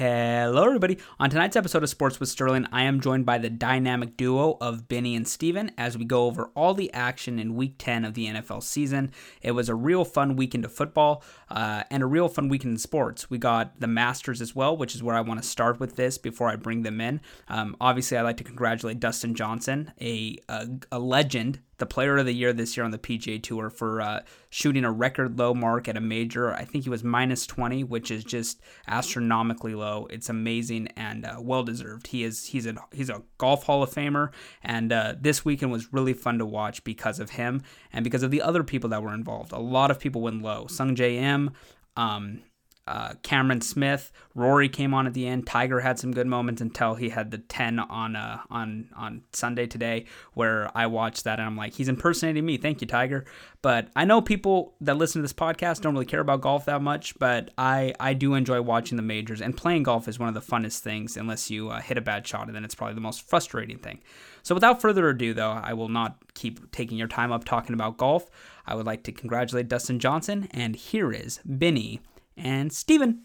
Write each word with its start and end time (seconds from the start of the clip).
Hello, 0.00 0.64
everybody. 0.64 0.96
On 1.18 1.28
tonight's 1.28 1.56
episode 1.56 1.82
of 1.82 1.90
Sports 1.90 2.18
with 2.18 2.30
Sterling, 2.30 2.66
I 2.72 2.84
am 2.84 3.02
joined 3.02 3.26
by 3.26 3.36
the 3.36 3.50
dynamic 3.50 4.16
duo 4.16 4.56
of 4.58 4.88
Benny 4.88 5.14
and 5.14 5.28
Stephen 5.28 5.72
as 5.76 5.98
we 5.98 6.06
go 6.06 6.24
over 6.24 6.50
all 6.56 6.72
the 6.72 6.90
action 6.94 7.38
in 7.38 7.54
week 7.54 7.74
10 7.76 8.06
of 8.06 8.14
the 8.14 8.28
NFL 8.28 8.62
season. 8.62 9.12
It 9.42 9.50
was 9.50 9.68
a 9.68 9.74
real 9.74 10.06
fun 10.06 10.36
weekend 10.36 10.64
of 10.64 10.72
football 10.72 11.22
uh, 11.50 11.82
and 11.90 12.02
a 12.02 12.06
real 12.06 12.30
fun 12.30 12.48
weekend 12.48 12.72
in 12.72 12.78
sports. 12.78 13.28
We 13.28 13.36
got 13.36 13.78
the 13.78 13.88
Masters 13.88 14.40
as 14.40 14.56
well, 14.56 14.74
which 14.74 14.94
is 14.94 15.02
where 15.02 15.16
I 15.16 15.20
want 15.20 15.42
to 15.42 15.46
start 15.46 15.78
with 15.78 15.96
this 15.96 16.16
before 16.16 16.48
I 16.48 16.56
bring 16.56 16.80
them 16.80 17.02
in. 17.02 17.20
Um, 17.48 17.76
obviously, 17.78 18.16
I'd 18.16 18.22
like 18.22 18.38
to 18.38 18.44
congratulate 18.44 19.00
Dustin 19.00 19.34
Johnson, 19.34 19.92
a, 20.00 20.38
a, 20.48 20.66
a 20.92 20.98
legend 20.98 21.60
the 21.80 21.86
player 21.86 22.16
of 22.16 22.26
the 22.26 22.32
year 22.32 22.52
this 22.52 22.76
year 22.76 22.84
on 22.84 22.92
the 22.92 22.98
PGA 22.98 23.42
Tour 23.42 23.70
for 23.70 24.00
uh, 24.00 24.20
shooting 24.50 24.84
a 24.84 24.92
record 24.92 25.38
low 25.38 25.52
mark 25.52 25.88
at 25.88 25.96
a 25.96 26.00
major. 26.00 26.54
I 26.54 26.64
think 26.64 26.84
he 26.84 26.90
was 26.90 27.02
minus 27.02 27.46
20, 27.46 27.82
which 27.84 28.10
is 28.10 28.22
just 28.22 28.60
astronomically 28.86 29.74
low. 29.74 30.06
It's 30.10 30.28
amazing 30.28 30.88
and 30.96 31.26
uh, 31.26 31.36
well 31.40 31.64
deserved. 31.64 32.06
He 32.06 32.22
is 32.22 32.46
he's 32.46 32.66
a 32.66 32.76
he's 32.92 33.10
a 33.10 33.22
golf 33.38 33.64
Hall 33.64 33.82
of 33.82 33.90
Famer, 33.90 34.30
and 34.62 34.92
uh, 34.92 35.14
this 35.20 35.44
weekend 35.44 35.72
was 35.72 35.92
really 35.92 36.14
fun 36.14 36.38
to 36.38 36.46
watch 36.46 36.84
because 36.84 37.18
of 37.18 37.30
him 37.30 37.62
and 37.92 38.04
because 38.04 38.22
of 38.22 38.30
the 38.30 38.42
other 38.42 38.62
people 38.62 38.90
that 38.90 39.02
were 39.02 39.14
involved. 39.14 39.52
A 39.52 39.58
lot 39.58 39.90
of 39.90 39.98
people 39.98 40.20
went 40.20 40.42
low. 40.42 40.66
Sungjae 40.66 41.16
Im. 41.16 41.50
Um, 41.96 42.42
uh, 42.90 43.14
Cameron 43.22 43.60
Smith, 43.60 44.10
Rory 44.34 44.68
came 44.68 44.94
on 44.94 45.06
at 45.06 45.14
the 45.14 45.24
end. 45.28 45.46
Tiger 45.46 45.78
had 45.78 45.96
some 45.96 46.10
good 46.10 46.26
moments 46.26 46.60
until 46.60 46.96
he 46.96 47.10
had 47.10 47.30
the 47.30 47.38
ten 47.38 47.78
on 47.78 48.16
uh, 48.16 48.40
on 48.50 48.88
on 48.96 49.22
Sunday 49.32 49.68
today, 49.68 50.06
where 50.34 50.76
I 50.76 50.86
watched 50.88 51.22
that 51.22 51.38
and 51.38 51.46
I'm 51.46 51.56
like, 51.56 51.74
he's 51.74 51.88
impersonating 51.88 52.44
me. 52.44 52.56
Thank 52.56 52.80
you, 52.80 52.88
Tiger. 52.88 53.24
But 53.62 53.90
I 53.94 54.04
know 54.04 54.20
people 54.20 54.74
that 54.80 54.96
listen 54.96 55.20
to 55.20 55.22
this 55.22 55.32
podcast 55.32 55.82
don't 55.82 55.92
really 55.92 56.04
care 56.04 56.18
about 56.18 56.40
golf 56.40 56.64
that 56.64 56.82
much, 56.82 57.16
but 57.20 57.52
I 57.56 57.94
I 58.00 58.12
do 58.14 58.34
enjoy 58.34 58.60
watching 58.60 58.96
the 58.96 59.04
majors 59.04 59.40
and 59.40 59.56
playing 59.56 59.84
golf 59.84 60.08
is 60.08 60.18
one 60.18 60.28
of 60.28 60.34
the 60.34 60.40
funnest 60.40 60.80
things. 60.80 61.16
Unless 61.16 61.48
you 61.48 61.70
uh, 61.70 61.80
hit 61.80 61.96
a 61.96 62.00
bad 62.00 62.26
shot, 62.26 62.48
and 62.48 62.56
then 62.56 62.64
it's 62.64 62.74
probably 62.74 62.96
the 62.96 63.00
most 63.00 63.22
frustrating 63.22 63.78
thing. 63.78 64.00
So 64.42 64.52
without 64.52 64.80
further 64.80 65.08
ado, 65.08 65.32
though, 65.32 65.52
I 65.52 65.74
will 65.74 65.88
not 65.88 66.16
keep 66.34 66.72
taking 66.72 66.98
your 66.98 67.08
time 67.08 67.30
up 67.30 67.44
talking 67.44 67.74
about 67.74 67.98
golf. 67.98 68.28
I 68.66 68.74
would 68.74 68.86
like 68.86 69.04
to 69.04 69.12
congratulate 69.12 69.68
Dustin 69.68 70.00
Johnson, 70.00 70.48
and 70.50 70.74
here 70.74 71.12
is 71.12 71.38
Benny 71.44 72.00
and 72.40 72.72
Stephen. 72.72 73.24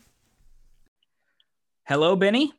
Hello, 1.83 2.15
Benny. 2.15 2.51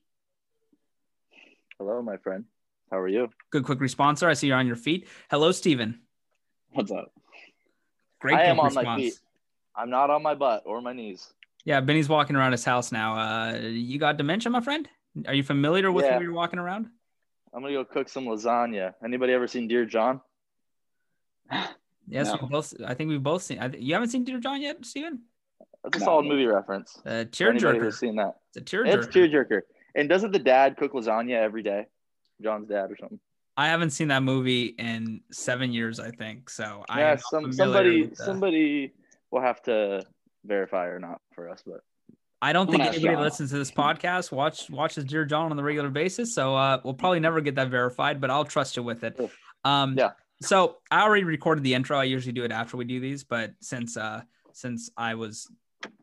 Hello, 1.79 2.01
my 2.03 2.17
friend. 2.17 2.45
How 2.91 2.99
are 2.99 3.09
you? 3.09 3.29
Good 3.51 3.65
quick 3.65 3.81
response, 3.81 4.21
sir. 4.21 4.31
I 4.31 4.35
see 4.35 4.47
you're 4.47 4.57
on 4.57 4.67
your 4.67 4.77
feet. 4.77 5.09
Hello, 5.31 5.53
Stephen. 5.53 6.01
What's 6.73 6.91
up? 6.93 7.13
Great 8.21 8.37
I 8.37 8.45
am 8.45 8.59
on 8.61 8.67
response. 8.67 8.87
my 8.87 8.97
feet. 8.97 9.15
I'm 9.75 9.91
not 9.91 10.09
on 10.11 10.23
my 10.23 10.35
butt 10.35 10.63
or 10.65 10.81
my 10.81 10.93
knees. 10.93 11.33
Yeah, 11.65 11.81
Benny's 11.81 12.09
walking 12.09 12.37
around 12.37 12.53
his 12.53 12.65
house 12.65 12.93
now. 12.93 13.15
Uh, 13.17 13.57
you 13.59 13.99
got 13.99 14.17
dementia, 14.17 14.51
my 14.51 14.61
friend? 14.61 14.89
Are 15.27 15.35
you 15.35 15.43
familiar 15.43 15.91
with 15.91 16.05
Yeah. 16.05 16.13
where 16.13 16.23
you're 16.23 16.33
walking 16.33 16.59
around? 16.59 16.87
I'm 17.53 17.63
gonna 17.63 17.75
go 17.75 17.85
cook 17.85 18.09
some 18.09 18.27
lasagna. 18.27 18.95
Anybody 19.05 19.33
ever 19.33 19.47
seen 19.49 19.67
Dear 19.67 19.85
John? 19.85 20.21
Yes, 22.09 22.29
No. 22.29 22.39
we 22.43 22.49
both. 22.49 22.73
I 22.87 22.95
think 22.95 23.09
we've 23.09 23.23
both 23.23 23.43
seen. 23.43 23.59
I 23.59 23.69
th- 23.69 23.83
you 23.83 23.95
haven't 23.95 24.11
seen 24.11 24.25
Dear 24.25 24.39
John 24.39 24.61
yet, 24.63 24.85
Stephen? 24.85 25.23
That's 25.87 25.97
a 25.99 26.01
No. 26.01 26.05
solid 26.07 26.27
movie 26.27 26.47
reference. 26.47 26.97
Uh, 26.99 27.03
For 27.03 27.09
anybody 27.51 27.79
tearjerker. 27.79 27.81
who's 27.83 27.99
seen 27.99 28.17
that. 28.17 28.35
It's 28.55 28.73
a 28.73 28.77
tearjerker. 28.77 28.95
It's 28.97 29.07
tearjerker. 29.09 29.61
And 29.95 30.09
doesn't 30.09 30.33
the 30.33 30.39
dad 30.39 30.77
cook 30.77 30.93
lasagna 30.93 31.35
every 31.41 31.63
day? 31.63 31.87
John's 32.43 32.69
dad 32.69 32.91
or 32.91 32.97
something. 32.97 33.21
I 33.57 33.69
haven't 33.69 33.91
seen 33.91 34.09
that 34.09 34.23
movie 34.23 34.75
in 34.79 35.23
seven 35.33 35.73
years, 35.73 35.99
I 35.99 36.11
think. 36.11 36.51
So 36.51 36.85
I 36.91 37.01
yeah, 37.01 37.11
am 37.13 37.19
some 37.19 37.53
somebody 37.53 38.07
the- 38.07 38.17
somebody 38.17 38.93
will 39.31 39.41
have 39.41 39.63
to 39.63 40.05
verify 40.45 40.87
or 40.89 40.99
not 40.99 41.21
for 41.35 41.49
us, 41.49 41.63
but 41.67 41.81
I 42.43 42.53
don't 42.53 42.71
think 42.71 42.83
anybody 42.83 43.15
John. 43.15 43.23
listens 43.23 43.51
to 43.53 43.59
this 43.59 43.71
podcast 43.71 44.31
watch 44.31 44.69
watches 44.69 45.05
Dear 45.07 45.25
John 45.25 45.51
on 45.51 45.57
the 45.57 45.65
regular 45.65 45.89
basis. 45.89 46.35
So 46.35 46.55
uh, 46.55 46.81
we'll 46.85 46.93
probably 46.95 47.21
never 47.21 47.41
get 47.41 47.55
that 47.55 47.69
verified, 47.69 48.21
but 48.21 48.29
I'll 48.31 48.45
trust 48.45 48.77
you 48.77 48.83
with 48.83 49.05
it. 49.05 49.19
Um, 49.65 49.95
Yeah. 49.97 50.11
So 50.43 50.77
I 50.91 51.01
already 51.03 51.25
recorded 51.25 51.65
the 51.65 51.73
intro. 51.73 51.97
I 51.99 52.05
usually 52.05 52.35
do 52.35 52.45
it 52.45 52.53
after 52.53 52.77
we 52.77 52.85
do 52.85 53.01
these, 53.01 53.25
but 53.25 53.53
since 53.61 53.97
uh, 53.97 54.21
since 54.53 54.91
I 54.99 55.15
was 55.15 55.51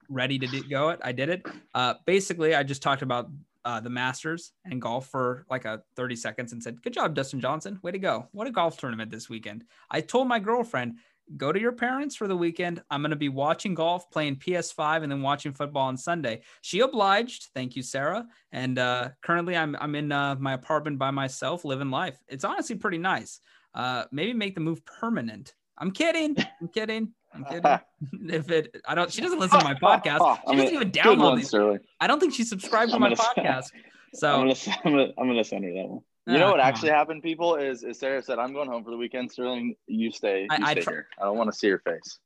ready 0.10 0.40
to 0.40 0.48
do, 0.48 0.64
go 0.64 0.90
it, 0.90 1.00
I 1.04 1.12
did 1.12 1.30
it. 1.30 1.46
Uh, 1.74 1.96
basically, 2.06 2.56
I 2.56 2.64
just 2.64 2.82
talked 2.82 3.02
about 3.02 3.30
uh, 3.66 3.80
the 3.80 3.90
Masters 3.90 4.52
and 4.66 4.82
golf 4.82 5.08
for 5.08 5.46
like 5.50 5.66
a 5.66 5.82
30 5.96 6.16
seconds 6.16 6.52
and 6.52 6.62
said, 6.62 6.82
"Good 6.82 6.94
job, 6.94 7.16
Dustin 7.16 7.40
Johnson. 7.40 7.80
Way 7.82 7.92
to 7.92 8.00
go! 8.00 8.28
What 8.32 8.48
a 8.48 8.52
golf 8.52 8.78
tournament 8.78 9.12
this 9.12 9.30
weekend." 9.30 9.64
I 9.90 10.02
told 10.02 10.28
my 10.28 10.40
girlfriend, 10.40 10.98
"Go 11.38 11.52
to 11.52 11.60
your 11.60 11.72
parents 11.72 12.16
for 12.16 12.28
the 12.28 12.36
weekend. 12.36 12.84
I'm 12.90 13.02
going 13.02 13.12
to 13.12 13.16
be 13.16 13.30
watching 13.30 13.74
golf, 13.74 14.12
playing 14.12 14.38
PS5, 14.38 15.04
and 15.04 15.12
then 15.12 15.22
watching 15.22 15.54
football 15.54 15.88
on 15.88 15.98
Sunday." 15.98 16.42
She 16.62 16.82
obliged. 16.82 17.48
Thank 17.54 17.76
you, 17.76 17.84
Sarah. 17.84 18.26
And 18.52 18.78
uh, 18.78 19.10
currently, 19.22 19.56
I'm 19.56 19.76
I'm 19.80 19.96
in 19.96 20.12
uh, 20.12 20.36
my 20.40 20.54
apartment 20.54 21.00
by 21.00 21.12
myself, 21.12 21.64
living 21.64 21.92
life. 21.92 22.18
It's 22.28 22.44
honestly 22.44 22.76
pretty 22.76 22.98
nice. 22.98 23.40
Uh, 23.74 24.06
maybe 24.12 24.34
make 24.34 24.56
the 24.56 24.62
move 24.62 24.86
permanent. 24.86 25.56
I'm 25.78 25.92
kidding. 25.92 26.36
I'm 26.62 26.68
kidding. 26.68 27.14
I'm 27.34 27.46
kidding. 27.46 27.80
if 28.34 28.50
it, 28.52 28.76
I 28.88 28.96
don't. 28.96 29.12
She 29.12 29.22
doesn't 29.22 29.40
listen 29.40 29.60
to 29.60 29.66
my 29.66 29.74
podcast. 29.82 30.38
She 30.38 30.42
I'm 30.48 30.58
doesn't 30.58 30.74
even 30.76 30.92
download 30.92 31.38
these. 31.38 31.48
Sterling. 31.50 31.80
I 32.00 32.08
don't 32.08 32.20
think 32.20 32.34
she 32.34 32.44
subscribed 32.44 32.92
to 32.92 33.00
my 33.00 33.14
podcast. 33.14 33.66
I'm 33.74 34.14
So 34.14 34.38
gonna, 34.38 34.56
I'm 34.86 34.92
gonna, 34.92 35.08
I'm 35.18 35.28
gonna 35.28 35.44
send 35.44 35.64
her 35.66 35.72
that 35.74 35.88
one. 35.90 36.02
you 36.28 36.38
know 36.38 36.48
Ah, 36.48 36.52
what 36.52 36.60
actually 36.60 36.92
on. 36.92 36.98
happened, 36.98 37.24
people, 37.24 37.56
is, 37.56 37.84
is 37.84 37.98
Sarah 38.00 38.22
said, 38.22 38.38
I'm 38.40 38.54
going 38.54 38.70
home 38.70 38.84
for 38.84 38.92
the 38.92 38.98
weekend. 38.98 39.32
Sterling, 39.32 39.76
you 39.88 40.12
stay, 40.12 40.42
you 40.42 40.48
I- 40.52 40.72
I 40.72 40.74
tr- 40.76 40.90
here. 40.92 41.08
I 41.20 41.26
don't 41.26 41.38
want 41.38 41.52
to 41.52 41.58
see 41.58 41.68
your 41.68 41.80
face. 41.80 42.20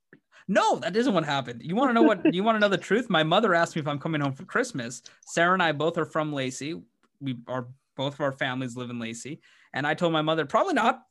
No, 0.49 0.77
that 0.79 0.95
isn't 0.95 1.13
what 1.13 1.25
happened. 1.25 1.61
You 1.63 1.75
want 1.75 1.89
to 1.89 1.93
know 1.93 2.03
what? 2.03 2.33
you 2.33 2.41
want 2.43 2.55
to 2.55 2.59
know 2.59 2.69
the 2.69 2.77
truth? 2.77 3.09
My 3.09 3.23
mother 3.23 3.53
asked 3.53 3.75
me 3.75 3.81
if 3.81 3.87
I'm 3.87 3.99
coming 3.99 4.21
home 4.21 4.31
for 4.33 4.45
Christmas. 4.45 5.01
Sarah 5.25 5.53
and 5.53 5.61
I 5.63 5.71
both 5.73 5.97
are 5.97 6.05
from 6.05 6.31
Lacey. 6.33 6.81
We 7.19 7.37
are 7.47 7.67
both 7.97 8.13
of 8.13 8.21
our 8.21 8.31
families 8.31 8.77
live 8.77 8.89
in 8.89 8.97
Lacey, 8.99 9.41
and 9.73 9.85
I 9.87 9.93
told 9.93 10.13
my 10.13 10.21
mother 10.21 10.45
probably 10.45 10.73
not. 10.73 11.01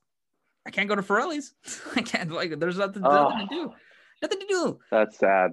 I 0.67 0.71
can't 0.71 0.89
go 0.89 0.95
to 0.95 1.03
Forelli's. 1.03 1.53
I 1.97 2.03
can't. 2.03 2.31
Like, 2.33 2.59
there's 2.59 2.79
nothing, 2.79 3.03
nothing 3.03 3.47
to 3.49 3.55
do. 3.55 3.73
Nothing 4.23 4.41
to 4.41 4.47
do. 4.47 4.79
That's 4.91 5.19
sad. 5.19 5.53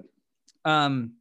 Um, 0.64 1.14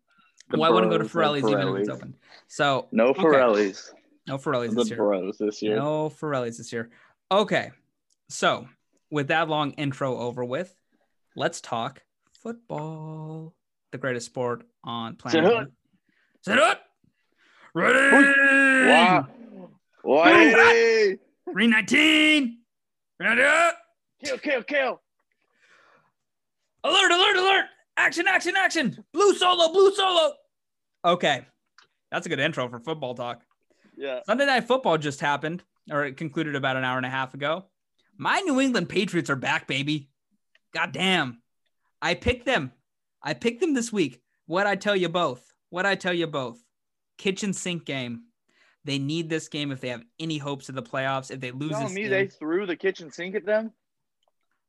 The 0.49 0.57
well, 0.57 0.71
I 0.71 0.73
wouldn't 0.73 0.91
go 0.91 0.97
to 0.97 1.03
bros, 1.03 1.11
Forelli's 1.11 1.43
even 1.49 1.67
if 1.67 1.75
it's 1.77 1.89
open. 1.89 2.15
So 2.47 2.87
No 2.91 3.07
Okay. 3.09 3.91
No 4.27 4.37
Forelli's 4.37 4.73
this 4.75 4.89
year. 4.89 4.97
bros 4.97 5.37
this 5.37 5.61
year. 5.61 5.75
No 5.75 6.09
Forelli's 6.09 6.57
this 6.57 6.71
year. 6.71 6.89
Okay, 7.31 7.71
so 8.29 8.67
with 9.09 9.27
that 9.29 9.49
long 9.49 9.71
intro 9.71 10.17
over 10.17 10.45
with, 10.45 10.73
let's 11.35 11.59
talk 11.61 12.03
football, 12.41 13.53
the 13.91 13.97
greatest 13.97 14.27
sport 14.27 14.63
on 14.83 15.15
planet. 15.15 15.43
Sit 15.45 15.53
Earth. 15.53 15.67
Sit 16.41 16.59
up. 16.59 16.81
Ready. 17.73 18.89
Wow. 18.89 19.27
Why? 20.03 21.17
Green 21.51 21.69
19. 21.71 22.59
Ready 23.19 23.41
up. 23.41 23.77
Kill, 24.23 24.37
kill, 24.37 24.63
kill. 24.63 25.01
Alert, 26.83 27.11
alert, 27.11 27.37
alert. 27.37 27.65
Action, 27.97 28.27
action, 28.27 28.55
action. 28.57 29.03
Blue 29.13 29.33
solo, 29.35 29.71
blue 29.71 29.93
solo. 29.93 30.33
Okay. 31.05 31.45
That's 32.11 32.25
a 32.25 32.29
good 32.29 32.39
intro 32.39 32.67
for 32.69 32.79
football 32.79 33.15
talk. 33.15 33.41
Yeah. 33.95 34.19
Sunday 34.25 34.45
night 34.45 34.65
football 34.65 34.97
just 34.97 35.19
happened, 35.19 35.63
or 35.91 36.05
it 36.05 36.17
concluded 36.17 36.55
about 36.55 36.75
an 36.75 36.83
hour 36.83 36.97
and 36.97 37.05
a 37.05 37.09
half 37.09 37.33
ago. 37.33 37.65
My 38.17 38.39
New 38.41 38.59
England 38.59 38.89
Patriots 38.89 39.29
are 39.29 39.35
back, 39.35 39.67
baby. 39.67 40.09
God 40.73 40.91
damn. 40.91 41.41
I 42.01 42.15
picked 42.15 42.45
them. 42.45 42.71
I 43.21 43.33
picked 43.33 43.61
them 43.61 43.73
this 43.73 43.93
week. 43.93 44.21
What 44.45 44.67
I 44.67 44.75
tell 44.75 44.95
you 44.95 45.09
both. 45.09 45.53
What 45.69 45.85
I 45.85 45.95
tell 45.95 46.13
you 46.13 46.27
both. 46.27 46.61
Kitchen 47.17 47.53
sink 47.53 47.85
game. 47.85 48.23
They 48.85 48.99
need 48.99 49.29
this 49.29 49.47
game 49.47 49.71
if 49.71 49.79
they 49.79 49.89
have 49.89 50.03
any 50.19 50.37
hopes 50.37 50.67
of 50.67 50.75
the 50.75 50.83
playoffs. 50.83 51.31
If 51.31 51.39
they 51.39 51.51
lose 51.51 51.71
telling 51.71 51.93
me 51.93 52.03
game, 52.03 52.11
they 52.11 52.27
threw 52.27 52.65
the 52.65 52.75
kitchen 52.75 53.11
sink 53.11 53.35
at 53.35 53.45
them? 53.45 53.71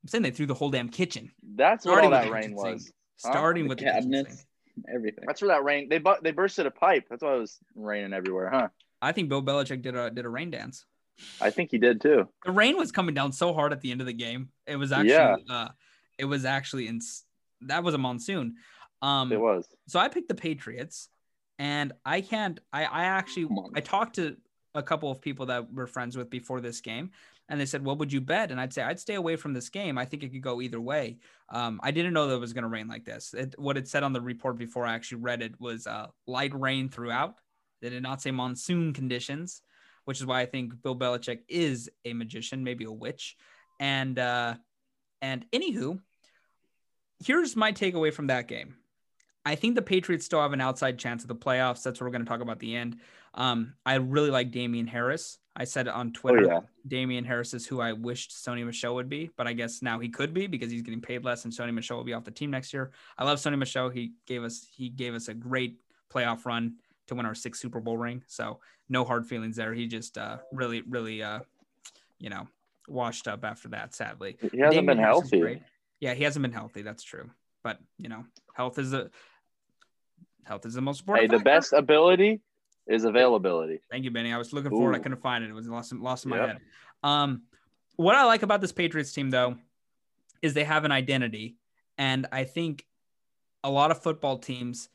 I'm 0.04 0.09
saying 0.09 0.22
they 0.22 0.31
threw 0.31 0.47
the 0.47 0.54
whole 0.54 0.70
damn 0.70 0.88
kitchen. 0.91 1.32
That's 1.56 1.87
what 1.87 1.92
Starting 1.92 2.04
all 2.04 2.10
with 2.12 2.20
that 2.20 2.26
the 2.26 2.32
rain 2.32 2.42
kitchen 2.42 2.59
sink. 2.59 2.75
was. 2.75 2.92
Huh? 3.25 3.31
Starting 3.32 3.62
The 3.65 3.69
with 3.70 3.78
the 3.78 3.84
kitchen 3.84 4.00
cabinets, 4.03 4.47
everything. 4.92 5.25
That's 5.26 5.41
where 5.41 5.48
that 5.48 5.65
rain. 5.65 5.88
They 5.88 5.98
bu- 5.98 6.20
they 6.22 6.31
bursted 6.32 6.66
a 6.66 6.70
pipe. 6.70 7.04
That's 7.09 7.22
why 7.22 7.34
it 7.37 7.41
was 7.41 7.59
raining 7.75 8.12
everywhere, 8.12 8.50
huh? 8.50 8.69
I 9.01 9.12
think 9.12 9.28
Bill 9.30 9.42
Belichick 9.42 9.80
did 9.83 9.97
a 9.97 10.10
did 10.10 10.27
a 10.27 10.28
rain 10.28 10.51
dance. 10.51 10.84
I 11.41 11.48
think 11.51 11.71
he 11.71 11.78
did 11.78 12.01
too. 12.01 12.28
the 12.45 12.51
rain 12.53 12.77
was 12.77 12.91
coming 12.92 13.15
down 13.15 13.33
so 13.33 13.54
hard 13.54 13.72
at 13.72 13.80
the 13.80 13.91
end 13.92 14.01
of 14.01 14.06
the 14.06 14.12
game. 14.12 14.51
It 14.66 14.77
was 14.77 14.91
actually, 14.92 15.10
Yeah. 15.10 15.36
uh, 15.48 15.68
it 16.18 16.24
was 16.27 16.45
actually 16.45 16.89
in 16.89 17.00
that 17.62 17.83
was 17.83 17.95
a 17.95 17.98
monsoon. 17.98 18.57
Um, 19.00 19.30
It 19.33 19.41
was. 19.41 19.66
so 19.86 19.98
I 20.00 20.09
picked 20.09 20.28
the 20.28 20.34
Patriots, 20.34 21.09
and 21.59 21.92
I 22.04 22.21
can't. 22.21 22.59
I 22.72 22.84
I 22.84 23.04
actually 23.04 23.48
I 23.74 23.80
talked 23.80 24.16
to 24.16 24.36
a 24.74 24.83
couple 24.83 25.09
of 25.10 25.21
people 25.22 25.47
that 25.47 25.72
we're 25.72 25.86
friends 25.86 26.16
with 26.16 26.28
before 26.30 26.60
this 26.60 26.80
game, 26.80 27.12
and 27.49 27.61
they 27.61 27.67
said, 27.67 27.85
"What 27.85 27.99
would 27.99 28.13
you 28.13 28.21
bet?" 28.21 28.51
And 28.51 28.61
I'd 28.61 28.73
say 28.73 28.83
I'd 28.83 29.01
stay 29.01 29.15
away 29.15 29.37
from 29.37 29.53
this 29.53 29.69
game. 29.69 29.99
I 29.99 30.05
think 30.05 30.23
it 30.23 30.33
could 30.33 30.43
go 30.43 30.61
either 30.61 30.81
way. 30.81 31.19
Um, 31.51 31.81
I 31.83 31.91
didn't 31.91 32.15
know 32.15 32.27
that 32.29 32.35
it 32.35 32.41
was 32.41 32.53
going 32.53 32.63
to 32.63 32.69
rain 32.69 32.89
like 32.89 33.05
this. 33.05 33.35
It, 33.35 33.55
what 33.59 33.77
it 33.77 33.89
said 33.89 34.03
on 34.03 34.13
the 34.13 34.21
report 34.21 34.57
before 34.57 34.87
I 34.87 34.95
actually 34.95 35.23
read 35.23 35.43
it 35.43 35.61
was 35.61 35.87
uh, 35.87 36.07
light 36.27 36.55
rain 36.55 36.89
throughout. 36.89 37.37
They 37.81 37.91
did 37.91 38.03
not 38.03 38.23
say 38.23 38.31
monsoon 38.31 38.93
conditions, 38.93 39.63
which 40.05 40.21
is 40.21 40.27
why 40.27 40.41
I 40.41 40.47
think 40.47 40.83
Bill 40.83 40.97
Belichick 40.97 41.41
is 41.49 41.91
a 42.05 42.15
magician, 42.15 42.65
maybe 42.65 42.85
a 42.85 42.93
witch. 42.93 43.37
And 43.79 44.19
uh, 44.19 44.55
and 45.21 45.45
anywho, 45.53 46.01
here's 47.25 47.57
my 47.57 47.73
takeaway 47.73 48.13
from 48.13 48.29
that 48.29 48.49
game. 48.49 48.77
I 49.45 49.55
think 49.57 49.75
the 49.75 49.83
Patriots 49.83 50.25
still 50.25 50.41
have 50.41 50.53
an 50.53 50.61
outside 50.61 50.99
chance 50.99 51.23
of 51.23 51.29
the 51.29 51.35
playoffs. 51.35 51.83
That's 51.83 52.01
what 52.01 52.07
we're 52.07 52.13
going 52.13 52.25
to 52.25 52.29
talk 52.29 52.41
about 52.41 52.53
at 52.53 52.59
the 52.61 52.75
end. 52.77 52.97
Um, 53.35 53.75
I 53.85 53.95
really 53.97 54.31
like 54.31 54.51
Damien 54.51 54.87
Harris. 54.87 55.39
I 55.57 55.65
said 55.65 55.87
on 55.87 56.13
Twitter, 56.13 56.51
Oh, 56.51 56.55
yeah. 56.55 56.61
Damien 56.87 57.25
Harris 57.25 57.55
is 57.55 57.67
who 57.67 57.81
I 57.81 57.93
wished 57.93 58.33
Sony 58.33 58.65
Michel 58.65 58.95
would 58.97 59.09
be, 59.09 59.31
but 59.37 59.47
I 59.47 59.53
guess 59.53 59.83
now 59.83 59.99
he 60.01 60.09
could 60.09 60.33
be 60.35 60.47
because 60.47 60.71
he's 60.71 60.83
getting 60.83 61.01
paid 61.01 61.25
less, 61.25 61.45
and 61.45 61.53
Sony 61.53 61.73
Michel 61.73 61.97
will 61.97 62.05
be 62.05 62.13
off 62.15 62.25
the 62.25 62.31
team 62.31 62.51
next 62.51 62.73
year. 62.73 62.91
I 63.19 63.25
love 63.25 63.39
Sony 63.39 63.59
Michel. 63.59 63.89
He 63.89 64.13
gave 64.27 64.43
us 64.43 64.67
he 64.75 64.89
gave 64.89 65.15
us 65.15 65.29
a 65.29 65.35
great 65.35 65.79
playoff 66.13 66.45
run 66.45 66.77
to 67.07 67.15
win 67.15 67.27
our 67.27 67.35
sixth 67.35 67.61
Super 67.61 67.81
Bowl 67.81 67.97
ring. 67.99 68.23
So 68.27 68.61
no 68.89 69.05
hard 69.05 69.27
feelings 69.27 69.57
there. 69.57 69.73
He 69.75 69.87
just 69.87 70.17
uh, 70.19 70.39
really, 70.53 70.83
really, 70.89 71.23
uh, 71.23 71.41
you 72.19 72.31
know, 72.31 72.49
washed 72.89 73.29
up 73.29 73.45
after 73.45 73.69
that. 73.69 73.95
Sadly, 73.95 74.37
He 74.41 74.59
hasn't 74.59 74.71
Damien 74.71 74.87
been 74.87 74.99
Harris 74.99 75.31
healthy. 75.31 75.63
Yeah, 76.01 76.15
he 76.15 76.25
hasn't 76.25 76.43
been 76.43 76.53
healthy. 76.53 76.83
That's 76.83 77.03
true. 77.05 77.31
But 77.63 77.79
you 77.99 78.09
know, 78.09 78.25
health 78.55 78.79
is 78.79 78.93
a 78.93 79.11
health 80.47 80.67
is 80.67 80.75
the 80.75 80.81
most 80.81 81.01
important. 81.01 81.23
Hey, 81.23 81.27
the 81.29 81.39
factor. 81.39 81.45
best 81.45 81.73
ability 81.73 82.41
is 82.87 83.05
availability. 83.05 83.81
Thank 83.91 84.05
you, 84.05 84.11
Benny. 84.11 84.33
I 84.33 84.39
was 84.39 84.53
looking 84.53 84.71
for 84.71 84.93
it. 84.93 84.97
I 84.97 84.99
couldn't 84.99 85.21
find 85.23 85.43
it. 85.45 85.51
It 85.51 85.55
was 85.55 85.67
lost, 85.69 85.93
lost 85.95 86.25
in 86.25 86.31
my 86.31 86.39
Yep. 86.39 86.49
head. 86.49 86.59
Um, 87.03 87.43
what 87.97 88.15
I 88.17 88.25
like 88.25 88.43
about 88.43 88.61
this 88.61 88.73
Patriots 88.73 89.13
team, 89.13 89.31
though, 89.31 89.57
is 90.43 90.53
they 90.55 90.65
have 90.65 90.85
an 90.85 90.93
identity, 90.93 91.57
and 91.97 92.27
I 92.33 92.45
think 92.45 92.87
a 93.63 93.71
lot 93.71 93.91
of 93.91 94.03
football 94.03 94.39
teams 94.39 94.89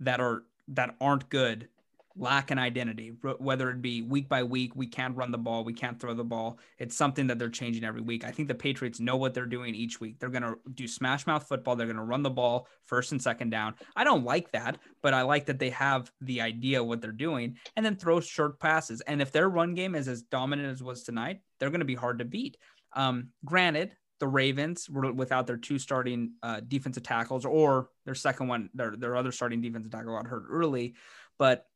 that 0.00 0.20
are 0.20 0.42
that 0.68 0.96
aren't 1.00 1.28
good 1.28 1.68
lack 2.18 2.50
an 2.50 2.58
identity. 2.58 3.12
Whether 3.38 3.70
it 3.70 3.82
be 3.82 4.02
week 4.02 4.28
by 4.28 4.42
week, 4.42 4.74
we 4.74 4.86
can't 4.86 5.16
run 5.16 5.30
the 5.30 5.38
ball, 5.38 5.64
we 5.64 5.72
can't 5.72 6.00
throw 6.00 6.14
the 6.14 6.24
ball. 6.24 6.58
It's 6.78 6.96
something 6.96 7.26
that 7.26 7.38
they're 7.38 7.50
changing 7.50 7.84
every 7.84 8.00
week. 8.00 8.24
I 8.24 8.30
think 8.30 8.48
the 8.48 8.54
Patriots 8.54 9.00
know 9.00 9.16
what 9.16 9.34
they're 9.34 9.46
doing 9.46 9.74
each 9.74 10.00
week. 10.00 10.18
They're 10.18 10.30
going 10.30 10.42
to 10.42 10.56
do 10.74 10.88
smash 10.88 11.26
mouth 11.26 11.46
football. 11.46 11.76
They're 11.76 11.86
going 11.86 11.96
to 11.96 12.02
run 12.02 12.22
the 12.22 12.30
ball 12.30 12.68
first 12.84 13.12
and 13.12 13.20
second 13.20 13.50
down. 13.50 13.74
I 13.94 14.04
don't 14.04 14.24
like 14.24 14.50
that, 14.52 14.78
but 15.02 15.14
I 15.14 15.22
like 15.22 15.46
that 15.46 15.58
they 15.58 15.70
have 15.70 16.10
the 16.20 16.40
idea 16.40 16.82
what 16.82 17.00
they're 17.00 17.12
doing 17.12 17.56
and 17.76 17.84
then 17.84 17.96
throw 17.96 18.20
short 18.20 18.58
passes. 18.58 19.00
And 19.02 19.20
if 19.20 19.32
their 19.32 19.48
run 19.48 19.74
game 19.74 19.94
is 19.94 20.08
as 20.08 20.22
dominant 20.22 20.72
as 20.72 20.82
was 20.82 21.02
tonight, 21.02 21.40
they're 21.58 21.70
going 21.70 21.80
to 21.80 21.86
be 21.86 21.94
hard 21.94 22.18
to 22.20 22.24
beat. 22.24 22.56
Um, 22.94 23.28
granted, 23.44 23.92
the 24.18 24.28
Ravens 24.28 24.88
were 24.88 25.12
without 25.12 25.46
their 25.46 25.58
two 25.58 25.78
starting 25.78 26.32
uh, 26.42 26.60
defensive 26.66 27.02
tackles 27.02 27.44
or 27.44 27.90
their 28.06 28.14
second 28.14 28.48
one, 28.48 28.70
their, 28.72 28.96
their 28.96 29.16
other 29.16 29.32
starting 29.32 29.60
defensive 29.60 29.92
tackle 29.92 30.16
got 30.16 30.26
hurt 30.26 30.44
early. 30.50 30.94
But 31.38 31.66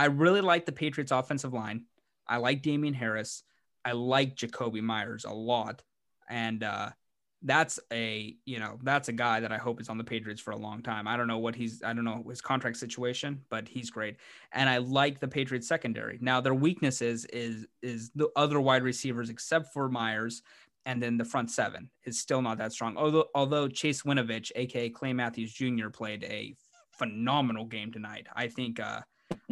I 0.00 0.06
really 0.06 0.40
like 0.40 0.64
the 0.64 0.72
Patriots 0.72 1.12
offensive 1.12 1.52
line. 1.52 1.84
I 2.26 2.38
like 2.38 2.62
Damien 2.62 2.94
Harris. 2.94 3.42
I 3.84 3.92
like 3.92 4.34
Jakobi 4.34 4.80
Meyers 4.80 5.26
a 5.26 5.30
lot. 5.30 5.82
And 6.26 6.64
uh, 6.64 6.92
that's 7.42 7.78
a, 7.92 8.34
you 8.46 8.60
know, 8.60 8.78
that's 8.82 9.10
a 9.10 9.12
guy 9.12 9.40
that 9.40 9.52
I 9.52 9.58
hope 9.58 9.78
is 9.78 9.90
on 9.90 9.98
the 9.98 10.04
Patriots 10.04 10.40
for 10.40 10.52
a 10.52 10.56
long 10.56 10.82
time. 10.82 11.06
I 11.06 11.18
don't 11.18 11.26
know 11.26 11.36
what 11.36 11.54
he's, 11.54 11.82
I 11.82 11.92
don't 11.92 12.06
know 12.06 12.24
his 12.26 12.40
contract 12.40 12.78
situation, 12.78 13.42
but 13.50 13.68
he's 13.68 13.90
great. 13.90 14.16
And 14.52 14.70
I 14.70 14.78
like 14.78 15.20
the 15.20 15.28
Patriots 15.28 15.68
secondary. 15.68 16.16
Now 16.22 16.40
their 16.40 16.54
weakness 16.54 17.02
is, 17.02 17.26
is, 17.26 17.66
is 17.82 18.10
the 18.14 18.30
other 18.36 18.58
wide 18.58 18.82
receivers 18.82 19.28
except 19.28 19.70
for 19.74 19.90
Meyers. 19.90 20.40
And 20.86 21.02
then 21.02 21.18
the 21.18 21.26
front 21.26 21.50
seven 21.50 21.90
is 22.06 22.18
still 22.18 22.40
not 22.40 22.56
that 22.56 22.72
strong. 22.72 22.96
Although, 22.96 23.26
although 23.34 23.68
Chase 23.68 24.00
Winovich, 24.04 24.50
aka 24.56 24.88
Clay 24.88 25.12
Matthews 25.12 25.52
Jr., 25.52 25.90
played 25.90 26.24
a 26.24 26.54
phenomenal 26.90 27.66
game 27.66 27.92
tonight. 27.92 28.28
I 28.34 28.48
think, 28.48 28.80
uh, 28.80 29.00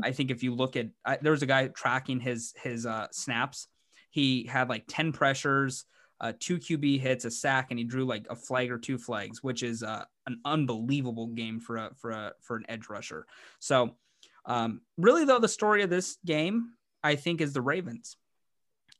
I 0.02 0.12
think 0.12 0.30
if 0.30 0.42
you 0.42 0.54
look 0.54 0.76
at 0.76 0.88
I, 1.04 1.18
there 1.20 1.32
was 1.32 1.42
a 1.42 1.46
guy 1.46 1.68
tracking 1.68 2.20
his 2.20 2.54
his 2.62 2.86
uh, 2.86 3.08
snaps. 3.10 3.68
He 4.10 4.44
had 4.44 4.68
like 4.68 4.84
ten 4.88 5.12
pressures, 5.12 5.84
uh, 6.20 6.32
two 6.38 6.58
QB 6.58 7.00
hits, 7.00 7.24
a 7.24 7.30
sack, 7.30 7.68
and 7.70 7.78
he 7.78 7.84
drew 7.84 8.04
like 8.04 8.26
a 8.30 8.36
flag 8.36 8.70
or 8.70 8.78
two 8.78 8.98
flags, 8.98 9.42
which 9.42 9.62
is 9.62 9.82
uh, 9.82 10.04
an 10.26 10.40
unbelievable 10.44 11.28
game 11.28 11.60
for 11.60 11.76
a 11.76 11.90
for 11.96 12.10
a 12.10 12.32
for 12.40 12.56
an 12.56 12.64
edge 12.68 12.88
rusher. 12.88 13.26
So, 13.58 13.96
um, 14.44 14.80
really 14.96 15.24
though, 15.24 15.38
the 15.38 15.48
story 15.48 15.82
of 15.82 15.90
this 15.90 16.18
game 16.24 16.72
I 17.02 17.16
think 17.16 17.40
is 17.40 17.52
the 17.52 17.62
Ravens, 17.62 18.16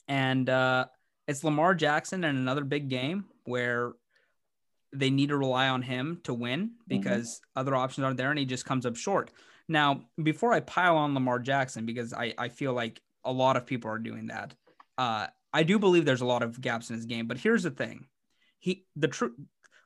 and 0.07 0.49
uh, 0.49 0.87
it's 1.27 1.45
Lamar 1.45 1.75
Jackson 1.75 2.25
in 2.25 2.37
another 2.37 2.65
big 2.65 2.89
game 2.89 3.27
where 3.45 3.93
they 4.93 5.11
need 5.11 5.29
to 5.29 5.37
rely 5.37 5.69
on 5.69 5.83
him 5.83 6.21
to 6.25 6.33
win 6.33 6.71
because 6.87 7.41
other 7.55 7.75
options 7.75 8.05
aren't 8.05 8.17
there, 8.17 8.31
and 8.31 8.39
he 8.39 8.47
just 8.47 8.65
comes 8.65 8.87
up 8.87 8.97
short. 8.97 9.31
Now, 9.69 10.05
before 10.23 10.53
I 10.53 10.61
pile 10.61 10.97
on 10.97 11.15
Lamar 11.15 11.39
Jackson, 11.39 11.85
because 11.85 12.13
I, 12.13 12.35
I 12.39 12.49
feel 12.49 12.73
like 12.73 13.01
a 13.25 13.33
lot 13.33 13.57
of 13.57 13.67
people 13.67 13.91
are 13.91 13.99
doing 13.99 14.29
that, 14.29 14.55
uh, 14.97 15.27
I 15.53 15.63
do 15.63 15.79
believe 15.79 16.05
there's 16.05 16.23
a 16.23 16.27
lot 16.27 16.43
of 16.43 16.61
gaps 16.61 16.91
in 16.91 16.97
his 16.97 17.07
game. 17.07 17.27
But 17.27 17.39
here's 17.39 17.63
the 17.63 17.71
thing: 17.71 18.07
he 18.59 18.87
the 18.97 19.09
truth. 19.09 19.33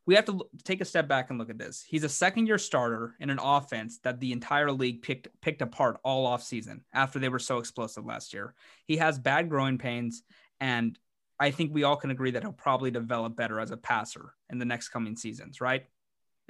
We 0.05 0.17
have 0.17 0.25
to 0.25 0.45
take 0.65 0.81
a 0.81 0.85
step 0.85 1.07
back 1.07 1.31
and 1.31 1.39
look 1.39 1.51
at 1.51 1.59
this. 1.59 1.85
He's 1.87 2.03
a 2.03 2.09
second 2.09 2.49
year 2.49 2.59
starter 2.59 3.15
in 3.21 3.31
an 3.31 3.39
offense 3.41 4.01
that 4.03 4.19
the 4.19 4.33
entire 4.33 4.73
league 4.73 5.03
picked 5.03 5.29
picked 5.41 5.63
apart 5.63 6.01
all 6.03 6.27
off 6.27 6.43
season 6.43 6.85
after 6.93 7.19
they 7.19 7.29
were 7.29 7.39
so 7.39 7.59
explosive 7.59 8.05
last 8.05 8.35
year. 8.35 8.55
He 8.87 8.97
has 8.97 9.19
bad 9.19 9.49
growing 9.49 9.79
pains, 9.79 10.23
and 10.61 10.99
I 11.39 11.51
think 11.51 11.73
we 11.73 11.85
all 11.85 11.97
can 11.97 12.11
agree 12.11 12.33
that 12.33 12.43
he'll 12.43 12.53
probably 12.53 12.91
develop 12.91 13.37
better 13.37 13.59
as 13.59 13.71
a 13.71 13.77
passer 13.77 14.35
in 14.51 14.59
the 14.59 14.65
next 14.65 14.89
coming 14.91 15.17
seasons, 15.17 15.61
right? 15.61 15.87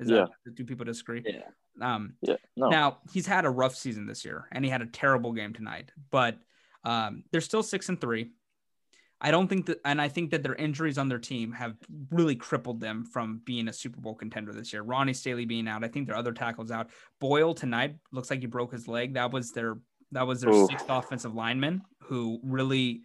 Is 0.03 0.11
Yeah. 0.11 0.27
that 0.45 0.55
do 0.55 0.65
people 0.65 0.85
disagree? 0.85 1.23
Yeah. 1.27 1.49
Um, 1.81 2.15
Yeah. 2.23 2.37
No. 2.57 2.69
now 2.69 2.99
he's 3.13 3.27
had 3.27 3.45
a 3.45 3.51
rough 3.51 3.75
season 3.75 4.07
this 4.07 4.25
year, 4.25 4.49
and 4.53 4.65
he 4.65 4.71
had 4.71 4.83
a 4.83 4.87
terrible 4.87 5.33
game 5.33 5.53
tonight. 5.53 5.91
But 6.11 6.39
um, 6.85 7.25
they're 7.31 7.41
still 7.41 7.63
six 7.63 7.89
and 7.89 8.01
three. 8.01 8.33
I 9.25 9.31
don't 9.31 9.47
think 9.47 9.67
that, 9.67 9.81
and 9.85 10.01
I 10.01 10.09
think 10.09 10.31
that 10.33 10.43
their 10.43 10.57
injuries 10.57 10.99
on 10.99 11.09
their 11.09 11.21
team 11.21 11.53
have 11.53 11.77
really 12.11 12.35
crippled 12.35 12.81
them 12.81 13.05
from 13.05 13.41
being 13.45 13.69
a 13.69 13.73
Super 13.73 14.01
Bowl 14.01 14.17
contender 14.17 14.53
this 14.53 14.73
year. 14.73 14.83
Ronnie 14.83 15.15
Stanley 15.15 15.45
being 15.45 15.69
out, 15.69 15.85
I 15.85 15.89
think 15.89 16.09
their 16.09 16.17
other 16.17 16.33
tackles 16.33 16.73
out. 16.73 16.91
Boyle 17.21 17.55
tonight 17.55 17.97
looks 18.11 18.31
like 18.31 18.41
he 18.41 18.47
broke 18.47 18.73
his 18.73 18.89
leg. 18.89 19.15
That 19.15 19.31
was 19.33 19.53
their 19.53 19.79
that 20.11 20.27
was 20.27 20.41
their 20.41 20.53
Oof. 20.53 20.69
sixth 20.69 20.87
offensive 20.91 21.35
lineman 21.35 21.83
who 22.03 22.41
really, 22.43 23.03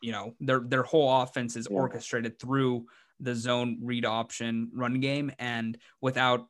you 0.00 0.10
know, 0.12 0.34
their 0.40 0.60
their 0.60 0.82
whole 0.84 1.20
offense 1.22 1.54
is 1.54 1.68
Yeah. 1.70 1.76
orchestrated 1.76 2.38
through 2.40 2.86
the 3.22 3.34
zone 3.34 3.78
read 3.82 4.04
option 4.04 4.70
run 4.74 5.00
game, 5.00 5.32
and 5.38 5.78
without 6.00 6.46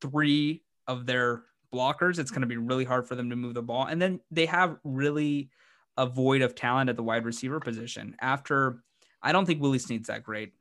three 0.00 0.62
of 0.86 1.06
their 1.06 1.42
blockers, 1.72 2.18
it's 2.18 2.30
going 2.30 2.40
to 2.40 2.46
be 2.46 2.56
really 2.56 2.84
hard 2.84 3.06
for 3.06 3.14
them 3.14 3.30
to 3.30 3.36
move 3.36 3.54
the 3.54 3.62
ball. 3.62 3.86
And 3.86 4.00
then 4.02 4.20
they 4.30 4.46
have 4.46 4.76
really 4.84 5.50
a 5.96 6.06
void 6.06 6.42
of 6.42 6.54
talent 6.54 6.90
at 6.90 6.96
the 6.96 7.02
wide 7.02 7.24
receiver 7.24 7.60
position. 7.60 8.16
After, 8.20 8.82
I 9.22 9.32
don't 9.32 9.46
think 9.46 9.60
Willie 9.62 9.78
Snead's 9.78 10.08
that 10.08 10.22
great. 10.24 10.52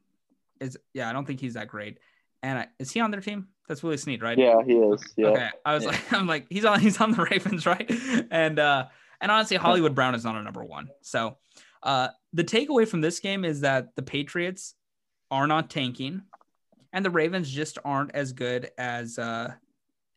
Is 0.59 0.77
yeah, 0.93 1.09
I 1.09 1.13
don't 1.13 1.25
think 1.25 1.39
he's 1.39 1.53
that 1.53 1.67
great. 1.67 1.99
And 2.43 2.59
I, 2.59 2.67
is 2.79 2.91
he 2.91 2.99
on 2.99 3.11
their 3.11 3.21
team? 3.21 3.47
That's 3.67 3.81
Willie 3.83 3.97
Snead, 3.97 4.21
right? 4.21 4.37
Yeah, 4.37 4.61
he 4.65 4.73
is. 4.73 5.01
Yeah. 5.15 5.27
Okay. 5.27 5.49
I 5.65 5.73
was 5.75 5.83
Yeah. 5.83 5.89
like, 5.91 6.13
I'm 6.13 6.27
like, 6.27 6.47
he's 6.49 6.65
on, 6.65 6.79
he's 6.79 6.99
on 6.99 7.11
the 7.11 7.23
Ravens, 7.31 7.65
right? 7.65 7.89
And 8.31 8.59
uh, 8.59 8.85
and 9.21 9.31
honestly, 9.31 9.57
Hollywood 9.57 9.95
Brown 9.95 10.15
is 10.15 10.23
not 10.23 10.35
a 10.35 10.43
number 10.43 10.63
one. 10.63 10.89
So, 11.01 11.37
uh, 11.83 12.09
the 12.33 12.43
takeaway 12.43 12.87
from 12.87 13.01
this 13.01 13.19
game 13.19 13.45
is 13.45 13.61
that 13.61 13.95
the 13.95 14.01
Patriots 14.01 14.75
are 15.31 15.47
not 15.47 15.69
tanking, 15.69 16.23
and 16.93 17.05
the 17.05 17.09
Ravens 17.09 17.49
just 17.49 17.77
aren't 17.83 18.13
as 18.15 18.33
good 18.33 18.71
as 18.77 19.19
uh 19.19 19.53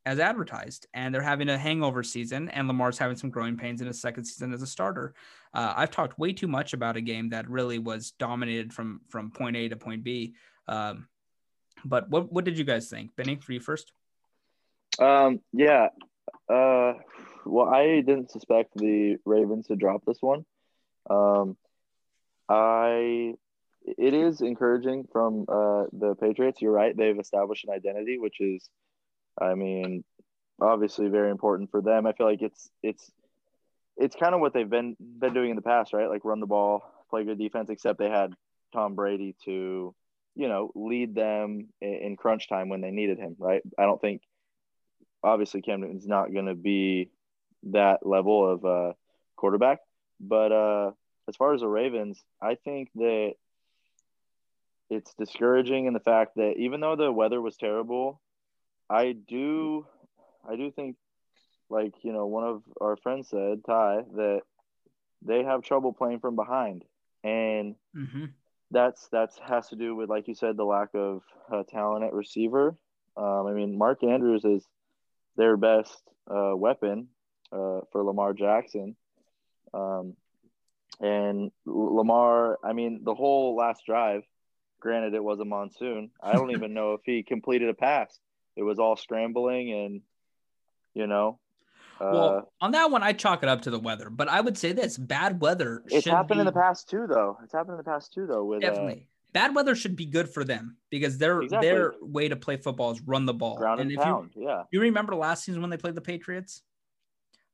as 0.04 0.18
advertised, 0.18 0.86
and 0.94 1.14
they're 1.14 1.22
having 1.22 1.48
a 1.48 1.56
hangover 1.56 2.02
season, 2.02 2.48
and 2.48 2.66
Lamar's 2.66 2.98
having 2.98 3.16
some 3.16 3.30
growing 3.30 3.56
pains 3.56 3.80
in 3.80 3.86
his 3.86 4.00
second 4.00 4.24
season 4.24 4.52
as 4.52 4.60
a 4.60 4.66
starter. 4.66 5.14
Uh, 5.54 5.74
I've 5.76 5.90
talked 5.92 6.18
way 6.18 6.32
too 6.32 6.48
much 6.48 6.72
about 6.72 6.96
a 6.96 7.00
game 7.00 7.30
that 7.30 7.48
really 7.48 7.78
was 7.78 8.12
dominated 8.18 8.72
from 8.72 9.00
from 9.08 9.30
point 9.30 9.56
A 9.56 9.68
to 9.68 9.76
point 9.76 10.02
B. 10.02 10.34
Um, 10.66 11.06
but 11.84 12.08
what 12.08 12.32
what 12.32 12.44
did 12.44 12.58
you 12.58 12.64
guys 12.64 12.88
think, 12.88 13.14
Benny? 13.16 13.36
For 13.36 13.52
you 13.52 13.60
first. 13.60 13.92
Um, 14.98 15.40
yeah. 15.52 15.88
Uh, 16.48 16.94
well, 17.44 17.68
I 17.68 18.00
didn't 18.00 18.30
suspect 18.30 18.74
the 18.74 19.16
Ravens 19.24 19.68
to 19.68 19.76
drop 19.76 20.04
this 20.04 20.18
one. 20.20 20.44
Um, 21.08 21.56
I 22.48 23.34
it 23.84 24.14
is 24.14 24.40
encouraging 24.40 25.06
from 25.12 25.44
uh, 25.48 25.84
the 25.92 26.14
Patriots. 26.20 26.60
You're 26.60 26.72
right; 26.72 26.96
they've 26.96 27.18
established 27.18 27.64
an 27.64 27.74
identity, 27.74 28.18
which 28.18 28.40
is, 28.40 28.68
I 29.40 29.54
mean, 29.54 30.04
obviously 30.60 31.08
very 31.08 31.30
important 31.30 31.70
for 31.70 31.80
them. 31.80 32.06
I 32.06 32.12
feel 32.12 32.26
like 32.26 32.42
it's 32.42 32.70
it's 32.82 33.10
it's 33.96 34.16
kind 34.16 34.34
of 34.34 34.40
what 34.40 34.54
they've 34.54 34.68
been 34.68 34.96
been 35.00 35.34
doing 35.34 35.50
in 35.50 35.56
the 35.56 35.62
past, 35.62 35.92
right? 35.92 36.08
Like 36.08 36.24
run 36.24 36.40
the 36.40 36.46
ball, 36.46 36.84
play 37.10 37.24
good 37.24 37.38
defense. 37.38 37.70
Except 37.70 37.98
they 37.98 38.10
had 38.10 38.34
Tom 38.72 38.94
Brady 38.94 39.34
to, 39.44 39.94
you 40.34 40.48
know, 40.48 40.70
lead 40.74 41.14
them 41.14 41.68
in, 41.80 41.94
in 41.94 42.16
crunch 42.16 42.48
time 42.48 42.68
when 42.68 42.80
they 42.80 42.90
needed 42.90 43.18
him, 43.18 43.36
right? 43.38 43.62
I 43.78 43.82
don't 43.82 44.00
think 44.00 44.22
obviously 45.22 45.62
Cam 45.62 45.80
Newton's 45.80 46.06
not 46.06 46.32
going 46.32 46.46
to 46.46 46.54
be 46.54 47.10
that 47.64 48.04
level 48.06 48.50
of 48.52 48.64
uh, 48.64 48.92
quarterback. 49.36 49.78
But 50.20 50.52
uh, 50.52 50.90
as 51.28 51.36
far 51.36 51.54
as 51.54 51.60
the 51.60 51.68
Ravens, 51.68 52.22
I 52.40 52.56
think 52.56 52.90
that 52.94 53.34
it's 54.92 55.14
discouraging 55.14 55.86
in 55.86 55.94
the 55.94 56.00
fact 56.00 56.36
that 56.36 56.54
even 56.58 56.80
though 56.80 56.96
the 56.96 57.12
weather 57.12 57.40
was 57.40 57.56
terrible, 57.56 58.20
I 58.90 59.12
do, 59.12 59.86
I 60.48 60.56
do 60.56 60.70
think, 60.70 60.96
like 61.70 61.94
you 62.02 62.12
know, 62.12 62.26
one 62.26 62.44
of 62.44 62.62
our 62.80 62.96
friends 62.96 63.28
said, 63.30 63.64
Ty, 63.64 64.02
that 64.16 64.42
they 65.22 65.42
have 65.44 65.62
trouble 65.62 65.92
playing 65.92 66.20
from 66.20 66.36
behind, 66.36 66.84
and 67.24 67.76
Mm-hmm. 67.96 68.24
that's 68.70 69.08
that's 69.10 69.38
has 69.38 69.68
to 69.68 69.76
do 69.76 69.94
with 69.94 70.08
like 70.10 70.28
you 70.28 70.34
said 70.34 70.56
the 70.56 70.64
lack 70.64 70.88
of 70.94 71.22
uh, 71.52 71.62
talent 71.68 72.04
at 72.04 72.12
receiver. 72.12 72.76
Um, 73.16 73.46
I 73.46 73.52
mean, 73.52 73.76
Mark 73.78 74.02
Andrews 74.04 74.44
is 74.44 74.66
their 75.36 75.56
best 75.56 76.02
uh, 76.30 76.52
weapon 76.56 77.08
uh, 77.52 77.80
for 77.92 78.04
Lamar 78.04 78.32
Jackson. 78.32 78.96
Um, 79.74 80.14
and 81.00 81.50
Lamar, 81.66 82.58
I 82.64 82.72
mean, 82.72 83.02
the 83.04 83.14
whole 83.14 83.56
last 83.56 83.84
drive, 83.86 84.22
granted 84.82 85.14
it 85.14 85.24
was 85.24 85.40
a 85.40 85.44
monsoon. 85.44 86.10
I 86.22 86.32
don't 86.32 86.50
even 86.50 86.74
know 86.74 86.94
if 86.94 87.00
he 87.04 87.22
completed 87.22 87.68
a 87.68 87.74
pass. 87.74 88.18
It 88.56 88.62
was 88.62 88.78
all 88.78 88.96
scrambling 88.96 89.72
and, 89.72 90.00
you 90.92 91.06
know. 91.06 91.38
Uh, 92.00 92.10
well, 92.12 92.52
on 92.60 92.72
that 92.72 92.90
one, 92.90 93.02
I 93.02 93.12
chalk 93.12 93.42
it 93.42 93.48
up 93.48 93.62
to 93.62 93.70
the 93.70 93.78
weather, 93.78 94.10
but 94.10 94.28
I 94.28 94.40
would 94.40 94.58
say 94.58 94.72
this: 94.72 94.98
bad 94.98 95.40
weather. 95.40 95.84
It's 95.86 96.06
happened 96.06 96.38
be, 96.38 96.40
in 96.40 96.46
the 96.46 96.52
past 96.52 96.90
too, 96.90 97.06
though. 97.08 97.38
It's 97.44 97.52
happened 97.52 97.74
in 97.74 97.78
the 97.78 97.84
past 97.84 98.12
too, 98.12 98.26
though. 98.26 98.44
With 98.44 98.64
uh, 98.64 98.68
definitely, 98.68 99.02
uh, 99.02 99.06
bad 99.32 99.54
weather 99.54 99.76
should 99.76 99.94
be 99.94 100.06
good 100.06 100.28
for 100.28 100.42
them 100.42 100.78
because 100.90 101.16
their 101.18 101.42
exactly. 101.42 101.68
their 101.68 101.92
way 102.00 102.28
to 102.28 102.34
play 102.34 102.56
football 102.56 102.90
is 102.90 103.00
run 103.02 103.24
the 103.24 103.34
ball. 103.34 103.56
Ground 103.56 103.80
and, 103.80 103.90
and 103.90 104.00
if 104.00 104.04
pound, 104.04 104.30
you, 104.34 104.48
yeah. 104.48 104.62
You 104.72 104.80
remember 104.80 105.14
last 105.14 105.44
season 105.44 105.60
when 105.60 105.70
they 105.70 105.76
played 105.76 105.94
the 105.94 106.00
Patriots? 106.00 106.62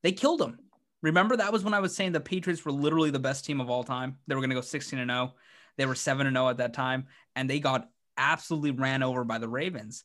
They 0.02 0.12
killed 0.12 0.40
them. 0.40 0.58
Remember 1.02 1.36
that 1.36 1.52
was 1.52 1.62
when 1.62 1.74
I 1.74 1.80
was 1.80 1.94
saying 1.94 2.12
the 2.12 2.20
Patriots 2.20 2.64
were 2.64 2.72
literally 2.72 3.10
the 3.10 3.18
best 3.18 3.44
team 3.44 3.60
of 3.60 3.68
all 3.68 3.84
time. 3.84 4.16
They 4.26 4.34
were 4.34 4.40
going 4.40 4.50
to 4.50 4.56
go 4.56 4.62
16 4.62 4.98
and 4.98 5.10
0. 5.10 5.34
They 5.78 5.86
were 5.86 5.94
7 5.94 6.26
and 6.26 6.36
0 6.36 6.50
at 6.50 6.58
that 6.58 6.74
time 6.74 7.06
and 7.34 7.48
they 7.48 7.60
got 7.60 7.88
absolutely 8.18 8.72
ran 8.72 9.02
over 9.02 9.24
by 9.24 9.38
the 9.38 9.48
Ravens. 9.48 10.04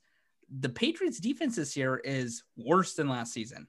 The 0.59 0.69
Patriots 0.69 1.19
defense 1.19 1.55
this 1.55 1.75
year 1.75 1.97
is 1.97 2.43
worse 2.55 2.93
than 2.93 3.09
last 3.09 3.33
season. 3.33 3.67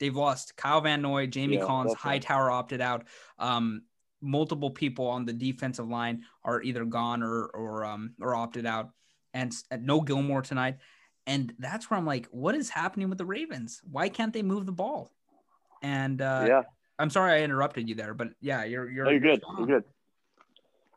They've 0.00 0.14
lost 0.14 0.56
Kyle 0.56 0.80
Van 0.80 1.00
Noy, 1.00 1.28
Jamie 1.28 1.56
yeah, 1.56 1.64
Collins, 1.64 1.94
Hightower 1.94 2.50
opted 2.50 2.80
out. 2.80 3.04
Um, 3.38 3.82
multiple 4.20 4.70
people 4.70 5.06
on 5.06 5.24
the 5.24 5.32
defensive 5.32 5.88
line 5.88 6.24
are 6.42 6.60
either 6.62 6.84
gone 6.84 7.22
or 7.22 7.44
or 7.46 7.84
um 7.84 8.14
or 8.20 8.34
opted 8.34 8.66
out, 8.66 8.90
and, 9.32 9.54
and 9.70 9.86
no 9.86 10.00
Gilmore 10.00 10.42
tonight. 10.42 10.78
And 11.26 11.54
that's 11.58 11.88
where 11.88 11.96
I'm 11.96 12.04
like, 12.04 12.26
what 12.32 12.54
is 12.54 12.68
happening 12.68 13.08
with 13.08 13.18
the 13.18 13.24
Ravens? 13.24 13.80
Why 13.90 14.08
can't 14.08 14.32
they 14.32 14.42
move 14.42 14.66
the 14.66 14.72
ball? 14.72 15.10
And 15.82 16.20
uh, 16.20 16.44
yeah, 16.48 16.62
I'm 16.98 17.10
sorry 17.10 17.40
I 17.40 17.44
interrupted 17.44 17.88
you 17.88 17.94
there, 17.94 18.14
but 18.14 18.30
yeah, 18.40 18.64
you're 18.64 18.90
you're, 18.90 19.04
no, 19.04 19.10
you're 19.12 19.20
good. 19.20 19.42
You're 19.58 19.66
good. 19.66 19.84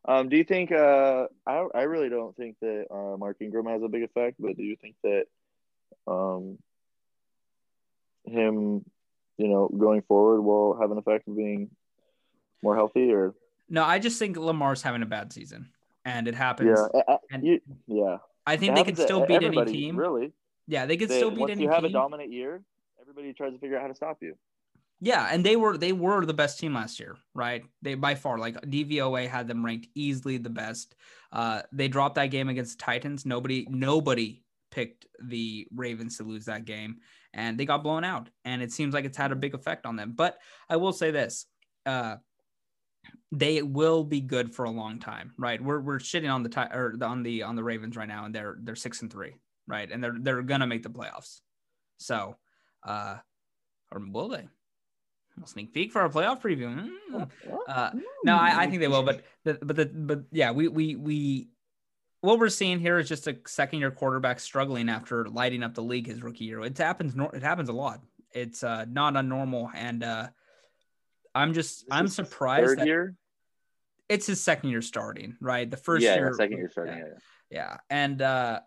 Um, 0.07 0.29
do 0.29 0.37
you 0.37 0.43
think? 0.43 0.71
Uh, 0.71 1.27
I 1.45 1.65
I 1.75 1.81
really 1.81 2.09
don't 2.09 2.35
think 2.35 2.55
that 2.61 2.85
uh, 2.89 3.17
Mark 3.17 3.37
Ingram 3.41 3.65
has 3.65 3.83
a 3.83 3.89
big 3.89 4.03
effect, 4.03 4.37
but 4.39 4.55
do 4.55 4.63
you 4.63 4.77
think 4.81 4.95
that 5.03 5.25
um, 6.07 6.57
him, 8.25 8.85
you 9.37 9.47
know, 9.47 9.67
going 9.67 10.01
forward 10.03 10.41
will 10.41 10.79
have 10.79 10.91
an 10.91 10.97
effect 10.97 11.27
of 11.27 11.35
being 11.35 11.69
more 12.63 12.75
healthy 12.75 13.11
or? 13.11 13.35
No, 13.69 13.83
I 13.83 13.99
just 13.99 14.17
think 14.17 14.37
Lamar's 14.37 14.81
having 14.81 15.01
a 15.01 15.05
bad 15.05 15.33
season, 15.33 15.71
and 16.05 16.27
it 16.27 16.35
happens. 16.35 16.79
Yeah, 16.93 17.01
I, 17.07 17.17
and 17.31 17.45
you, 17.45 17.59
yeah. 17.87 18.17
I 18.45 18.55
think 18.55 18.71
it 18.71 18.75
they 18.75 18.83
could 18.85 18.97
still 18.97 19.25
beat 19.25 19.43
any 19.43 19.65
team. 19.65 19.97
Really? 19.97 20.31
Yeah, 20.67 20.85
they 20.85 20.95
could 20.95 21.09
they, 21.09 21.17
still 21.17 21.31
beat 21.31 21.39
once 21.39 21.51
any. 21.51 21.63
you 21.63 21.69
have 21.69 21.81
team. 21.81 21.89
a 21.89 21.93
dominant 21.93 22.31
year, 22.31 22.61
everybody 23.01 23.33
tries 23.33 23.51
to 23.51 23.59
figure 23.59 23.75
out 23.75 23.81
how 23.81 23.87
to 23.89 23.95
stop 23.95 24.19
you. 24.21 24.37
Yeah, 24.99 25.27
and 25.31 25.45
they 25.45 25.55
were 25.55 25.77
they 25.77 25.93
were 25.93 26.25
the 26.25 26.33
best 26.33 26.59
team 26.59 26.73
last 26.73 26.99
year, 26.99 27.17
right? 27.35 27.63
They 27.83 27.93
by 27.93 28.15
far 28.15 28.39
like 28.39 28.59
DVOA 28.61 29.27
had 29.29 29.47
them 29.47 29.63
ranked 29.63 29.87
easily 29.93 30.37
the 30.37 30.49
best. 30.49 30.95
Uh, 31.31 31.61
they 31.71 31.87
dropped 31.87 32.15
that 32.15 32.27
game 32.27 32.49
against 32.49 32.79
Titans. 32.79 33.25
Nobody 33.25 33.67
nobody 33.69 34.43
picked 34.71 35.05
the 35.23 35.67
Ravens 35.75 36.17
to 36.17 36.23
lose 36.23 36.45
that 36.45 36.65
game, 36.65 36.97
and 37.33 37.59
they 37.59 37.65
got 37.65 37.83
blown 37.83 38.03
out. 38.03 38.29
And 38.43 38.61
it 38.63 38.71
seems 38.71 38.93
like 38.93 39.05
it's 39.05 39.17
had 39.17 39.31
a 39.31 39.35
big 39.35 39.53
effect 39.53 39.85
on 39.85 39.95
them. 39.95 40.13
But 40.15 40.39
I 40.67 40.77
will 40.77 40.93
say 40.93 41.11
this: 41.11 41.45
uh, 41.85 42.15
they 43.31 43.61
will 43.61 44.03
be 44.03 44.21
good 44.21 44.53
for 44.55 44.65
a 44.65 44.71
long 44.71 44.99
time, 44.99 45.33
right? 45.37 45.61
We're 45.61 45.79
we're 45.79 45.99
shitting 45.99 46.33
on 46.33 46.41
the 46.41 46.75
or 46.75 46.95
on 47.03 47.21
the 47.21 47.43
on 47.43 47.55
the 47.55 47.63
Ravens 47.63 47.95
right 47.95 48.07
now, 48.07 48.25
and 48.25 48.33
they're 48.33 48.57
they're 48.61 48.75
six 48.75 49.03
and 49.03 49.11
three, 49.11 49.35
right? 49.67 49.91
And 49.91 50.03
they're 50.03 50.15
they're 50.19 50.41
gonna 50.41 50.65
make 50.65 50.81
the 50.81 50.89
playoffs. 50.89 51.41
So, 51.99 52.35
uh, 52.83 53.17
or 53.91 54.01
will 54.11 54.29
they? 54.29 54.47
Sneak 55.45 55.73
peek 55.73 55.91
for 55.91 56.01
our 56.01 56.09
playoff 56.09 56.41
preview. 56.41 56.89
Mm. 57.11 57.29
Uh, 57.67 57.91
no, 58.23 58.35
I, 58.35 58.63
I, 58.63 58.67
think 58.67 58.81
they 58.81 58.87
will, 58.87 59.03
but 59.03 59.21
the, 59.43 59.59
but 59.61 59.75
the 59.75 59.85
but 59.85 60.23
yeah, 60.31 60.51
we 60.51 60.67
we 60.67 60.95
we 60.95 61.49
what 62.21 62.39
we're 62.39 62.49
seeing 62.49 62.79
here 62.79 62.97
is 62.97 63.07
just 63.07 63.27
a 63.27 63.37
second 63.45 63.79
year 63.79 63.91
quarterback 63.91 64.39
struggling 64.39 64.89
after 64.89 65.27
lighting 65.29 65.63
up 65.63 65.73
the 65.73 65.83
league 65.83 66.07
his 66.07 66.21
rookie 66.21 66.45
year. 66.45 66.61
It 66.61 66.77
happens. 66.77 67.13
It 67.33 67.43
happens 67.43 67.69
a 67.69 67.73
lot. 67.73 68.01
It's 68.33 68.63
uh, 68.63 68.85
not 68.89 69.13
unnormal, 69.13 69.69
and 69.73 70.03
uh, 70.03 70.27
I'm 71.33 71.53
just 71.53 71.81
this 71.81 71.87
I'm 71.91 72.07
surprised. 72.07 72.79
Third 72.79 72.87
year. 72.87 73.15
It's 74.09 74.25
his 74.25 74.41
second 74.41 74.69
year 74.69 74.81
starting, 74.81 75.35
right? 75.41 75.69
The 75.69 75.77
first 75.77 76.03
yeah, 76.03 76.15
year, 76.15 76.33
second 76.33 76.57
year 76.57 76.69
starting. 76.71 76.97
Yeah, 76.97 77.03
yeah. 77.49 77.57
yeah. 77.57 77.77
and 77.89 78.21
uh, 78.21 78.59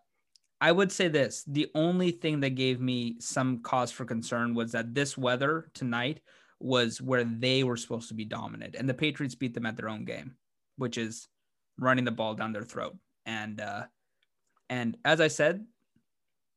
I 0.61 0.71
would 0.71 0.93
say 0.93 1.09
this: 1.09 1.45
the 1.47 1.71
only 1.75 2.11
thing 2.11 2.41
that 2.41 2.51
gave 2.51 2.81
me 2.81 3.17
some 3.21 3.61
cause 3.63 3.91
for 3.91 4.05
concern 4.05 4.55
was 4.55 4.73
that 4.73 4.95
this 4.95 5.17
weather 5.17 5.71
tonight 5.75 6.21
was 6.61 7.01
where 7.01 7.25
they 7.25 7.65
were 7.65 7.77
supposed 7.77 8.09
to 8.09 8.15
be 8.15 8.25
dominant, 8.25 8.77
and 8.79 8.89
the 8.89 8.95
Patriots 8.95 9.35
beat 9.35 9.55
them 9.55 9.67
at 9.67 9.77
their 9.77 9.89
own 9.89 10.05
game, 10.05 10.37
which 10.77 10.99
is 10.99 11.29
running 11.79 12.05
the 12.05 12.11
ball 12.11 12.35
down 12.35 12.53
their 12.53 12.63
throat. 12.63 12.97
And 13.27 13.61
uh, 13.61 13.85
and 14.69 14.97
as 15.05 15.21
I 15.21 15.29
said, 15.29 15.65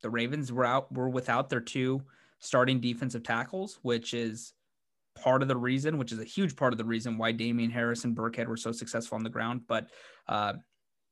the 0.01 0.09
Ravens 0.09 0.51
were 0.51 0.65
out 0.65 0.91
were 0.91 1.09
without 1.09 1.49
their 1.49 1.61
two 1.61 2.03
starting 2.39 2.79
defensive 2.79 3.23
tackles, 3.23 3.79
which 3.81 4.13
is 4.13 4.53
part 5.15 5.41
of 5.41 5.47
the 5.47 5.55
reason, 5.55 5.97
which 5.97 6.11
is 6.11 6.19
a 6.19 6.25
huge 6.25 6.55
part 6.55 6.73
of 6.73 6.77
the 6.77 6.83
reason 6.83 7.17
why 7.17 7.31
Damien 7.31 7.71
Harris 7.71 8.03
and 8.03 8.15
Burkhead 8.15 8.47
were 8.47 8.57
so 8.57 8.71
successful 8.71 9.15
on 9.15 9.23
the 9.23 9.29
ground. 9.29 9.61
But 9.67 9.87
uh, 10.27 10.53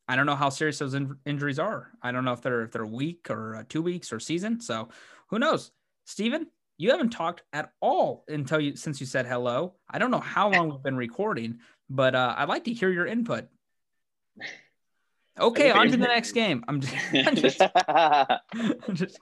I 0.07 0.15
don't 0.15 0.25
know 0.25 0.35
how 0.35 0.49
serious 0.49 0.79
those 0.79 0.93
in- 0.93 1.17
injuries 1.25 1.59
are. 1.59 1.91
I 2.01 2.11
don't 2.11 2.25
know 2.25 2.33
if 2.33 2.41
they're 2.41 2.63
if 2.63 2.71
they're 2.71 2.83
a 2.83 2.87
week 2.87 3.29
or 3.29 3.55
uh, 3.55 3.63
two 3.69 3.81
weeks 3.81 4.11
or 4.11 4.19
season. 4.19 4.59
So 4.59 4.89
who 5.29 5.39
knows? 5.39 5.71
Stephen, 6.05 6.47
you 6.81 6.89
haven't 6.89 7.11
talked 7.11 7.43
at 7.53 7.71
all 7.79 8.25
until 8.27 8.59
you 8.59 8.75
since 8.75 8.99
you 8.99 9.05
said 9.05 9.27
hello. 9.27 9.75
I 9.87 9.99
don't 9.99 10.09
know 10.09 10.19
how 10.19 10.49
long 10.49 10.71
we've 10.71 10.81
been 10.81 10.97
recording, 10.97 11.59
but 11.91 12.15
uh, 12.15 12.33
I'd 12.35 12.49
like 12.49 12.63
to 12.63 12.73
hear 12.73 12.89
your 12.89 13.05
input. 13.05 13.45
Okay, 15.39 15.69
on 15.69 15.85
to 15.85 15.91
the 15.91 16.07
next 16.07 16.31
game. 16.31 16.63
I'm 16.67 16.81
just, 16.81 16.95
I'm 17.13 17.35
just, 17.35 17.61
I'm 17.61 18.95
just 18.95 19.19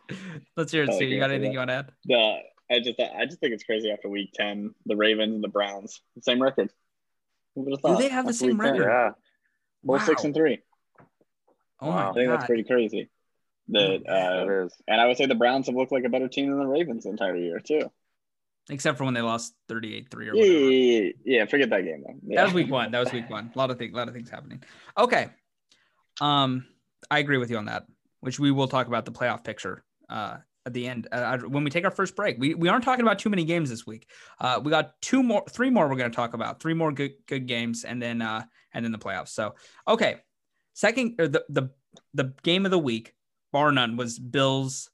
let's 0.55 0.71
hear 0.71 0.83
it. 0.83 0.93
See, 0.93 1.05
You 1.05 1.19
got 1.19 1.31
anything 1.31 1.51
you 1.51 1.57
want 1.57 1.69
to 1.69 1.73
add? 1.73 1.91
The 2.05 2.37
I 2.71 2.79
just 2.79 2.97
I 2.97 3.25
just 3.25 3.41
think 3.41 3.53
it's 3.53 3.65
crazy 3.65 3.91
after 3.91 4.07
week 4.07 4.29
ten, 4.33 4.73
the 4.85 4.95
Ravens 4.95 5.35
and 5.35 5.43
the 5.43 5.49
Browns, 5.49 6.01
same 6.21 6.41
record. 6.41 6.71
Do 7.57 7.77
they 7.97 8.07
have 8.07 8.25
the 8.25 8.33
same 8.33 8.57
record? 8.57 8.83
10. 8.83 8.87
Yeah. 8.87 9.09
Both 9.83 9.99
wow. 9.99 10.05
six 10.05 10.23
and 10.23 10.33
three. 10.33 10.59
Oh 11.81 11.91
my 11.91 12.09
I 12.09 12.13
think 12.13 12.27
God. 12.27 12.37
that's 12.37 12.45
pretty 12.45 12.63
crazy. 12.63 13.09
That 13.73 14.01
uh, 14.09 14.67
and 14.87 14.99
I 14.99 15.05
would 15.07 15.17
say 15.17 15.25
the 15.27 15.35
Browns 15.35 15.67
have 15.67 15.75
looked 15.75 15.91
like 15.91 16.03
a 16.03 16.09
better 16.09 16.27
team 16.27 16.49
than 16.49 16.59
the 16.59 16.65
Ravens 16.65 17.03
the 17.03 17.09
entire 17.11 17.35
year 17.35 17.59
too. 17.59 17.91
Except 18.71 18.97
for 18.97 19.03
when 19.03 19.13
they 19.15 19.21
lost 19.21 19.53
38-3 19.69 20.13
or 20.15 20.23
Yeah, 20.23 20.31
whatever. 20.31 20.71
yeah, 20.71 21.11
yeah, 21.25 21.45
forget 21.45 21.69
that 21.71 21.81
game 21.83 22.03
though. 22.05 22.13
Yeah. 22.23 22.37
That 22.37 22.45
was 22.45 22.53
week 22.53 22.69
one. 22.69 22.91
That 22.91 22.99
was 22.99 23.11
week 23.11 23.29
one. 23.29 23.51
A 23.53 23.57
lot 23.57 23.71
of 23.71 23.77
things, 23.79 23.93
a 23.93 23.97
lot 23.97 24.07
of 24.07 24.13
things 24.13 24.29
happening. 24.29 24.61
Okay. 24.97 25.29
Um, 26.21 26.65
I 27.09 27.19
agree 27.19 27.37
with 27.37 27.49
you 27.49 27.57
on 27.57 27.65
that, 27.65 27.85
which 28.19 28.39
we 28.39 28.51
will 28.51 28.67
talk 28.67 28.87
about 28.87 29.05
the 29.05 29.11
playoff 29.11 29.43
picture 29.43 29.83
uh, 30.09 30.37
at 30.65 30.73
the 30.73 30.87
end 30.87 31.07
uh, 31.11 31.37
when 31.39 31.63
we 31.63 31.71
take 31.71 31.85
our 31.85 31.91
first 31.91 32.15
break. 32.15 32.37
We, 32.37 32.53
we 32.53 32.69
aren't 32.69 32.83
talking 32.83 33.03
about 33.03 33.17
too 33.19 33.29
many 33.29 33.43
games 33.45 33.69
this 33.69 33.87
week. 33.87 34.07
Uh, 34.39 34.59
we 34.63 34.69
got 34.69 35.01
two 35.01 35.23
more, 35.23 35.43
three 35.49 35.69
more 35.69 35.87
we're 35.87 35.95
going 35.95 36.11
to 36.11 36.15
talk 36.15 36.33
about, 36.33 36.59
three 36.59 36.73
more 36.75 36.91
good 36.91 37.13
good 37.27 37.47
games, 37.47 37.85
and 37.85 38.01
then 38.01 38.21
uh, 38.21 38.43
and 38.73 38.85
then 38.85 38.91
the 38.91 38.99
playoffs. 38.99 39.29
So 39.29 39.55
okay, 39.87 40.17
second 40.73 41.15
or 41.19 41.27
the 41.27 41.43
the 41.49 41.69
the 42.13 42.33
game 42.43 42.65
of 42.65 42.71
the 42.71 42.79
week 42.79 43.13
bar 43.51 43.71
none, 43.71 43.97
was 43.97 44.19
Bills 44.19 44.89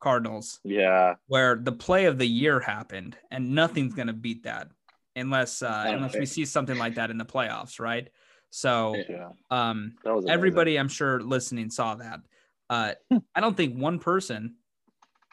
Cardinals. 0.00 0.60
Yeah. 0.64 1.14
Where 1.26 1.56
the 1.56 1.72
play 1.72 2.06
of 2.06 2.18
the 2.18 2.26
year 2.26 2.60
happened, 2.60 3.16
and 3.30 3.54
nothing's 3.54 3.94
gonna 3.94 4.12
beat 4.12 4.44
that 4.44 4.68
unless 5.16 5.62
uh, 5.62 5.84
unless 5.86 6.16
we 6.16 6.26
see 6.26 6.44
something 6.44 6.78
like 6.78 6.94
that 6.94 7.10
in 7.10 7.18
the 7.18 7.24
playoffs, 7.24 7.80
right? 7.80 8.08
So 8.50 8.96
yeah. 9.08 9.30
um 9.50 9.96
everybody 10.28 10.78
I'm 10.78 10.88
sure 10.88 11.20
listening 11.20 11.70
saw 11.70 11.96
that. 11.96 12.20
Uh 12.70 12.92
I 13.34 13.40
don't 13.40 13.56
think 13.56 13.76
one 13.76 13.98
person 13.98 14.56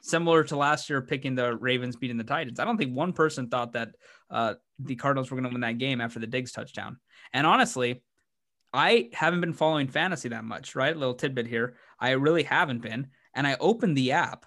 similar 0.02 0.44
to 0.44 0.56
last 0.58 0.90
year 0.90 1.02
picking 1.02 1.36
the 1.36 1.56
Ravens 1.56 1.96
beating 1.96 2.18
the 2.18 2.24
Titans. 2.24 2.60
I 2.60 2.66
don't 2.66 2.78
think 2.78 2.96
one 2.96 3.14
person 3.14 3.48
thought 3.48 3.74
that 3.74 3.90
uh 4.30 4.56
the 4.80 4.96
Cardinals 4.96 5.32
were 5.32 5.36
going 5.36 5.50
to 5.50 5.54
win 5.54 5.62
that 5.62 5.78
game 5.78 6.02
after 6.02 6.20
the 6.20 6.28
Diggs 6.28 6.52
touchdown. 6.52 6.98
And 7.32 7.48
honestly, 7.48 8.04
I 8.76 9.10
haven't 9.14 9.42
been 9.42 9.54
following 9.54 9.88
fantasy 9.88 10.30
that 10.30 10.44
much, 10.44 10.76
right? 10.76 10.96
Little 10.96 11.14
tidbit 11.16 11.48
here. 11.48 11.76
I 12.00 12.12
really 12.12 12.44
haven't 12.44 12.80
been. 12.82 13.08
And 13.34 13.48
I 13.48 13.58
opened 13.60 13.98
the 13.98 14.12
app 14.12 14.46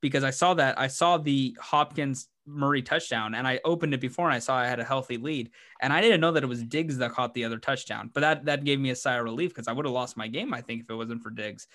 because 0.00 0.24
I 0.24 0.30
saw 0.30 0.54
that 0.54 0.78
I 0.78 0.88
saw 0.88 1.18
the 1.18 1.56
Hopkins 1.60 2.28
Murray 2.46 2.82
touchdown 2.82 3.34
and 3.34 3.46
I 3.46 3.60
opened 3.64 3.94
it 3.94 4.00
before 4.00 4.26
and 4.26 4.34
I 4.34 4.38
saw 4.38 4.56
I 4.56 4.66
had 4.66 4.80
a 4.80 4.84
healthy 4.84 5.16
lead. 5.16 5.50
And 5.80 5.92
I 5.92 6.00
didn't 6.00 6.20
know 6.20 6.32
that 6.32 6.42
it 6.42 6.48
was 6.48 6.62
Diggs 6.62 6.98
that 6.98 7.12
caught 7.12 7.34
the 7.34 7.44
other 7.44 7.58
touchdown. 7.58 8.10
But 8.12 8.20
that 8.20 8.44
that 8.46 8.64
gave 8.64 8.80
me 8.80 8.90
a 8.90 8.96
sigh 8.96 9.16
of 9.16 9.24
relief 9.24 9.50
because 9.50 9.68
I 9.68 9.72
would 9.72 9.84
have 9.84 9.94
lost 9.94 10.16
my 10.16 10.28
game, 10.28 10.52
I 10.54 10.60
think, 10.60 10.82
if 10.82 10.90
it 10.90 10.94
wasn't 10.94 11.22
for 11.22 11.30
Diggs. 11.30 11.66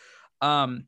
Um 0.42 0.88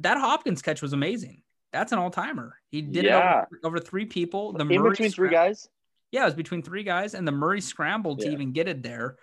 that 0.00 0.18
Hopkins 0.18 0.62
catch 0.62 0.80
was 0.82 0.92
amazing. 0.92 1.42
That's 1.72 1.92
an 1.92 1.98
all-timer. 1.98 2.56
He 2.68 2.82
did 2.82 3.04
Yeah. 3.04 3.42
it 3.42 3.48
over, 3.64 3.76
over 3.76 3.78
three 3.78 4.06
people. 4.06 4.52
The 4.52 4.60
In 4.66 4.80
Murray 4.80 4.90
between 4.90 5.12
three 5.12 5.30
guys. 5.30 5.68
Yeah, 6.10 6.22
it 6.22 6.26
was 6.26 6.34
between 6.34 6.62
three 6.62 6.82
guys, 6.82 7.14
and 7.14 7.26
the 7.26 7.32
Murray 7.32 7.60
scrambled 7.60 8.20
to 8.20 8.28
even 8.32 8.52
get 8.52 8.66
it 8.66 8.82
there. 8.82 9.16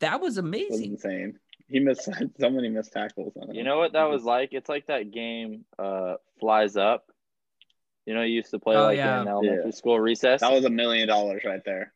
That 0.00 0.20
was 0.20 0.36
It 0.38 0.42
was 0.42 0.48
amazing. 0.50 0.92
insane. 0.92 1.38
He 1.68 1.80
missed 1.80 2.04
so 2.40 2.50
many 2.50 2.68
missed 2.68 2.92
tackles 2.92 3.32
on. 3.36 3.54
You 3.54 3.64
know 3.64 3.78
what 3.78 3.92
that 3.94 4.04
was 4.04 4.24
like? 4.24 4.50
It's 4.52 4.68
like 4.68 4.86
that 4.86 5.10
game 5.10 5.64
uh 5.78 6.14
flies 6.40 6.76
up 6.76 7.10
You 8.06 8.14
know, 8.14 8.22
he 8.22 8.28
used 8.30 8.50
to 8.50 8.58
play 8.58 8.76
Oh, 8.76 8.84
like 8.84 8.96
yeah. 8.98 9.22
in 9.22 9.28
elementary 9.28 9.64
Yeah. 9.66 9.70
school 9.72 9.98
recess. 9.98 10.40
That 10.42 10.52
was 10.52 10.64
a 10.64 10.70
million 10.70 11.08
dollars 11.08 11.42
right 11.44 11.62
there. 11.64 11.92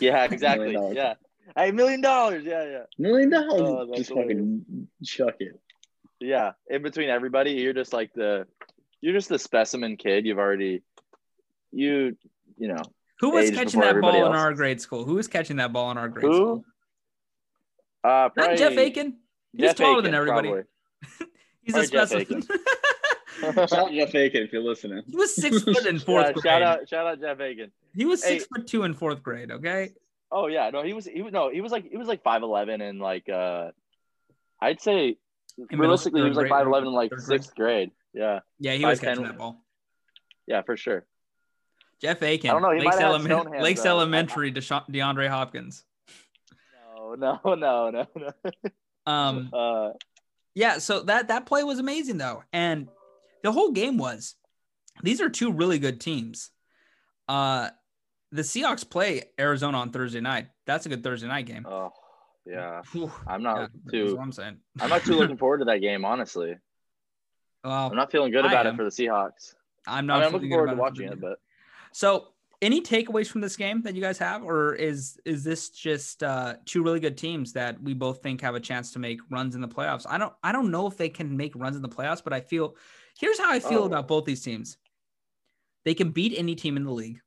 yeah, 0.00 0.24
exactly. 0.30 0.72
Million 0.72 0.80
dollars. 0.94 0.96
yeah. 0.96 1.14
Hey, 1.56 1.70
million 1.72 2.00
dollars. 2.00 2.44
Yeah, 2.46 2.64
yeah. 2.64 2.82
Million 2.98 3.28
dollars. 3.30 3.60
Oh, 3.62 3.86
that's 3.86 3.98
Just 3.98 4.12
fucking 4.14 4.88
chuck 5.04 5.34
it. 5.40 5.60
Yeah. 6.20 6.52
In 6.70 6.82
between 6.82 7.10
everybody, 7.10 7.50
you're 7.52 7.72
just 7.74 7.92
like 7.92 8.12
the 8.14 8.46
you're 9.00 9.12
just 9.12 9.28
the 9.28 9.38
specimen 9.40 9.96
kid. 9.96 10.24
You've 10.24 10.38
already 10.38 10.82
you 11.72 12.16
you 12.56 12.68
know. 12.68 12.82
Who 13.20 13.30
was 13.30 13.50
catching 13.50 13.80
that 13.80 13.88
everybody 13.90 14.18
ball 14.20 14.30
in 14.32 14.36
our 14.36 14.52
grade 14.54 14.80
school? 14.80 15.04
Who 15.04 15.14
was 15.14 15.28
catching 15.28 15.56
that 15.56 15.72
ball 15.72 15.90
in 15.90 15.98
our 15.98 16.08
grade 16.08 16.24
Who? 16.26 16.34
school? 16.34 16.64
Uh 18.04 18.28
Not 18.36 18.56
Jeff 18.56 18.76
Aiken. 18.76 19.16
He's 19.52 19.60
Jeff 19.62 19.76
taller 19.76 19.92
Aiken, 19.92 20.04
than 20.04 20.14
everybody. 20.14 20.48
probably. 20.48 20.64
He's 21.62 21.74
a 21.74 21.88
Probably 21.88 21.88
Jeff 21.88 22.08
specimen. 22.08 22.42
Shout 23.68 23.72
out 23.72 23.92
Jeff 23.92 24.14
Aiken 24.14 24.42
if 24.42 24.52
you're 24.52 24.62
listening. 24.62 25.02
he 25.08 25.16
was 25.16 25.34
six 25.34 25.62
foot 25.62 25.86
in 25.86 25.98
fourth 25.98 26.26
Yeah, 26.26 26.32
grade. 26.32 26.42
shout 26.44 26.62
out 26.62 26.88
shout 26.88 27.06
out 27.06 27.20
Jeff 27.20 27.40
Aiken. 27.40 27.70
He 27.94 28.04
was 28.04 28.22
Hey. 28.24 28.38
six 28.38 28.46
foot 28.54 28.66
two 28.66 28.82
in 28.84 28.94
fourth 28.94 29.22
grade. 29.22 29.50
Okay. 29.50 29.90
Oh 30.30 30.46
yeah, 30.46 30.70
no, 30.70 30.82
he 30.82 30.92
was 30.92 31.06
he 31.06 31.22
was 31.22 31.32
no, 31.32 31.50
he 31.50 31.60
was 31.60 31.72
like 31.72 31.88
he 31.90 31.96
was 31.96 32.08
like 32.08 32.22
five 32.22 32.42
eleven 32.42 32.80
and 32.80 32.98
like 33.00 33.28
uh 33.28 33.70
I'd 34.60 34.80
say 34.80 35.16
middle- 35.58 35.78
realistically 35.78 36.22
he 36.22 36.28
was 36.28 36.36
like 36.36 36.44
grade, 36.44 36.50
five 36.50 36.66
eleven 36.66 36.88
in 36.88 36.94
like 36.94 37.10
third 37.10 37.20
grade. 37.24 37.42
sixth 37.42 37.54
grade. 37.56 37.90
Yeah. 38.14 38.40
Yeah, 38.58 38.74
he 38.74 38.84
was 38.84 39.00
5'10". 39.00 39.02
catching 39.02 39.24
that 39.24 39.38
ball. 39.38 39.62
Yeah, 40.46 40.62
for 40.62 40.76
sure. 40.76 41.04
Jeff 42.00 42.22
Aiken. 42.22 42.50
I 42.50 42.52
don't 42.52 42.62
know, 42.62 42.70
he 42.72 42.80
Lakes, 42.80 42.96
might 42.96 43.02
have 43.02 43.12
had 43.22 43.30
Elemen- 43.30 43.52
hands, 43.52 43.62
Lakes. 43.62 43.86
Elementary. 43.86 44.52
Desha- 44.52 44.88
DeAndre 44.90 45.28
Hopkins. 45.28 45.84
No, 47.18 47.40
no, 47.44 47.54
no, 47.54 47.90
no, 47.90 48.06
no. 48.16 48.70
Um. 49.12 49.50
Uh 49.54 49.90
Yeah. 50.54 50.78
So 50.78 51.02
that 51.04 51.28
that 51.28 51.46
play 51.46 51.64
was 51.64 51.78
amazing 51.78 52.18
though, 52.18 52.42
and 52.52 52.88
the 53.42 53.52
whole 53.52 53.72
game 53.72 53.96
was. 53.98 54.34
These 55.02 55.20
are 55.20 55.28
two 55.30 55.52
really 55.52 55.78
good 55.78 56.00
teams. 56.00 56.50
Uh, 57.28 57.70
the 58.30 58.42
Seahawks 58.42 58.88
play 58.88 59.24
Arizona 59.40 59.78
on 59.78 59.90
Thursday 59.90 60.20
night. 60.20 60.48
That's 60.66 60.84
a 60.86 60.88
good 60.90 61.02
Thursday 61.02 61.28
night 61.28 61.46
game. 61.46 61.66
oh 61.66 61.90
yeah. 62.44 62.82
Whew. 62.92 63.10
I'm 63.26 63.42
not 63.42 63.70
that's 63.72 63.92
too 63.92 64.18
I'm 64.20 64.32
saying. 64.32 64.58
I'm 64.80 64.90
not 64.90 65.02
too 65.04 65.14
looking 65.18 65.36
forward 65.36 65.58
to 65.58 65.64
that 65.66 65.78
game, 65.78 66.04
honestly. 66.04 66.56
Well, 67.64 67.88
I'm 67.90 67.96
not 67.96 68.10
feeling 68.10 68.32
good 68.32 68.44
I 68.44 68.48
about 68.52 68.66
am. 68.66 68.74
it 68.74 68.76
for 68.76 68.84
the 68.84 68.90
Seahawks. 68.90 69.54
I'm 69.86 69.98
I 69.98 70.00
not. 70.00 70.14
mean, 70.14 70.22
I'm 70.24 70.30
feeling 70.30 70.32
looking 70.32 70.50
forward 70.50 70.70
to 70.70 70.76
watching 70.76 71.08
it, 71.08 71.20
but 71.20 71.38
So, 71.92 72.28
any 72.62 72.80
takeaways 72.80 73.26
from 73.28 73.40
this 73.42 73.56
game 73.56 73.82
that 73.82 73.94
you 73.94 74.00
guys 74.00 74.16
have, 74.18 74.42
or 74.44 74.74
is 74.74 75.18
is 75.26 75.42
this 75.44 75.68
just 75.68 76.22
uh, 76.22 76.54
two 76.64 76.82
really 76.82 77.00
good 77.00 77.18
teams 77.18 77.52
that 77.52 77.82
we 77.82 77.92
both 77.92 78.22
think 78.22 78.40
have 78.40 78.54
a 78.54 78.60
chance 78.60 78.92
to 78.92 78.98
make 78.98 79.20
runs 79.30 79.54
in 79.54 79.60
the 79.60 79.68
playoffs? 79.68 80.06
I 80.08 80.16
don't 80.16 80.32
I 80.42 80.52
don't 80.52 80.70
know 80.70 80.86
if 80.86 80.96
they 80.96 81.08
can 81.10 81.36
make 81.36 81.54
runs 81.56 81.76
in 81.76 81.82
the 81.82 81.88
playoffs, 81.88 82.22
but 82.24 82.32
I 82.32 82.40
feel 82.40 82.76
here's 83.18 83.38
how 83.38 83.50
I 83.52 83.58
feel 83.60 83.80
Oh. 83.82 83.86
about 83.86 84.08
both 84.08 84.24
these 84.24 84.42
teams. 84.42 84.78
They 85.84 85.94
can 85.94 86.10
beat 86.12 86.34
any 86.38 86.54
team 86.54 86.76
in 86.76 86.84
the 86.84 86.92
league. 86.92 87.20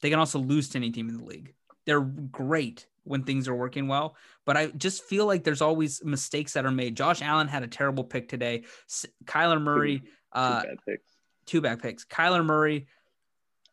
They 0.00 0.10
can 0.10 0.18
also 0.18 0.40
lose 0.40 0.68
to 0.70 0.78
any 0.78 0.90
team 0.90 1.08
in 1.08 1.16
the 1.18 1.24
league. 1.24 1.54
They're 1.86 2.00
great 2.00 2.86
when 3.04 3.22
things 3.24 3.46
are 3.48 3.54
working 3.54 3.86
well, 3.88 4.16
but 4.44 4.56
I 4.56 4.66
just 4.68 5.04
feel 5.04 5.26
like 5.26 5.42
there's 5.44 5.62
always 5.62 6.04
mistakes 6.04 6.52
that 6.54 6.66
are 6.66 6.70
made. 6.72 6.96
Josh 6.96 7.22
Allen 7.22 7.48
had 7.48 7.62
a 7.62 7.68
terrible 7.68 8.04
pick 8.04 8.28
today. 8.28 8.64
S- 8.88 9.06
Kyler 9.24 9.60
Murray, 9.60 9.98
Two 10.00 10.06
uh, 10.32 10.62
bad 10.62 10.76
picks. 10.86 11.10
two 11.46 11.60
back 11.60 11.82
picks. 11.82 12.04
Kyler 12.04 12.44
Murray, 12.44 12.86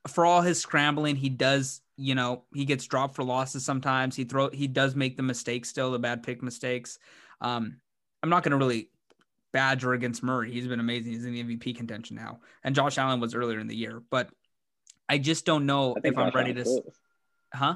for 0.08 0.26
all 0.26 0.42
his 0.42 0.60
scrambling, 0.60 1.16
he 1.16 1.30
does, 1.30 1.82
you 1.98 2.16
know, 2.16 2.44
he 2.54 2.66
gets 2.66 2.86
dropped 2.86 3.16
for 3.16 3.24
losses 3.24 3.66
sometimes. 3.66 4.16
He 4.16 4.24
throw 4.24 4.50
he 4.50 4.68
does 4.68 4.96
make 4.96 5.18
the 5.18 5.24
mistakes 5.24 5.70
still, 5.70 5.92
the 5.92 6.00
bad 6.00 6.24
pick 6.24 6.42
mistakes. 6.42 7.00
Um, 7.42 7.78
I'm 8.24 8.30
not 8.30 8.44
gonna 8.44 8.58
really 8.58 8.90
badger 9.52 9.94
against 9.94 10.24
Murray. 10.24 10.52
He's 10.52 10.68
been 10.68 10.80
amazing. 10.80 11.14
He's 11.14 11.26
in 11.26 11.34
the 11.34 11.44
MVP 11.44 11.76
contention 11.76 12.16
now. 12.16 12.40
And 12.64 12.76
Josh 12.76 12.98
Allen 12.98 13.20
was 13.20 13.36
earlier 13.36 13.60
in 13.60 13.68
the 13.68 13.76
year, 13.76 14.02
but 14.10 14.30
I 15.08 15.18
just 15.18 15.46
don't 15.46 15.66
know 15.66 15.96
if 16.04 16.18
I'm 16.18 16.32
ready 16.34 16.52
Allen 16.52 16.56
to 16.56 16.62
is. 16.62 16.82
huh? 17.54 17.76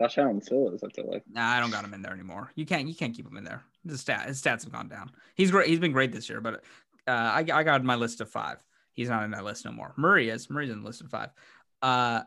Josh 0.00 0.16
Allen 0.16 0.40
still 0.40 0.72
is. 0.72 0.82
I 0.82 0.88
feel 0.88 1.10
like. 1.10 1.24
Nah, 1.30 1.46
I 1.46 1.60
don't 1.60 1.70
got 1.70 1.84
him 1.84 1.92
in 1.92 2.02
there 2.02 2.12
anymore. 2.12 2.50
You 2.54 2.64
can't 2.64 2.88
you 2.88 2.94
can't 2.94 3.14
keep 3.14 3.26
him 3.26 3.36
in 3.36 3.44
there. 3.44 3.62
His 3.86 4.00
stat 4.00 4.26
his 4.26 4.40
stats 4.40 4.64
have 4.64 4.72
gone 4.72 4.88
down. 4.88 5.10
He's 5.34 5.50
great. 5.50 5.68
He's 5.68 5.78
been 5.78 5.92
great 5.92 6.12
this 6.12 6.28
year, 6.28 6.40
but 6.40 6.62
uh, 7.06 7.10
I 7.10 7.44
I 7.52 7.62
got 7.62 7.84
my 7.84 7.96
list 7.96 8.20
of 8.20 8.30
five. 8.30 8.64
He's 8.94 9.08
not 9.08 9.24
in 9.24 9.30
that 9.30 9.44
list 9.44 9.64
no 9.64 9.72
more. 9.72 9.94
Murray 9.96 10.28
is. 10.28 10.50
Murray's 10.50 10.70
in 10.70 10.80
the 10.80 10.86
list 10.86 11.00
of 11.00 11.08
five. 11.10 11.30
Uh, 11.80 12.22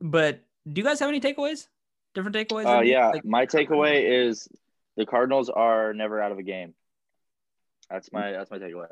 but 0.00 0.40
do 0.70 0.80
you 0.80 0.84
guys 0.84 1.00
have 1.00 1.08
any 1.08 1.20
takeaways? 1.20 1.68
Different 2.14 2.36
takeaways? 2.36 2.66
uh, 2.66 2.80
yeah, 2.80 3.08
Like- 3.08 3.24
my 3.24 3.46
takeaway 3.46 4.26
is 4.28 4.48
the 4.96 5.06
Cardinals 5.06 5.50
are 5.50 5.92
never 5.92 6.20
out 6.20 6.32
of 6.32 6.38
a 6.38 6.42
game. 6.42 6.74
That's 7.90 8.12
my 8.12 8.32
that's 8.32 8.50
my 8.50 8.58
takeaway. 8.58 8.86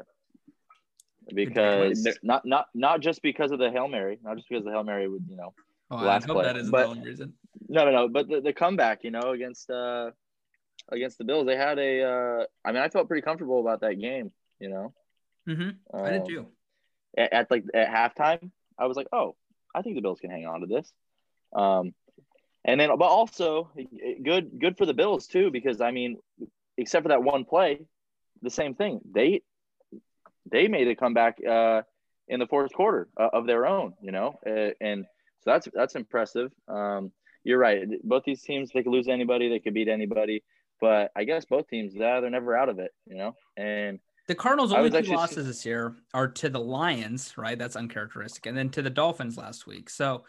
Because 1.32 2.06
not 2.22 2.44
not 2.44 2.66
not 2.74 3.00
just 3.00 3.22
because 3.22 3.52
of 3.52 3.58
the 3.58 3.70
hail 3.70 3.88
mary, 3.88 4.18
not 4.22 4.36
just 4.36 4.48
because 4.48 4.64
the 4.64 4.70
hail 4.70 4.82
mary 4.82 5.08
would 5.08 5.24
you 5.28 5.36
know 5.36 5.54
oh, 5.90 5.96
I 5.96 6.04
last 6.04 6.26
hope 6.26 6.36
play, 6.36 6.44
that 6.44 6.56
isn't 6.56 6.70
but- 6.70 6.82
the 6.82 6.88
only 6.88 7.08
reason. 7.08 7.32
no 7.68 7.84
no 7.84 7.90
no, 7.92 8.08
but 8.08 8.28
the, 8.28 8.40
the 8.40 8.52
comeback 8.52 9.04
you 9.04 9.10
know 9.12 9.30
against 9.30 9.70
uh 9.70 10.10
against 10.90 11.18
the 11.18 11.24
Bills 11.24 11.46
they 11.46 11.56
had 11.56 11.78
a 11.78 12.02
uh 12.02 12.44
I 12.64 12.72
mean 12.72 12.82
I 12.82 12.88
felt 12.88 13.06
pretty 13.06 13.22
comfortable 13.22 13.60
about 13.60 13.80
that 13.82 13.94
game 14.00 14.32
you 14.58 14.68
know 14.68 14.92
hmm 15.46 15.70
I 15.92 16.10
did 16.10 16.20
Um, 16.22 16.26
too. 16.26 16.46
at, 17.16 17.32
at 17.32 17.50
like 17.50 17.64
at 17.74 17.88
halftime, 17.88 18.50
I 18.78 18.86
was 18.86 18.96
like, 18.96 19.08
oh, 19.12 19.36
I 19.74 19.82
think 19.82 19.96
the 19.96 20.02
Bills 20.02 20.20
can 20.20 20.30
hang 20.30 20.46
on 20.46 20.60
to 20.60 20.66
this. 20.66 20.92
Um, 21.54 21.94
and 22.64 22.80
then, 22.80 22.90
but 22.96 23.06
also 23.06 23.70
good, 24.22 24.58
good 24.60 24.78
for 24.78 24.86
the 24.86 24.94
Bills 24.94 25.26
too, 25.26 25.50
because 25.50 25.80
I 25.80 25.90
mean, 25.90 26.18
except 26.76 27.02
for 27.02 27.08
that 27.08 27.22
one 27.22 27.44
play, 27.44 27.80
the 28.40 28.50
same 28.50 28.74
thing. 28.74 29.00
They 29.12 29.42
they 30.50 30.68
made 30.68 30.88
a 30.88 30.94
comeback 30.94 31.38
uh, 31.44 31.82
in 32.28 32.38
the 32.40 32.46
fourth 32.46 32.72
quarter 32.72 33.08
uh, 33.18 33.28
of 33.32 33.46
their 33.46 33.66
own, 33.66 33.94
you 34.00 34.12
know, 34.12 34.38
uh, 34.46 34.70
and 34.80 35.06
so 35.40 35.50
that's 35.50 35.68
that's 35.74 35.96
impressive. 35.96 36.52
Um, 36.68 37.12
you're 37.44 37.58
right. 37.58 37.82
Both 38.04 38.24
these 38.24 38.42
teams, 38.42 38.70
they 38.72 38.82
could 38.82 38.92
lose 38.92 39.08
anybody, 39.08 39.48
they 39.48 39.58
could 39.58 39.74
beat 39.74 39.88
anybody, 39.88 40.44
but 40.80 41.10
I 41.16 41.24
guess 41.24 41.44
both 41.44 41.68
teams, 41.68 41.94
yeah, 41.94 42.20
they're 42.20 42.30
never 42.30 42.56
out 42.56 42.68
of 42.68 42.78
it, 42.78 42.92
you 43.06 43.16
know, 43.16 43.36
and. 43.56 43.98
The 44.26 44.34
Cardinals' 44.34 44.72
only 44.72 44.90
two 45.02 45.12
losses 45.12 45.46
this 45.46 45.66
year 45.66 45.96
are 46.14 46.28
to 46.28 46.48
the 46.48 46.60
Lions, 46.60 47.36
right? 47.36 47.58
That's 47.58 47.76
uncharacteristic, 47.76 48.46
and 48.46 48.56
then 48.56 48.70
to 48.70 48.82
the 48.82 48.90
Dolphins 48.90 49.36
last 49.36 49.66
week. 49.66 49.90
So, 49.90 50.24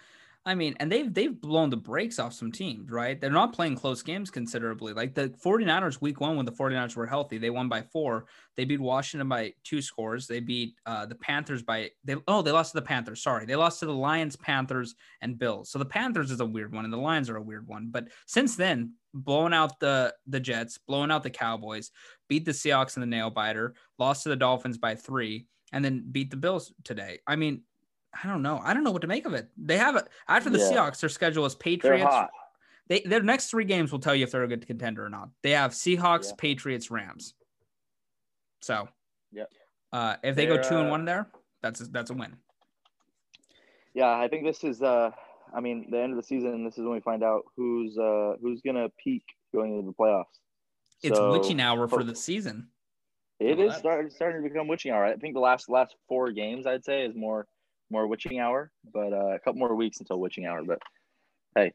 I 0.45 0.55
mean, 0.55 0.75
and 0.81 0.91
they've 0.91 1.13
they've 1.13 1.39
blown 1.39 1.69
the 1.69 1.77
brakes 1.77 2.19
off 2.19 2.33
some 2.33 2.51
teams, 2.51 2.91
right? 2.91 3.19
They're 3.19 3.29
not 3.29 3.53
playing 3.53 3.75
close 3.75 4.01
games 4.01 4.29
considerably. 4.29 4.91
Like 4.91 5.15
the 5.15 5.29
49ers 5.29 6.01
week 6.01 6.19
one 6.19 6.35
when 6.35 6.45
the 6.45 6.51
49ers 6.51 6.97
were 6.97 7.05
healthy, 7.05 7.37
they 7.37 7.49
won 7.49 7.69
by 7.69 7.81
four. 7.81 8.25
They 8.57 8.65
beat 8.65 8.81
Washington 8.81 9.29
by 9.29 9.53
two 9.63 9.81
scores. 9.81 10.27
They 10.27 10.41
beat 10.41 10.75
uh, 10.85 11.05
the 11.05 11.15
Panthers 11.15 11.63
by 11.63 11.91
they 12.03 12.17
oh, 12.27 12.41
they 12.41 12.51
lost 12.51 12.73
to 12.73 12.81
the 12.81 12.85
Panthers. 12.85 13.23
Sorry. 13.23 13.45
They 13.45 13.55
lost 13.55 13.79
to 13.79 13.85
the 13.85 13.93
Lions, 13.93 14.35
Panthers, 14.35 14.95
and 15.21 15.39
Bills. 15.39 15.71
So 15.71 15.79
the 15.79 15.85
Panthers 15.85 16.29
is 16.29 16.41
a 16.41 16.45
weird 16.45 16.73
one, 16.73 16.83
and 16.83 16.93
the 16.93 16.97
Lions 16.97 17.29
are 17.29 17.37
a 17.37 17.41
weird 17.41 17.65
one. 17.69 17.87
But 17.89 18.09
since 18.27 18.57
then, 18.57 18.95
blowing 19.13 19.53
out 19.53 19.79
the 19.79 20.13
the 20.27 20.41
Jets, 20.41 20.77
blowing 20.77 21.09
out 21.09 21.23
the 21.23 21.29
Cowboys, 21.29 21.89
beat 22.27 22.43
the 22.43 22.51
Seahawks 22.51 22.97
in 22.97 23.01
the 23.01 23.07
nail 23.07 23.29
biter, 23.29 23.75
lost 23.97 24.23
to 24.23 24.29
the 24.29 24.35
Dolphins 24.35 24.77
by 24.77 24.95
three, 24.95 25.47
and 25.71 25.85
then 25.85 26.03
beat 26.11 26.31
the 26.31 26.37
Bills 26.37 26.73
today. 26.83 27.19
I 27.25 27.37
mean, 27.37 27.61
I 28.21 28.27
don't 28.27 28.41
know. 28.41 28.59
I 28.63 28.73
don't 28.73 28.83
know 28.83 28.91
what 28.91 29.01
to 29.01 29.07
make 29.07 29.25
of 29.25 29.33
it. 29.33 29.49
They 29.57 29.77
have 29.77 29.95
it 29.95 30.07
after 30.27 30.49
the 30.49 30.59
Yeah. 30.59 30.71
Seahawks. 30.71 30.99
Their 30.99 31.09
schedule 31.09 31.45
is 31.45 31.55
Patriots. 31.55 32.15
They 32.87 32.99
their 33.01 33.23
next 33.23 33.49
three 33.49 33.63
games 33.65 33.91
will 33.91 33.99
tell 33.99 34.13
you 34.13 34.23
if 34.23 34.31
they're 34.31 34.43
a 34.43 34.47
good 34.47 34.67
contender 34.67 35.05
or 35.05 35.09
not. 35.09 35.29
They 35.41 35.51
have 35.51 35.71
Seahawks, 35.71 36.29
Yeah. 36.29 36.35
Patriots, 36.37 36.91
Rams. 36.91 37.33
So, 38.61 38.87
yeah. 39.31 39.45
Uh, 39.91 40.15
if 40.23 40.35
they 40.35 40.45
go 40.45 40.55
They're, 40.55 40.63
two 40.63 40.77
and 40.77 40.89
one 40.89 41.05
there, 41.05 41.29
that's 41.61 41.81
a, 41.81 41.85
that's 41.85 42.11
a 42.11 42.13
win. 42.13 42.35
Yeah, 43.93 44.09
I 44.17 44.27
think 44.27 44.43
this 44.43 44.63
is. 44.63 44.81
Uh, 44.81 45.11
I 45.53 45.59
mean, 45.59 45.87
the 45.91 45.99
end 46.01 46.13
of 46.13 46.17
the 46.17 46.23
season. 46.23 46.63
This 46.65 46.77
is 46.77 46.83
when 46.83 46.93
we 46.93 46.99
find 46.99 47.23
out 47.23 47.43
who's 47.55 47.97
uh, 47.97 48.33
who's 48.41 48.61
gonna 48.61 48.89
peak 49.03 49.23
going 49.53 49.77
into 49.77 49.85
the 49.85 49.93
playoffs. 49.93 50.25
It's 51.03 51.17
So, 51.17 51.31
witching 51.31 51.61
hour 51.61 51.87
for 51.87 52.03
the 52.03 52.15
season. 52.15 52.69
It 53.39 53.59
is 53.59 53.75
start, 53.75 54.11
starting 54.13 54.41
to 54.41 54.49
become 54.49 54.67
witching 54.67 54.91
hour. 54.91 55.05
I 55.05 55.15
think 55.15 55.33
the 55.33 55.39
last 55.41 55.69
last 55.69 55.95
four 56.07 56.31
games, 56.31 56.65
I'd 56.65 56.85
say, 56.85 57.05
is 57.05 57.13
more 57.15 57.45
more 57.89 58.07
witching 58.07 58.39
hour, 58.39 58.71
but 58.93 59.13
uh, 59.13 59.35
a 59.35 59.39
couple 59.39 59.59
more 59.59 59.75
weeks 59.75 59.99
until 59.99 60.19
witching 60.19 60.45
hour. 60.45 60.63
But 60.63 60.79
hey, 61.55 61.73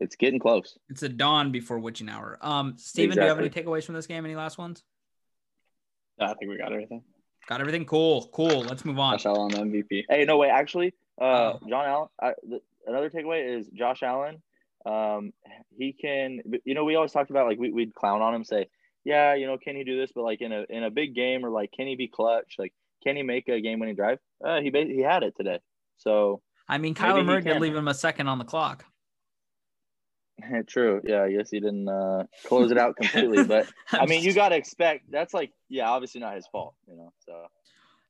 it's 0.00 0.16
getting 0.16 0.38
close. 0.38 0.78
It's 0.88 1.02
a 1.02 1.08
dawn 1.08 1.52
before 1.52 1.78
witching 1.78 2.08
hour. 2.08 2.38
Um, 2.40 2.74
Stephen, 2.76 3.16
do 3.16 3.22
you 3.22 3.28
have 3.28 3.38
any 3.38 3.50
takeaways 3.50 3.84
from 3.84 3.94
this 3.94 4.06
game? 4.06 4.24
Any 4.24 4.36
last 4.36 4.58
ones? 4.58 4.82
I 6.20 6.28
think 6.34 6.50
we 6.50 6.58
got 6.58 6.72
everything. 6.72 7.02
Got 7.48 7.60
everything? 7.60 7.84
Cool, 7.84 8.28
cool. 8.32 8.62
Let's 8.62 8.84
move 8.84 8.98
on. 8.98 9.18
Josh 9.18 9.26
Allen 9.26 9.52
MVP. 9.52 10.04
Hey, 10.08 10.24
no 10.24 10.36
way. 10.36 10.48
Actually, 10.48 10.94
uh, 11.20 11.24
Oh. 11.24 11.60
John 11.68 11.86
Allen. 11.86 12.08
I, 12.20 12.32
the, 12.42 12.60
another 12.86 13.10
takeaway 13.10 13.58
is 13.58 13.68
Josh 13.68 14.02
Allen. 14.02 14.42
Um, 14.84 15.32
he 15.78 15.92
can. 15.92 16.40
You 16.64 16.74
know, 16.74 16.84
we 16.84 16.96
always 16.96 17.12
talked 17.12 17.30
about 17.30 17.46
like 17.46 17.58
we, 17.58 17.70
we'd 17.70 17.94
clown 17.94 18.22
on 18.22 18.34
him, 18.34 18.44
say, 18.44 18.68
yeah, 19.04 19.34
you 19.34 19.46
know, 19.46 19.58
can 19.58 19.76
he 19.76 19.84
do 19.84 19.98
this? 19.98 20.10
But 20.14 20.24
like 20.24 20.40
in 20.40 20.52
a 20.52 20.64
in 20.68 20.82
a 20.82 20.90
big 20.90 21.14
game 21.14 21.44
or 21.44 21.50
like, 21.50 21.70
can 21.72 21.86
he 21.86 21.94
be 21.96 22.08
clutch? 22.08 22.56
Like, 22.58 22.72
can 23.06 23.16
he 23.16 23.22
make 23.22 23.48
a 23.48 23.60
game 23.60 23.78
winning 23.78 23.94
drive? 23.94 24.18
Uh, 24.44 24.60
he 24.60 24.70
he 24.70 25.00
had 25.00 25.22
it 25.22 25.34
today. 25.36 25.60
So 25.96 26.42
I 26.68 26.78
mean, 26.78 26.94
Kyler 26.94 27.24
Murray 27.24 27.42
did 27.42 27.60
leave 27.60 27.76
him 27.76 27.86
a 27.86 27.94
second 27.94 28.26
on 28.26 28.38
the 28.38 28.44
clock. 28.44 28.84
true. 30.66 31.00
Yeah, 31.04 31.22
I 31.22 31.32
guess 31.32 31.50
he 31.50 31.60
didn't 31.60 31.88
uh, 31.88 32.24
close 32.46 32.72
it 32.72 32.78
out 32.78 32.96
completely, 32.96 33.44
but 33.44 33.70
I 33.92 34.06
mean, 34.06 34.24
you 34.24 34.32
got 34.32 34.48
to 34.48 34.56
expect 34.56 35.10
that's 35.10 35.32
like, 35.32 35.52
yeah, 35.68 35.88
obviously 35.88 36.20
not 36.20 36.34
his 36.34 36.48
fault, 36.48 36.74
you 36.88 36.96
know. 36.96 37.12
So 37.24 37.46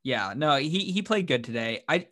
Yeah, 0.03 0.33
no, 0.35 0.57
he 0.57 0.91
he 0.91 1.03
played 1.03 1.27
good 1.27 1.45
today. 1.45 1.85
I 1.89 2.07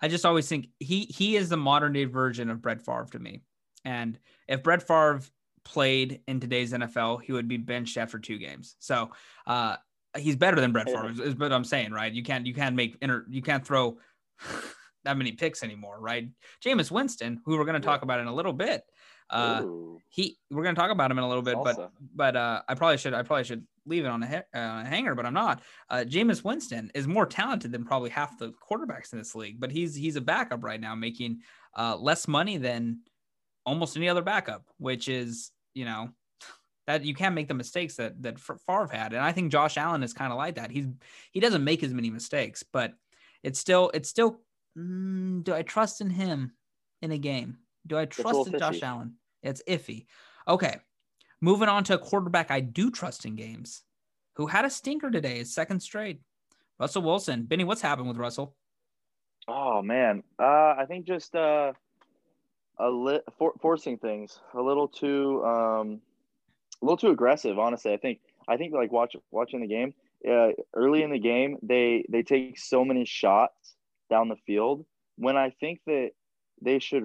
I 0.00 0.08
just 0.08 0.24
always 0.24 0.48
think 0.48 0.68
he 0.78 1.02
he 1.02 1.36
is 1.36 1.50
the 1.50 1.58
modern 1.58 1.92
day 1.92 2.06
version 2.06 2.48
of 2.48 2.62
Brett 2.62 2.80
Favre 2.80 3.06
to 3.12 3.18
me. 3.18 3.42
And 3.84 4.18
if 4.48 4.62
Brett 4.62 4.82
Favre 4.82 5.20
played 5.64 6.22
in 6.26 6.40
today's 6.40 6.72
NFL, 6.72 7.22
he 7.22 7.32
would 7.32 7.48
be 7.48 7.58
benched 7.58 7.98
after 7.98 8.18
two 8.18 8.38
games. 8.38 8.76
So 8.78 9.10
uh, 9.46 9.76
he's 10.16 10.36
better 10.36 10.60
than 10.60 10.72
Brett 10.72 10.86
Favre, 10.86 11.12
is 11.22 11.36
what 11.36 11.52
I'm 11.52 11.64
saying, 11.64 11.92
right? 11.92 12.12
You 12.12 12.22
can't 12.22 12.46
you 12.46 12.54
can't 12.54 12.76
make 12.76 12.96
inter 13.00 13.24
you 13.28 13.42
can't 13.42 13.66
throw 13.66 13.98
that 15.04 15.16
many 15.16 15.32
picks 15.32 15.62
anymore, 15.62 15.98
right? 16.00 16.28
Jameis 16.64 16.90
Winston, 16.90 17.40
who 17.44 17.56
we're 17.56 17.64
going 17.64 17.80
to 17.80 17.86
talk 17.86 18.02
about 18.02 18.20
in 18.20 18.26
a 18.26 18.34
little 18.34 18.52
bit. 18.52 18.82
Uh, 19.28 19.64
he 20.08 20.36
we're 20.50 20.64
going 20.64 20.74
to 20.74 20.80
talk 20.80 20.90
about 20.90 21.10
him 21.10 21.18
in 21.18 21.24
a 21.24 21.28
little 21.28 21.42
bit, 21.42 21.54
Salsa. 21.54 21.76
but 21.76 21.92
but 22.14 22.36
uh, 22.36 22.62
I 22.68 22.74
probably 22.74 22.98
should 22.98 23.14
I 23.14 23.22
probably 23.22 23.44
should 23.44 23.64
leave 23.86 24.04
it 24.04 24.08
on 24.08 24.22
a, 24.22 24.26
uh, 24.26 24.42
a 24.52 24.84
hanger, 24.84 25.14
but 25.14 25.24
I'm 25.24 25.34
not. 25.34 25.62
Uh, 25.88 26.04
Jameis 26.06 26.42
Winston 26.42 26.90
is 26.94 27.06
more 27.06 27.26
talented 27.26 27.70
than 27.72 27.84
probably 27.84 28.10
half 28.10 28.38
the 28.38 28.52
quarterbacks 28.68 29.12
in 29.12 29.18
this 29.18 29.34
league, 29.34 29.60
but 29.60 29.70
he's 29.70 29.94
he's 29.94 30.16
a 30.16 30.20
backup 30.20 30.64
right 30.64 30.80
now, 30.80 30.96
making 30.96 31.40
uh, 31.78 31.96
less 31.96 32.26
money 32.26 32.56
than 32.56 33.00
almost 33.64 33.96
any 33.96 34.08
other 34.08 34.22
backup, 34.22 34.64
which 34.78 35.08
is 35.08 35.52
you 35.74 35.84
know 35.84 36.10
that 36.86 37.04
you 37.04 37.14
can't 37.14 37.34
make 37.34 37.48
the 37.48 37.54
mistakes 37.54 37.96
that 37.96 38.22
that 38.22 38.38
Favre 38.38 38.88
had, 38.92 39.12
and 39.12 39.22
I 39.22 39.32
think 39.32 39.52
Josh 39.52 39.76
Allen 39.76 40.02
is 40.02 40.12
kind 40.12 40.32
of 40.32 40.38
like 40.38 40.56
that. 40.56 40.70
He's 40.70 40.86
he 41.32 41.40
doesn't 41.40 41.64
make 41.64 41.82
as 41.82 41.94
many 41.94 42.10
mistakes, 42.10 42.62
but 42.62 42.92
it's 43.42 43.58
still 43.58 43.90
it's 43.94 44.08
still. 44.08 44.40
Mm, 44.78 45.42
do 45.42 45.52
I 45.52 45.62
trust 45.62 46.00
in 46.00 46.10
him 46.10 46.52
in 47.02 47.10
a 47.10 47.18
game? 47.18 47.58
Do 47.86 47.98
I 47.98 48.04
trust 48.04 48.46
in 48.46 48.58
Josh 48.58 48.82
Allen? 48.82 49.14
It's 49.42 49.62
iffy. 49.66 50.06
Okay. 50.46 50.76
Moving 51.40 51.68
on 51.68 51.84
to 51.84 51.94
a 51.94 51.98
quarterback 51.98 52.50
I 52.50 52.60
do 52.60 52.90
trust 52.90 53.24
in 53.24 53.34
games 53.34 53.82
who 54.36 54.46
had 54.46 54.64
a 54.64 54.70
stinker 54.70 55.10
today, 55.10 55.38
his 55.38 55.54
second 55.54 55.80
straight. 55.80 56.20
Russell 56.78 57.02
Wilson. 57.02 57.44
Benny, 57.44 57.64
what's 57.64 57.80
happened 57.80 58.08
with 58.08 58.16
Russell? 58.16 58.54
Oh 59.48 59.82
man. 59.82 60.22
Uh 60.38 60.74
I 60.78 60.84
think 60.86 61.06
just 61.06 61.34
uh 61.34 61.72
a 62.78 62.88
li- 62.90 63.20
for- 63.38 63.54
forcing 63.60 63.98
things 63.98 64.38
a 64.54 64.60
little 64.62 64.88
too 64.88 65.44
um 65.44 66.00
a 66.82 66.84
little 66.84 66.96
too 66.96 67.10
aggressive, 67.10 67.58
honestly. 67.58 67.92
I 67.92 67.96
think 67.96 68.20
I 68.48 68.56
think 68.56 68.74
like 68.74 68.92
watch 68.92 69.16
watching 69.30 69.60
the 69.60 69.66
game, 69.66 69.94
uh, 70.28 70.48
early 70.74 71.02
in 71.02 71.10
the 71.10 71.18
game, 71.18 71.58
they 71.62 72.04
they 72.08 72.22
take 72.22 72.58
so 72.58 72.84
many 72.84 73.04
shots 73.04 73.74
down 74.08 74.28
the 74.28 74.36
field 74.46 74.84
when 75.16 75.36
I 75.36 75.50
think 75.60 75.80
that 75.86 76.10
they 76.62 76.78
should 76.78 77.02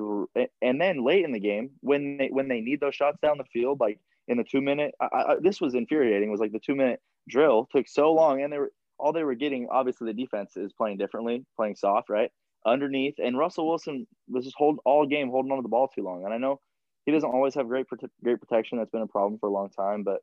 and 0.62 0.82
then 0.82 1.04
late 1.04 1.24
in 1.24 1.32
the 1.32 1.40
game 1.40 1.72
when 1.82 2.18
they 2.18 2.28
when 2.28 2.48
they 2.48 2.62
need 2.62 2.80
those 2.80 2.96
shots 2.96 3.18
down 3.22 3.38
the 3.38 3.46
field 3.46 3.80
like 3.80 4.00
in 4.28 4.38
the 4.38 4.44
two 4.44 4.62
minute 4.62 4.94
I, 5.00 5.06
I, 5.14 5.36
this 5.40 5.62
was 5.62 5.76
infuriating 5.76 6.30
was 6.30 6.40
like 6.40 6.52
the 6.52 6.60
two 6.60 6.76
minute 6.76 7.02
drill 7.30 7.68
took 7.72 7.88
so 7.88 8.12
long 8.12 8.42
and 8.42 8.52
they 8.52 8.58
were 8.58 8.72
all 8.98 9.14
they 9.14 9.24
were 9.24 9.36
getting 9.36 9.68
obviously 9.72 10.08
the 10.08 10.22
defense 10.22 10.58
is 10.58 10.74
playing 10.74 10.98
differently 10.98 11.46
playing 11.56 11.76
soft 11.76 12.10
right 12.10 12.32
underneath 12.66 13.16
and 13.24 13.38
russell 13.38 13.68
wilson 13.68 14.06
was 14.28 14.44
just 14.44 14.58
hold 14.58 14.80
all 14.86 15.06
game 15.06 15.30
holding 15.30 15.52
on 15.52 15.58
to 15.58 15.64
the 15.64 15.70
ball 15.70 15.88
too 15.88 16.04
long 16.04 16.26
and 16.26 16.34
i 16.34 16.38
know 16.38 16.60
he 17.06 17.12
doesn't 17.12 17.30
always 17.30 17.56
have 17.56 17.68
great 17.68 17.88
great 18.24 18.40
protection. 18.40 18.78
That's 18.78 18.92
been 18.92 19.02
a 19.02 19.08
problem 19.08 19.40
for 19.40 19.48
a 19.48 19.52
long 19.52 19.70
time 19.70 20.04
but 20.04 20.22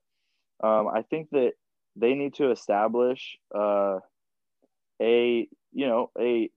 um, 0.67 0.89
i 0.89 1.03
think 1.03 1.29
that 1.31 1.53
they 1.97 2.15
need 2.15 2.35
to 2.35 2.51
establish 2.51 3.37
uh, 3.55 3.99
a 5.01 5.49
you 5.73 5.87
know 5.87 6.11
a 6.19 6.51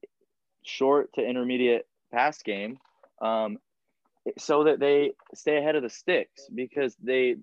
short 0.64 1.14
to 1.14 1.22
intermediate 1.22 1.86
pass 2.14 2.42
game 2.42 2.78
um, 3.22 3.58
so 4.38 4.64
that 4.64 4.80
they 4.80 5.12
stay 5.34 5.58
ahead 5.58 5.76
of 5.76 5.84
the 5.84 5.90
sticks 5.90 6.48
because 6.54 6.96
they 7.02 7.36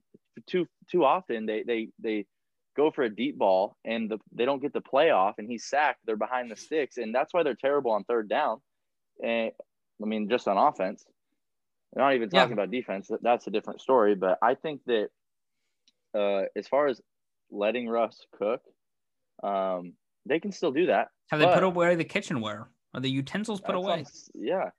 too 0.47 0.66
too 0.90 1.05
often 1.05 1.47
they 1.47 1.62
they 1.62 1.88
they 1.99 2.27
go 2.77 2.90
for 2.90 3.05
a 3.05 3.14
deep 3.14 3.37
ball 3.37 3.77
and 3.85 4.11
the, 4.11 4.18
they 4.33 4.47
don't 4.47 4.62
get 4.62 4.73
the 4.73 4.81
playoff 4.81 5.35
and 5.37 5.47
he's 5.47 5.66
sacked. 5.66 5.99
They're 6.07 6.16
behind 6.16 6.51
the 6.51 6.57
sticks 6.57 6.97
and 6.97 7.14
that's 7.14 7.35
why 7.35 7.42
they're 7.42 7.55
terrible 7.55 7.90
on 7.90 8.05
third 8.05 8.29
down. 8.29 8.61
And 9.23 9.53
i 10.03 10.07
mean 10.07 10.29
just 10.29 10.49
on 10.49 10.57
offense 10.57 11.05
We're 11.92 12.02
not 12.02 12.14
even 12.14 12.31
talking 12.31 12.50
yeah. 12.50 12.55
about 12.55 12.70
defense 12.70 13.11
that's 13.22 13.46
a 13.46 13.50
different 13.50 13.81
story 13.81 14.14
but 14.14 14.38
i 14.42 14.55
think 14.55 14.81
that 14.87 15.09
uh, 16.14 16.42
as 16.57 16.68
far 16.68 16.88
as 16.88 17.00
letting 17.50 17.88
russ 17.88 18.26
cook 18.38 18.62
um, 19.42 19.94
they 20.26 20.38
can 20.38 20.52
still 20.52 20.72
do 20.72 20.87
that 20.87 21.09
have 21.31 21.40
they 21.40 21.46
put 21.46 21.62
away 21.62 21.94
the 21.94 22.05
kitchenware 22.05 22.68
are 22.94 23.00
the 23.00 23.11
utensils 23.11 23.61
put 23.61 23.74
away 23.74 24.05
yeah 24.35 24.70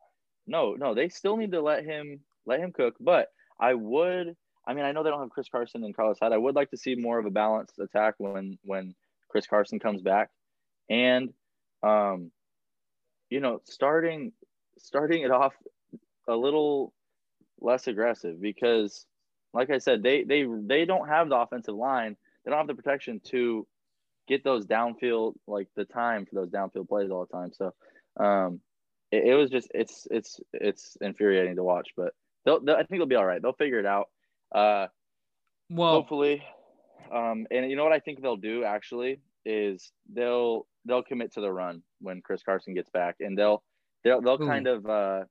no, 0.47 0.73
no, 0.73 0.93
they 0.93 1.09
still 1.09 1.37
need 1.37 1.51
to 1.51 1.61
let 1.61 1.85
him 1.85 2.19
let 2.45 2.59
him 2.59 2.71
cook. 2.71 2.95
But 2.99 3.27
I 3.59 3.73
would. 3.73 4.35
I 4.65 4.73
mean, 4.73 4.85
I 4.85 4.91
know 4.91 5.03
they 5.03 5.09
don't 5.09 5.19
have 5.19 5.29
Chris 5.29 5.49
Carson 5.49 5.83
and 5.83 5.95
Carlos 5.95 6.17
Hyde. 6.21 6.31
I 6.31 6.37
would 6.37 6.55
like 6.55 6.71
to 6.71 6.77
see 6.77 6.95
more 6.95 7.19
of 7.19 7.25
a 7.25 7.31
balanced 7.31 7.79
attack 7.79 8.15
when 8.17 8.57
when 8.63 8.95
Chris 9.29 9.47
Carson 9.47 9.79
comes 9.79 10.01
back, 10.01 10.29
and 10.89 11.33
um, 11.81 12.31
you 13.29 13.39
know, 13.39 13.61
starting 13.65 14.31
starting 14.77 15.23
it 15.23 15.31
off 15.31 15.53
a 16.27 16.35
little 16.35 16.93
less 17.59 17.87
aggressive 17.87 18.41
because, 18.41 19.05
like 19.53 19.69
I 19.69 19.77
said, 19.77 20.03
they 20.03 20.23
they 20.23 20.45
they 20.65 20.85
don't 20.85 21.07
have 21.07 21.29
the 21.29 21.37
offensive 21.37 21.75
line. 21.75 22.15
They 22.43 22.51
don't 22.51 22.59
have 22.59 22.67
the 22.67 22.75
protection 22.75 23.21
to 23.25 23.67
get 24.27 24.43
those 24.43 24.65
downfield 24.65 25.33
like 25.47 25.67
the 25.75 25.85
time 25.85 26.25
for 26.25 26.35
those 26.35 26.49
downfield 26.49 26.87
plays 26.87 27.11
all 27.11 27.25
the 27.25 27.37
time. 27.37 27.51
So 27.53 27.73
um, 28.19 28.61
it, 29.11 29.27
it 29.27 29.35
was 29.35 29.49
just 29.49 29.69
it's 29.73 30.07
it's 30.11 30.39
it's 30.53 30.97
infuriating 31.01 31.55
to 31.55 31.63
watch, 31.63 31.89
but 31.95 32.13
they'll, 32.45 32.59
they'll, 32.59 32.75
I 32.75 32.83
think 32.83 32.99
they'll 32.99 33.05
be 33.05 33.15
all 33.15 33.25
right. 33.25 33.41
They'll 33.41 33.53
figure 33.53 33.79
it 33.79 33.85
out. 33.85 34.09
Uh, 34.53 34.87
well, 35.69 35.93
hopefully. 35.93 36.43
Um, 37.13 37.45
and 37.51 37.69
you 37.69 37.75
know 37.75 37.83
what 37.83 37.93
I 37.93 37.99
think 37.99 38.21
they'll 38.21 38.37
do 38.37 38.63
actually 38.63 39.19
is 39.45 39.91
they'll 40.11 40.67
they'll 40.85 41.03
commit 41.03 41.33
to 41.33 41.41
the 41.41 41.51
run 41.51 41.83
when 41.99 42.21
Chris 42.21 42.43
Carson 42.43 42.73
gets 42.73 42.89
back, 42.89 43.15
and 43.19 43.37
they'll 43.37 43.63
they'll 44.03 44.21
they'll 44.21 44.41
Ooh. 44.41 44.47
kind 44.47 44.67
of 44.67 44.85
uh, 44.85 45.23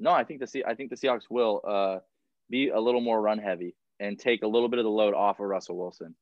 no, 0.00 0.10
I 0.10 0.24
think 0.24 0.40
the 0.40 0.46
C 0.46 0.62
I 0.66 0.74
think 0.74 0.90
the 0.90 0.96
Seahawks 0.96 1.24
will 1.30 1.60
uh, 1.66 1.98
be 2.50 2.68
a 2.68 2.80
little 2.80 3.00
more 3.00 3.20
run 3.20 3.38
heavy 3.38 3.74
and 4.00 4.18
take 4.18 4.42
a 4.42 4.46
little 4.46 4.68
bit 4.68 4.78
of 4.78 4.84
the 4.84 4.90
load 4.90 5.14
off 5.14 5.40
of 5.40 5.46
Russell 5.46 5.76
Wilson 5.76 6.14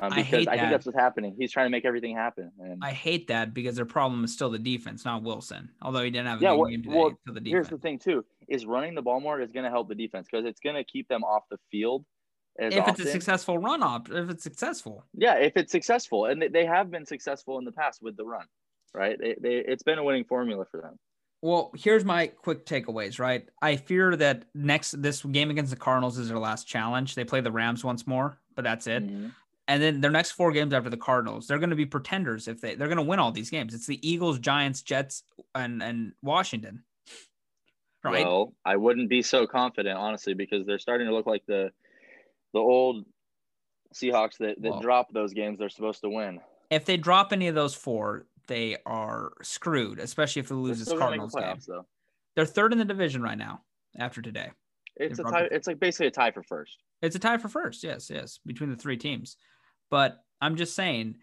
um, 0.00 0.12
because 0.14 0.46
I, 0.46 0.52
I 0.52 0.58
think 0.58 0.70
that's 0.70 0.86
what's 0.86 0.98
happening. 0.98 1.34
He's 1.38 1.52
trying 1.52 1.66
to 1.66 1.70
make 1.70 1.84
everything 1.84 2.16
happen. 2.16 2.50
And 2.58 2.82
I 2.82 2.90
hate 2.90 3.28
that 3.28 3.54
because 3.54 3.76
their 3.76 3.84
problem 3.84 4.24
is 4.24 4.32
still 4.32 4.50
the 4.50 4.58
defense, 4.58 5.04
not 5.04 5.22
Wilson. 5.22 5.70
Although 5.82 6.02
he 6.02 6.10
didn't 6.10 6.26
have 6.26 6.40
a 6.40 6.42
yeah, 6.42 6.52
well, 6.52 6.68
game 6.68 6.82
today. 6.82 6.94
Well, 6.94 7.10
the 7.26 7.32
defense. 7.34 7.48
here's 7.48 7.68
the 7.68 7.78
thing 7.78 7.98
too: 7.98 8.24
is 8.48 8.66
running 8.66 8.94
the 8.94 9.02
ball 9.02 9.20
more 9.20 9.40
is 9.40 9.52
going 9.52 9.64
to 9.64 9.70
help 9.70 9.88
the 9.88 9.94
defense 9.94 10.26
because 10.30 10.46
it's 10.46 10.60
going 10.60 10.76
to 10.76 10.84
keep 10.84 11.08
them 11.08 11.22
off 11.22 11.44
the 11.50 11.58
field. 11.70 12.04
if 12.58 12.76
often. 12.76 12.94
it's 12.94 13.00
a 13.00 13.12
successful 13.12 13.58
run 13.58 13.82
op, 13.82 14.10
if 14.10 14.30
it's 14.30 14.42
successful, 14.42 15.04
yeah, 15.14 15.36
if 15.36 15.56
it's 15.56 15.72
successful, 15.72 16.26
and 16.26 16.42
they, 16.42 16.48
they 16.48 16.66
have 16.66 16.90
been 16.90 17.06
successful 17.06 17.58
in 17.58 17.64
the 17.64 17.72
past 17.72 18.02
with 18.02 18.16
the 18.16 18.24
run, 18.24 18.46
right? 18.92 19.16
They, 19.18 19.36
they, 19.40 19.56
it's 19.56 19.82
been 19.84 19.98
a 19.98 20.04
winning 20.04 20.24
formula 20.24 20.64
for 20.70 20.80
them. 20.80 20.98
Well, 21.44 21.70
here's 21.76 22.06
my 22.06 22.28
quick 22.28 22.64
takeaways, 22.64 23.18
right? 23.18 23.46
I 23.60 23.76
fear 23.76 24.16
that 24.16 24.46
next 24.54 25.02
this 25.02 25.22
game 25.22 25.50
against 25.50 25.70
the 25.70 25.76
Cardinals 25.76 26.16
is 26.16 26.28
their 26.28 26.38
last 26.38 26.66
challenge. 26.66 27.14
They 27.14 27.24
play 27.24 27.42
the 27.42 27.52
Rams 27.52 27.84
once 27.84 28.06
more, 28.06 28.38
but 28.54 28.64
that's 28.64 28.86
it. 28.86 29.06
Mm-hmm 29.06 29.28
and 29.66 29.82
then 29.82 30.00
their 30.00 30.10
next 30.10 30.32
four 30.32 30.52
games 30.52 30.74
after 30.74 30.90
the 30.90 30.96
Cardinals, 30.96 31.46
they're 31.46 31.58
going 31.58 31.70
to 31.70 31.76
be 31.76 31.86
pretenders 31.86 32.48
if 32.48 32.60
they 32.60 32.74
they're 32.74 32.88
going 32.88 32.98
to 32.98 33.02
win 33.02 33.18
all 33.18 33.32
these 33.32 33.50
games. 33.50 33.74
It's 33.74 33.86
the 33.86 34.06
Eagles, 34.06 34.38
Giants, 34.38 34.82
Jets, 34.82 35.24
and 35.54 35.82
and 35.82 36.12
Washington. 36.22 36.82
Right. 38.02 38.26
Well, 38.26 38.52
I 38.64 38.76
wouldn't 38.76 39.08
be 39.08 39.22
so 39.22 39.46
confident, 39.46 39.96
honestly, 39.96 40.34
because 40.34 40.66
they're 40.66 40.78
starting 40.78 41.06
to 41.06 41.14
look 41.14 41.26
like 41.26 41.44
the 41.46 41.70
the 42.52 42.58
old 42.58 43.06
Seahawks 43.94 44.36
that 44.38 44.60
that 44.60 44.70
well, 44.70 44.80
drop 44.80 45.12
those 45.12 45.32
games 45.32 45.58
they're 45.58 45.70
supposed 45.70 46.02
to 46.02 46.10
win. 46.10 46.40
If 46.70 46.84
they 46.84 46.98
drop 46.98 47.32
any 47.32 47.48
of 47.48 47.54
those 47.54 47.74
four, 47.74 48.26
they 48.46 48.76
are 48.86 49.32
screwed, 49.42 49.98
especially 49.98 50.40
if 50.40 50.48
they 50.48 50.54
lose 50.54 50.78
this 50.84 50.96
Cardinals 50.96 51.34
playoffs, 51.34 51.66
game. 51.66 51.76
Though. 51.76 51.86
They're 52.36 52.46
third 52.46 52.72
in 52.72 52.78
the 52.78 52.84
division 52.84 53.22
right 53.22 53.38
now 53.38 53.62
after 53.98 54.20
today. 54.22 54.50
It's 54.96 55.18
a 55.18 55.24
tie. 55.24 55.48
It's 55.50 55.66
like 55.66 55.80
basically 55.80 56.06
a 56.06 56.10
tie 56.10 56.30
for 56.30 56.42
first. 56.42 56.78
It's 57.02 57.16
a 57.16 57.18
tie 57.18 57.38
for 57.38 57.48
first. 57.48 57.82
Yes, 57.82 58.10
yes, 58.10 58.38
between 58.46 58.70
the 58.70 58.76
three 58.76 58.96
teams. 58.96 59.36
But 59.90 60.18
I'm 60.40 60.56
just 60.56 60.74
saying, 60.74 61.16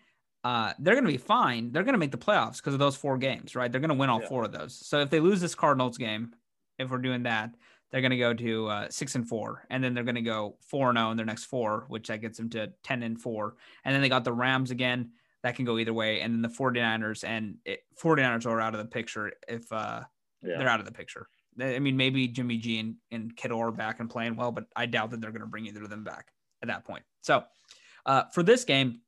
uh, 0.43 0.73
they're 0.79 0.95
going 0.95 1.05
to 1.05 1.11
be 1.11 1.17
fine. 1.17 1.71
They're 1.71 1.83
going 1.83 1.93
to 1.93 1.99
make 1.99 2.11
the 2.11 2.17
playoffs 2.17 2.57
because 2.57 2.73
of 2.73 2.79
those 2.79 2.95
four 2.95 3.17
games, 3.17 3.55
right? 3.55 3.71
They're 3.71 3.81
going 3.81 3.89
to 3.89 3.95
win 3.95 4.09
all 4.09 4.21
yeah. 4.21 4.27
four 4.27 4.43
of 4.43 4.51
those. 4.51 4.75
So 4.85 4.99
if 4.99 5.09
they 5.09 5.19
lose 5.19 5.39
this 5.39 5.55
Cardinals 5.55 5.97
game, 5.97 6.33
if 6.79 6.89
we're 6.89 6.97
doing 6.97 7.23
that, 7.23 7.55
they're 7.91 8.01
going 8.01 8.11
to 8.11 8.17
go 8.17 8.33
to 8.33 8.67
uh, 8.67 8.89
six 8.89 9.15
and 9.15 9.27
four, 9.27 9.65
and 9.69 9.83
then 9.83 9.93
they're 9.93 10.03
going 10.03 10.15
to 10.15 10.21
go 10.21 10.57
four 10.61 10.89
and 10.89 10.97
zero 10.97 11.07
oh 11.09 11.11
in 11.11 11.17
their 11.17 11.25
next 11.25 11.45
four, 11.45 11.85
which 11.89 12.07
that 12.07 12.21
gets 12.21 12.37
them 12.37 12.49
to 12.51 12.71
ten 12.83 13.03
and 13.03 13.21
four. 13.21 13.55
And 13.83 13.93
then 13.93 14.01
they 14.01 14.09
got 14.09 14.23
the 14.23 14.33
Rams 14.33 14.71
again. 14.71 15.11
That 15.43 15.55
can 15.55 15.65
go 15.65 15.77
either 15.77 15.93
way. 15.93 16.21
And 16.21 16.33
then 16.33 16.41
the 16.41 16.55
49ers 16.55 17.23
and 17.23 17.57
it, 17.65 17.81
49ers 18.01 18.45
are 18.45 18.61
out 18.61 18.75
of 18.75 18.79
the 18.79 18.85
picture 18.85 19.31
if 19.47 19.71
uh, 19.71 20.01
yeah. 20.43 20.57
they're 20.57 20.69
out 20.69 20.79
of 20.79 20.85
the 20.85 20.91
picture. 20.91 21.27
I 21.59 21.79
mean, 21.79 21.97
maybe 21.97 22.27
Jimmy 22.27 22.57
G 22.57 22.79
and, 22.79 22.95
and 23.11 23.35
Kittle 23.35 23.59
are 23.59 23.71
back 23.71 23.99
and 23.99 24.09
playing 24.09 24.35
well, 24.35 24.51
but 24.51 24.65
I 24.75 24.85
doubt 24.85 25.11
that 25.11 25.21
they're 25.21 25.31
going 25.31 25.41
to 25.41 25.47
bring 25.47 25.65
either 25.65 25.83
of 25.83 25.89
them 25.89 26.03
back 26.03 26.27
at 26.61 26.67
that 26.67 26.85
point. 26.85 27.03
So 27.21 27.43
uh, 28.05 28.23
for 28.33 28.43
this 28.43 28.63
game, 28.63 29.01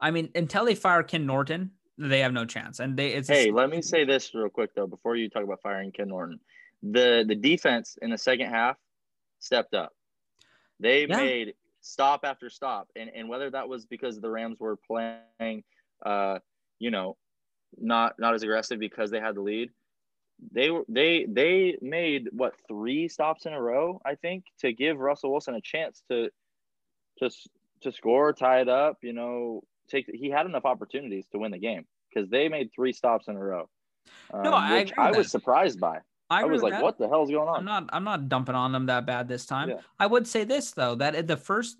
I 0.00 0.10
mean, 0.10 0.30
until 0.34 0.64
they 0.64 0.74
fire 0.74 1.02
Ken 1.02 1.26
Norton, 1.26 1.72
they 1.98 2.20
have 2.20 2.32
no 2.32 2.44
chance. 2.44 2.80
And 2.80 2.96
they, 2.96 3.08
it's 3.08 3.28
hey, 3.28 3.48
a- 3.48 3.52
let 3.52 3.70
me 3.70 3.82
say 3.82 4.04
this 4.04 4.34
real 4.34 4.48
quick 4.48 4.74
though, 4.74 4.86
before 4.86 5.16
you 5.16 5.28
talk 5.28 5.42
about 5.42 5.60
firing 5.62 5.92
Ken 5.92 6.08
Norton, 6.08 6.40
the 6.82 7.24
the 7.26 7.34
defense 7.34 7.98
in 8.00 8.10
the 8.10 8.18
second 8.18 8.50
half 8.50 8.76
stepped 9.40 9.74
up. 9.74 9.92
They 10.80 11.06
yeah. 11.06 11.16
made 11.16 11.54
stop 11.88 12.20
after 12.24 12.50
stop, 12.50 12.88
and 12.94 13.10
and 13.14 13.28
whether 13.28 13.50
that 13.50 13.68
was 13.68 13.86
because 13.86 14.20
the 14.20 14.30
Rams 14.30 14.60
were 14.60 14.76
playing, 14.76 15.64
uh, 16.04 16.38
you 16.78 16.90
know, 16.90 17.16
not 17.76 18.14
not 18.18 18.34
as 18.34 18.42
aggressive 18.42 18.78
because 18.78 19.10
they 19.10 19.20
had 19.20 19.34
the 19.34 19.40
lead. 19.40 19.70
They 20.52 20.70
were 20.70 20.84
they 20.88 21.26
they 21.28 21.78
made 21.80 22.28
what 22.32 22.54
three 22.68 23.08
stops 23.08 23.46
in 23.46 23.52
a 23.52 23.60
row, 23.60 24.00
I 24.04 24.14
think, 24.14 24.44
to 24.60 24.72
give 24.72 24.98
Russell 24.98 25.32
Wilson 25.32 25.54
a 25.54 25.60
chance 25.60 26.02
to 26.10 26.30
to 27.20 27.30
to 27.82 27.92
score, 27.92 28.32
tie 28.32 28.60
it 28.60 28.68
up. 28.68 28.98
You 29.02 29.14
know, 29.14 29.62
take 29.90 30.06
he 30.12 30.30
had 30.30 30.46
enough 30.46 30.64
opportunities 30.64 31.26
to 31.32 31.38
win 31.38 31.52
the 31.52 31.58
game 31.58 31.86
because 32.08 32.28
they 32.28 32.48
made 32.48 32.70
three 32.74 32.92
stops 32.92 33.28
in 33.28 33.36
a 33.36 33.42
row. 33.42 33.68
Um, 34.32 34.42
no, 34.42 34.52
I, 34.52 34.86
I 34.96 35.10
was 35.10 35.30
surprised 35.30 35.80
by. 35.80 35.98
I, 36.30 36.42
I 36.42 36.44
was 36.44 36.62
like, 36.62 36.72
that. 36.72 36.82
"What 36.82 36.98
the 36.98 37.08
hell's 37.08 37.30
going 37.30 37.48
on?" 37.48 37.58
I'm 37.58 37.64
not. 37.64 37.88
I'm 37.92 38.04
not 38.04 38.28
dumping 38.28 38.54
on 38.54 38.72
them 38.72 38.86
that 38.86 39.06
bad 39.06 39.28
this 39.28 39.46
time. 39.46 39.70
Yeah. 39.70 39.80
I 39.98 40.06
would 40.06 40.26
say 40.26 40.44
this 40.44 40.72
though 40.72 40.94
that 40.96 41.14
at 41.14 41.26
the 41.26 41.36
first, 41.36 41.78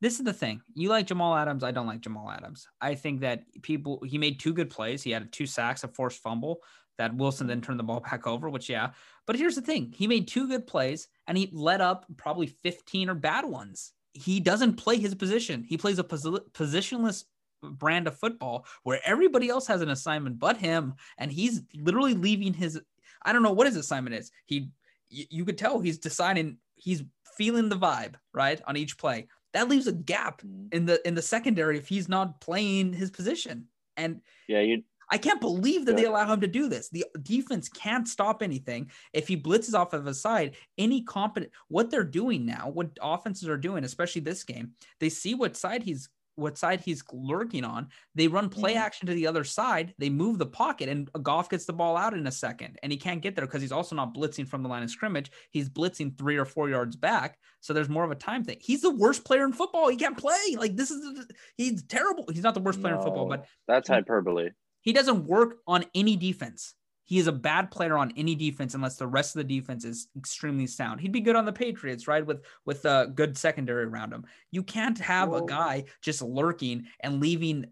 this 0.00 0.18
is 0.18 0.24
the 0.24 0.32
thing. 0.32 0.60
You 0.74 0.88
like 0.90 1.06
Jamal 1.06 1.34
Adams. 1.34 1.64
I 1.64 1.70
don't 1.70 1.86
like 1.86 2.00
Jamal 2.00 2.30
Adams. 2.30 2.68
I 2.80 2.94
think 2.94 3.20
that 3.20 3.44
people. 3.62 4.02
He 4.06 4.18
made 4.18 4.40
two 4.40 4.52
good 4.52 4.70
plays. 4.70 5.02
He 5.02 5.10
had 5.10 5.32
two 5.32 5.46
sacks, 5.46 5.84
a 5.84 5.88
forced 5.88 6.22
fumble 6.22 6.60
that 6.98 7.14
Wilson 7.14 7.46
then 7.46 7.60
turned 7.60 7.78
the 7.78 7.84
ball 7.84 8.00
back 8.10 8.26
over. 8.26 8.50
Which 8.50 8.68
yeah. 8.68 8.90
But 9.26 9.36
here's 9.36 9.54
the 9.54 9.62
thing. 9.62 9.92
He 9.96 10.06
made 10.06 10.28
two 10.28 10.48
good 10.48 10.66
plays 10.66 11.08
and 11.26 11.38
he 11.38 11.50
let 11.52 11.80
up 11.80 12.04
probably 12.16 12.46
15 12.46 13.08
or 13.08 13.14
bad 13.14 13.44
ones. 13.46 13.92
He 14.12 14.38
doesn't 14.38 14.74
play 14.74 14.98
his 14.98 15.14
position. 15.14 15.64
He 15.64 15.76
plays 15.76 15.98
a 15.98 16.04
posi- 16.04 16.44
positionless 16.52 17.24
brand 17.62 18.06
of 18.06 18.18
football 18.18 18.66
where 18.82 19.00
everybody 19.04 19.48
else 19.48 19.66
has 19.66 19.80
an 19.80 19.88
assignment 19.88 20.38
but 20.38 20.58
him 20.58 20.94
and 21.16 21.32
he's 21.32 21.62
literally 21.74 22.12
leaving 22.12 22.52
his 22.52 22.78
I 23.24 23.32
don't 23.32 23.42
know 23.42 23.52
what 23.52 23.66
his 23.66 23.76
assignment 23.76 24.16
is. 24.16 24.30
He, 24.46 24.70
you 25.08 25.44
could 25.44 25.58
tell 25.58 25.80
he's 25.80 25.98
deciding, 25.98 26.58
he's 26.74 27.02
feeling 27.36 27.68
the 27.68 27.76
vibe 27.76 28.14
right 28.32 28.60
on 28.66 28.76
each 28.76 28.98
play. 28.98 29.28
That 29.52 29.68
leaves 29.68 29.86
a 29.86 29.92
gap 29.92 30.42
mm-hmm. 30.42 30.66
in 30.72 30.86
the 30.86 31.06
in 31.06 31.14
the 31.14 31.22
secondary 31.22 31.78
if 31.78 31.88
he's 31.88 32.08
not 32.08 32.40
playing 32.40 32.92
his 32.92 33.10
position. 33.10 33.68
And 33.96 34.20
yeah, 34.48 34.60
you. 34.60 34.82
I 35.10 35.18
can't 35.18 35.40
believe 35.40 35.84
that 35.84 35.92
yeah. 35.92 35.96
they 35.98 36.04
allow 36.06 36.32
him 36.32 36.40
to 36.40 36.46
do 36.46 36.68
this. 36.68 36.88
The 36.88 37.04
defense 37.22 37.68
can't 37.68 38.08
stop 38.08 38.42
anything. 38.42 38.90
If 39.12 39.28
he 39.28 39.36
blitzes 39.36 39.74
off 39.74 39.92
of 39.92 40.06
a 40.06 40.14
side, 40.14 40.56
any 40.78 41.02
competent, 41.02 41.52
what 41.68 41.90
they're 41.90 42.04
doing 42.04 42.46
now, 42.46 42.70
what 42.72 42.98
offenses 43.02 43.48
are 43.48 43.58
doing, 43.58 43.84
especially 43.84 44.22
this 44.22 44.44
game, 44.44 44.72
they 45.00 45.10
see 45.10 45.34
what 45.34 45.56
side 45.56 45.82
he's 45.82 46.08
what 46.36 46.58
side 46.58 46.80
he's 46.80 47.02
lurking 47.12 47.64
on. 47.64 47.88
They 48.14 48.28
run 48.28 48.48
play 48.48 48.72
mm-hmm. 48.72 48.82
action 48.82 49.06
to 49.06 49.14
the 49.14 49.26
other 49.26 49.44
side. 49.44 49.94
They 49.98 50.10
move 50.10 50.38
the 50.38 50.46
pocket, 50.46 50.88
and 50.88 51.10
Goff 51.22 51.48
gets 51.48 51.64
the 51.64 51.72
ball 51.72 51.96
out 51.96 52.14
in 52.14 52.26
a 52.26 52.32
second, 52.32 52.78
and 52.82 52.90
he 52.90 52.98
can't 52.98 53.22
get 53.22 53.36
there 53.36 53.46
because 53.46 53.62
he's 53.62 53.72
also 53.72 53.96
not 53.96 54.14
blitzing 54.14 54.48
from 54.48 54.62
the 54.62 54.68
line 54.68 54.82
of 54.82 54.90
scrimmage. 54.90 55.30
He's 55.50 55.68
blitzing 55.68 56.16
three 56.16 56.36
or 56.36 56.44
four 56.44 56.68
yards 56.68 56.96
back, 56.96 57.38
so 57.60 57.72
there's 57.72 57.88
more 57.88 58.04
of 58.04 58.10
a 58.10 58.16
time 58.16 58.44
thing. 58.44 58.58
He's 58.60 58.82
the 58.82 58.94
worst 58.94 59.24
player 59.24 59.44
in 59.44 59.52
football. 59.52 59.88
He 59.88 59.96
can't 59.96 60.18
play. 60.18 60.56
Like 60.56 60.76
this 60.76 60.90
is 60.90 61.26
he's 61.56 61.82
terrible. 61.84 62.24
He's 62.32 62.42
not 62.42 62.54
the 62.54 62.60
worst 62.60 62.80
player 62.80 62.94
no, 62.94 63.00
in 63.00 63.04
football, 63.04 63.28
but 63.28 63.46
that's 63.68 63.88
hyperbole. 63.88 64.50
He 64.82 64.92
doesn't 64.92 65.24
work 65.24 65.56
on 65.66 65.84
any 65.94 66.16
defense. 66.16 66.74
He 67.06 67.18
is 67.18 67.26
a 67.26 67.32
bad 67.32 67.70
player 67.70 67.96
on 67.96 68.12
any 68.16 68.34
defense 68.34 68.74
unless 68.74 68.96
the 68.96 69.06
rest 69.06 69.36
of 69.36 69.46
the 69.46 69.60
defense 69.60 69.84
is 69.84 70.08
extremely 70.16 70.66
sound. 70.66 71.00
He'd 71.00 71.12
be 71.12 71.20
good 71.20 71.36
on 71.36 71.44
the 71.44 71.52
Patriots, 71.52 72.08
right? 72.08 72.24
With 72.24 72.42
with 72.64 72.84
a 72.84 73.12
good 73.14 73.36
secondary 73.36 73.84
around 73.84 74.12
him. 74.12 74.24
You 74.50 74.62
can't 74.62 74.98
have 74.98 75.28
Whoa. 75.28 75.44
a 75.44 75.46
guy 75.46 75.84
just 76.00 76.22
lurking 76.22 76.86
and 77.00 77.20
leaving. 77.20 77.66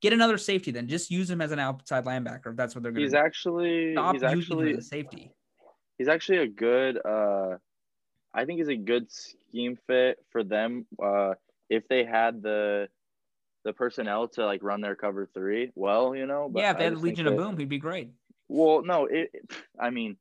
Get 0.00 0.14
another 0.14 0.38
safety 0.38 0.70
then. 0.70 0.88
Just 0.88 1.10
use 1.10 1.28
him 1.28 1.42
as 1.42 1.52
an 1.52 1.58
outside 1.58 2.06
linebacker 2.06 2.46
if 2.46 2.56
that's 2.56 2.74
what 2.74 2.82
they're 2.82 2.92
going 2.92 3.02
to 3.02 3.06
He's 3.06 3.14
actually 3.14 3.92
Stop 3.92 4.14
he's 4.14 4.22
actually 4.22 4.72
a 4.72 4.82
safety. 4.82 5.30
He's 5.98 6.08
actually 6.08 6.38
a 6.38 6.48
good 6.48 6.98
uh 7.04 7.56
I 8.32 8.44
think 8.44 8.58
he's 8.58 8.68
a 8.68 8.76
good 8.76 9.10
scheme 9.12 9.76
fit 9.86 10.18
for 10.30 10.42
them 10.42 10.86
uh 11.02 11.34
if 11.68 11.86
they 11.88 12.04
had 12.04 12.42
the 12.42 12.88
the 13.64 13.74
personnel 13.74 14.26
to 14.28 14.46
like 14.46 14.62
run 14.62 14.80
their 14.80 14.96
cover 14.96 15.28
three 15.34 15.70
well, 15.74 16.16
you 16.16 16.24
know. 16.24 16.50
yeah, 16.54 16.70
if 16.70 16.78
they 16.78 16.84
had 16.84 16.96
Legion 16.96 17.26
of 17.26 17.36
Boom, 17.36 17.58
he'd 17.58 17.68
be 17.68 17.78
great. 17.78 18.10
Well, 18.50 18.82
no, 18.82 19.06
it, 19.06 19.30
I 19.78 19.90
mean, 19.90 20.16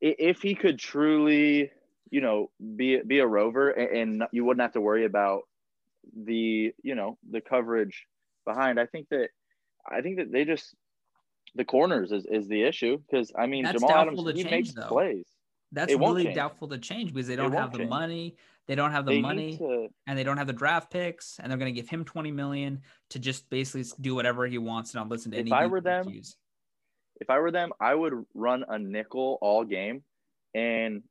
if 0.00 0.40
he 0.40 0.54
could 0.54 0.78
truly, 0.78 1.70
you 2.10 2.22
know, 2.22 2.50
be 2.76 3.02
be 3.02 3.18
a 3.18 3.26
rover, 3.26 3.70
and, 3.70 4.20
and 4.20 4.28
you 4.32 4.46
wouldn't 4.46 4.62
have 4.62 4.72
to 4.72 4.80
worry 4.80 5.04
about 5.04 5.42
the, 6.16 6.72
you 6.82 6.94
know, 6.94 7.18
the 7.30 7.42
coverage 7.42 8.06
behind. 8.46 8.80
I 8.80 8.86
think 8.86 9.10
that, 9.10 9.28
I 9.86 10.00
think 10.00 10.16
that 10.16 10.32
they 10.32 10.46
just 10.46 10.74
the 11.54 11.66
corners 11.66 12.10
is, 12.10 12.24
is 12.24 12.48
the 12.48 12.62
issue 12.62 12.98
because 12.98 13.30
I 13.38 13.46
mean 13.46 13.64
That's 13.64 13.80
Jamal 13.82 13.98
Adams 13.98 14.20
he 14.20 14.44
change, 14.44 14.50
makes 14.50 14.72
though. 14.72 14.88
plays. 14.88 15.26
That's 15.72 15.94
really 15.94 16.32
doubtful 16.32 16.68
to 16.68 16.78
change 16.78 17.12
because 17.12 17.28
they 17.28 17.36
don't 17.36 17.52
have 17.52 17.72
the 17.72 17.78
change. 17.78 17.90
money. 17.90 18.36
They 18.66 18.76
don't 18.76 18.92
have 18.92 19.04
the 19.04 19.12
they 19.12 19.20
money 19.20 19.58
to... 19.58 19.88
and 20.06 20.18
they 20.18 20.24
don't 20.24 20.38
have 20.38 20.46
the 20.46 20.52
draft 20.54 20.90
picks 20.90 21.38
and 21.38 21.50
they're 21.50 21.58
going 21.58 21.74
to 21.74 21.78
give 21.78 21.90
him 21.90 22.04
20 22.04 22.30
million 22.30 22.80
to 23.10 23.18
just 23.18 23.50
basically 23.50 23.84
do 24.00 24.14
whatever 24.14 24.46
he 24.46 24.56
wants 24.56 24.94
and 24.94 25.00
not 25.00 25.10
listen 25.10 25.32
to 25.32 25.36
if 25.36 25.42
any. 25.42 25.50
If 25.50 25.54
I 25.54 25.66
were 25.66 25.82
them, 25.82 26.04
cues 26.04 26.36
if 27.22 27.30
I 27.30 27.38
were 27.38 27.50
them, 27.50 27.70
I 27.80 27.94
would 27.94 28.12
run 28.34 28.64
a 28.68 28.78
nickel 28.78 29.38
all 29.40 29.64
game, 29.64 30.02
and 30.54 31.02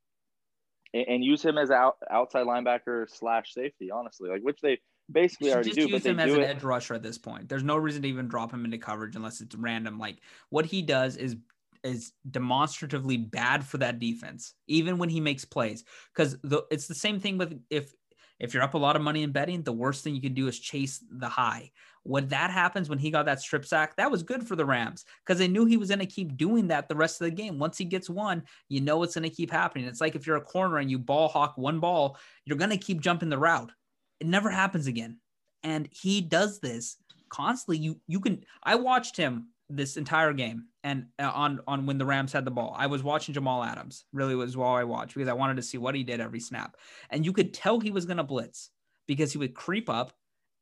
and 0.93 1.24
use 1.24 1.43
him 1.43 1.58
as 1.58 1.71
out, 1.71 1.95
outside 2.12 2.45
linebacker 2.45 3.10
slash 3.10 3.54
safety. 3.54 3.89
Honestly, 3.91 4.30
like 4.30 4.41
which 4.41 4.60
they 4.62 4.80
basically 5.10 5.54
already 5.54 5.71
do. 5.71 5.88
Use 5.88 6.06
him 6.06 6.19
as 6.19 6.34
an 6.34 6.41
it. 6.41 6.45
edge 6.45 6.63
rusher 6.63 6.93
at 6.93 7.02
this 7.02 7.17
point. 7.17 7.47
There's 7.47 7.63
no 7.63 7.78
reason 7.78 8.02
to 8.02 8.10
even 8.10 8.28
drop 8.28 8.52
him 8.52 8.65
into 8.65 8.78
coverage 8.78 9.15
unless 9.15 9.41
it's 9.41 9.56
random. 9.56 9.97
Like 9.97 10.17
what 10.50 10.65
he 10.65 10.82
does 10.82 11.15
is 11.15 11.38
is 11.84 12.12
demonstratively 12.30 13.17
bad 13.17 13.65
for 13.65 13.78
that 13.80 14.00
defense, 14.00 14.54
even 14.67 14.97
when 14.97 15.10
he 15.10 15.19
makes 15.19 15.45
plays. 15.45 15.84
Because 16.13 16.38
the 16.43 16.63
it's 16.69 16.88
the 16.88 16.95
same 16.95 17.19
thing 17.19 17.38
with 17.38 17.60
if 17.69 17.93
if 18.41 18.56
you're 18.56 18.63
up 18.63 18.73
a 18.73 18.77
lot 18.77 18.95
of 18.95 19.04
money 19.04 19.21
in 19.21 19.32
betting, 19.32 19.62
the 19.62 19.71
worst 19.71 20.04
thing 20.04 20.15
you 20.15 20.21
can 20.21 20.34
do 20.34 20.47
is 20.47 20.60
chase 20.60 21.04
the 21.12 21.30
high. 21.30 21.69
When 22.04 22.27
that 22.30 22.49
happens, 22.49 22.89
when 22.89 22.97
he 22.97 23.12
got 23.12 23.27
that 23.27 23.39
strip 23.39 23.63
sack, 23.63 23.95
that 23.97 24.10
was 24.10 24.23
good 24.23 24.47
for 24.47 24.56
the 24.56 24.65
Rams 24.65 25.06
because 25.23 25.38
they 25.38 25.47
knew 25.47 25.65
he 25.65 25.77
was 25.77 25.89
going 25.89 25.99
to 25.99 26.08
keep 26.08 26.36
doing 26.36 26.67
that 26.69 26.89
the 26.89 26.95
rest 26.95 27.21
of 27.21 27.25
the 27.25 27.32
game. 27.32 27.60
Once 27.60 27.77
he 27.77 27.86
gets 27.86 28.10
one, 28.10 28.41
you 28.67 28.82
know 28.82 29.04
it's 29.04 29.13
going 29.13 29.30
to 29.30 29.36
keep 29.36 29.51
happening. 29.51 29.86
It's 29.86 30.01
like 30.01 30.15
if 30.15 30.25
you're 30.25 30.38
a 30.38 30.41
corner 30.41 30.80
and 30.80 30.89
you 30.89 30.97
ball 30.97 31.27
hawk 31.27 31.56
one 31.56 31.80
ball, 31.80 32.17
you're 32.45 32.58
going 32.58 32.71
to 32.71 32.77
keep 32.77 32.99
jumping 32.99 33.30
the 33.30 33.38
route. 33.38 33.71
It 34.19 34.25
never 34.25 34.49
happens 34.49 34.88
again. 34.88 35.19
And 35.62 35.88
he 35.91 36.19
does 36.19 36.60
this 36.60 36.97
constantly. 37.30 37.77
You 37.77 38.01
you 38.08 38.19
can 38.19 38.43
I 38.63 38.73
watched 38.73 39.15
him 39.15 39.49
this 39.69 39.97
entire 39.97 40.34
game 40.34 40.65
and 40.84 41.06
uh, 41.20 41.32
on 41.34 41.60
on 41.67 41.86
when 41.86 41.98
the 41.98 42.06
Rams 42.06 42.34
had 42.34 42.46
the 42.46 42.52
ball. 42.52 42.76
I 42.78 42.88
was 42.88 43.04
watching 43.04 43.34
Jamal 43.34 43.63
Adams. 43.63 44.06
Really 44.13 44.36
was 44.36 44.58
while 44.58 44.76
I 44.76 44.84
watched 44.84 45.13
because 45.13 45.30
I 45.30 45.34
wanted 45.34 45.58
to 45.58 45.63
see 45.63 45.78
what 45.78 45.96
he 45.96 46.04
did 46.04 46.20
every 46.20 46.39
snap. 46.39 46.78
And 47.10 47.26
you 47.26 47.34
could 47.34 47.54
tell 47.54 47.80
he 47.80 47.91
was 47.91 48.06
going 48.06 48.17
to 48.17 48.24
blitz 48.24 48.72
because 49.08 49.32
he 49.32 49.38
would 49.38 49.54
creep 49.54 49.89
up 49.89 50.13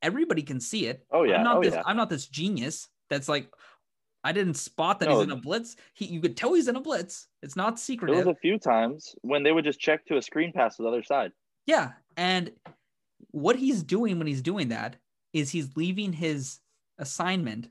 everybody 0.02 0.42
can 0.42 0.60
see 0.60 0.88
it. 0.88 1.06
Oh 1.12 1.24
yeah. 1.24 1.38
I'm 1.38 1.44
not 1.44 1.58
oh, 1.58 1.62
this 1.62 1.74
yeah. 1.74 1.84
I'm 1.86 1.98
not 1.98 2.10
this 2.10 2.28
genius 2.28 2.88
that's 3.10 3.30
like 3.30 3.50
I 4.24 4.32
didn't 4.32 4.56
spot 4.56 5.00
that 5.00 5.10
no. 5.10 5.16
he's 5.16 5.24
in 5.24 5.32
a 5.32 5.36
blitz. 5.36 5.76
He 5.94 6.06
you 6.06 6.22
could 6.22 6.38
tell 6.38 6.54
he's 6.54 6.68
in 6.68 6.76
a 6.76 6.82
blitz. 6.82 7.28
It's 7.42 7.56
not 7.56 7.80
secret. 7.80 8.12
There 8.12 8.26
was 8.26 8.36
a 8.36 8.40
few 8.40 8.58
times 8.58 9.16
when 9.22 9.44
they 9.44 9.52
would 9.52 9.66
just 9.66 9.80
check 9.80 10.06
to 10.08 10.18
a 10.18 10.22
screen 10.22 10.52
pass 10.52 10.78
to 10.78 10.84
the 10.84 10.88
other 10.88 11.04
side. 11.04 11.32
Yeah. 11.66 11.92
And 12.18 12.52
what 13.32 13.56
he's 13.56 13.84
doing 13.84 14.18
when 14.18 14.28
he's 14.28 14.42
doing 14.42 14.70
that 14.70 14.98
is 15.34 15.52
he's 15.52 15.76
leaving 15.78 16.12
his 16.12 16.60
assignment 16.98 17.70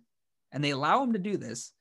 and 0.52 0.62
they 0.62 0.70
allow 0.70 1.02
him 1.02 1.12
to 1.12 1.18
do 1.18 1.36
this. 1.36 1.72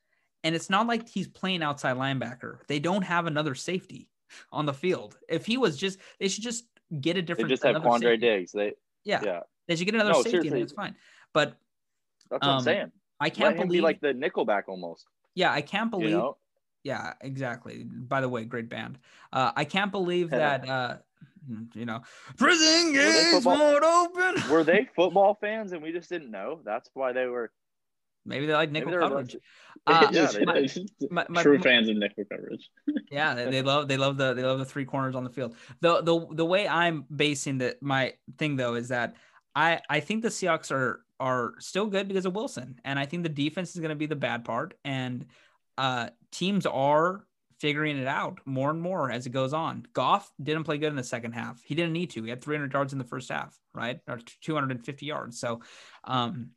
And 0.48 0.56
it's 0.56 0.70
not 0.70 0.88
like 0.88 1.10
he's 1.10 1.28
playing 1.28 1.62
outside 1.62 1.98
linebacker. 1.98 2.60
They 2.68 2.80
don't 2.80 3.02
have 3.02 3.26
another 3.26 3.54
safety 3.54 4.08
on 4.50 4.66
the 4.66 4.74
field. 4.74 5.18
If 5.28 5.46
he 5.46 5.58
was 5.58 5.76
just, 5.76 6.00
they 6.22 6.30
should 6.30 6.44
just 6.44 6.64
get 7.02 7.18
a 7.18 7.22
different. 7.22 7.50
They 7.50 7.56
just 7.56 7.64
have 7.64 7.76
Quandre 7.76 8.00
safety. 8.00 8.18
Diggs. 8.18 8.52
They 8.54 8.72
yeah. 9.04 9.20
yeah. 9.26 9.40
They 9.68 9.76
should 9.76 9.84
get 9.84 9.96
another 9.96 10.14
no, 10.14 10.22
safety 10.22 10.48
and 10.48 10.58
it's 10.58 10.72
fine. 10.72 10.96
But 11.34 11.58
that's 12.30 12.42
what 12.42 12.50
um, 12.50 12.58
I'm 12.60 12.64
saying. 12.64 12.92
I 13.20 13.30
can't 13.30 13.58
believe 13.58 13.72
be 13.72 13.82
like 13.82 14.00
the 14.00 14.14
Nickelback 14.14 14.64
almost. 14.70 15.06
Yeah, 15.36 15.52
I 15.52 15.60
can't 15.60 15.92
believe. 15.92 16.12
You 16.12 16.18
know? 16.18 16.38
Yeah, 16.86 17.16
exactly. 17.20 17.84
By 17.84 18.22
the 18.22 18.30
way, 18.30 18.46
great 18.46 18.70
band. 18.70 19.00
Uh, 19.34 19.52
I 19.54 19.66
can't 19.66 19.92
believe 19.92 20.30
that. 20.30 20.70
Uh, 20.70 20.98
you 21.74 21.86
know, 21.86 22.02
prison 22.38 22.94
gates 22.94 23.44
won't 23.44 23.84
open. 23.84 24.50
Were 24.50 24.64
they 24.64 24.88
football 24.96 25.38
fans 25.42 25.74
and 25.74 25.82
we 25.82 25.92
just 25.92 26.08
didn't 26.08 26.32
know? 26.32 26.62
That's 26.64 26.90
why 26.94 27.12
they 27.12 27.26
were. 27.26 27.52
Maybe 28.28 28.46
they 28.46 28.54
like 28.54 28.72
nickel 28.72 28.92
coverage. 28.92 29.36
Uh, 29.86 30.08
yeah, 30.12 30.30
my, 30.46 30.68
my, 31.10 31.26
my, 31.30 31.44
True 31.44 31.60
fans 31.60 31.90
of 31.90 31.98
nickel 31.98 32.26
coverage. 32.30 32.70
yeah, 33.12 33.34
they, 33.34 33.50
they, 33.50 33.62
love 33.62 33.88
they 33.88 33.98
love 33.98 34.18
the 34.18 34.34
they 34.34 34.44
love 34.44 34.60
the 34.60 34.66
three 34.66 34.86
corners 34.86 35.16
on 35.16 35.24
the 35.24 35.30
field. 35.30 35.56
The 35.82 36.02
the 36.02 36.28
the 36.32 36.46
way 36.46 36.68
I'm 36.68 37.06
basing 37.14 37.60
that 37.60 37.82
my 37.82 38.14
thing 38.38 38.58
though 38.58 38.76
is 38.76 38.90
that 38.90 39.16
I 39.56 39.80
I 39.90 40.02
think 40.02 40.24
the 40.24 40.30
Seahawks 40.30 40.72
are 40.72 41.02
are 41.20 41.54
still 41.60 41.88
good 41.88 42.08
because 42.08 42.26
of 42.26 42.36
Wilson, 42.36 42.80
and 42.86 43.00
I 43.00 43.06
think 43.06 43.24
the 43.24 43.30
defense 43.30 43.74
is 43.74 43.80
going 43.80 43.90
to 43.90 43.96
be 43.96 44.06
the 44.06 44.16
bad 44.16 44.46
part, 44.46 44.76
and 44.84 45.26
uh, 45.78 46.10
teams 46.32 46.66
are 46.66 47.26
figuring 47.60 47.98
it 47.98 48.08
out 48.08 48.40
more 48.46 48.70
and 48.70 48.82
more 48.82 49.12
as 49.12 49.26
it 49.26 49.32
goes 49.32 49.54
on. 49.54 49.86
Goff 49.94 50.32
didn't 50.42 50.64
play 50.64 50.78
good 50.78 50.90
in 50.90 50.96
the 50.96 51.04
second 51.04 51.32
half. 51.32 51.62
He 51.64 51.74
didn't 51.76 51.94
need 51.94 52.12
to. 52.12 52.24
He 52.24 52.30
had 52.30 52.44
300 52.44 52.72
yards 52.72 52.94
in 52.94 53.00
the 53.00 53.06
first 53.06 53.30
half, 53.30 53.58
right, 53.74 54.00
or 54.08 54.20
250 54.42 55.06
yards. 55.06 55.40
So 55.40 55.62
um, 56.04 56.52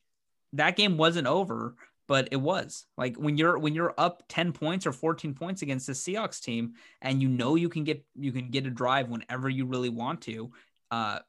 that 0.54 0.76
game 0.76 0.96
wasn't 0.96 1.26
over, 1.26 1.74
but 2.08 2.28
it 2.32 2.36
was 2.36 2.86
like 2.96 3.16
when 3.16 3.36
you're 3.36 3.58
when 3.58 3.74
you're 3.74 3.94
up 3.96 4.24
10 4.28 4.52
points 4.52 4.86
or 4.86 4.92
14 4.92 5.34
points 5.34 5.62
against 5.62 5.86
the 5.86 5.92
Seahawks 5.92 6.40
team, 6.40 6.74
and 7.00 7.22
you 7.22 7.28
know 7.28 7.54
you 7.54 7.68
can 7.68 7.84
get 7.84 8.04
you 8.18 8.32
can 8.32 8.50
get 8.50 8.66
a 8.66 8.70
drive 8.70 9.08
whenever 9.08 9.48
you 9.48 9.66
really 9.66 9.90
want 9.90 10.22
to. 10.22 10.50
Uh, 10.90 11.20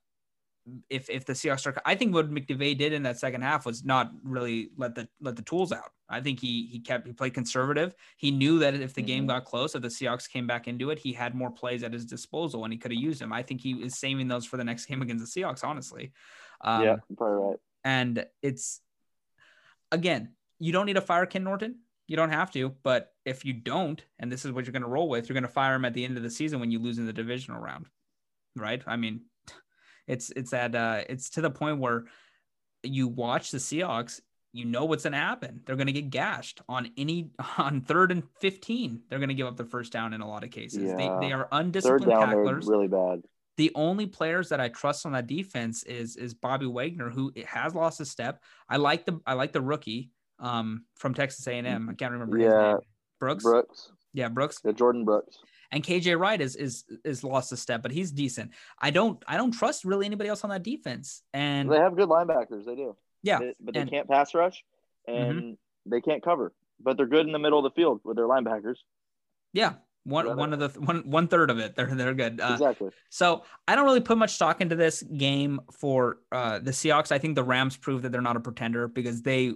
if 0.90 1.10
if 1.10 1.26
the 1.26 1.34
Seahawks 1.34 1.66
are, 1.66 1.80
I 1.86 1.96
think 1.96 2.14
what 2.14 2.30
McVay 2.32 2.78
did 2.78 2.94
in 2.94 3.04
that 3.04 3.20
second 3.20 3.42
half 3.42 3.66
was 3.66 3.84
not 3.84 4.12
really 4.24 4.70
let 4.78 4.96
the 4.96 5.08
let 5.20 5.36
the 5.36 5.42
tools 5.42 5.72
out. 5.72 5.92
I 6.10 6.22
think 6.22 6.40
he 6.40 6.68
he 6.72 6.80
kept 6.80 7.08
he 7.08 7.14
played 7.14 7.34
conservative. 7.34 7.96
He 8.18 8.32
knew 8.32 8.60
that 8.60 8.74
if 8.76 8.94
the 8.94 9.02
mm-hmm. 9.02 9.08
game 9.08 9.28
got 9.28 9.46
close, 9.46 9.76
if 9.76 9.82
the 9.82 9.88
Seahawks 9.88 10.30
came 10.30 10.46
back 10.46 10.68
into 10.68 10.90
it, 10.90 11.00
he 11.00 11.14
had 11.14 11.34
more 11.34 11.52
plays 11.52 11.84
at 11.84 11.94
his 11.94 12.06
disposal 12.06 12.64
and 12.64 12.74
he 12.74 12.80
could 12.80 12.92
have 12.92 13.00
used 13.00 13.22
them. 13.22 13.34
I 13.34 13.44
think 13.44 13.62
he 13.62 13.74
is 13.74 13.98
saving 13.98 14.28
those 14.28 14.46
for 14.46 14.58
the 14.58 14.64
next 14.64 14.86
game 14.86 15.02
against 15.02 15.34
the 15.34 15.42
Seahawks. 15.42 15.64
Honestly, 15.64 16.12
um, 16.62 16.84
yeah, 16.84 16.96
probably 17.18 17.50
right. 17.50 17.58
And 17.84 18.26
it's 18.44 18.82
again, 19.92 20.34
you 20.60 20.72
don't 20.72 20.86
need 20.86 20.94
to 20.94 21.02
fire 21.02 21.26
Ken 21.26 21.44
Norton. 21.44 21.80
You 22.08 22.18
don't 22.18 22.32
have 22.32 22.52
to, 22.52 22.76
but 22.84 23.14
if 23.26 23.46
you 23.46 23.54
don't, 23.54 24.04
and 24.20 24.32
this 24.32 24.44
is 24.44 24.52
what 24.52 24.66
you're 24.66 24.74
going 24.74 24.82
to 24.82 24.90
roll 24.90 25.08
with, 25.08 25.30
you're 25.30 25.34
going 25.34 25.44
to 25.44 25.50
fire 25.50 25.76
him 25.76 25.86
at 25.86 25.94
the 25.94 26.04
end 26.04 26.18
of 26.18 26.24
the 26.24 26.30
season 26.30 26.60
when 26.60 26.70
you 26.70 26.80
lose 26.80 26.98
in 26.98 27.06
the 27.06 27.14
divisional 27.14 27.62
round, 27.62 27.86
right? 28.56 28.82
I 28.86 28.98
mean, 28.98 29.22
it's 30.08 30.30
it's 30.32 30.52
that 30.52 30.76
uh, 30.76 31.04
it's 31.08 31.30
to 31.32 31.42
the 31.42 31.50
point 31.50 31.80
where 31.80 32.06
you 32.84 33.08
watch 33.08 33.52
the 33.52 33.60
Seahawks, 33.60 34.20
you 34.52 34.66
know 34.66 34.86
what's 34.86 35.04
going 35.04 35.14
to 35.14 35.20
happen. 35.20 35.62
They're 35.66 35.78
going 35.78 35.88
to 35.88 35.94
get 35.94 36.10
gashed 36.10 36.62
on 36.68 36.92
any 36.98 37.32
on 37.58 37.82
third 37.82 38.12
and 38.12 38.24
fifteen. 38.40 39.02
They're 39.10 39.20
going 39.20 39.30
to 39.30 39.36
give 39.36 39.48
up 39.48 39.58
the 39.58 39.66
first 39.66 39.94
down 39.94 40.14
in 40.14 40.22
a 40.22 40.28
lot 40.28 40.44
of 40.44 40.52
cases. 40.52 40.84
Yeah. 40.84 40.96
They 40.96 41.28
they 41.28 41.34
are 41.34 41.48
undisciplined 41.52 42.12
tacklers. 42.12 42.68
Really 42.68 42.88
bad. 42.88 43.22
The 43.62 43.72
only 43.76 44.08
players 44.08 44.50
that 44.50 44.60
I 44.60 44.70
trust 44.70 45.06
on 45.06 45.12
that 45.12 45.28
defense 45.28 45.84
is 45.84 46.16
is 46.16 46.34
Bobby 46.34 46.66
Wagner, 46.66 47.12
who 47.12 47.32
has 47.46 47.76
lost 47.76 48.02
a 48.02 48.06
step. 48.06 48.42
I 48.68 48.78
like 48.78 49.06
the 49.06 49.20
I 49.24 49.34
like 49.34 49.54
the 49.54 49.62
rookie 49.62 50.10
um, 50.40 50.86
from 50.96 51.14
Texas 51.14 51.46
A&M. 51.46 51.88
I 51.88 51.94
can't 51.94 52.12
remember 52.12 52.40
yeah. 52.40 52.78
Brooks. 53.20 53.44
Brooks. 53.44 53.92
Yeah, 54.16 54.30
Brooks. 54.30 54.62
Yeah, 54.66 54.72
Jordyn 54.72 55.06
Brooks. 55.06 55.38
And 55.72 55.84
KJ 55.84 56.20
Wright 56.20 56.42
is 56.42 56.56
is 56.56 56.86
is 57.06 57.24
lost 57.24 57.52
a 57.52 57.58
step, 57.58 57.84
but 57.84 57.92
he's 57.92 58.12
decent. 58.12 58.50
I 58.80 58.90
don't 58.90 59.24
I 59.28 59.38
don't 59.38 59.52
trust 59.52 59.86
really 59.86 60.08
anybody 60.08 60.32
else 60.32 60.44
on 60.44 60.50
that 60.50 60.64
defense. 60.64 61.22
And 61.32 61.72
they 61.72 61.78
have 61.78 61.96
good 61.96 62.10
linebackers. 62.10 62.66
They 62.66 62.74
do. 62.74 62.98
Yeah, 63.22 63.38
they, 63.38 63.54
but 63.60 63.76
they 63.76 63.82
and, 63.82 63.92
can't 63.92 64.10
pass 64.10 64.34
rush, 64.34 64.64
and 65.08 65.36
mm-hmm. 65.36 65.52
they 65.86 66.02
can't 66.02 66.24
cover. 66.24 66.52
But 66.80 66.98
they're 66.98 67.06
good 67.06 67.28
in 67.28 67.32
the 67.32 67.38
middle 67.38 67.60
of 67.60 67.64
the 67.72 67.80
field 67.80 68.02
with 68.04 68.18
their 68.18 68.28
linebackers. 68.28 68.78
Yeah, 69.54 69.74
one 70.04 70.36
one 70.36 70.54
of 70.54 70.60
the 70.60 70.80
one 70.80 71.10
one 71.10 71.28
third 71.28 71.50
of 71.50 71.60
it. 71.60 71.76
They're 71.76 71.94
they're 71.94 72.14
good. 72.14 72.40
Uh, 72.42 72.54
exactly. 72.54 72.90
So 73.10 73.44
I 73.68 73.76
don't 73.76 73.86
really 73.86 74.02
put 74.02 74.18
much 74.18 74.34
stock 74.34 74.62
into 74.62 74.76
this 74.76 75.04
game 75.04 75.62
for 75.80 76.18
uh, 76.32 76.60
the 76.60 76.72
Seahawks. 76.72 77.12
I 77.12 77.20
think 77.20 77.36
the 77.36 77.44
Rams 77.44 77.78
prove 77.78 78.02
that 78.02 78.12
they're 78.12 78.22
not 78.22 78.36
a 78.36 78.40
pretender 78.40 78.88
because 78.88 79.22
they 79.22 79.54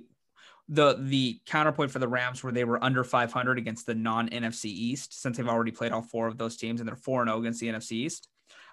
the 0.67 0.97
the 0.99 1.39
counterpoint 1.45 1.91
for 1.91 1.99
the 1.99 2.07
Rams 2.07 2.43
where 2.43 2.53
they 2.53 2.63
were 2.63 2.83
under 2.83 3.03
500 3.03 3.57
against 3.57 3.85
the 3.85 3.95
non 3.95 4.29
NFC 4.29 4.65
East 4.65 5.19
since 5.21 5.37
they've 5.37 5.47
already 5.47 5.71
played 5.71 5.91
all 5.91 6.01
four 6.01 6.27
of 6.27 6.37
those 6.37 6.57
teams 6.57 6.79
and 6.79 6.87
they're 6.87 6.95
4 6.95 7.25
0 7.25 7.39
against 7.39 7.59
the 7.59 7.67
NFC 7.67 7.91
East. 7.93 8.27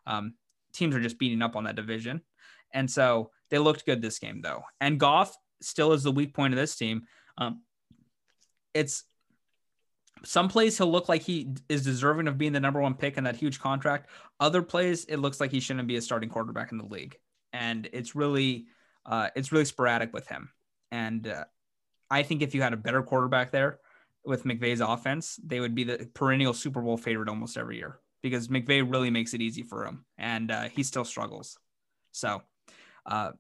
Um, 0.07 0.35
teams 0.73 0.95
are 0.95 1.01
just 1.01 1.19
beating 1.19 1.43
up 1.43 1.57
on 1.57 1.65
that 1.65 1.77
division. 1.77 2.23
And 2.73 2.91
so 2.91 3.31
they 3.51 3.59
looked 3.59 3.85
good 3.85 4.01
this 4.01 4.19
game 4.19 4.41
though. 4.41 4.63
And 4.81 4.99
Goff 4.99 5.37
still 5.61 5.93
is 5.93 6.03
the 6.03 6.13
weak 6.13 6.35
point 6.35 6.55
of 6.55 6.59
this 6.59 6.77
team. 6.77 7.03
Um, 7.37 7.63
it's 8.75 9.05
some 10.25 10.49
plays 10.49 10.79
he'll 10.79 10.91
look 10.91 11.09
like 11.09 11.23
he 11.23 11.55
is 11.69 11.85
deserving 11.85 12.29
of 12.29 12.39
being 12.39 12.53
the 12.53 12.61
number 12.61 12.81
one 12.81 12.95
pick 12.95 13.17
in 13.17 13.25
that 13.25 13.37
huge 13.37 13.61
contract. 13.61 14.09
Other 14.41 14.63
plays 14.63 15.05
it 15.07 15.19
looks 15.19 15.41
like 15.41 15.51
he 15.51 15.61
shouldn't 15.61 15.89
be 15.89 15.97
a 15.97 16.03
starting 16.03 16.29
quarterback 16.29 16.73
in 16.73 16.79
the 16.79 16.87
league, 16.87 17.17
and 17.53 17.89
it's 17.93 18.15
really 18.15 18.67
uh, 19.07 19.29
it's 19.35 19.53
really 19.53 19.65
sporadic 19.65 20.13
with 20.13 20.27
him. 20.27 20.51
And 20.91 21.27
uh, 21.27 21.45
I 22.11 22.23
think 22.23 22.43
if 22.43 22.55
you 22.55 22.63
had 22.63 22.73
a 22.73 22.77
better 22.77 23.03
quarterback 23.03 23.51
there 23.51 23.79
with 24.25 24.45
McVay's 24.45 24.81
offense, 24.81 25.39
they 25.45 25.61
would 25.61 25.75
be 25.75 25.85
the 25.85 26.09
perennial 26.15 26.55
Super 26.55 26.81
Bowl 26.81 26.97
favorite 26.97 27.29
almost 27.29 27.57
every 27.57 27.79
year 27.79 27.99
because 28.23 28.49
McVay 28.49 28.89
really 28.89 29.11
makes 29.11 29.35
it 29.35 29.41
easy 29.41 29.63
for 29.63 29.85
him, 29.85 30.05
and 30.19 30.51
uh, 30.51 30.69
he 30.69 30.83
still 30.83 31.05
struggles. 31.05 31.59
So, 32.13 32.43
uh, 33.07 33.33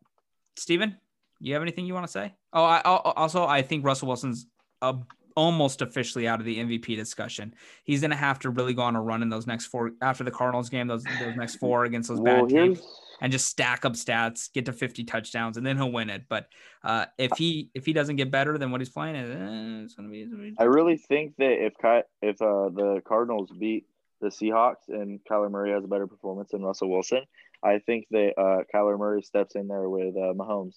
Steven, 0.57 0.97
you 1.41 1.53
have 1.55 1.63
anything 1.63 1.87
you 1.87 1.95
want 1.95 2.07
to 2.07 2.13
say? 2.13 2.35
Oh, 2.53 2.65
I 2.65 2.81
also 2.81 3.47
I 3.47 3.63
think 3.63 3.85
Russell 3.85 4.09
Wilson's 4.09 4.47
a, 4.81 4.97
almost 5.37 5.83
officially 5.83 6.29
out 6.29 6.41
of 6.41 6.47
the 6.47 6.59
MVP 6.59 6.97
discussion. 6.97 7.55
He's 7.85 8.01
going 8.01 8.11
to 8.11 8.17
have 8.17 8.39
to 8.41 8.51
really 8.51 8.75
go 8.75 8.83
on 8.83 8.97
a 8.97 9.03
run 9.03 9.23
in 9.23 9.29
those 9.29 9.47
next 9.47 9.67
four 9.67 9.93
after 10.01 10.25
the 10.25 10.31
Cardinals 10.31 10.69
game, 10.69 10.87
those 10.87 11.05
those 11.05 11.37
next 11.37 11.57
four 11.57 11.85
against 11.85 12.09
those 12.09 12.21
well, 12.21 12.47
bad 12.47 12.49
teams 12.49 12.83
and 13.23 13.31
just 13.31 13.47
stack 13.47 13.85
up 13.85 13.93
stats, 13.93 14.53
get 14.53 14.67
to 14.67 14.73
50 14.73 15.05
touchdowns, 15.05 15.57
and 15.57 15.65
then 15.65 15.77
he'll 15.77 15.93
win 15.93 16.11
it. 16.11 16.25
But 16.29 16.49
uh, 16.83 17.07
if 17.17 17.31
he 17.39 17.71
if 17.73 17.87
he 17.87 17.93
doesn't 17.93 18.17
get 18.17 18.33
better 18.33 18.59
than 18.59 18.73
what 18.73 18.81
he's 18.81 18.91
playing, 18.91 19.15
eh, 19.15 19.85
it's 19.85 19.95
gonna 19.95 20.09
be. 20.09 20.27
Gonna. 20.27 20.51
I 20.59 20.65
really 20.65 20.97
think 20.97 21.37
that 21.37 21.65
if 21.65 21.75
if 22.21 22.43
uh, 22.43 22.69
the 22.71 23.01
Cardinals 23.07 23.51
beat 23.53 23.87
the 24.21 24.27
Seahawks 24.27 24.89
and 24.89 25.21
Kyler 25.31 25.51
Murray 25.51 25.71
has 25.71 25.85
a 25.85 25.89
better 25.89 26.09
performance 26.09 26.51
than 26.51 26.63
Russell 26.63 26.91
Wilson, 26.91 27.23
I 27.63 27.79
think 27.79 28.09
that 28.11 28.33
uh, 28.37 28.65
Kyler 28.75 28.99
Murray 28.99 29.23
steps 29.23 29.55
in 29.55 29.69
there 29.69 29.89
with 29.89 30.17
uh, 30.17 30.35
Mahomes, 30.35 30.75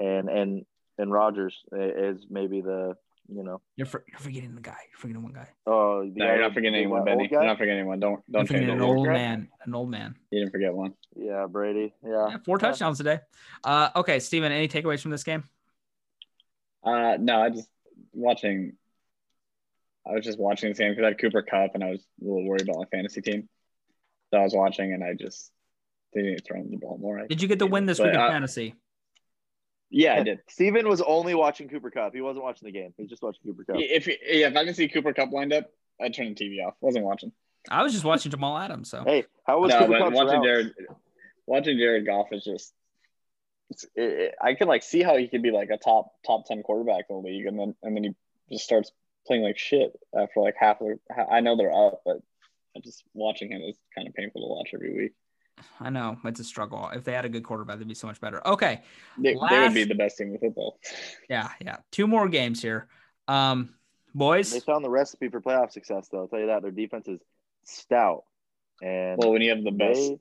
and 0.00 0.30
and 0.30 0.64
and 0.96 1.12
Rodgers 1.12 1.62
is 1.72 2.26
maybe 2.30 2.62
the 2.62 2.96
you 3.30 3.42
know. 3.42 3.60
You're, 3.76 3.86
for, 3.86 4.04
you're 4.08 4.18
forgetting 4.18 4.54
the 4.54 4.60
guy. 4.60 4.76
You're 4.90 4.98
forgetting 4.98 5.22
one 5.22 5.32
guy. 5.32 5.48
Oh, 5.66 6.02
no, 6.04 6.26
you're 6.26 6.40
not 6.40 6.54
forgetting 6.54 6.76
anyone, 6.76 7.04
Benny. 7.04 7.28
You're 7.30 7.44
not 7.44 7.58
forgetting 7.58 7.80
anyone. 7.80 8.00
Don't 8.00 8.20
don't 8.30 8.48
change 8.48 8.68
an 8.68 8.80
old 8.80 9.06
man. 9.06 9.48
An 9.64 9.74
old 9.74 9.90
man. 9.90 10.16
You 10.30 10.40
didn't 10.40 10.52
forget 10.52 10.74
one. 10.74 10.94
Yeah, 11.16 11.46
Brady. 11.46 11.94
Yeah. 12.04 12.28
yeah 12.30 12.36
four 12.44 12.58
touchdowns 12.58 12.98
today. 12.98 13.20
Uh, 13.64 13.90
okay, 13.96 14.18
Steven, 14.18 14.52
any 14.52 14.68
takeaways 14.68 15.00
from 15.00 15.10
this 15.10 15.24
game? 15.24 15.44
Uh, 16.82 17.16
no, 17.18 17.42
I 17.42 17.50
just 17.50 17.68
watching. 18.12 18.74
I 20.06 20.12
was 20.14 20.24
just 20.24 20.38
watching 20.38 20.70
this 20.70 20.78
game 20.78 20.92
because 20.92 21.04
I 21.04 21.08
had 21.08 21.18
Cooper 21.18 21.42
Kupp, 21.42 21.74
and 21.74 21.84
I 21.84 21.90
was 21.90 22.00
a 22.20 22.24
little 22.24 22.46
worried 22.46 22.62
about 22.62 22.78
my 22.78 22.84
fantasy 22.90 23.20
team. 23.20 23.48
So 24.32 24.40
I 24.40 24.44
was 24.44 24.54
watching 24.54 24.92
and 24.92 25.02
I 25.02 25.14
just 25.14 25.50
didn't 26.14 26.42
throw 26.46 26.58
him 26.58 26.70
the 26.70 26.76
ball 26.76 26.98
more. 26.98 27.26
Did 27.26 27.42
you 27.42 27.48
get 27.48 27.58
the 27.58 27.66
win 27.66 27.86
this 27.86 27.98
but, 27.98 28.08
week 28.08 28.14
in 28.14 28.20
uh, 28.20 28.30
fantasy? 28.30 28.74
Yeah, 29.90 30.14
I 30.14 30.22
did. 30.22 30.40
Steven 30.48 30.88
was 30.88 31.00
only 31.00 31.34
watching 31.34 31.68
Cooper 31.68 31.90
Kupp. 31.90 32.14
He 32.14 32.20
wasn't 32.20 32.44
watching 32.44 32.66
the 32.66 32.72
game. 32.72 32.94
He 32.96 33.02
was 33.02 33.10
just 33.10 33.22
watching 33.22 33.42
Cooper 33.44 33.64
Kupp. 33.64 33.76
If 33.78 34.06
yeah, 34.06 34.46
if 34.46 34.56
I 34.56 34.64
can 34.64 34.74
see 34.74 34.88
Cooper 34.88 35.12
Kupp 35.12 35.32
lined 35.32 35.52
up, 35.52 35.70
I'd 36.00 36.14
turn 36.14 36.34
the 36.34 36.34
TV 36.34 36.64
off. 36.64 36.74
wasn't 36.80 37.04
watching. 37.04 37.32
I 37.68 37.82
was 37.82 37.92
just 37.92 38.04
watching 38.04 38.30
Jamal 38.30 38.56
Adams. 38.56 38.88
So 38.88 39.02
hey, 39.04 39.24
how 39.46 39.60
was 39.60 39.70
no, 39.70 39.80
Cooper 39.80 39.98
Kupp 39.98 40.12
watching 40.12 40.42
Jared? 40.42 40.72
Watching 41.46 41.78
Jared 41.78 42.06
Goff 42.06 42.28
is 42.32 42.44
just. 42.44 42.72
It, 43.70 44.02
it, 44.02 44.34
I 44.40 44.54
can 44.54 44.68
like 44.68 44.82
see 44.82 45.02
how 45.02 45.16
he 45.16 45.28
could 45.28 45.42
be 45.42 45.50
like 45.50 45.70
a 45.70 45.76
top 45.76 46.12
top 46.24 46.46
ten 46.46 46.62
quarterback 46.62 47.06
in 47.10 47.16
the 47.16 47.22
league, 47.22 47.46
and 47.46 47.58
then 47.58 47.74
and 47.82 47.96
then 47.96 48.04
he 48.04 48.54
just 48.54 48.64
starts 48.64 48.92
playing 49.26 49.42
like 49.42 49.58
shit 49.58 49.92
after 50.16 50.40
like 50.40 50.54
half 50.58 50.80
of. 50.80 50.98
I 51.30 51.40
know 51.40 51.56
they're 51.56 51.72
up, 51.72 52.02
but 52.04 52.18
just 52.82 53.04
watching 53.14 53.50
him 53.50 53.62
is 53.62 53.76
kind 53.94 54.06
of 54.06 54.14
painful 54.14 54.40
to 54.42 54.48
watch 54.48 54.70
every 54.72 54.96
week. 54.96 55.12
I 55.80 55.90
know 55.90 56.18
it's 56.24 56.40
a 56.40 56.44
struggle. 56.44 56.90
If 56.92 57.04
they 57.04 57.12
had 57.12 57.24
a 57.24 57.28
good 57.28 57.44
quarterback, 57.44 57.78
they'd 57.78 57.88
be 57.88 57.94
so 57.94 58.06
much 58.06 58.20
better. 58.20 58.46
Okay, 58.46 58.82
they, 59.18 59.34
Last, 59.34 59.50
they 59.50 59.60
would 59.60 59.74
be 59.74 59.84
the 59.84 59.94
best 59.94 60.18
team 60.18 60.32
in 60.32 60.38
football. 60.38 60.78
Yeah, 61.28 61.48
yeah. 61.60 61.78
Two 61.90 62.06
more 62.06 62.28
games 62.28 62.62
here, 62.62 62.88
um, 63.28 63.70
boys. 64.14 64.52
They 64.52 64.60
found 64.60 64.84
the 64.84 64.90
recipe 64.90 65.28
for 65.28 65.40
playoff 65.40 65.72
success, 65.72 66.08
though. 66.10 66.20
I'll 66.20 66.28
tell 66.28 66.40
you 66.40 66.46
that 66.46 66.62
their 66.62 66.70
defense 66.70 67.08
is 67.08 67.20
stout. 67.64 68.24
And 68.82 69.18
well, 69.18 69.32
when 69.32 69.42
you 69.42 69.50
have 69.50 69.62
the 69.62 69.70
best, 69.70 70.12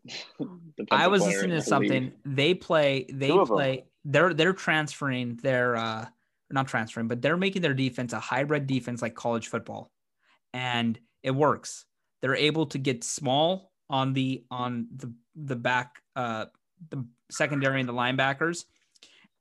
they, 0.77 0.85
I 0.91 1.07
was 1.07 1.25
listening 1.25 1.51
to 1.51 1.61
something. 1.61 2.03
League. 2.03 2.13
They 2.25 2.53
play. 2.53 3.05
They 3.09 3.29
play. 3.29 3.85
They're 4.05 4.33
they're 4.33 4.53
transferring 4.53 5.37
their 5.37 5.75
uh 5.75 6.05
not 6.51 6.67
transferring, 6.67 7.07
but 7.07 7.21
they're 7.21 7.37
making 7.37 7.61
their 7.61 7.73
defense 7.73 8.13
a 8.13 8.19
hybrid 8.19 8.67
defense 8.67 9.01
like 9.01 9.15
college 9.15 9.47
football, 9.47 9.91
and 10.53 10.99
it 11.23 11.31
works. 11.31 11.85
They're 12.21 12.35
able 12.35 12.65
to 12.67 12.77
get 12.77 13.03
small 13.03 13.71
on 13.89 14.13
the 14.13 14.43
on 14.51 14.87
the 14.95 15.13
the 15.45 15.55
back 15.55 16.01
uh 16.15 16.45
the 16.89 17.05
secondary 17.29 17.79
and 17.79 17.89
the 17.89 17.93
linebackers 17.93 18.65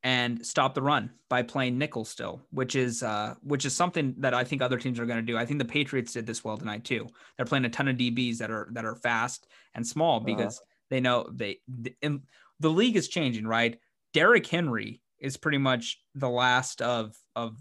and 0.04 0.44
stop 0.46 0.74
the 0.74 0.82
run 0.82 1.10
by 1.28 1.42
playing 1.42 1.76
nickel 1.76 2.04
still, 2.04 2.40
which 2.50 2.76
is 2.76 3.02
uh, 3.02 3.34
which 3.42 3.64
is 3.64 3.74
something 3.74 4.14
that 4.18 4.32
I 4.32 4.44
think 4.44 4.62
other 4.62 4.78
teams 4.78 5.00
are 5.00 5.06
going 5.06 5.18
to 5.18 5.22
do. 5.26 5.36
I 5.36 5.44
think 5.44 5.58
the 5.58 5.64
Patriots 5.64 6.12
did 6.12 6.26
this 6.26 6.44
well 6.44 6.56
tonight 6.56 6.84
too. 6.84 7.08
They're 7.36 7.46
playing 7.46 7.64
a 7.64 7.70
ton 7.70 7.88
of 7.88 7.96
DBs 7.96 8.38
that 8.38 8.50
are 8.50 8.68
that 8.72 8.84
are 8.84 8.94
fast 8.94 9.48
and 9.74 9.86
small 9.86 10.16
uh-huh. 10.16 10.24
because 10.24 10.58
uh-huh. 10.58 10.66
they 10.90 11.00
know 11.00 11.28
they 11.32 11.58
the, 11.66 12.20
the 12.60 12.70
league 12.70 12.96
is 12.96 13.08
changing, 13.08 13.46
right? 13.46 13.78
Derrick 14.14 14.46
Henry 14.46 15.00
is 15.18 15.36
pretty 15.36 15.58
much 15.58 16.00
the 16.14 16.30
last 16.30 16.80
of 16.80 17.16
of 17.34 17.56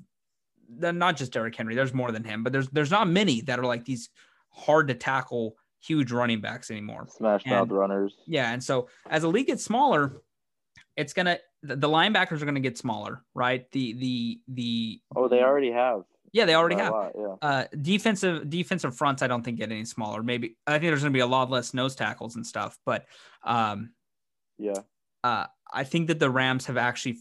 the, 0.69 0.93
not 0.93 1.17
just 1.17 1.31
Derrick 1.31 1.55
Henry. 1.55 1.75
There's 1.75 1.93
more 1.93 2.11
than 2.11 2.23
him, 2.23 2.43
but 2.43 2.53
there's 2.53 2.69
there's 2.69 2.91
not 2.91 3.07
many 3.07 3.41
that 3.41 3.59
are 3.59 3.65
like 3.65 3.85
these 3.85 4.09
hard 4.51 4.89
to 4.89 4.93
tackle 4.93 5.55
huge 5.83 6.11
running 6.11 6.41
backs 6.41 6.71
anymore. 6.71 7.07
Smash 7.09 7.45
mouth 7.45 7.69
runners. 7.69 8.15
Yeah, 8.25 8.51
and 8.51 8.63
so 8.63 8.89
as 9.09 9.21
the 9.21 9.29
league 9.29 9.47
gets 9.47 9.63
smaller, 9.63 10.21
it's 10.95 11.13
gonna 11.13 11.39
the, 11.63 11.75
the 11.75 11.87
linebackers 11.87 12.41
are 12.41 12.45
gonna 12.45 12.59
get 12.59 12.77
smaller, 12.77 13.23
right? 13.33 13.69
The 13.71 13.93
the 13.93 14.39
the 14.47 15.01
oh, 15.15 15.27
they 15.27 15.41
already 15.41 15.71
have. 15.71 16.03
Yeah, 16.33 16.45
they 16.45 16.55
already 16.55 16.75
have. 16.75 16.91
Lot, 16.91 17.11
yeah. 17.17 17.35
Uh, 17.41 17.65
defensive 17.81 18.49
defensive 18.49 18.95
fronts, 18.95 19.21
I 19.21 19.27
don't 19.27 19.43
think 19.43 19.57
get 19.57 19.71
any 19.71 19.85
smaller. 19.85 20.21
Maybe 20.23 20.57
I 20.65 20.71
think 20.73 20.83
there's 20.83 21.01
gonna 21.01 21.11
be 21.11 21.19
a 21.19 21.27
lot 21.27 21.49
less 21.49 21.73
nose 21.73 21.95
tackles 21.95 22.35
and 22.35 22.45
stuff, 22.45 22.77
but 22.85 23.05
um, 23.43 23.91
yeah. 24.57 24.79
Uh, 25.23 25.45
I 25.71 25.83
think 25.83 26.07
that 26.07 26.19
the 26.19 26.29
Rams 26.29 26.65
have 26.67 26.77
actually 26.77 27.17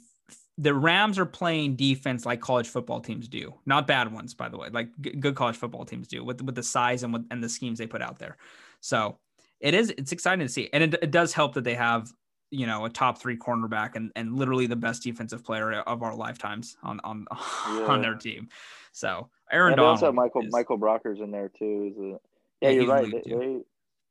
the 0.59 0.75
Rams 0.75 1.19
are 1.19 1.27
playing 1.27 1.77
defense 1.77 2.25
like 2.25 2.41
college 2.41 2.69
football 2.69 3.01
teams 3.01 3.29
do. 3.29 3.55
Not 3.67 3.87
bad 3.87 4.13
ones, 4.13 4.35
by 4.35 4.49
the 4.49 4.57
way, 4.57 4.69
like 4.71 4.89
g- 5.01 5.11
good 5.11 5.35
college 5.35 5.57
football 5.57 5.85
teams 5.85 6.09
do 6.09 6.25
with 6.25 6.41
with 6.43 6.55
the 6.55 6.63
size 6.63 7.03
and 7.03 7.13
with 7.13 7.27
and 7.31 7.43
the 7.43 7.49
schemes 7.49 7.79
they 7.79 7.87
put 7.87 8.03
out 8.03 8.19
there. 8.19 8.37
So 8.81 9.19
it 9.61 9.75
is 9.75 9.91
it's 9.99 10.13
exciting 10.13 10.47
to 10.47 10.53
see, 10.53 10.69
and 10.73 10.83
it, 10.83 10.95
it 11.03 11.11
does 11.11 11.33
help 11.33 11.55
that 11.55 11.65
they 11.65 11.75
have 11.75 12.13
you 12.51 12.67
know, 12.67 12.85
a 12.85 12.91
top 12.91 13.19
three 13.19 13.37
cornerback 13.37 13.97
and, 13.97 14.13
and 14.15 14.37
literally 14.37 14.67
the 14.67 14.77
best 14.77 15.03
defensive 15.03 15.45
player 15.45 15.73
of 15.81 16.03
our 16.03 16.15
lifetimes 16.15 16.77
on 16.83 17.01
on 17.05 17.27
on 17.87 18.01
their 18.01 18.15
team. 18.15 18.49
So 18.93 19.29
Aaron 19.51 19.73
and 19.73 19.79
Donald. 19.79 20.03
also 20.03 20.13
Michael 20.13 20.43
is, 20.43 20.53
Michael 20.53 20.79
Brockers 20.79 21.23
in 21.23 21.31
there 21.31 21.49
too. 21.49 21.93
Is 21.93 21.99
a, 21.99 22.09
yeah, 22.09 22.17
Yeah, 22.61 22.71
you're 22.71 22.87
right. 22.87 23.13
They, 23.25 23.35
they 23.35 23.59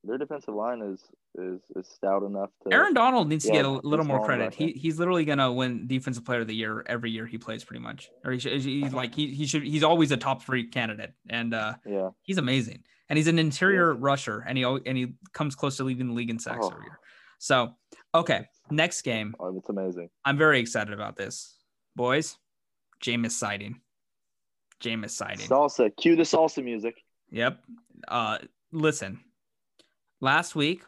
their 0.04 0.18
defensive 0.18 0.54
line 0.54 0.82
is 0.82 1.02
is 1.38 1.62
is 1.76 1.88
stout 1.88 2.24
enough 2.24 2.50
to. 2.64 2.74
Aaron 2.74 2.94
Donald 2.94 3.28
needs 3.30 3.46
to 3.46 3.52
get 3.52 3.66
a 3.66 3.70
little 3.70 4.06
more 4.06 4.24
credit. 4.24 4.54
He 4.54 4.72
he's 4.72 4.98
literally 5.00 5.26
gonna 5.26 5.52
win 5.52 5.88
defensive 5.88 6.26
player 6.26 6.42
of 6.42 6.48
the 6.48 6.56
year 6.56 6.84
every 6.88 7.12
year 7.12 7.26
he 7.26 7.38
plays, 7.38 7.64
pretty 7.64 7.82
much. 7.82 8.10
Or 8.24 8.32
he 8.32 8.40
should, 8.40 8.62
he's 8.62 8.94
like 8.94 9.14
he 9.16 9.28
he 9.34 9.46
should 9.46 9.64
he's 9.64 9.84
always 9.84 10.12
a 10.12 10.18
top 10.18 10.44
three 10.44 10.68
candidate, 10.68 11.14
and 11.30 11.54
uh, 11.54 11.74
Yeah. 11.86 12.10
he's 12.24 12.38
amazing. 12.38 12.84
And 13.08 13.18
he's 13.18 13.28
an 13.28 13.38
interior 13.38 13.94
rusher, 13.94 14.44
and 14.48 14.58
he 14.58 14.64
and 14.64 14.98
he 14.98 15.14
comes 15.34 15.56
close 15.56 15.78
to 15.78 15.84
leading 15.84 16.08
the 16.08 16.14
league 16.14 16.30
in 16.30 16.40
sacks 16.40 16.60
Oh. 16.64 16.70
every 16.70 16.84
year. 16.86 17.00
So 17.38 17.76
okay, 18.14 18.48
next 18.72 19.04
game. 19.04 19.36
Oh, 19.40 19.56
it's 19.58 19.70
amazing. 19.70 20.10
I'm 20.24 20.38
very 20.38 20.60
excited 20.60 20.94
about 20.94 21.16
this, 21.16 21.58
boys. 21.96 22.38
Jameis 23.04 23.32
sighting. 23.32 23.82
Jameis 24.82 25.12
sighting. 25.12 25.48
Salsa. 25.48 25.90
Cue 25.96 26.16
the 26.16 26.24
salsa 26.24 26.64
music. 26.64 26.96
Yep. 27.32 27.60
Uh, 28.08 28.38
listen, 28.72 29.20
last 30.22 30.56
week 30.56 30.84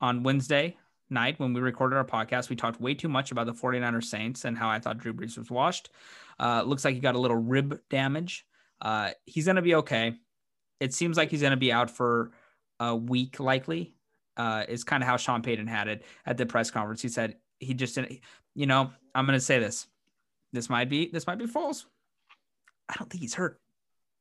on 0.00 0.22
Wednesday 0.22 0.76
night 1.10 1.38
when 1.38 1.52
we 1.52 1.60
recorded 1.60 1.96
our 1.96 2.04
podcast, 2.04 2.48
we 2.48 2.56
talked 2.56 2.80
way 2.80 2.94
too 2.94 3.08
much 3.08 3.32
about 3.32 3.46
the 3.46 3.52
49ers 3.52 4.04
Saints 4.04 4.44
and 4.44 4.56
how 4.56 4.68
I 4.68 4.78
thought 4.78 4.98
Drew 4.98 5.12
Brees 5.12 5.38
was 5.38 5.50
washed. 5.50 5.90
Uh, 6.38 6.62
looks 6.64 6.84
like 6.84 6.94
he 6.94 7.00
got 7.00 7.14
a 7.14 7.18
little 7.18 7.36
rib 7.36 7.80
damage. 7.90 8.46
Uh, 8.80 9.10
he's 9.24 9.46
going 9.46 9.56
to 9.56 9.62
be 9.62 9.74
okay. 9.76 10.14
It 10.80 10.94
seems 10.94 11.16
like 11.16 11.30
he's 11.30 11.40
going 11.40 11.50
to 11.52 11.56
be 11.56 11.72
out 11.72 11.90
for 11.90 12.30
a 12.78 12.94
week, 12.94 13.40
likely. 13.40 13.94
Uh, 14.36 14.64
is 14.68 14.84
kind 14.84 15.02
of 15.02 15.08
how 15.08 15.16
Sean 15.16 15.42
Payton 15.42 15.66
had 15.66 15.88
it 15.88 16.04
at 16.24 16.36
the 16.36 16.46
press 16.46 16.70
conference. 16.70 17.02
He 17.02 17.08
said 17.08 17.36
he 17.58 17.74
just 17.74 17.96
didn't, 17.96 18.20
you 18.54 18.66
know, 18.66 18.92
I'm 19.12 19.26
going 19.26 19.36
to 19.36 19.44
say 19.44 19.58
this. 19.58 19.88
This 20.52 20.70
might 20.70 20.88
be, 20.88 21.08
this 21.08 21.26
might 21.26 21.38
be 21.38 21.46
false. 21.48 21.86
I 22.88 22.94
don't 22.96 23.10
think 23.10 23.20
he's 23.20 23.34
hurt. 23.34 23.60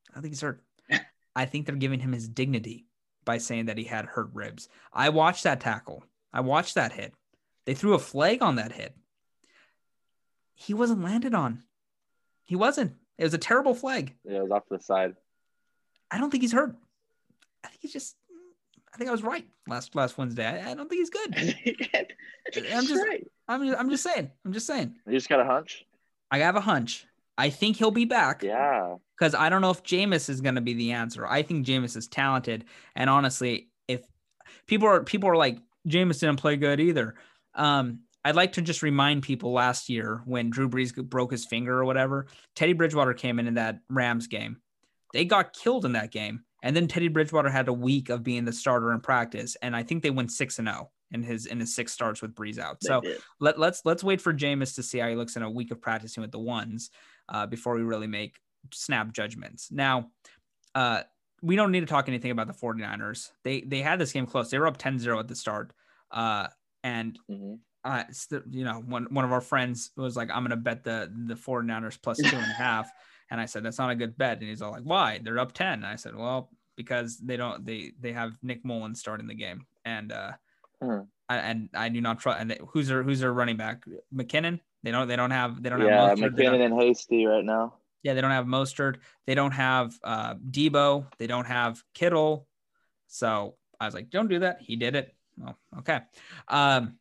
I 0.10 0.16
don't 0.16 0.24
think 0.24 0.34
he's 0.34 0.42
hurt. 0.42 0.64
I 1.36 1.46
think 1.46 1.68
they're 1.68 1.76
giving 1.76 2.00
him 2.00 2.14
his 2.14 2.28
dignity 2.28 2.87
by 3.28 3.38
saying 3.38 3.66
that 3.66 3.78
he 3.78 3.84
had 3.84 4.06
hurt 4.06 4.30
ribs. 4.34 4.70
I 4.92 5.10
watched 5.10 5.44
that 5.44 5.60
tackle. 5.62 6.04
I 6.34 6.40
watched 6.42 6.74
that 6.76 6.94
hit. 6.94 7.14
They 7.66 7.76
threw 7.76 7.94
a 7.94 8.00
flag 8.00 8.42
on 8.42 8.56
that 8.56 8.72
hit. 8.72 8.96
He 10.56 10.74
wasn't 10.74 11.04
landed 11.04 11.36
on. 11.36 11.64
He 12.46 12.56
wasn't. 12.56 12.94
It 13.18 13.24
was 13.24 13.34
a 13.34 13.38
terrible 13.40 13.76
flag. 13.76 14.16
Yeah, 14.24 14.38
it 14.38 14.44
was 14.44 14.52
off 14.52 14.68
to 14.70 14.78
the 14.78 14.84
side. 14.84 15.16
I 16.10 16.18
don't 16.18 16.32
think 16.32 16.42
he's 16.44 16.54
hurt. 16.54 16.76
I 17.64 17.68
think 17.68 17.82
he's 17.82 17.94
just. 17.94 18.16
I 18.94 18.98
think 18.98 19.10
I 19.10 19.12
was 19.12 19.22
right 19.22 19.46
last 19.68 19.94
last 19.96 20.18
Wednesday. 20.18 20.46
I, 20.48 20.72
I 20.72 20.74
don't 20.74 20.90
think 20.90 21.00
he's 21.02 21.10
good. 21.10 21.36
I'm 22.74 22.86
just- 22.88 23.04
I'm 23.50 23.66
just, 23.68 23.80
I'm 23.80 23.90
just 23.90 24.04
saying. 24.04 24.32
I'm 24.46 24.54
just 24.54 24.66
saying. 24.68 24.96
You 25.06 25.14
just 25.14 25.30
got 25.30 25.40
a 25.40 25.46
hunch. 25.46 25.86
I 26.32 26.40
have 26.40 26.56
a 26.56 26.62
hunch. 26.62 27.06
I 27.38 27.50
think 27.50 27.78
he'll 27.78 27.92
be 27.92 28.06
back. 28.06 28.42
Yeah. 28.44 28.96
Because 29.18 29.34
I 29.34 29.50
don't 29.50 29.62
know 29.62 29.72
if 29.72 29.84
Jameis 29.84 30.30
is 30.30 30.42
going 30.42 30.56
to 30.56 30.62
be 30.62 30.74
the 30.74 30.92
answer. 30.92 31.26
I 31.26 31.42
think 31.42 31.66
Jameis 31.66 31.98
is 31.98 32.08
talented, 32.08 32.66
and 32.96 33.10
honestly, 33.10 33.70
if 33.88 34.02
people 34.68 34.88
are 34.88 35.04
people 35.04 35.30
are 35.30 35.38
like 35.38 35.60
Jameis 35.88 36.20
didn't 36.20 36.40
play 36.40 36.58
good 36.58 36.80
either, 36.80 37.16
um, 37.56 38.00
I'd 38.24 38.36
like 38.36 38.54
to 38.54 38.62
just 38.62 38.84
remind 38.84 39.24
people 39.24 39.54
last 39.54 39.90
year 39.90 40.22
when 40.26 40.50
Drew 40.50 40.70
Brees 40.70 40.96
broke 40.96 41.32
his 41.32 41.46
finger 41.46 41.80
or 41.80 41.86
whatever, 41.86 42.28
Teddy 42.56 42.74
Bridgewater 42.74 43.14
came 43.14 43.40
in 43.40 43.48
in 43.48 43.54
that 43.56 43.80
Rams 43.90 44.28
game. 44.28 44.58
They 45.14 45.26
got 45.26 45.54
killed 45.54 45.86
in 45.86 45.94
that 45.94 46.12
game, 46.12 46.44
and 46.62 46.76
then 46.76 46.88
Teddy 46.88 47.08
Bridgewater 47.08 47.50
had 47.50 47.68
a 47.68 47.74
week 47.74 48.10
of 48.10 48.24
being 48.24 48.46
the 48.46 48.54
starter 48.54 48.92
in 48.92 49.02
practice, 49.02 49.56
and 49.62 49.76
I 49.76 49.84
think 49.84 50.04
they 50.04 50.10
went 50.10 50.32
six 50.32 50.60
and 50.60 50.68
zero 50.68 50.92
in 51.12 51.24
his 51.24 51.46
in 51.46 51.60
his 51.60 51.74
six 51.74 51.94
starts 51.94 52.22
with 52.22 52.36
Brees 52.36 52.60
out. 52.60 52.78
So 52.82 53.02
let, 53.40 53.58
let's 53.58 53.82
let's 53.86 54.04
wait 54.04 54.22
for 54.22 54.34
Jameis 54.34 54.76
to 54.76 54.84
see 54.84 55.00
how 55.00 55.08
he 55.08 55.16
looks 55.16 55.38
in 55.38 55.44
a 55.44 55.50
week 55.50 55.72
of 55.72 55.82
practicing 55.82 56.22
with 56.22 56.32
the 56.32 56.40
ones 56.40 56.90
uh, 57.30 57.46
before 57.46 57.76
we 57.76 57.82
really 57.82 58.08
make 58.08 58.38
snap 58.74 59.12
judgments. 59.14 59.72
Now, 59.72 60.12
uh, 60.76 61.04
we 61.42 61.56
don't 61.56 61.72
need 61.72 61.82
to 61.82 61.86
talk 61.86 62.08
anything 62.08 62.32
about 62.32 62.48
the 62.48 62.54
49ers. 62.54 63.30
They 63.44 63.62
they 63.62 63.82
had 63.82 64.00
this 64.00 64.12
game 64.12 64.26
close. 64.26 64.50
They 64.50 64.58
were 64.60 64.68
up 64.68 64.78
10-0 64.78 65.20
at 65.20 65.28
the 65.28 65.36
start. 65.36 65.74
Uh, 66.12 66.48
and 66.84 67.18
hmm 67.30 67.56
uh, 67.84 68.04
you 68.50 68.66
know, 68.66 68.84
one 68.86 69.06
one 69.12 69.24
of 69.24 69.32
our 69.32 69.40
friends 69.40 69.92
was 69.96 70.18
like, 70.18 70.30
I'm 70.30 70.44
gonna 70.44 70.58
bet 70.58 70.84
the 70.84 71.10
the 71.28 71.36
49ers 71.36 71.98
plus 72.02 72.18
two 72.18 72.40
and 72.40 72.52
a 72.52 72.56
half. 72.56 72.90
And 73.30 73.42
I 73.42 73.46
said, 73.46 73.64
that's 73.64 73.78
not 73.78 73.90
a 73.90 73.96
good 73.96 74.18
bet. 74.18 74.40
And 74.40 74.48
he's 74.48 74.62
all 74.62 74.72
like, 74.72 74.84
why? 74.84 75.20
They're 75.22 75.38
up 75.38 75.52
10. 75.52 75.68
And 75.74 75.86
I 75.86 75.98
said, 75.98 76.16
well, 76.16 76.50
because 76.78 77.18
they 77.18 77.36
don't 77.36 77.66
they 77.66 77.92
they 78.00 78.14
have 78.14 78.32
Nick 78.42 78.64
Mullens 78.64 79.00
starting 79.02 79.28
the 79.28 79.36
game. 79.36 79.66
And 79.84 80.12
uh 80.14 80.32
Hmm. 80.82 81.00
I, 81.28 81.38
and 81.38 81.70
I 81.74 81.90
do 81.90 82.00
not 82.00 82.20
trust 82.20 82.40
and 82.40 82.52
they, 82.52 82.60
who's 82.70 82.88
their 82.88 83.04
who's 83.04 83.20
their 83.20 83.34
running 83.34 83.58
back? 83.58 83.84
McKinnon? 84.16 84.62
They 84.84 84.92
don't 84.92 85.08
they 85.10 85.18
don't 85.18 85.32
have 85.32 85.62
they 85.62 85.70
don't 85.70 85.82
Yeah, 85.82 86.08
have. 86.10 86.18
They 86.18 86.30
don't- 86.30 86.36
McKinnon 86.38 86.66
and 86.66 86.82
Hasty 86.82 87.26
right 87.26 87.44
now. 87.44 87.74
Yeah, 88.04 88.14
they 88.14 88.22
don't 88.22 88.32
have 88.32 88.46
Mostert. 88.46 88.98
They 89.26 89.36
don't 89.36 89.52
have 89.52 89.94
uh, 90.04 90.36
Debo. 90.36 91.06
They 91.18 91.28
don't 91.28 91.46
have 91.46 91.84
Kittle. 91.94 92.48
So 93.08 93.56
I 93.80 93.86
was 93.86 93.94
like, 93.94 94.10
don't 94.10 94.28
do 94.28 94.40
that. 94.40 94.62
He 94.62 94.76
did 94.76 94.96
it. 94.96 95.16
Well, 95.38 95.58
okay. 95.80 96.02
Um, 96.48 96.98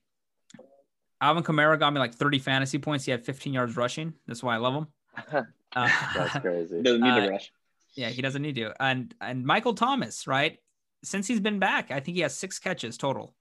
Alvin 1.20 1.42
Kamara 1.42 1.78
got 1.78 1.92
me 1.92 1.99
like 1.99 2.14
30 2.14 2.38
fantasy 2.38 2.78
points. 2.78 3.05
He 3.05 3.11
had 3.11 3.24
15 3.24 3.53
yards 3.55 3.76
rushing. 3.76 4.12
That's 4.26 4.42
why 4.42 4.55
I 4.55 4.59
love 4.59 4.74
him. 4.74 5.47
Uh, 5.74 5.90
That's 6.14 6.38
crazy. 6.40 6.80
Doesn't 6.80 7.03
need 7.03 7.11
Uh, 7.11 7.24
to 7.26 7.30
rush. 7.32 7.53
yeah, 7.97 8.09
he 8.09 8.22
doesn't 8.22 8.40
need 8.40 8.55
to. 8.55 8.72
And 8.82 9.12
and 9.20 9.44
Michael 9.44 9.74
Thomas, 9.74 10.26
right? 10.26 10.59
Since 11.05 11.26
he's 11.26 11.40
been 11.40 11.59
back, 11.59 11.90
I 11.90 12.01
think 12.01 12.14
he 12.16 12.22
has 12.22 12.34
six 12.34 12.59
catches 12.59 12.97
total 12.97 13.34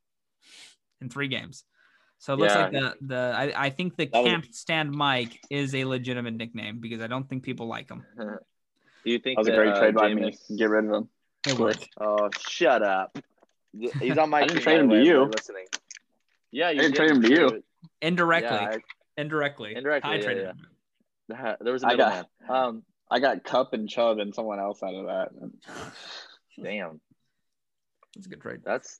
in 0.99 1.07
three 1.09 1.29
games. 1.29 1.63
So 2.17 2.33
it 2.33 2.39
looks 2.39 2.53
Yeah. 2.55 2.61
like 2.63 2.71
the 2.71 2.95
the 3.01 3.33
I, 3.35 3.65
I 3.65 3.69
think 3.69 3.95
the 3.97 4.05
That 4.07 4.23
was- 4.23 4.31
Camp 4.31 4.45
Stand 4.51 4.91
Mike 4.91 5.39
is 5.49 5.75
a 5.75 5.83
legitimate 5.85 6.33
nickname 6.35 6.79
because 6.79 7.01
I 7.01 7.07
don't 7.07 7.27
think 7.29 7.43
people 7.43 7.67
like 7.67 7.89
him. 7.89 8.03
Do 8.17 9.11
you 9.11 9.19
think 9.19 9.37
That 9.37 9.41
was 9.41 9.47
a 9.49 9.55
great 9.55 9.69
uh, 9.73 9.79
trade 9.79 9.93
by 9.95 10.13
me. 10.13 10.35
Get 10.57 10.69
rid 10.69 10.85
of 10.85 10.91
him. 10.91 11.09
It 11.47 11.59
worked. 11.59 11.87
Oh, 11.99 12.29
shut 12.49 12.81
up. 12.81 13.15
He's 13.99 14.17
on 14.17 14.29
my 14.31 14.39
I 14.41 14.47
didn't 14.47 14.63
trade 14.63 14.79
him 14.79 14.89
to 14.89 15.03
you. 15.03 15.25
Listening. 15.25 15.65
Yeah, 16.51 16.71
you 16.71 16.81
didn't 16.81 16.95
trade 16.95 17.11
him 17.11 17.21
to 17.21 17.29
you. 17.29 17.63
Indirectly. 18.01 18.57
Yeah, 18.57 18.77
indirectly. 19.17 19.75
Indirectly, 19.75 20.11
I 20.11 20.15
yeah, 20.15 20.21
traded 20.23 20.43
yeah. 21.29 21.37
him. 21.51 21.55
There 21.61 21.73
was 21.73 21.83
a 21.83 21.87
I 21.87 21.95
got- 21.95 22.27
middleman. 22.47 22.67
Um, 22.67 22.83
I 23.11 23.19
got 23.19 23.43
Kupp 23.43 23.73
and 23.73 23.87
Chubb 23.87 24.17
and 24.17 24.33
someone 24.33 24.59
else 24.59 24.81
out 24.81 24.95
of 24.95 25.05
that. 25.05 25.29
damn, 26.61 26.99
That's 28.15 28.25
a 28.25 28.29
good 28.29 28.41
trade. 28.41 28.61
that's 28.65 28.99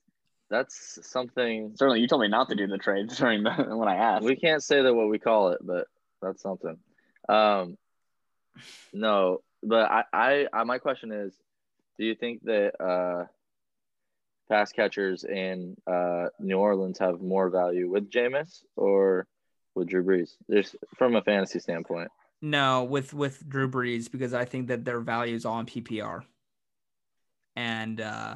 that's 0.50 1.00
something. 1.04 1.74
Certainly, 1.76 2.02
you 2.02 2.08
told 2.08 2.22
me 2.22 2.28
not 2.28 2.50
to 2.50 2.56
do 2.56 2.68
the 2.68 2.78
trades 2.78 3.18
during 3.20 3.44
the 3.44 3.52
when 3.52 3.88
I 3.88 3.96
asked. 3.96 4.26
We 4.26 4.36
can't 4.36 4.64
say 4.64 4.82
that 4.82 4.94
what 4.94 5.10
we 5.10 5.20
call 5.20 5.50
it, 5.50 5.60
but 5.62 5.88
that's 6.22 6.42
something. 6.42 6.78
Um, 7.28 7.78
no, 8.94 9.42
but 9.64 9.90
I, 9.90 10.04
I, 10.14 10.48
I, 10.54 10.64
my 10.64 10.78
question 10.78 11.12
is, 11.12 11.34
do 11.98 12.06
you 12.06 12.16
think 12.16 12.44
that 12.44 12.80
uh, 12.82 13.26
pass 14.50 14.72
catchers 14.72 15.24
in 15.24 15.76
uh, 15.88 16.28
New 16.40 16.58
Orleans 16.58 17.00
have 17.00 17.22
more 17.22 17.50
value 17.50 17.90
with 17.90 18.10
Jameis 18.10 18.64
or 18.76 19.28
with 19.74 19.90
Drew 19.90 20.04
Brees? 20.04 20.36
There's 20.48 20.76
from 20.98 21.16
a 21.16 21.22
fantasy 21.22 21.60
standpoint. 21.60 22.10
No, 22.42 22.84
with 22.84 23.14
with 23.14 23.48
Drew 23.50 23.70
Brees 23.70 24.12
because 24.12 24.34
I 24.34 24.46
think 24.46 24.68
that 24.68 24.86
their 24.86 25.00
value 25.00 25.36
is 25.36 25.46
all 25.46 25.60
in 25.60 25.66
PPR. 25.66 26.22
And 27.56 28.02
uh 28.02 28.36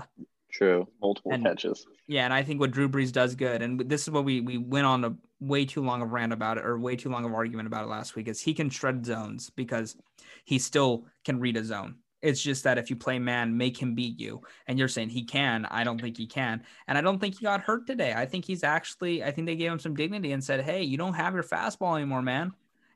True. 0.59 0.87
multiple 1.01 1.31
And- 1.31 1.43
catches. 1.45 1.87
yeah, 2.07 2.25
and 2.25 2.33
I 2.33 2.43
think 2.43 2.59
what 2.59 2.71
Drew 2.71 2.89
Brees 2.89 3.11
does 3.13 3.33
good, 3.33 3.61
and 3.61 3.79
this 3.89 4.03
is 4.03 4.11
what 4.11 4.25
we 4.25 4.41
we 4.41 4.57
went 4.57 4.85
on 4.85 5.05
a 5.05 5.15
way 5.39 5.63
too 5.65 5.81
long 5.81 6.01
of 6.01 6.11
rant 6.11 6.33
about 6.33 6.57
it, 6.57 6.65
or 6.65 6.77
way 6.77 6.95
too 6.97 7.09
long 7.09 7.23
of 7.25 7.33
argument 7.33 7.65
about 7.67 7.85
it 7.85 7.87
last 7.89 8.15
week, 8.15 8.27
is 8.27 8.41
he 8.41 8.53
can 8.53 8.69
shred 8.69 9.05
zones 9.05 9.49
because 9.51 9.95
he 10.43 10.59
still 10.59 11.05
can 11.23 11.39
read 11.39 11.55
a 11.55 11.63
zone. 11.63 11.95
It's 12.21 12.41
just 12.41 12.65
that 12.65 12.77
if 12.77 12.89
you 12.89 12.97
play 12.97 13.17
man, 13.19 13.55
make 13.55 13.81
him 13.81 13.95
beat 13.95 14.19
you. 14.19 14.41
And 14.67 14.77
you're 14.77 14.89
saying 14.89 15.07
he 15.07 15.23
can. 15.23 15.65
I 15.71 15.85
don't 15.85 16.01
think 16.01 16.17
he 16.17 16.27
can. 16.27 16.61
And 16.89 16.97
I 16.97 17.01
don't 17.01 17.17
think 17.19 17.39
he 17.39 17.45
got 17.45 17.61
hurt 17.61 17.87
today. 17.87 18.13
I 18.13 18.25
think 18.25 18.43
he's 18.43 18.65
actually, 18.65 19.23
I 19.23 19.31
think 19.31 19.47
they 19.47 19.55
gave 19.55 19.71
him 19.71 19.79
some 19.79 19.95
dignity 19.95 20.33
and 20.33 20.43
said, 20.43 20.59
hey, 20.65 20.83
you 20.83 20.97
don't 20.97 21.13
have 21.13 21.33
your 21.33 21.43
fastball 21.43 21.95
anymore, 21.95 22.21
man. 22.21 22.51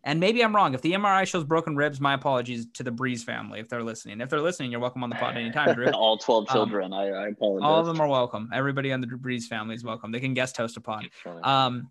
And 0.05 0.19
maybe 0.19 0.43
I'm 0.43 0.53
wrong. 0.53 0.73
If 0.73 0.81
the 0.81 0.91
MRI 0.93 1.25
shows 1.25 1.45
broken 1.45 1.77
ribs, 1.77 2.01
my 2.01 2.13
apologies 2.13 2.67
to 2.73 2.83
the 2.83 2.91
Brees 2.91 3.23
family 3.23 3.61
if 3.61 3.69
they're 3.69 3.83
listening. 3.83 4.19
If 4.19 4.29
they're 4.29 4.41
listening, 4.41 4.69
you're 4.69 4.81
welcome 4.81 5.01
on 5.03 5.09
the 5.09 5.15
pod 5.15 5.37
anytime, 5.37 5.73
Drew. 5.73 5.89
All 5.93 6.17
twelve 6.17 6.45
Um, 6.49 6.53
children. 6.53 6.91
I, 6.91 7.07
I 7.07 7.27
apologize. 7.29 7.65
All 7.65 7.79
of 7.79 7.85
them 7.85 8.01
are 8.01 8.07
welcome. 8.07 8.49
Everybody 8.53 8.91
on 8.91 8.99
the 8.99 9.07
Brees 9.07 9.43
family 9.45 9.75
is 9.75 9.83
welcome. 9.83 10.11
They 10.11 10.19
can 10.19 10.33
guest 10.33 10.57
host 10.57 10.75
a 10.75 10.81
pod. 10.81 11.05
Um, 11.43 11.89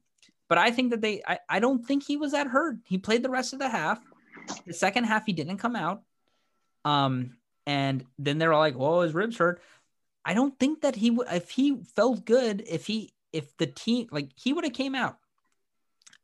but 0.48 0.58
I 0.58 0.70
think 0.70 0.90
that 0.90 1.00
they, 1.00 1.22
I, 1.26 1.38
I 1.48 1.60
don't 1.60 1.86
think 1.86 2.04
he 2.04 2.18
was 2.18 2.32
that 2.32 2.46
hurt. 2.46 2.76
He 2.84 2.98
played 2.98 3.22
the 3.22 3.30
rest 3.30 3.54
of 3.54 3.58
the 3.58 3.68
half. 3.70 3.98
The 4.66 4.74
second 4.74 5.04
half, 5.04 5.24
he 5.24 5.32
didn't 5.32 5.56
come 5.58 5.74
out. 5.76 6.02
Um, 6.84 7.36
and 7.66 8.04
then 8.18 8.36
they're 8.36 8.52
all 8.52 8.60
like, 8.60 8.76
"Well, 8.76 9.00
his 9.02 9.14
ribs 9.14 9.38
hurt." 9.38 9.62
I 10.24 10.34
don't 10.34 10.58
think 10.58 10.82
that 10.82 10.96
he 10.96 11.10
would. 11.10 11.28
If 11.30 11.48
he 11.48 11.78
felt 11.96 12.26
good, 12.26 12.62
if 12.68 12.86
he, 12.86 13.14
if 13.32 13.56
the 13.56 13.66
team, 13.66 14.08
like 14.10 14.30
he 14.36 14.52
would 14.52 14.64
have 14.64 14.74
came 14.74 14.94
out. 14.94 15.16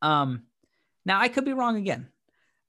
Um, 0.03 0.43
now 1.09 1.21
I 1.21 1.29
could 1.29 1.45
be 1.45 1.53
wrong 1.53 1.77
again, 1.77 2.07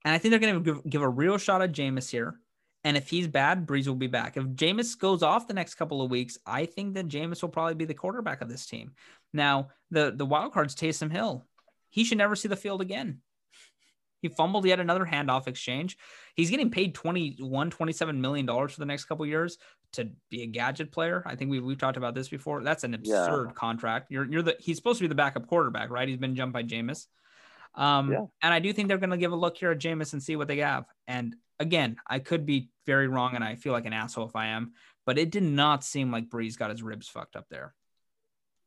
and 0.04 0.14
I 0.14 0.18
think 0.18 0.30
they're 0.30 0.40
going 0.40 0.64
to 0.64 0.74
give, 0.74 0.90
give 0.90 1.02
a 1.02 1.08
real 1.08 1.38
shot 1.38 1.62
at 1.62 1.72
Jameis 1.72 2.10
here. 2.10 2.34
And 2.82 2.96
if 2.96 3.10
he's 3.10 3.28
bad, 3.28 3.66
Brees 3.66 3.86
will 3.86 3.94
be 3.94 4.06
back. 4.06 4.38
If 4.38 4.44
Jameis 4.44 4.98
goes 4.98 5.22
off 5.22 5.46
the 5.46 5.54
next 5.54 5.74
couple 5.74 6.00
of 6.00 6.10
weeks, 6.10 6.38
I 6.46 6.64
think 6.64 6.94
that 6.94 7.08
Jameis 7.08 7.42
will 7.42 7.50
probably 7.50 7.74
be 7.74 7.84
the 7.84 7.94
quarterback 7.94 8.40
of 8.40 8.48
this 8.48 8.64
team. 8.64 8.92
Now, 9.34 9.68
the 9.90 10.12
the 10.16 10.24
wild 10.24 10.52
card's 10.52 10.74
Taysom 10.74 11.12
Hill. 11.12 11.46
He 11.90 12.04
should 12.04 12.18
never 12.18 12.34
see 12.34 12.48
the 12.48 12.56
field 12.56 12.80
again. 12.80 13.20
He 14.22 14.28
fumbled 14.28 14.66
yet 14.66 14.80
another 14.80 15.04
handoff 15.04 15.48
exchange. 15.48 15.96
He's 16.34 16.50
getting 16.50 16.70
paid 16.70 16.94
21, 16.94 17.70
27 17.70 18.20
million 18.20 18.46
dollars 18.46 18.72
for 18.72 18.80
the 18.80 18.86
next 18.86 19.04
couple 19.06 19.26
years 19.26 19.58
to 19.92 20.10
be 20.30 20.42
a 20.42 20.46
gadget 20.46 20.92
player. 20.92 21.22
I 21.26 21.36
think 21.36 21.50
we 21.50 21.60
we've 21.60 21.78
talked 21.78 21.96
about 21.96 22.14
this 22.14 22.28
before. 22.28 22.62
That's 22.62 22.84
an 22.84 22.94
absurd 22.94 23.46
yeah. 23.48 23.52
contract. 23.54 24.10
You're 24.10 24.30
you're 24.30 24.42
the 24.42 24.56
he's 24.58 24.76
supposed 24.76 24.98
to 24.98 25.04
be 25.04 25.08
the 25.08 25.14
backup 25.14 25.46
quarterback, 25.46 25.90
right? 25.90 26.08
He's 26.08 26.18
been 26.18 26.36
jumped 26.36 26.52
by 26.52 26.62
Jameis. 26.62 27.06
Um, 27.74 28.12
yeah. 28.12 28.24
and 28.42 28.52
I 28.52 28.58
do 28.58 28.72
think 28.72 28.88
they're 28.88 28.98
going 28.98 29.10
to 29.10 29.16
give 29.16 29.32
a 29.32 29.36
look 29.36 29.56
here 29.56 29.70
at 29.70 29.78
Jameis 29.78 30.12
and 30.12 30.22
see 30.22 30.36
what 30.36 30.48
they 30.48 30.58
have. 30.58 30.84
And 31.06 31.36
again, 31.58 31.96
I 32.06 32.18
could 32.18 32.44
be 32.44 32.70
very 32.86 33.08
wrong, 33.08 33.34
and 33.34 33.44
I 33.44 33.54
feel 33.54 33.72
like 33.72 33.86
an 33.86 33.92
asshole 33.92 34.26
if 34.26 34.36
I 34.36 34.48
am, 34.48 34.72
but 35.06 35.18
it 35.18 35.30
did 35.30 35.42
not 35.42 35.84
seem 35.84 36.10
like 36.10 36.28
Brees 36.30 36.58
got 36.58 36.70
his 36.70 36.82
ribs 36.82 37.08
fucked 37.08 37.36
up 37.36 37.46
there. 37.48 37.74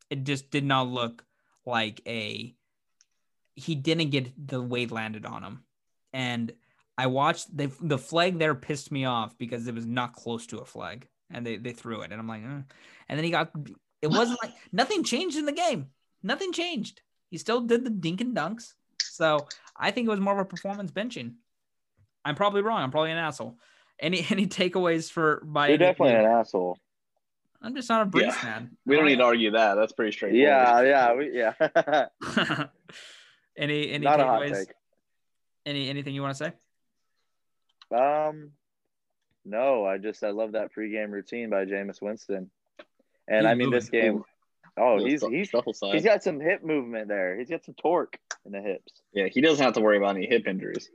It 0.09 0.23
just 0.23 0.51
did 0.51 0.63
not 0.63 0.87
look 0.87 1.23
like 1.65 2.01
a 2.07 2.55
he 3.55 3.75
didn't 3.75 4.09
get 4.09 4.47
the 4.47 4.61
weight 4.61 4.91
landed 4.91 5.25
on 5.25 5.43
him. 5.43 5.63
And 6.11 6.51
I 6.97 7.07
watched 7.07 7.55
the 7.55 7.71
the 7.81 7.97
flag 7.97 8.39
there 8.39 8.55
pissed 8.55 8.91
me 8.91 9.05
off 9.05 9.37
because 9.37 9.67
it 9.67 9.75
was 9.75 9.85
not 9.85 10.13
close 10.13 10.47
to 10.47 10.59
a 10.59 10.65
flag 10.65 11.07
and 11.31 11.45
they, 11.45 11.57
they 11.57 11.71
threw 11.71 12.01
it. 12.01 12.11
And 12.11 12.19
I'm 12.19 12.27
like, 12.27 12.43
eh. 12.43 12.61
and 13.09 13.17
then 13.17 13.23
he 13.23 13.31
got 13.31 13.51
it 14.01 14.07
wasn't 14.07 14.39
like 14.43 14.53
nothing 14.71 15.03
changed 15.03 15.37
in 15.37 15.45
the 15.45 15.51
game. 15.51 15.87
Nothing 16.21 16.53
changed. 16.53 17.01
He 17.29 17.37
still 17.37 17.61
did 17.61 17.83
the 17.83 17.89
dink 17.89 18.21
and 18.21 18.35
dunks. 18.35 18.73
So 19.13 19.47
I 19.77 19.91
think 19.91 20.07
it 20.07 20.09
was 20.09 20.19
more 20.19 20.33
of 20.33 20.39
a 20.39 20.45
performance 20.45 20.91
benching. 20.91 21.35
I'm 22.25 22.35
probably 22.35 22.61
wrong. 22.61 22.81
I'm 22.81 22.91
probably 22.91 23.11
an 23.11 23.17
asshole. 23.17 23.57
Any 23.99 24.25
any 24.29 24.47
takeaways 24.47 25.11
for 25.11 25.43
by 25.45 25.69
You're 25.69 25.77
definitely 25.77 26.15
an 26.15 26.25
asshole. 26.25 26.77
I'm 27.61 27.75
just 27.75 27.87
not 27.87 28.07
a 28.07 28.09
Brees 28.09 28.21
yeah. 28.21 28.39
man. 28.43 28.77
We 28.85 28.97
don't 28.97 29.05
need 29.05 29.17
to 29.17 29.23
argue 29.23 29.51
that. 29.51 29.75
That's 29.75 29.93
pretty 29.93 30.11
straightforward. 30.11 30.45
Yeah, 30.45 30.81
yeah, 30.81 31.13
we, 31.13 31.31
yeah. 31.31 32.65
Any 33.57 33.91
any 33.91 34.03
Not 34.03 34.19
takeaways? 34.19 34.65
Any 35.65 35.89
anything 35.89 36.15
you 36.15 36.21
want 36.23 36.35
to 36.35 36.45
say? 37.91 37.95
Um, 37.95 38.51
no. 39.45 39.85
I 39.85 39.99
just 39.99 40.23
I 40.23 40.31
love 40.31 40.53
that 40.53 40.71
pregame 40.75 41.11
routine 41.11 41.51
by 41.51 41.65
Jameis 41.65 42.01
Winston, 42.01 42.49
and 43.27 43.45
he's 43.45 43.45
I 43.45 43.53
mean 43.53 43.67
moving. 43.67 43.79
this 43.79 43.89
game. 43.89 44.23
Oh, 44.77 44.97
he's 44.97 45.21
he's 45.21 45.51
he's 45.91 46.03
got 46.03 46.23
some 46.23 46.39
hip 46.39 46.63
movement 46.63 47.07
there. 47.07 47.37
He's 47.37 47.49
got 47.49 47.63
some 47.63 47.75
torque 47.75 48.17
in 48.45 48.51
the 48.51 48.61
hips. 48.61 48.91
Yeah, 49.13 49.27
he 49.27 49.41
doesn't 49.41 49.63
have 49.63 49.75
to 49.75 49.81
worry 49.81 49.97
about 49.97 50.15
any 50.15 50.25
hip 50.25 50.47
injuries. 50.47 50.89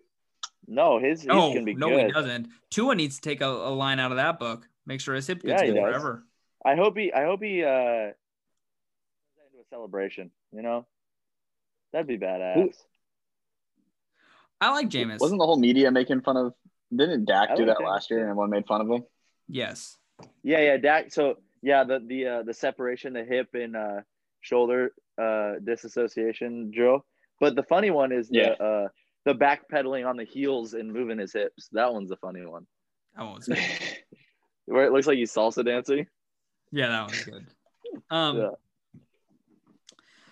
No, 0.66 0.98
his 0.98 1.24
no, 1.24 1.52
can 1.52 1.64
be 1.64 1.74
no, 1.74 1.88
good. 1.88 2.06
he 2.06 2.12
doesn't. 2.12 2.48
Tua 2.70 2.94
needs 2.94 3.16
to 3.16 3.22
take 3.22 3.40
a, 3.40 3.46
a, 3.46 3.70
line 3.70 4.00
out 4.00 4.10
of 4.10 4.16
that 4.16 4.38
book. 4.38 4.68
Make 4.84 5.00
sure 5.00 5.14
his 5.14 5.26
hip 5.26 5.42
gets 5.42 5.62
yeah, 5.62 5.68
good 5.68 5.80
forever. 5.80 6.24
I 6.64 6.74
hope 6.74 6.98
he. 6.98 7.12
I 7.12 7.24
hope 7.24 7.42
he. 7.42 7.62
uh 7.64 7.68
into 9.38 9.60
a 9.60 9.64
celebration. 9.70 10.30
You 10.52 10.62
know, 10.62 10.86
That'd 11.92 12.06
be 12.06 12.18
badass. 12.18 12.74
I 14.60 14.72
like 14.72 14.88
Jameis. 14.88 15.20
Wasn't 15.20 15.38
the 15.38 15.46
whole 15.46 15.58
media 15.58 15.90
making 15.90 16.20
fun 16.22 16.36
of? 16.36 16.52
Didn't 16.94 17.26
Dak 17.26 17.56
do 17.56 17.66
that 17.66 17.82
last 17.82 18.10
year 18.10 18.20
and 18.20 18.30
everyone 18.30 18.50
made 18.50 18.66
fun 18.66 18.80
of 18.80 18.88
him? 18.88 19.04
Yes. 19.46 19.96
Yeah, 20.42 20.60
yeah, 20.60 20.76
Dak. 20.78 21.12
So 21.12 21.36
yeah, 21.62 21.84
the 21.84 22.00
the 22.06 22.26
uh, 22.26 22.42
the 22.42 22.54
separation, 22.54 23.12
the 23.12 23.24
hip 23.24 23.48
and 23.54 23.76
uh, 23.76 24.00
shoulder 24.40 24.92
uh, 25.20 25.54
disassociation 25.64 26.70
drill. 26.74 27.04
But 27.40 27.54
the 27.56 27.62
funny 27.62 27.90
one 27.90 28.12
is 28.12 28.28
yeah. 28.30 28.54
the 28.58 28.64
uh, 28.64 28.88
the 29.24 29.34
backpedaling 29.34 30.08
on 30.08 30.16
the 30.16 30.24
heels 30.24 30.74
and 30.74 30.92
moving 30.92 31.18
his 31.18 31.32
hips. 31.32 31.68
That 31.72 31.92
one's 31.92 32.10
the 32.10 32.16
funny 32.16 32.44
one. 32.44 32.66
That 33.16 33.24
one's. 33.24 33.48
Where 34.66 34.84
it 34.84 34.92
looks 34.92 35.06
like 35.06 35.16
he's 35.16 35.32
salsa 35.32 35.64
dancing. 35.64 36.06
Yeah, 36.70 36.88
that 36.88 37.00
one's 37.06 37.24
good. 37.24 37.46
Um. 38.10 38.36
Yeah. 38.36 38.50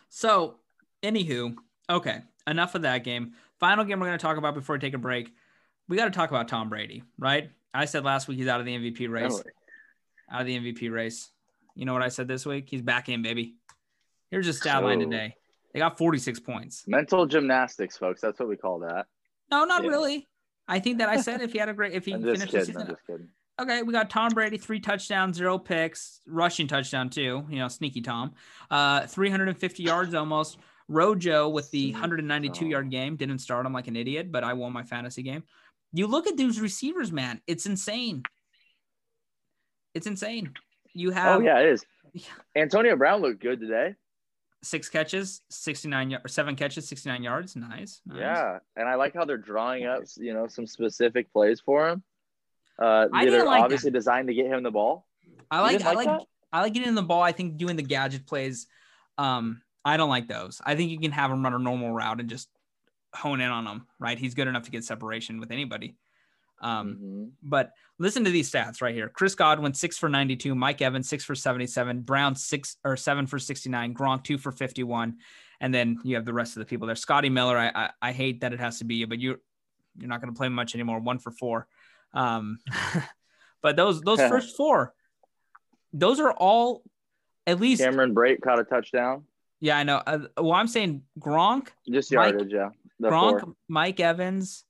So 0.09 0.57
Anywho, 1.07 1.55
okay, 1.89 2.23
enough 2.49 2.75
of 2.75 2.83
that 2.83 3.05
game. 3.05 3.35
Final 3.61 3.85
game 3.85 4.01
we're 4.01 4.07
going 4.07 4.19
to 4.19 4.23
talk 4.23 4.39
about 4.39 4.55
before 4.55 4.75
we 4.75 4.81
take 4.81 4.95
a 4.95 4.99
break. 4.99 5.33
We 5.89 5.97
got 5.97 6.07
to 6.07 6.11
talk 6.11 6.31
about 6.31 6.49
Tom 6.49 6.69
Brady, 6.69 7.05
right? 7.17 7.51
I 7.73 7.85
said 7.85 8.05
last 8.05 8.27
week 8.27 8.39
he's 8.39 8.49
out 8.49 8.59
of 8.59 8.67
the 8.67 8.77
MVP 8.77 9.09
race. 9.09 9.37
Totally. 9.37 9.53
Out 10.31 10.41
of 10.41 10.47
the 10.47 10.59
MVP 10.59 10.91
race. 10.91 11.31
You 11.75 11.85
know 11.85 11.93
what 11.93 12.03
I 12.03 12.09
said 12.09 12.27
this 12.27 12.47
week? 12.47 12.69
He's 12.69 12.83
back 12.83 13.09
in, 13.09 13.23
baby. 13.23 13.57
Here's 14.31 14.49
a 14.49 14.53
stat 14.53 14.81
so, 14.81 14.87
line 14.87 14.99
today. 14.99 15.37
They 15.73 15.81
got 15.81 15.99
46 15.99 16.41
points. 16.41 16.85
Mental 16.87 17.27
gymnastics, 17.27 17.97
folks. 17.97 18.21
That's 18.21 18.41
what 18.41 18.49
we 18.49 18.57
call 18.57 18.81
that. 18.81 19.07
No, 19.51 19.65
not 19.65 19.85
yeah. 19.85 19.91
really. 19.91 20.29
I 20.67 20.81
think 20.81 20.99
that 20.99 21.09
I 21.09 21.21
said 21.21 21.43
if 21.43 21.53
he 21.53 21.59
had 21.59 21.69
a 21.69 21.75
great, 21.75 21.93
if 21.93 22.07
he 22.07 22.13
finished 22.13 22.49
kidding, 22.49 22.75
the 22.75 22.97
season. 23.07 23.29
Okay, 23.61 23.83
we 23.83 23.93
got 23.93 24.11
Tom 24.11 24.33
Brady, 24.33 24.59
three 24.59 24.81
touchdowns, 24.81 25.37
zero 25.37 25.59
picks, 25.59 26.21
rushing 26.27 26.67
touchdown 26.67 27.09
too. 27.09 27.45
You 27.49 27.59
know, 27.59 27.69
sneaky 27.69 28.03
Tom. 28.03 28.35
Uh, 28.71 29.07
350 29.07 29.83
yards 29.83 30.15
almost. 30.15 30.59
Rojo 30.89 31.49
with 31.49 31.71
the 31.71 31.93
192 31.93 32.67
yard 32.67 32.91
game 32.91 33.17
didn't 33.17 33.39
start. 33.39 33.67
I'm 33.67 33.73
like 33.73 33.89
an 33.89 33.97
idiot, 33.97 34.31
but 34.31 34.45
I 34.45 34.53
won 34.53 34.73
my 34.73 34.83
fantasy 34.83 35.23
game. 35.23 35.43
You 35.93 36.07
look 36.07 36.27
at 36.27 36.37
these 36.37 36.61
receivers, 36.61 37.11
man. 37.11 37.41
It's 37.47 37.67
insane. 37.67 38.23
It's 39.97 40.07
insane. 40.07 40.53
You 40.93 41.11
have. 41.11 41.41
Oh 41.41 41.43
yeah, 41.43 41.59
it 41.61 41.69
is. 41.71 41.85
Antonio 42.57 42.97
Brown 42.97 43.23
looked 43.23 43.41
good 43.41 43.61
today. 43.61 43.95
Six 44.63 44.89
catches, 44.89 45.41
69 45.51 46.19
or 46.25 46.29
seven 46.29 46.55
catches, 46.55 46.89
69 46.89 47.23
yards. 47.23 47.57
Nice, 47.57 48.01
nice. 48.05 48.19
Yeah, 48.19 48.59
and 48.77 48.89
I 48.89 48.97
like 48.97 49.15
how 49.15 49.25
they're 49.25 49.37
drawing 49.39 49.87
up, 49.87 50.03
you 50.17 50.35
know, 50.35 50.49
some 50.49 50.67
specific 50.67 51.33
plays 51.33 51.61
for 51.61 51.89
him. 51.89 52.03
Uh, 52.79 53.07
I 53.13 53.25
that 53.25 53.41
are 53.41 53.47
like 53.47 53.63
obviously 53.63 53.91
that. 53.91 53.99
designed 53.99 54.29
to 54.29 54.35
get 54.35 54.47
him 54.47 54.63
the 54.63 54.71
ball. 54.71 55.07
I 55.51 55.61
like, 55.61 55.83
I 55.83 55.93
like, 55.93 56.21
I 56.53 56.61
like 56.61 56.75
getting 56.75 56.95
the 56.95 57.03
ball. 57.03 57.23
I 57.23 57.33
think 57.33 57.57
doing 57.57 57.77
the 57.77 57.83
gadget 57.83 58.27
plays. 58.27 58.67
Um, 59.17 59.63
I 59.85 59.97
don't 59.97 60.11
like 60.11 60.29
those. 60.29 60.61
I 60.65 60.75
think 60.75 60.91
you 60.91 60.99
can 60.99 61.13
have 61.13 61.31
him 61.31 61.43
run 61.43 61.55
a 61.55 61.59
normal 61.59 61.93
route 61.93 62.21
and 62.21 62.29
just 62.29 62.49
hone 63.15 63.41
in 63.41 63.51
on 63.51 63.67
him, 63.67 63.87
right? 63.99 64.19
He's 64.19 64.35
good 64.35 64.49
enough 64.49 64.65
to 64.65 64.71
get 64.71 64.85
separation 64.85 65.41
with 65.41 65.53
anybody. 65.53 65.97
Um, 66.61 66.89
mm-hmm. 66.89 67.25
But 67.43 67.73
listen 67.99 68.25
to 68.25 68.31
these 68.31 68.51
stats 68.51 68.81
right 68.81 68.95
here. 68.95 69.09
Chris 69.09 69.35
Godwin, 69.35 69.75
six 69.75 69.99
for 69.99 70.09
92. 70.09 70.55
Mike 70.55 70.83
Evans, 70.83 71.09
six 71.09 71.25
for 71.25 71.35
77. 71.35 72.01
Brown, 72.01 72.35
six 72.35 72.77
or 72.85 72.97
seven 72.97 73.27
for 73.27 73.39
69. 73.39 73.95
Gronk, 73.95 74.25
two 74.25 74.39
for 74.39 74.53
51. 74.53 75.17
And 75.61 75.75
then 75.75 75.99
you 76.05 76.17
have 76.17 76.25
the 76.25 76.33
rest 76.33 76.57
of 76.57 76.61
the 76.61 76.67
people 76.67 76.87
there. 76.87 76.97
Scotty 76.97 77.31
Miller, 77.31 77.57
I, 77.57 77.71
I, 77.75 77.91
I 78.03 78.13
hate 78.13 78.41
that 78.41 78.53
it 78.53 78.61
has 78.61 78.79
to 78.79 78.85
be 78.85 78.97
you, 78.97 79.07
but 79.07 79.19
you, 79.19 79.41
you're 79.99 80.09
not 80.09 80.21
going 80.21 80.33
to 80.33 80.37
play 80.37 80.49
much 80.49 80.75
anymore. 80.75 81.01
One 81.01 81.19
for 81.19 81.31
four. 81.31 81.67
Um, 82.13 82.59
but 83.63 83.77
those, 83.77 84.01
those 84.03 84.19
first 84.29 84.57
four, 84.57 84.95
those 85.93 86.21
are 86.21 86.33
all 86.33 86.83
at 87.47 87.61
least. 87.61 87.83
Cameron 87.83 88.15
Brate 88.15 88.43
caught 88.43 88.59
a 88.59 88.65
touchdown. 88.65 89.25
Yeah, 89.61 89.79
I 89.79 89.85
know. 89.85 90.03
Uh, 90.07 90.19
well, 90.37 90.53
I'm 90.53 90.69
saying 90.69 91.03
Gronk, 91.19 91.69
just 91.89 92.11
yardage, 92.11 92.43
Mike, 92.43 92.53
yeah. 92.53 92.69
The 93.01 93.09
Gronk, 93.09 93.41
four. 93.41 93.55
Mike 93.69 94.01
Evans, 94.01 94.66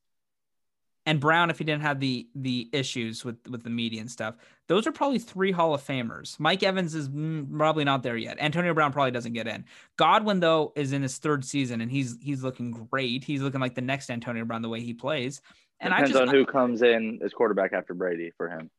and 1.07 1.21
Brown. 1.21 1.49
If 1.49 1.59
he 1.59 1.65
didn't 1.65 1.83
have 1.83 2.01
the 2.01 2.29
the 2.35 2.69
issues 2.73 3.25
with 3.25 3.37
with 3.49 3.63
the 3.63 3.71
media 3.71 4.01
and 4.01 4.11
stuff, 4.11 4.37
those 4.67 4.87
are 4.87 4.93
probably 4.93 5.19
three 5.19 5.53
Hall 5.53 5.73
of 5.73 5.83
Famers. 5.83 6.39
Mike 6.39 6.63
Evans 6.63 6.95
is 6.95 7.09
probably 7.09 7.85
not 7.85 8.03
there 8.03 8.17
yet. 8.17 8.37
Antonio 8.41 8.75
Brown 8.75 8.93
probably 8.93 9.13
doesn't 9.13 9.33
get 9.33 9.47
in. 9.47 9.65
Godwin 9.97 10.41
though 10.41 10.73
is 10.77 10.93
in 10.93 11.03
his 11.03 11.17
third 11.19 11.45
season 11.45 11.81
and 11.81 11.91
he's 11.91 12.19
he's 12.21 12.43
looking 12.43 12.73
great. 12.91 13.25
He's 13.25 13.41
looking 13.41 13.61
like 13.61 13.75
the 13.75 13.81
next 13.81 14.11
Antonio 14.11 14.45
Brown 14.45 14.63
the 14.63 14.69
way 14.69 14.81
he 14.81 14.93
plays. 14.93 15.41
And 15.81 15.93
Depends 15.93 16.11
I 16.11 16.13
just, 16.13 16.29
on 16.29 16.35
who 16.35 16.47
comes 16.47 16.83
in 16.83 17.21
as 17.23 17.33
quarterback 17.33 17.73
after 17.73 17.95
Brady 17.95 18.33
for 18.37 18.49
him. 18.49 18.71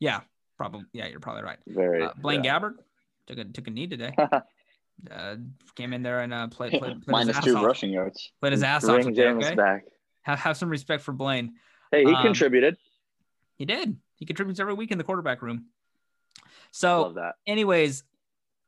Yeah, 0.00 0.20
probably. 0.56 0.84
Yeah, 0.92 1.06
you're 1.06 1.20
probably 1.20 1.42
right. 1.42 1.58
Very. 1.66 2.02
Uh, 2.02 2.12
Blaine 2.16 2.42
yeah. 2.42 2.58
Gabbert 2.58 2.74
took 3.26 3.38
a 3.38 3.44
took 3.44 3.66
a 3.66 3.70
knee 3.70 3.86
today. 3.86 4.14
uh, 5.10 5.36
came 5.74 5.92
in 5.92 6.02
there 6.02 6.20
and 6.20 6.32
uh, 6.32 6.48
played, 6.48 6.72
played, 6.72 6.80
played 7.02 7.08
minus 7.08 7.38
two 7.40 7.56
off. 7.56 7.64
rushing 7.64 7.90
yards. 7.90 8.32
Played 8.40 8.52
his 8.52 8.62
ass 8.62 8.84
Bring 8.84 9.08
off. 9.08 9.14
James 9.14 9.44
okay? 9.44 9.54
back. 9.54 9.84
Have, 10.24 10.38
have 10.40 10.56
some 10.56 10.68
respect 10.68 11.02
for 11.02 11.12
Blaine. 11.12 11.54
Hey, 11.90 12.04
he 12.04 12.12
um, 12.12 12.22
contributed. 12.22 12.76
He 13.56 13.64
did. 13.64 13.96
He 14.16 14.26
contributes 14.26 14.60
every 14.60 14.74
week 14.74 14.90
in 14.90 14.98
the 14.98 15.04
quarterback 15.04 15.42
room. 15.42 15.66
So, 16.70 17.32
anyways, 17.46 18.04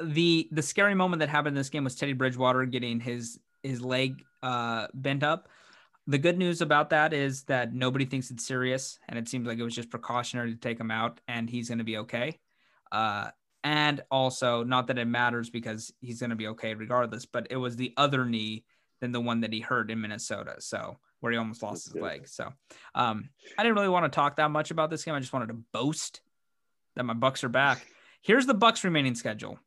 the 0.00 0.48
the 0.52 0.62
scary 0.62 0.94
moment 0.94 1.20
that 1.20 1.28
happened 1.28 1.57
in 1.57 1.61
this 1.61 1.70
game 1.70 1.84
was 1.84 1.96
Teddy 1.96 2.12
Bridgewater 2.12 2.64
getting 2.66 3.00
his 3.00 3.40
his 3.62 3.80
leg 3.80 4.24
uh, 4.42 4.86
bent 4.94 5.22
up. 5.22 5.48
The 6.07 6.18
good 6.18 6.38
news 6.38 6.61
about 6.61 6.90
that 6.90 7.12
is 7.12 7.42
that 7.44 7.74
nobody 7.74 8.04
thinks 8.04 8.30
it's 8.30 8.46
serious, 8.46 8.98
and 9.09 9.18
it 9.18 9.28
seems 9.28 9.46
like 9.46 9.59
it 9.59 9.64
was 9.64 9.74
just 9.74 9.90
precautionary 9.90 10.52
to 10.52 10.59
take 10.59 10.78
him 10.78 10.92
out, 10.92 11.20
and 11.26 11.50
he's 11.50 11.68
going 11.68 11.78
to 11.78 11.84
be 11.84 11.98
okay. 11.98 12.38
Uh, 12.92 13.30
and 13.66 14.00
also 14.12 14.62
not 14.62 14.86
that 14.86 14.98
it 14.98 15.07
matters 15.07 15.50
because 15.50 15.92
he's 16.00 16.20
going 16.20 16.30
to 16.30 16.36
be 16.36 16.46
okay 16.46 16.74
regardless 16.74 17.26
but 17.26 17.48
it 17.50 17.57
was 17.57 17.74
the 17.74 17.92
other 17.96 18.24
knee 18.24 18.64
than 19.00 19.11
the 19.11 19.20
one 19.20 19.40
that 19.40 19.52
he 19.52 19.59
hurt 19.59 19.90
in 19.90 20.00
minnesota 20.00 20.54
so 20.61 20.96
where 21.20 21.32
he 21.32 21.38
almost 21.38 21.62
lost 21.62 21.86
his 21.86 21.94
leg 21.94 22.28
so 22.28 22.52
um, 22.94 23.28
i 23.58 23.62
didn't 23.62 23.76
really 23.76 23.88
want 23.88 24.04
to 24.04 24.14
talk 24.14 24.36
that 24.36 24.50
much 24.50 24.70
about 24.70 24.90
this 24.90 25.04
game 25.04 25.14
i 25.14 25.20
just 25.20 25.32
wanted 25.32 25.48
to 25.48 25.58
boast 25.72 26.20
that 26.94 27.04
my 27.04 27.14
bucks 27.14 27.44
are 27.44 27.48
back 27.48 27.86
here's 28.22 28.46
the 28.46 28.54
bucks 28.54 28.84
remaining 28.84 29.14
schedule 29.14 29.58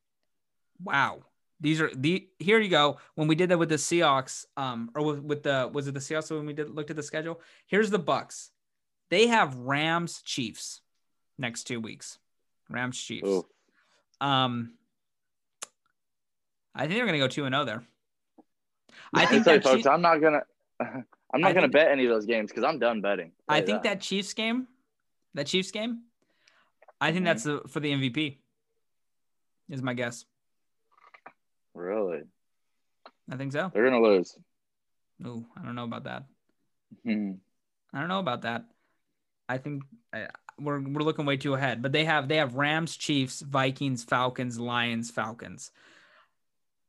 wow 0.83 1.19
these 1.61 1.81
are 1.81 1.91
the 1.93 2.27
here 2.39 2.59
you 2.59 2.69
go 2.69 2.97
when 3.15 3.27
we 3.27 3.35
did 3.35 3.49
that 3.49 3.59
with 3.59 3.69
the 3.69 3.75
seahawks 3.75 4.45
um 4.57 4.89
or 4.95 5.03
with, 5.03 5.19
with 5.19 5.43
the 5.43 5.69
was 5.73 5.87
it 5.87 5.93
the 5.93 5.99
seahawks 5.99 6.31
when 6.31 6.45
we 6.45 6.53
did 6.53 6.69
looked 6.69 6.89
at 6.89 6.95
the 6.95 7.03
schedule 7.03 7.39
here's 7.67 7.89
the 7.89 7.99
bucks 7.99 8.51
They 9.09 9.27
have 9.27 9.55
Rams 9.57 10.21
Chiefs 10.21 10.81
next 11.37 11.63
two 11.63 11.79
weeks. 11.79 12.19
Rams 12.69 12.99
Chiefs. 13.01 13.27
Ooh. 13.27 13.45
Um, 14.21 14.73
I 16.75 16.81
think 16.81 16.93
they're 16.93 17.05
gonna 17.05 17.17
go 17.17 17.27
two 17.27 17.45
and 17.45 17.53
zero 17.53 17.65
there. 17.65 17.83
I 19.13 19.25
think 19.25 19.45
folks, 19.45 19.65
Chiefs, 19.65 19.87
I'm 19.87 20.01
not 20.01 20.21
gonna. 20.21 20.43
I'm 21.34 21.41
not 21.41 21.49
I 21.51 21.53
gonna 21.53 21.65
think- 21.67 21.73
bet 21.73 21.91
any 21.91 22.05
of 22.05 22.09
those 22.11 22.25
games 22.25 22.49
because 22.51 22.63
I'm 22.63 22.80
done 22.80 23.01
betting. 23.01 23.32
I 23.47 23.61
think 23.61 23.84
that 23.84 24.01
Chiefs 24.01 24.34
game, 24.34 24.67
that 25.36 25.47
Chiefs 25.47 25.71
game, 25.71 26.03
I 26.99 27.11
think 27.11 27.21
Mhm. 27.23 27.25
that's 27.25 27.43
the, 27.43 27.61
for 27.69 27.80
the 27.80 27.91
MVP. 27.91 28.39
Is 29.69 29.82
my 29.84 29.93
guess. 29.93 30.25
really 31.75 32.23
I 33.32 33.38
think 33.38 33.51
so. 33.53 33.69
they're 33.73 33.84
gonna 33.84 34.01
lose. 34.01 34.36
Ooh, 35.25 35.45
I 35.55 35.61
don't 35.63 35.75
know 35.75 35.84
about 35.84 36.03
that. 36.05 36.23
Hmm. 37.03 37.34
I 37.93 37.99
don't 37.99 38.07
know 38.09 38.19
about 38.19 38.41
that. 38.41 38.65
I 39.47 39.57
think 39.59 39.84
uh, 40.11 40.25
we're 40.59 40.80
we're 40.80 41.03
looking 41.03 41.25
way 41.25 41.38
too 41.38 41.53
ahead. 41.53 41.82
But 41.82 41.91
they 41.91 42.05
have 42.05 42.27
they 42.27 42.38
have 42.38 42.55
Rams, 42.55 42.97
Chiefs, 42.97 43.41
Vikings, 43.41 44.03
Falcons, 44.03 44.59
Lions, 44.59 45.11
Falcons. 45.11 45.71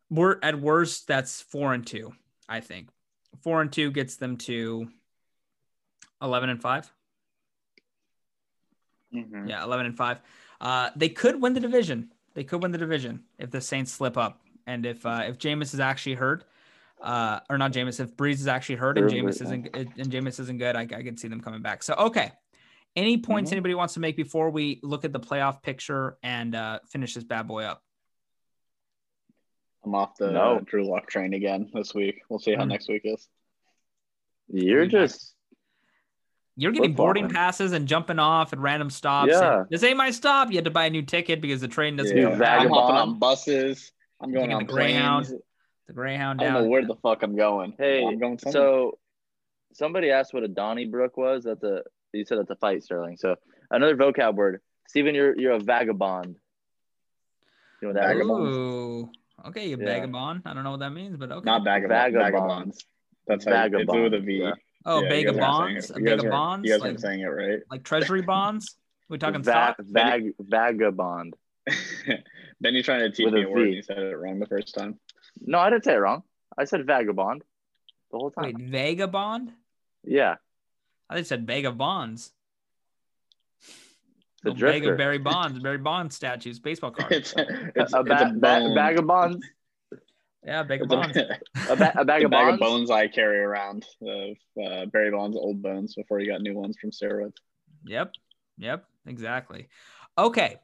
We're 0.08 0.38
at 0.42 0.58
worst 0.60 1.06
that's 1.06 1.40
four 1.42 1.74
and 1.74 1.86
two. 1.86 2.14
I 2.48 2.60
think 2.60 2.88
four 3.42 3.60
and 3.60 3.72
two 3.72 3.90
gets 3.90 4.16
them 4.16 4.36
to 4.38 4.88
eleven 6.22 6.50
and 6.50 6.60
five. 6.60 6.92
Mhm. 9.14 9.48
Yeah, 9.48 9.62
eleven 9.64 9.86
and 9.86 9.96
five. 9.96 10.18
Uh, 10.60 10.90
they 10.96 11.08
could 11.08 11.40
win 11.40 11.54
the 11.54 11.60
division. 11.60 12.12
They 12.34 12.44
could 12.44 12.62
win 12.62 12.70
the 12.70 12.78
division 12.78 13.24
if 13.38 13.50
the 13.50 13.60
Saints 13.60 13.92
slip 13.92 14.16
up 14.16 14.40
and 14.66 14.86
if 14.86 15.04
uh, 15.04 15.24
if 15.26 15.38
Jameis 15.38 15.74
is 15.74 15.80
actually 15.80 16.14
hurt, 16.14 16.44
uh, 17.00 17.40
or 17.48 17.58
not 17.58 17.72
Jameis, 17.72 17.98
if 17.98 18.14
Brees 18.16 18.34
is 18.34 18.46
actually 18.46 18.76
hurt 18.76 18.98
and 18.98 19.10
Jameis 19.10 19.42
isn't 19.42 19.66
and 19.74 20.10
Jameis 20.10 20.38
isn't 20.38 20.58
good, 20.58 20.76
I, 20.76 20.82
I 20.82 21.02
could 21.02 21.18
see 21.18 21.28
them 21.28 21.40
coming 21.40 21.62
back. 21.62 21.82
So 21.82 21.94
okay, 21.94 22.32
any 22.94 23.18
points 23.18 23.50
Mhm. 23.50 23.54
anybody 23.54 23.74
wants 23.74 23.94
to 23.94 24.00
make 24.00 24.16
before 24.16 24.50
we 24.50 24.78
look 24.82 25.04
at 25.04 25.12
the 25.12 25.20
playoff 25.20 25.62
picture 25.62 26.18
and 26.22 26.54
uh, 26.54 26.78
finish 26.88 27.14
this 27.14 27.24
bad 27.24 27.48
boy 27.48 27.64
up? 27.64 27.82
I'm 29.84 29.94
off 29.94 30.16
the 30.16 30.30
No. 30.30 30.60
Drew 30.60 30.88
Luck 30.88 31.08
train 31.08 31.32
again 31.34 31.70
this 31.72 31.94
week. 31.94 32.20
We'll 32.28 32.38
see 32.38 32.54
how 32.54 32.64
Mm. 32.64 32.68
next 32.68 32.88
week 32.88 33.02
is. 33.04 33.28
You're 34.48 34.86
just 34.86 35.34
You're 36.56 36.72
getting 36.72 36.94
boarding 36.94 37.24
man. 37.24 37.32
passes 37.34 37.72
and 37.72 37.86
jumping 37.88 38.18
off 38.18 38.52
at 38.52 38.58
random 38.58 38.90
stops. 38.90 39.30
Yeah. 39.32 39.60
and 39.60 39.66
this 39.70 39.82
ain't 39.82 39.96
my 39.96 40.10
stop. 40.10 40.50
You 40.50 40.56
had 40.56 40.64
to 40.64 40.70
buy 40.70 40.86
a 40.86 40.90
new 40.90 41.02
ticket 41.02 41.40
because 41.40 41.60
the 41.60 41.68
train 41.68 41.96
doesn't 41.96 42.14
You 42.16 42.24
go 42.24 42.32
I'm 42.32 42.38
vagabond. 42.38 42.74
hopping 42.74 42.96
on 42.96 43.18
buses. 43.18 43.92
I'm 44.20 44.32
going 44.32 44.46
Taking 44.50 44.56
on 44.56 44.66
the 44.66 44.72
Greyhound. 44.72 45.26
The 45.86 45.92
Greyhound 45.94 46.40
I 46.42 46.44
don't 46.44 46.62
know 46.64 46.68
where 46.68 46.84
the 46.84 46.96
fuck 46.96 47.22
I'm 47.22 47.34
going. 47.36 47.74
hey. 47.78 48.04
I'm 48.04 48.18
going 48.18 48.38
somewhere. 48.38 48.52
So 48.52 48.98
somebody 49.72 50.10
asked 50.10 50.34
what 50.34 50.42
a 50.42 50.48
Donnybrook 50.48 51.16
was. 51.16 51.44
That's 51.44 51.62
a 51.64 51.82
you 52.12 52.24
said 52.24 52.38
that's 52.38 52.50
a 52.50 52.56
fight, 52.56 52.82
Sterling. 52.82 53.16
So 53.16 53.36
another 53.70 53.96
vocab 53.96 54.34
word. 54.34 54.60
Stephen, 54.88 55.14
you're 55.14 55.38
you're 55.38 55.52
a 55.52 55.60
vagabond. 55.60 56.36
You 57.80 57.88
know 57.88 57.94
what 57.94 58.02
that 58.02 58.10
is? 58.10 58.18
Vagabond? 58.18 59.16
Ooh. 59.44 59.48
Okay, 59.48 59.68
you 59.68 59.76
Yeah. 59.78 59.84
vagabond. 59.84 60.42
I 60.46 60.54
don't 60.54 60.64
know 60.64 60.72
what 60.72 60.80
that 60.80 60.90
means, 60.90 61.16
but 61.16 61.30
okay. 61.32 61.44
not 61.44 61.64
vagabond, 61.64 61.90
Vagabond. 62.14 62.32
vagabonds. 62.34 62.86
That's 63.26 63.44
how 63.44 63.50
it's 63.66 63.72
Vagabond, 63.74 64.02
with 64.04 64.14
a 64.14 64.20
V. 64.20 64.32
yeah. 64.42 64.52
Oh, 64.86 65.02
Yeah, 65.02 65.08
bag 65.08 65.22
you 65.24 65.28
of 65.30 65.36
guys 65.36 65.44
aren't 65.44 65.74
bonds, 65.74 65.86
saying 65.86 65.96
a 65.96 65.98
it. 65.98 66.00
You 66.00 66.04
bag 66.04 66.16
guys 66.16 66.24
of 66.24 66.24
aren't- 66.24 66.32
bonds, 66.32 66.66
You 66.68 66.72
guys 66.74 66.80
like, 66.80 66.88
aren't 66.88 67.00
saying 67.00 67.20
it 67.20 67.24
right. 67.26 67.60
like 67.70 67.84
treasury 67.84 68.22
bonds. 68.22 68.76
we 69.08 69.18
talking 69.18 69.42
Va- 69.42 69.50
stock? 69.50 69.76
vag 69.80 70.32
vagabond. 70.38 71.34
then 72.06 72.74
you're 72.74 72.82
trying 72.82 73.00
to 73.00 73.10
teach 73.10 73.24
With 73.26 73.34
me 73.34 73.42
a 73.42 73.46
a 73.46 73.50
word 73.50 73.68
V. 73.68 73.74
you 73.76 73.82
said 73.82 73.98
it 73.98 74.16
wrong 74.16 74.38
the 74.38 74.46
first 74.46 74.74
time. 74.74 74.98
No, 75.40 75.58
I 75.58 75.70
didn't 75.70 75.84
say 75.84 75.94
it 75.94 75.98
wrong. 75.98 76.22
I 76.56 76.64
said 76.64 76.86
vagabond 76.86 77.42
the 78.10 78.18
whole 78.18 78.30
time. 78.30 78.44
Wait, 78.44 78.58
vagabond? 78.58 79.52
Yeah, 80.04 80.36
I 81.08 81.14
think 81.14 81.24
it 81.26 81.28
said 81.28 81.46
bag 81.46 81.66
of 81.66 81.76
bonds. 81.78 82.32
The 84.42 84.50
Oh, 84.50 84.52
bag 84.52 84.58
drifter. 84.58 84.92
of 84.92 84.98
Barry 84.98 85.18
Bonds, 85.18 85.58
Barry 85.58 85.78
Bonds 85.78 86.14
statues, 86.16 86.58
baseball 86.58 86.90
cards. 86.92 87.14
it's 87.16 87.34
it's, 87.36 87.92
a, 87.94 88.00
it's 88.00 88.08
ba- 88.08 88.28
a 88.30 88.32
ba- 88.32 88.72
bag 88.74 88.98
of 88.98 89.06
bonds. 89.06 89.46
yeah, 90.44 90.62
bag 90.62 90.80
of 90.82 90.86
It's 90.86 90.94
bonds. 90.94 91.16
a, 91.16 91.38
A, 91.72 91.76
ba- 91.76 91.92
a 91.96 92.04
bag 92.04 92.24
of 92.24 92.30
bag 92.30 92.46
bonds. 92.46 92.54
of 92.54 92.60
bones 92.60 92.90
I 92.90 93.08
carry 93.08 93.38
around 93.40 93.84
of 94.02 94.36
uh, 94.64 94.86
Barry 94.86 95.10
Bonds' 95.10 95.36
old 95.36 95.62
bones 95.62 95.94
before 95.94 96.18
he 96.18 96.26
got 96.26 96.40
new 96.40 96.54
ones 96.54 96.76
from 96.80 96.90
steroids. 96.90 97.34
Yep, 97.84 98.12
yep, 98.58 98.84
exactly. 99.06 99.68
Okay, 100.16 100.56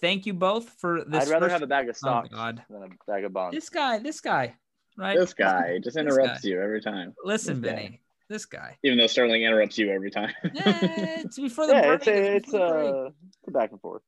thank 0.00 0.26
you 0.26 0.34
both 0.34 0.68
for 0.78 1.04
this. 1.04 1.24
I'd 1.26 1.30
rather 1.32 1.46
first- 1.46 1.52
have 1.54 1.62
a 1.62 1.66
bag 1.66 1.88
of 1.88 1.96
Oh 1.96 1.98
stocks 1.98 2.28
God, 2.30 2.62
than 2.70 2.82
a 2.84 2.88
bag 3.10 3.24
of 3.24 3.32
bonds. 3.32 3.54
this 3.56 3.68
guy, 3.68 3.98
this 3.98 4.20
guy, 4.20 4.54
right? 4.96 5.18
This 5.18 5.34
guy 5.34 5.78
just 5.82 5.96
interrupts 5.96 6.42
guy. 6.42 6.48
you 6.50 6.60
every 6.62 6.80
time. 6.80 7.14
Listen, 7.24 7.60
this 7.60 7.70
guy. 7.72 7.76
Benny, 7.76 8.00
this 8.28 8.44
guy. 8.46 8.76
Even 8.82 8.98
though 8.98 9.06
Sterling 9.06 9.42
interrupts 9.42 9.78
you 9.78 9.90
every 9.90 10.10
time. 10.10 10.32
Eh, 10.44 11.22
it's 11.24 11.38
before 11.38 11.66
the 11.66 11.74
yeah, 11.74 11.96
break. 11.96 12.06
it's 12.06 12.08
a, 12.08 12.36
it's 12.36 12.46
before 12.46 12.58
the 12.60 12.72
break. 12.72 12.94
a, 12.94 13.06
it's 13.06 13.48
a 13.48 13.50
back 13.50 13.72
and 13.72 13.80
forth. 13.80 14.02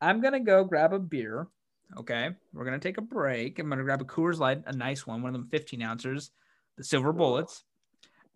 I'm 0.00 0.20
gonna 0.20 0.40
go 0.40 0.64
grab 0.64 0.92
a 0.92 0.98
beer. 0.98 1.46
Okay, 1.96 2.30
we're 2.52 2.64
gonna 2.64 2.78
take 2.78 2.98
a 2.98 3.02
break. 3.02 3.58
I'm 3.58 3.68
gonna 3.68 3.84
grab 3.84 4.00
a 4.00 4.04
Coors 4.04 4.38
Light, 4.38 4.62
a 4.66 4.72
nice 4.72 5.06
one, 5.06 5.22
one 5.22 5.34
of 5.34 5.40
them 5.40 5.48
15 5.50 5.82
ounces, 5.82 6.30
the 6.76 6.84
silver 6.84 7.12
bullets. 7.12 7.64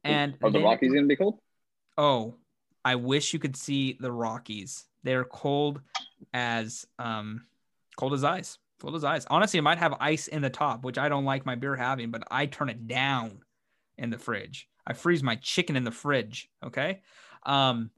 And 0.04 0.36
Are 0.42 0.50
the 0.50 0.60
Rockies 0.60 0.92
gonna 0.92 1.06
be 1.06 1.16
cold? 1.16 1.38
Oh, 1.98 2.36
I 2.84 2.94
wish 2.94 3.32
you 3.32 3.38
could 3.38 3.56
see 3.56 3.96
the 3.98 4.12
Rockies. 4.12 4.84
They're 5.02 5.24
cold 5.24 5.80
as 6.32 6.86
um 6.98 7.42
cold 7.96 8.14
as 8.14 8.24
ice. 8.24 8.58
Cold 8.80 8.94
as 8.94 9.04
ice. 9.04 9.26
Honestly, 9.28 9.58
it 9.58 9.62
might 9.62 9.78
have 9.78 9.94
ice 9.98 10.28
in 10.28 10.42
the 10.42 10.50
top, 10.50 10.84
which 10.84 10.98
I 10.98 11.08
don't 11.08 11.24
like 11.24 11.46
my 11.46 11.54
beer 11.54 11.74
having, 11.74 12.10
but 12.10 12.22
I 12.30 12.46
turn 12.46 12.68
it 12.68 12.86
down 12.86 13.40
in 13.98 14.10
the 14.10 14.18
fridge. 14.18 14.68
I 14.86 14.92
freeze 14.92 15.22
my 15.22 15.36
chicken 15.36 15.76
in 15.76 15.84
the 15.84 15.90
fridge. 15.92 16.48
Okay. 16.64 17.02
Um 17.44 17.90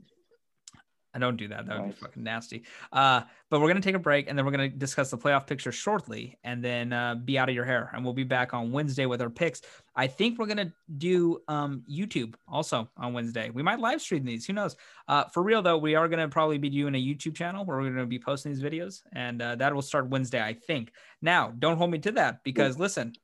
I 1.15 1.19
don't 1.21 1.37
do 1.39 1.49
that. 1.49 1.67
That 1.67 1.79
would 1.79 1.87
Nice. 1.87 1.95
be 1.95 2.01
fucking 2.03 2.23
nasty. 2.23 2.65
Uh, 2.93 3.23
but 3.51 3.61
we're 3.61 3.69
gonna 3.69 3.81
take 3.81 3.95
a 3.95 3.99
break 3.99 4.29
and 4.29 4.37
then 4.39 4.45
we're 4.45 4.51
gonna 4.53 4.69
discuss 4.69 5.11
the 5.11 5.17
playoff 5.17 5.47
picture 5.47 5.73
shortly, 5.73 6.39
and 6.45 6.63
then 6.63 6.93
uh, 6.93 7.15
be 7.15 7.39
out 7.39 7.49
of 7.49 7.55
your 7.55 7.65
hair. 7.65 7.91
And 7.95 8.05
we'll 8.05 8.13
be 8.13 8.25
back 8.25 8.53
on 8.53 8.71
Wednesday 8.73 9.07
with 9.07 9.23
our 9.23 9.31
picks. 9.31 9.63
I 9.97 10.07
think 10.07 10.39
we're 10.39 10.47
gonna 10.47 10.73
do 10.99 11.41
um, 11.49 11.83
YouTube 11.91 12.35
also 12.47 12.91
on 12.97 13.15
Wednesday. 13.15 13.49
We 13.51 13.63
might 13.63 13.81
live 13.81 14.03
stream 14.03 14.25
these. 14.25 14.45
Who 14.47 14.53
knows? 14.53 14.77
Uh, 15.09 15.25
for 15.25 15.43
real 15.43 15.63
though, 15.63 15.79
we 15.79 15.95
are 15.95 16.09
gonna 16.09 16.29
probably 16.29 16.59
be 16.59 16.69
doing 16.69 16.95
a 16.95 17.03
YouTube 17.03 17.35
channel 17.35 17.65
where 17.65 17.79
we're 17.79 17.91
gonna 17.91 18.07
be 18.07 18.19
posting 18.21 18.53
these 18.53 18.63
videos, 18.63 19.03
and 19.13 19.41
uh, 19.41 19.57
that 19.57 19.75
will 19.75 19.83
start 19.83 20.11
Wednesday, 20.11 20.43
I 20.43 20.53
think. 20.53 20.93
Now, 21.23 21.53
don't 21.59 21.79
hold 21.79 21.91
me 21.91 21.99
to 22.01 22.13
that 22.13 22.45
because 22.45 22.79
listen, 22.79 23.15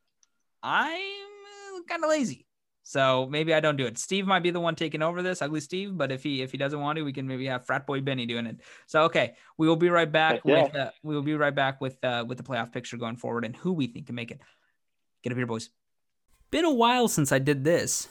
I'm 0.62 1.84
kind 1.86 2.02
of 2.02 2.08
lazy. 2.10 2.46
So 2.86 3.26
maybe 3.30 3.54
I 3.54 3.60
don't 3.60 3.76
do 3.76 3.86
it. 3.86 3.96
Steve 3.96 4.26
might 4.26 4.42
be 4.42 4.50
the 4.50 4.60
one 4.60 4.74
taking 4.74 5.00
over 5.00 5.22
this, 5.22 5.40
ugly 5.40 5.60
Steve. 5.60 5.96
But 5.96 6.12
if 6.12 6.22
he 6.22 6.42
if 6.42 6.52
he 6.52 6.58
doesn't 6.58 6.78
want 6.78 6.96
to, 6.98 7.02
we 7.02 7.14
can 7.14 7.26
maybe 7.26 7.46
have 7.46 7.64
frat 7.64 7.86
boy 7.86 8.02
Benny 8.02 8.26
doing 8.26 8.46
it. 8.46 8.60
So 8.86 9.04
okay, 9.04 9.34
we 9.56 9.66
will 9.66 9.76
be 9.76 9.88
right 9.88 10.10
back 10.10 10.42
Yeah. 10.44 10.62
with 10.64 10.76
uh, 10.76 10.90
we 11.02 11.14
will 11.14 11.22
be 11.22 11.34
right 11.34 11.54
back 11.54 11.80
with 11.80 11.96
uh, 12.04 12.24
with 12.28 12.36
the 12.36 12.44
playoff 12.44 12.72
picture 12.72 12.98
going 12.98 13.16
forward 13.16 13.46
and 13.46 13.56
who 13.56 13.72
we 13.72 13.86
think 13.86 14.06
can 14.06 14.14
make 14.14 14.30
it. 14.30 14.40
Get 15.22 15.32
up 15.32 15.38
here, 15.38 15.46
boys. 15.46 15.70
Been 16.50 16.66
a 16.66 16.72
while 16.72 17.08
since 17.08 17.32
I 17.32 17.38
did 17.38 17.64
this. 17.64 18.06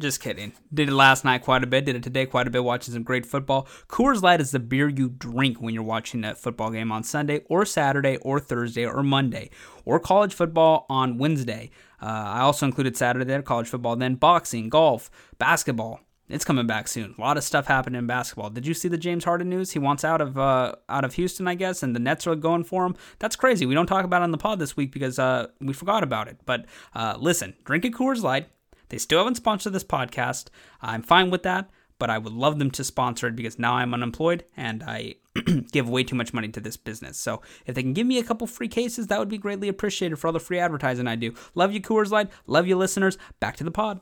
Just 0.00 0.20
kidding. 0.20 0.52
Did 0.72 0.88
it 0.88 0.94
last 0.94 1.24
night 1.24 1.42
quite 1.42 1.62
a 1.62 1.68
bit. 1.68 1.84
Did 1.84 1.94
it 1.94 2.02
today 2.02 2.26
quite 2.26 2.48
a 2.48 2.50
bit. 2.50 2.64
Watching 2.64 2.94
some 2.94 3.04
great 3.04 3.24
football. 3.24 3.68
Coors 3.88 4.22
Light 4.22 4.40
is 4.40 4.50
the 4.50 4.58
beer 4.58 4.88
you 4.88 5.08
drink 5.08 5.60
when 5.60 5.72
you're 5.72 5.84
watching 5.84 6.24
a 6.24 6.34
football 6.34 6.70
game 6.70 6.90
on 6.90 7.04
Sunday 7.04 7.42
or 7.46 7.64
Saturday 7.64 8.16
or 8.18 8.40
Thursday 8.40 8.84
or 8.84 9.02
Monday 9.04 9.50
or 9.84 10.00
college 10.00 10.34
football 10.34 10.86
on 10.90 11.16
Wednesday. 11.18 11.70
Uh, 12.02 12.06
I 12.06 12.40
also 12.40 12.66
included 12.66 12.96
Saturday 12.96 13.24
there, 13.24 13.40
college 13.40 13.68
football, 13.68 13.94
then 13.94 14.16
boxing, 14.16 14.68
golf, 14.68 15.10
basketball. 15.38 16.00
It's 16.28 16.44
coming 16.44 16.66
back 16.66 16.88
soon. 16.88 17.14
A 17.16 17.20
lot 17.20 17.36
of 17.36 17.44
stuff 17.44 17.66
happened 17.66 17.96
in 17.96 18.06
basketball. 18.06 18.48
Did 18.48 18.66
you 18.66 18.72
see 18.72 18.88
the 18.88 18.96
James 18.96 19.24
Harden 19.24 19.50
news? 19.50 19.72
He 19.72 19.78
wants 19.78 20.04
out 20.04 20.22
of 20.22 20.38
uh, 20.38 20.74
out 20.88 21.04
of 21.04 21.14
Houston, 21.14 21.46
I 21.46 21.54
guess, 21.54 21.82
and 21.82 21.94
the 21.94 22.00
Nets 22.00 22.26
are 22.26 22.34
going 22.34 22.64
for 22.64 22.86
him. 22.86 22.96
That's 23.18 23.36
crazy. 23.36 23.66
We 23.66 23.74
don't 23.74 23.86
talk 23.86 24.06
about 24.06 24.22
it 24.22 24.24
on 24.24 24.30
the 24.30 24.38
pod 24.38 24.58
this 24.58 24.76
week 24.76 24.90
because 24.90 25.18
uh, 25.18 25.48
we 25.60 25.74
forgot 25.74 26.02
about 26.02 26.28
it. 26.28 26.38
But 26.46 26.64
uh, 26.94 27.16
listen, 27.18 27.54
drink 27.64 27.84
a 27.84 27.90
Coors 27.90 28.22
Light. 28.22 28.48
They 28.88 28.98
still 28.98 29.18
haven't 29.18 29.36
sponsored 29.36 29.72
this 29.72 29.84
podcast. 29.84 30.48
I'm 30.80 31.02
fine 31.02 31.30
with 31.30 31.42
that, 31.44 31.70
but 31.98 32.10
I 32.10 32.18
would 32.18 32.32
love 32.32 32.58
them 32.58 32.70
to 32.72 32.84
sponsor 32.84 33.28
it 33.28 33.36
because 33.36 33.58
now 33.58 33.74
I'm 33.74 33.94
unemployed 33.94 34.44
and 34.56 34.82
I 34.82 35.16
give 35.72 35.88
way 35.88 36.04
too 36.04 36.16
much 36.16 36.32
money 36.32 36.48
to 36.48 36.60
this 36.60 36.76
business. 36.76 37.18
So 37.18 37.42
if 37.66 37.74
they 37.74 37.82
can 37.82 37.92
give 37.92 38.06
me 38.06 38.18
a 38.18 38.24
couple 38.24 38.46
free 38.46 38.68
cases, 38.68 39.06
that 39.08 39.18
would 39.18 39.28
be 39.28 39.38
greatly 39.38 39.68
appreciated 39.68 40.16
for 40.16 40.26
all 40.26 40.32
the 40.32 40.40
free 40.40 40.58
advertising 40.58 41.06
I 41.06 41.16
do. 41.16 41.34
Love 41.54 41.72
you, 41.72 41.80
Coors 41.80 42.10
Light. 42.10 42.30
Love 42.46 42.66
you, 42.66 42.76
listeners. 42.76 43.18
Back 43.40 43.56
to 43.56 43.64
the 43.64 43.70
pod. 43.70 44.00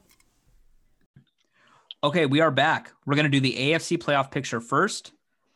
Okay, 2.05 2.27
we 2.27 2.41
are 2.41 2.51
back. 2.51 2.93
We're 3.07 3.15
gonna 3.15 3.29
do 3.29 3.41
the 3.41 3.55
AFC 3.55 3.97
playoff 3.97 4.31
picture 4.33 4.61
first. 4.61 5.13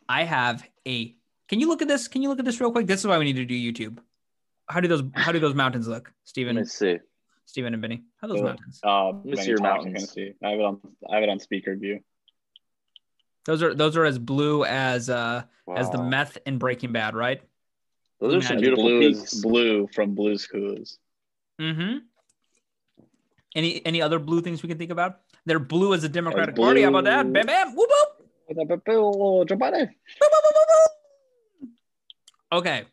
I 0.07 0.23
have 0.23 0.67
a. 0.87 1.13
Can 1.49 1.59
you 1.59 1.67
look 1.67 1.81
at 1.81 1.89
this? 1.89 2.07
Can 2.07 2.21
you 2.21 2.29
look 2.29 2.39
at 2.39 2.45
this 2.45 2.61
real 2.61 2.71
quick? 2.71 2.87
This 2.87 3.01
is 3.01 3.07
why 3.07 3.17
we 3.17 3.25
need 3.25 3.35
to 3.35 3.45
do 3.45 3.53
YouTube. 3.53 3.97
How 4.69 4.79
do 4.79 4.87
those 4.87 5.03
How 5.13 5.33
do 5.33 5.39
those 5.39 5.55
mountains 5.55 5.87
look, 5.89 6.13
Steven? 6.23 6.55
Let's 6.55 6.71
see. 6.71 6.99
Steven 7.47 7.73
and 7.73 7.81
Benny. 7.81 8.03
How 8.21 8.27
are 8.27 8.29
those 8.29 8.37
Cool. 8.39 8.47
mountains? 8.49 8.79
Uh, 8.83 9.11
me 9.23 9.31
Benny 9.31 9.41
see 9.43 9.49
your 9.49 9.57
Thompson 9.57 9.93
mountains. 9.93 10.11
Can. 10.11 10.33
I 10.43 10.49
have 10.51 10.59
it 10.59 10.63
on. 10.63 10.79
I 11.09 11.15
have 11.15 11.23
it 11.23 11.29
on 11.29 11.39
speaker 11.39 11.75
view. 11.75 12.01
Those 13.45 13.63
are 13.63 13.73
those 13.73 13.95
are 13.97 14.03
as 14.05 14.19
blue 14.19 14.65
as 14.65 15.09
uh 15.09 15.43
as 15.73 15.89
the 15.89 16.03
meth 16.03 16.37
in 16.45 16.57
Breaking 16.57 16.91
Bad, 16.91 17.15
right? 17.15 17.41
Those 18.19 18.35
are 18.35 18.41
some 18.41 18.57
beautiful 18.59 18.83
blue 18.83 18.99
peaks. 18.99 19.33
blue 19.35 19.87
from 19.93 20.13
Blue's 20.13 20.45
Clues. 20.45 20.99
Mm-hmm. 21.59 21.99
Any 23.55 23.83
any 23.85 24.01
other 24.01 24.19
blue 24.19 24.41
things 24.41 24.61
we 24.61 24.67
can 24.69 24.77
think 24.77 24.91
about? 24.91 25.21
They're 25.45 25.59
blue 25.59 25.93
as 25.93 26.03
a 26.03 26.09
Democratic 26.09 26.55
blue- 26.55 26.65
Party. 26.65 26.81
How 26.83 26.89
about 26.89 27.05
that? 27.05 27.31
Bam 27.31 27.45
bam. 27.45 27.73
Whoop 27.75 27.89
whoop. 27.89 29.47
Okay. 32.51 32.85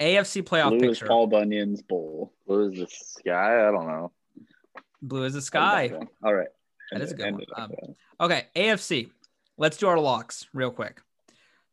AFC 0.00 0.42
playoff 0.42 0.78
Blue 0.78 0.90
is. 0.90 1.00
Paul 1.00 1.26
Bunyan's 1.26 1.82
bowl. 1.82 2.32
Blue 2.46 2.70
is 2.70 2.78
the 2.78 2.86
sky. 2.88 3.68
I 3.68 3.70
don't 3.70 3.86
know. 3.86 4.12
Blue 5.02 5.24
is 5.24 5.34
the 5.34 5.42
sky. 5.42 5.92
All 6.22 6.34
right. 6.34 6.48
That 6.90 7.02
is 7.02 7.12
a 7.12 7.14
good 7.14 7.32
one. 7.32 7.44
Um. 7.56 7.70
Okay, 8.20 8.46
AFC. 8.56 9.10
Let's 9.56 9.76
do 9.76 9.88
our 9.88 9.98
locks 9.98 10.46
real 10.52 10.70
quick. 10.70 11.00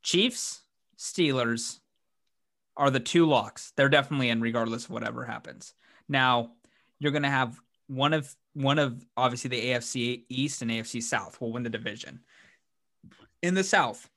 Chiefs, 0.04 0.62
Steelers 0.98 1.80
are 2.76 2.90
the 2.90 3.00
two 3.00 3.26
locks. 3.26 3.72
They're 3.76 3.90
definitely 3.90 4.30
in 4.30 4.42
regardless 4.42 4.86
of 4.86 4.92
whatever 4.92 5.26
happens. 5.26 5.74
Now, 6.08 6.52
you're 7.00 7.12
going 7.12 7.24
to 7.24 7.30
have 7.30 7.60
one 7.88 8.14
of 8.14 8.34
one 8.54 8.80
of 8.80 9.06
obviously 9.16 9.50
the 9.50 9.66
AFC 9.70 10.24
East 10.30 10.62
and 10.62 10.72
AFC 10.72 11.02
South 11.02 11.40
will 11.40 11.52
win 11.52 11.64
the 11.64 11.70
division. 11.70 12.20
In 13.42 13.54
the 13.54 13.64
South, 13.64 14.10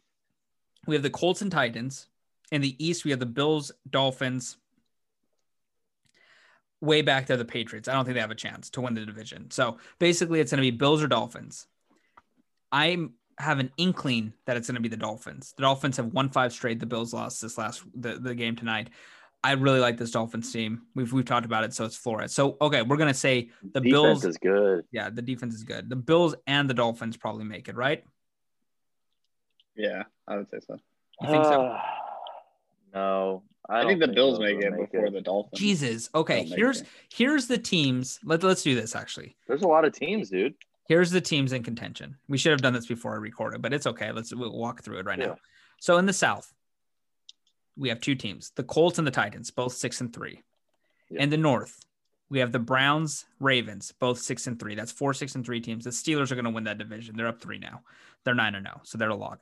we 0.86 0.94
have 0.94 1.02
the 1.02 1.10
Colts 1.10 1.42
and 1.42 1.52
Titans. 1.52 2.08
In 2.50 2.60
the 2.60 2.84
East, 2.84 3.04
we 3.04 3.10
have 3.10 3.20
the 3.20 3.26
Bills, 3.26 3.72
Dolphins. 3.88 4.56
Way 6.80 7.02
back 7.02 7.26
there, 7.26 7.36
the 7.36 7.44
Patriots. 7.44 7.88
I 7.88 7.92
don't 7.92 8.04
think 8.04 8.14
they 8.14 8.22
have 8.22 8.30
a 8.30 8.34
chance 8.34 8.70
to 8.70 8.80
win 8.80 8.94
the 8.94 9.04
division. 9.04 9.50
So 9.50 9.78
basically, 9.98 10.40
it's 10.40 10.50
going 10.50 10.64
to 10.64 10.70
be 10.70 10.76
Bills 10.76 11.02
or 11.02 11.08
Dolphins. 11.08 11.66
I 12.72 12.96
have 13.38 13.58
an 13.58 13.70
inkling 13.76 14.32
that 14.46 14.56
it's 14.56 14.68
going 14.68 14.76
to 14.76 14.80
be 14.80 14.88
the 14.88 14.96
Dolphins. 14.96 15.52
The 15.56 15.62
Dolphins 15.62 15.98
have 15.98 16.06
won 16.06 16.30
five 16.30 16.52
straight. 16.52 16.80
The 16.80 16.86
Bills 16.86 17.12
lost 17.12 17.42
this 17.42 17.58
last 17.58 17.82
the, 17.94 18.14
the 18.14 18.34
game 18.34 18.56
tonight. 18.56 18.88
I 19.42 19.52
really 19.52 19.80
like 19.80 19.96
this 19.96 20.10
Dolphins 20.10 20.52
team. 20.52 20.82
We've 20.94 21.10
we've 21.12 21.24
talked 21.24 21.46
about 21.46 21.64
it, 21.64 21.72
so 21.72 21.86
it's 21.86 21.96
Flores. 21.96 22.32
So 22.34 22.58
okay, 22.60 22.82
we're 22.82 22.98
gonna 22.98 23.14
say 23.14 23.50
the 23.62 23.80
Defense 23.80 23.92
Bills. 23.92 24.24
is 24.24 24.36
good. 24.36 24.84
yeah, 24.92 25.08
the 25.08 25.22
defense 25.22 25.54
is 25.54 25.64
good. 25.64 25.88
The 25.88 25.96
Bills 25.96 26.34
and 26.46 26.68
the 26.68 26.74
Dolphins 26.74 27.16
probably 27.16 27.44
make 27.44 27.68
it, 27.68 27.74
right? 27.74 28.04
Yeah, 29.74 30.02
I 30.28 30.36
would 30.36 30.50
say 30.50 30.58
so. 30.66 30.76
You 31.22 31.28
think 31.28 31.44
so? 31.44 31.70
Ah. 31.72 31.99
No, 32.94 33.42
I, 33.68 33.78
I, 33.78 33.80
don't 33.82 33.88
think 33.90 34.00
the 34.00 34.08
Bills 34.08 34.38
those 34.38 34.46
make 34.46 34.58
will 34.58 34.82
it 34.82 34.90
before 34.90 35.10
the 35.10 35.20
Dolphins. 35.20 35.60
Jesus. 35.60 36.10
Okay, 36.14 36.44
here's 36.44 36.82
it. 36.82 36.88
here's 37.12 37.46
the 37.46 37.58
teams. 37.58 38.18
Let, 38.24 38.42
let's 38.42 38.62
do 38.62 38.74
this 38.74 38.96
actually. 38.96 39.36
There's 39.46 39.62
a 39.62 39.68
lot 39.68 39.84
of 39.84 39.92
teams, 39.92 40.30
dude. 40.30 40.54
Here's 40.88 41.10
the 41.10 41.20
teams 41.20 41.52
in 41.52 41.62
contention. 41.62 42.16
We 42.28 42.36
should 42.36 42.50
have 42.50 42.62
done 42.62 42.72
this 42.72 42.86
before 42.86 43.14
I 43.14 43.18
recorded, 43.18 43.62
but 43.62 43.72
it's 43.72 43.86
okay. 43.86 44.10
Let's 44.10 44.34
we'll 44.34 44.56
walk 44.56 44.82
through 44.82 44.98
it 44.98 45.06
right 45.06 45.18
Yeah. 45.18 45.26
now. 45.26 45.36
So 45.80 45.98
in 45.98 46.06
the 46.06 46.12
South, 46.12 46.52
we 47.76 47.88
have 47.90 48.00
two 48.00 48.16
teams: 48.16 48.50
the 48.56 48.64
Colts 48.64 48.98
and 48.98 49.06
the 49.06 49.12
Titans, 49.12 49.50
both 49.50 49.74
six 49.74 50.00
and 50.00 50.12
three. 50.12 50.42
Yeah. 51.08 51.22
In 51.22 51.30
the 51.30 51.36
North, 51.36 51.78
we 52.28 52.40
have 52.40 52.52
the 52.52 52.58
Browns, 52.58 53.24
Ravens, 53.38 53.92
both 54.00 54.18
six 54.18 54.46
and 54.46 54.58
three. 54.58 54.74
That's 54.74 54.92
four 54.92 55.14
six 55.14 55.34
and 55.34 55.44
three 55.44 55.60
teams. 55.60 55.84
The 55.84 55.90
Steelers 55.90 56.30
are 56.30 56.36
going 56.36 56.44
to 56.44 56.50
win 56.50 56.64
that 56.64 56.78
division. 56.78 57.16
They're 57.16 57.28
up 57.28 57.40
three 57.40 57.58
now. 57.58 57.82
They're 58.24 58.34
nine 58.34 58.54
and 58.54 58.66
zero, 58.66 58.80
so 58.84 58.98
they're 58.98 59.10
a 59.10 59.14
lock. 59.14 59.40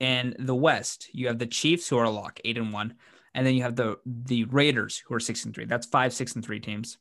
In 0.00 0.36
the 0.38 0.54
West, 0.54 1.08
you 1.12 1.26
have 1.26 1.38
the 1.38 1.46
Chiefs, 1.46 1.88
who 1.88 1.98
are 1.98 2.04
a 2.04 2.10
lock, 2.10 2.40
eight 2.44 2.56
and 2.56 2.72
one, 2.72 2.94
and 3.34 3.46
then 3.46 3.54
you 3.54 3.62
have 3.62 3.76
the 3.76 3.98
the 4.06 4.44
Raiders, 4.44 5.02
who 5.06 5.14
are 5.14 5.20
six 5.20 5.44
and 5.44 5.54
three. 5.54 5.64
That's 5.64 5.86
five 5.86 6.12
six 6.12 6.34
and 6.34 6.44
three 6.44 6.60
teams. 6.60 6.98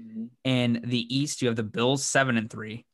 Mm-hmm. 0.00 0.26
In 0.44 0.82
the 0.84 1.16
East, 1.16 1.42
you 1.42 1.48
have 1.48 1.56
the 1.56 1.62
Bills 1.62 2.04
seven 2.04 2.36
and 2.36 2.50
three, 2.50 2.86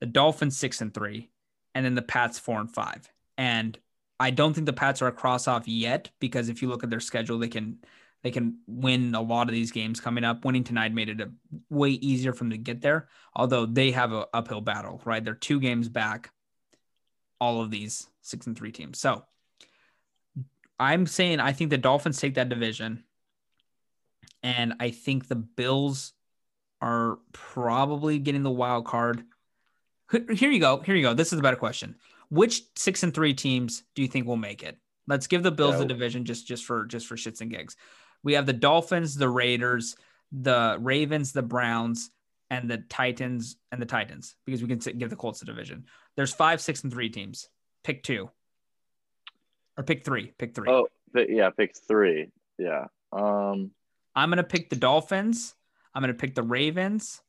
the 0.00 0.06
Dolphins 0.06 0.56
six 0.56 0.80
and 0.80 0.94
three, 0.94 1.30
and 1.74 1.84
then 1.84 1.94
the 1.94 2.02
Pats 2.02 2.38
four 2.38 2.60
and 2.60 2.72
five. 2.72 3.08
And 3.36 3.78
I 4.18 4.30
don't 4.30 4.54
think 4.54 4.66
the 4.66 4.72
Pats 4.72 5.02
are 5.02 5.08
a 5.08 5.12
cross 5.12 5.46
off 5.46 5.68
yet 5.68 6.10
because 6.20 6.48
if 6.48 6.62
you 6.62 6.68
look 6.68 6.84
at 6.84 6.90
their 6.90 7.00
schedule, 7.00 7.38
they 7.38 7.48
can 7.48 7.78
they 8.22 8.30
can 8.30 8.58
win 8.66 9.14
a 9.14 9.20
lot 9.20 9.48
of 9.48 9.54
these 9.54 9.70
games 9.70 10.00
coming 10.00 10.24
up. 10.24 10.44
Winning 10.44 10.64
tonight 10.64 10.92
made 10.92 11.08
it 11.08 11.20
a 11.20 11.30
way 11.68 11.90
easier 11.90 12.32
for 12.32 12.44
them 12.44 12.50
to 12.50 12.58
get 12.58 12.80
there. 12.80 13.08
Although 13.34 13.66
they 13.66 13.90
have 13.90 14.12
a 14.12 14.26
uphill 14.32 14.62
battle, 14.62 15.00
right? 15.04 15.24
They're 15.24 15.34
two 15.34 15.60
games 15.60 15.88
back. 15.88 16.30
All 17.40 17.60
of 17.60 17.70
these 17.70 18.08
six 18.22 18.46
and 18.46 18.56
three 18.56 18.72
teams. 18.72 18.98
So 18.98 19.24
I'm 20.78 21.06
saying 21.06 21.40
I 21.40 21.52
think 21.52 21.70
the 21.70 21.78
Dolphins 21.78 22.20
take 22.20 22.34
that 22.34 22.48
division, 22.48 23.04
and 24.42 24.74
I 24.80 24.90
think 24.90 25.28
the 25.28 25.36
Bills 25.36 26.12
are 26.80 27.18
probably 27.32 28.18
getting 28.18 28.42
the 28.42 28.50
wild 28.50 28.86
card. 28.86 29.24
Here 30.10 30.50
you 30.50 30.60
go. 30.60 30.78
Here 30.78 30.94
you 30.94 31.02
go. 31.02 31.14
This 31.14 31.32
is 31.32 31.38
a 31.38 31.42
better 31.42 31.56
question. 31.56 31.96
Which 32.28 32.62
six 32.74 33.02
and 33.02 33.14
three 33.14 33.34
teams 33.34 33.84
do 33.94 34.02
you 34.02 34.08
think 34.08 34.26
will 34.26 34.36
make 34.36 34.62
it? 34.62 34.78
Let's 35.06 35.26
give 35.26 35.42
the 35.42 35.52
Bills 35.52 35.78
the 35.78 35.84
division 35.84 36.24
just 36.24 36.46
just 36.46 36.64
for 36.64 36.84
just 36.84 37.06
for 37.06 37.16
shits 37.16 37.40
and 37.40 37.50
gigs. 37.50 37.76
We 38.22 38.34
have 38.34 38.46
the 38.46 38.52
Dolphins, 38.52 39.14
the 39.14 39.28
Raiders, 39.28 39.96
the 40.32 40.78
Ravens, 40.80 41.32
the 41.32 41.42
Browns, 41.42 42.10
and 42.50 42.70
the 42.70 42.78
Titans 42.78 43.56
and 43.72 43.80
the 43.80 43.86
Titans 43.86 44.36
because 44.44 44.62
we 44.62 44.68
can 44.68 44.78
give 44.98 45.10
the 45.10 45.16
Colts 45.16 45.40
the 45.40 45.46
division. 45.46 45.84
There's 46.16 46.32
five, 46.32 46.60
six, 46.60 46.82
and 46.82 46.92
three 46.92 47.08
teams. 47.08 47.48
Pick 47.84 48.02
two, 48.02 48.30
or 49.76 49.84
pick 49.84 50.04
three. 50.04 50.32
Pick 50.38 50.54
three. 50.54 50.68
Oh, 50.68 50.88
pick, 51.14 51.28
yeah, 51.30 51.50
pick 51.50 51.76
three. 51.76 52.30
Yeah. 52.58 52.86
Um. 53.12 53.70
I'm 54.14 54.30
gonna 54.30 54.44
pick 54.44 54.70
the 54.70 54.76
Dolphins. 54.76 55.54
I'm 55.94 56.02
gonna 56.02 56.14
pick 56.14 56.34
the 56.34 56.42
Ravens, 56.42 57.20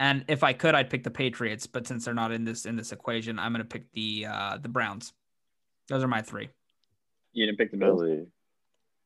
and 0.00 0.24
if 0.28 0.42
I 0.42 0.54
could, 0.54 0.74
I'd 0.74 0.90
pick 0.90 1.04
the 1.04 1.10
Patriots. 1.10 1.66
But 1.66 1.86
since 1.86 2.04
they're 2.04 2.14
not 2.14 2.32
in 2.32 2.44
this 2.44 2.64
in 2.64 2.76
this 2.76 2.92
equation, 2.92 3.38
I'm 3.38 3.52
gonna 3.52 3.64
pick 3.64 3.92
the 3.92 4.26
uh, 4.28 4.58
the 4.58 4.68
Browns. 4.68 5.12
Those 5.88 6.02
are 6.02 6.08
my 6.08 6.22
three. 6.22 6.48
You 7.32 7.46
didn't 7.46 7.58
pick 7.58 7.70
the 7.70 7.76
Bills. 7.76 8.00
Billy. 8.00 8.26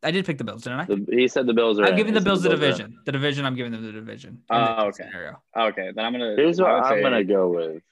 I 0.02 0.10
did 0.10 0.24
pick 0.26 0.38
the 0.38 0.44
Bills, 0.44 0.62
didn't 0.62 0.80
I? 0.80 0.84
The, 0.84 1.06
he 1.10 1.26
said 1.28 1.46
the 1.46 1.54
Bills 1.54 1.78
are. 1.80 1.84
I'm 1.84 1.92
in. 1.92 1.96
giving 1.96 2.12
He 2.14 2.18
the 2.20 2.24
Bills 2.24 2.42
the 2.42 2.50
are 2.50 2.54
in. 2.54 2.60
division. 2.60 2.98
The 3.06 3.12
division. 3.12 3.44
I'm 3.46 3.54
giving 3.56 3.72
them 3.72 3.84
the 3.84 3.92
division. 3.92 4.42
Oh, 4.50 4.58
this 4.58 4.68
ah, 4.68 4.84
okay. 4.86 5.04
Scenario. 5.04 5.42
Okay, 5.56 5.90
then 5.94 6.04
I'm 6.04 6.12
gonna. 6.12 6.34
Here's 6.36 6.60
what 6.60 6.70
I 6.70 6.74
would 6.74 6.82
I'm 6.84 6.92
say- 6.98 7.02
gonna 7.02 7.24
go 7.24 7.48
with. 7.48 7.82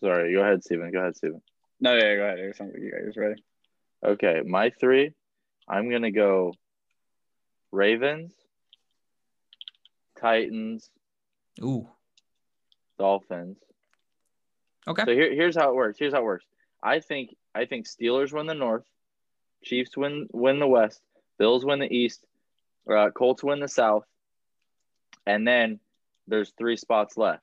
Sorry, 0.00 0.32
go 0.34 0.40
ahead, 0.40 0.64
Steven. 0.64 0.90
Go 0.90 0.98
ahead, 1.00 1.16
Steven. 1.16 1.40
No, 1.80 1.94
yeah, 1.94 2.16
go 2.16 2.22
ahead. 2.24 2.38
It 2.38 2.56
sounds 2.56 2.72
like 2.74 2.82
you 2.82 2.90
guys 2.90 3.16
ready. 3.16 3.42
Okay, 4.04 4.42
my 4.44 4.70
three. 4.70 5.12
I'm 5.68 5.90
gonna 5.90 6.10
go. 6.10 6.54
Ravens, 7.72 8.32
Titans, 10.20 10.90
Ooh. 11.62 11.88
Dolphins. 12.98 13.58
Okay. 14.86 15.04
So 15.04 15.12
here, 15.12 15.34
here's 15.34 15.56
how 15.56 15.70
it 15.70 15.74
works. 15.74 15.98
Here's 15.98 16.12
how 16.12 16.20
it 16.20 16.24
works. 16.24 16.44
I 16.82 17.00
think 17.00 17.34
I 17.54 17.64
think 17.64 17.86
Steelers 17.86 18.32
win 18.32 18.46
the 18.46 18.54
North, 18.54 18.84
Chiefs 19.64 19.96
win 19.96 20.28
win 20.32 20.58
the 20.58 20.66
West, 20.66 21.00
Bills 21.38 21.64
win 21.64 21.78
the 21.80 21.92
East, 21.92 22.24
uh, 22.90 23.10
Colts 23.10 23.42
win 23.42 23.60
the 23.60 23.68
South, 23.68 24.04
and 25.26 25.46
then 25.46 25.80
there's 26.28 26.52
three 26.56 26.76
spots 26.76 27.16
left. 27.16 27.42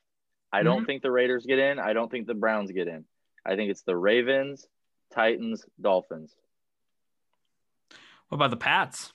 I 0.53 0.63
don't 0.63 0.85
think 0.85 1.01
the 1.01 1.11
Raiders 1.11 1.45
get 1.45 1.59
in. 1.59 1.79
I 1.79 1.93
don't 1.93 2.11
think 2.11 2.27
the 2.27 2.33
Browns 2.33 2.71
get 2.71 2.87
in. 2.87 3.05
I 3.45 3.55
think 3.55 3.71
it's 3.71 3.83
the 3.83 3.95
Ravens, 3.95 4.67
Titans, 5.13 5.65
Dolphins. 5.79 6.35
What 8.27 8.35
about 8.35 8.49
the 8.51 8.57
Pats? 8.57 9.13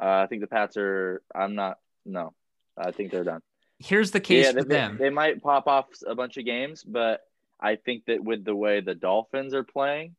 Uh, 0.00 0.06
I 0.06 0.26
think 0.26 0.40
the 0.40 0.46
Pats 0.48 0.76
are. 0.76 1.22
I'm 1.34 1.54
not. 1.54 1.78
No, 2.04 2.34
I 2.76 2.90
think 2.90 3.10
they're 3.12 3.24
done. 3.24 3.42
Here's 3.78 4.10
the 4.10 4.20
case 4.20 4.46
yeah, 4.46 4.52
for 4.52 4.62
they, 4.62 4.68
they- 4.68 4.74
them. 4.74 4.96
they 4.98 5.10
might 5.10 5.42
pop 5.42 5.66
off 5.66 5.86
a 6.06 6.14
bunch 6.14 6.36
of 6.36 6.44
games, 6.44 6.82
but 6.84 7.20
I 7.60 7.76
think 7.76 8.06
that 8.06 8.22
with 8.22 8.44
the 8.44 8.54
way 8.54 8.80
the 8.80 8.94
Dolphins 8.94 9.54
are 9.54 9.64
playing, 9.64 10.16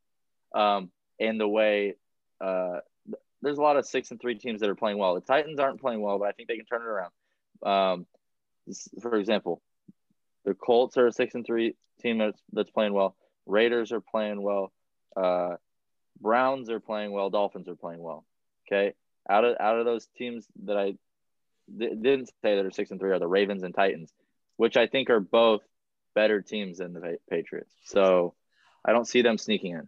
um, 0.53 0.91
and 1.19 1.39
the 1.39 1.47
way 1.47 1.95
uh, 2.41 2.79
there's 3.41 3.57
a 3.57 3.61
lot 3.61 3.77
of 3.77 3.85
six 3.85 4.11
and 4.11 4.19
three 4.19 4.35
teams 4.35 4.61
that 4.61 4.69
are 4.69 4.75
playing 4.75 4.97
well. 4.97 5.15
The 5.15 5.21
Titans 5.21 5.59
aren't 5.59 5.81
playing 5.81 6.01
well, 6.01 6.17
but 6.19 6.27
I 6.27 6.31
think 6.31 6.49
they 6.49 6.57
can 6.57 6.65
turn 6.65 6.81
it 6.81 6.87
around. 6.87 7.11
Um, 7.63 8.05
for 9.01 9.15
example, 9.15 9.61
the 10.45 10.53
Colts 10.53 10.97
are 10.97 11.07
a 11.07 11.11
six 11.11 11.35
and 11.35 11.45
three 11.45 11.75
team 12.01 12.17
that's, 12.17 12.41
that's 12.51 12.71
playing 12.71 12.93
well. 12.93 13.15
Raiders 13.45 13.91
are 13.91 14.01
playing 14.01 14.41
well. 14.41 14.71
Uh, 15.15 15.55
Browns 16.19 16.69
are 16.69 16.79
playing 16.79 17.11
well. 17.11 17.29
Dolphins 17.29 17.67
are 17.67 17.75
playing 17.75 18.01
well. 18.01 18.25
Okay, 18.67 18.93
out 19.29 19.43
of 19.43 19.57
out 19.59 19.79
of 19.79 19.85
those 19.85 20.07
teams 20.17 20.47
that 20.63 20.77
I 20.77 20.95
di- 21.77 21.95
didn't 21.95 22.27
say 22.41 22.55
that 22.55 22.65
are 22.65 22.71
six 22.71 22.91
and 22.91 22.99
three 22.99 23.11
are 23.11 23.19
the 23.19 23.27
Ravens 23.27 23.63
and 23.63 23.75
Titans, 23.75 24.11
which 24.57 24.77
I 24.77 24.87
think 24.87 25.09
are 25.09 25.19
both 25.19 25.61
better 26.15 26.41
teams 26.41 26.79
than 26.79 26.93
the 26.93 27.17
Patriots. 27.29 27.73
So 27.83 28.33
I 28.83 28.91
don't 28.91 29.07
see 29.07 29.21
them 29.21 29.37
sneaking 29.37 29.73
in. 29.73 29.87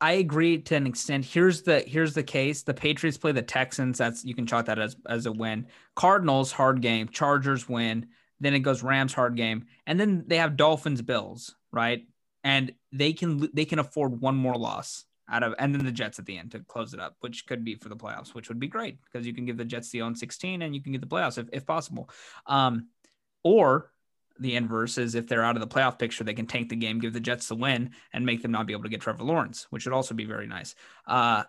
I 0.00 0.12
agree 0.12 0.58
to 0.58 0.76
an 0.76 0.86
extent. 0.86 1.24
Here's 1.24 1.62
the 1.62 1.80
here's 1.80 2.14
the 2.14 2.22
case. 2.22 2.62
The 2.62 2.74
Patriots 2.74 3.16
play 3.16 3.32
the 3.32 3.42
Texans. 3.42 3.98
That's 3.98 4.24
you 4.24 4.34
can 4.34 4.46
chalk 4.46 4.66
that 4.66 4.78
as 4.78 4.96
as 5.08 5.26
a 5.26 5.32
win. 5.32 5.66
Cardinals 5.94 6.52
hard 6.52 6.82
game. 6.82 7.08
Chargers 7.08 7.68
win. 7.68 8.06
Then 8.38 8.52
it 8.52 8.60
goes 8.60 8.82
Rams 8.82 9.14
hard 9.14 9.36
game, 9.36 9.66
and 9.86 9.98
then 9.98 10.24
they 10.26 10.36
have 10.36 10.58
Dolphins 10.58 11.00
Bills 11.00 11.54
right, 11.72 12.06
and 12.44 12.72
they 12.92 13.14
can 13.14 13.48
they 13.54 13.64
can 13.64 13.78
afford 13.78 14.20
one 14.20 14.36
more 14.36 14.56
loss 14.56 15.06
out 15.28 15.42
of, 15.42 15.54
and 15.58 15.74
then 15.74 15.84
the 15.84 15.92
Jets 15.92 16.18
at 16.18 16.26
the 16.26 16.38
end 16.38 16.52
to 16.52 16.60
close 16.60 16.94
it 16.94 17.00
up, 17.00 17.16
which 17.20 17.46
could 17.46 17.64
be 17.64 17.74
for 17.74 17.88
the 17.88 17.96
playoffs, 17.96 18.34
which 18.34 18.48
would 18.48 18.60
be 18.60 18.68
great 18.68 18.98
because 19.02 19.26
you 19.26 19.34
can 19.34 19.44
give 19.44 19.56
the 19.56 19.64
Jets 19.64 19.90
the 19.90 20.02
own 20.02 20.14
16 20.14 20.62
and 20.62 20.74
you 20.74 20.82
can 20.82 20.92
get 20.92 21.00
the 21.00 21.06
playoffs 21.06 21.38
if, 21.38 21.48
if 21.52 21.66
possible. 21.66 22.08
Um, 22.46 22.88
or 23.42 23.90
the 24.38 24.56
inverse 24.56 24.98
is 24.98 25.14
if 25.14 25.26
they're 25.26 25.44
out 25.44 25.56
of 25.56 25.60
the 25.60 25.66
playoff 25.66 25.98
picture, 25.98 26.24
they 26.24 26.34
can 26.34 26.46
tank 26.46 26.68
the 26.68 26.76
game, 26.76 26.98
give 26.98 27.12
the 27.12 27.20
Jets 27.20 27.48
the 27.48 27.54
win, 27.54 27.90
and 28.12 28.26
make 28.26 28.42
them 28.42 28.52
not 28.52 28.66
be 28.66 28.72
able 28.72 28.84
to 28.84 28.88
get 28.88 29.00
Trevor 29.00 29.24
Lawrence, 29.24 29.66
which 29.70 29.84
would 29.86 29.94
also 29.94 30.14
be 30.14 30.24
very 30.24 30.46
nice. 30.46 30.74
Uh, 31.06 31.44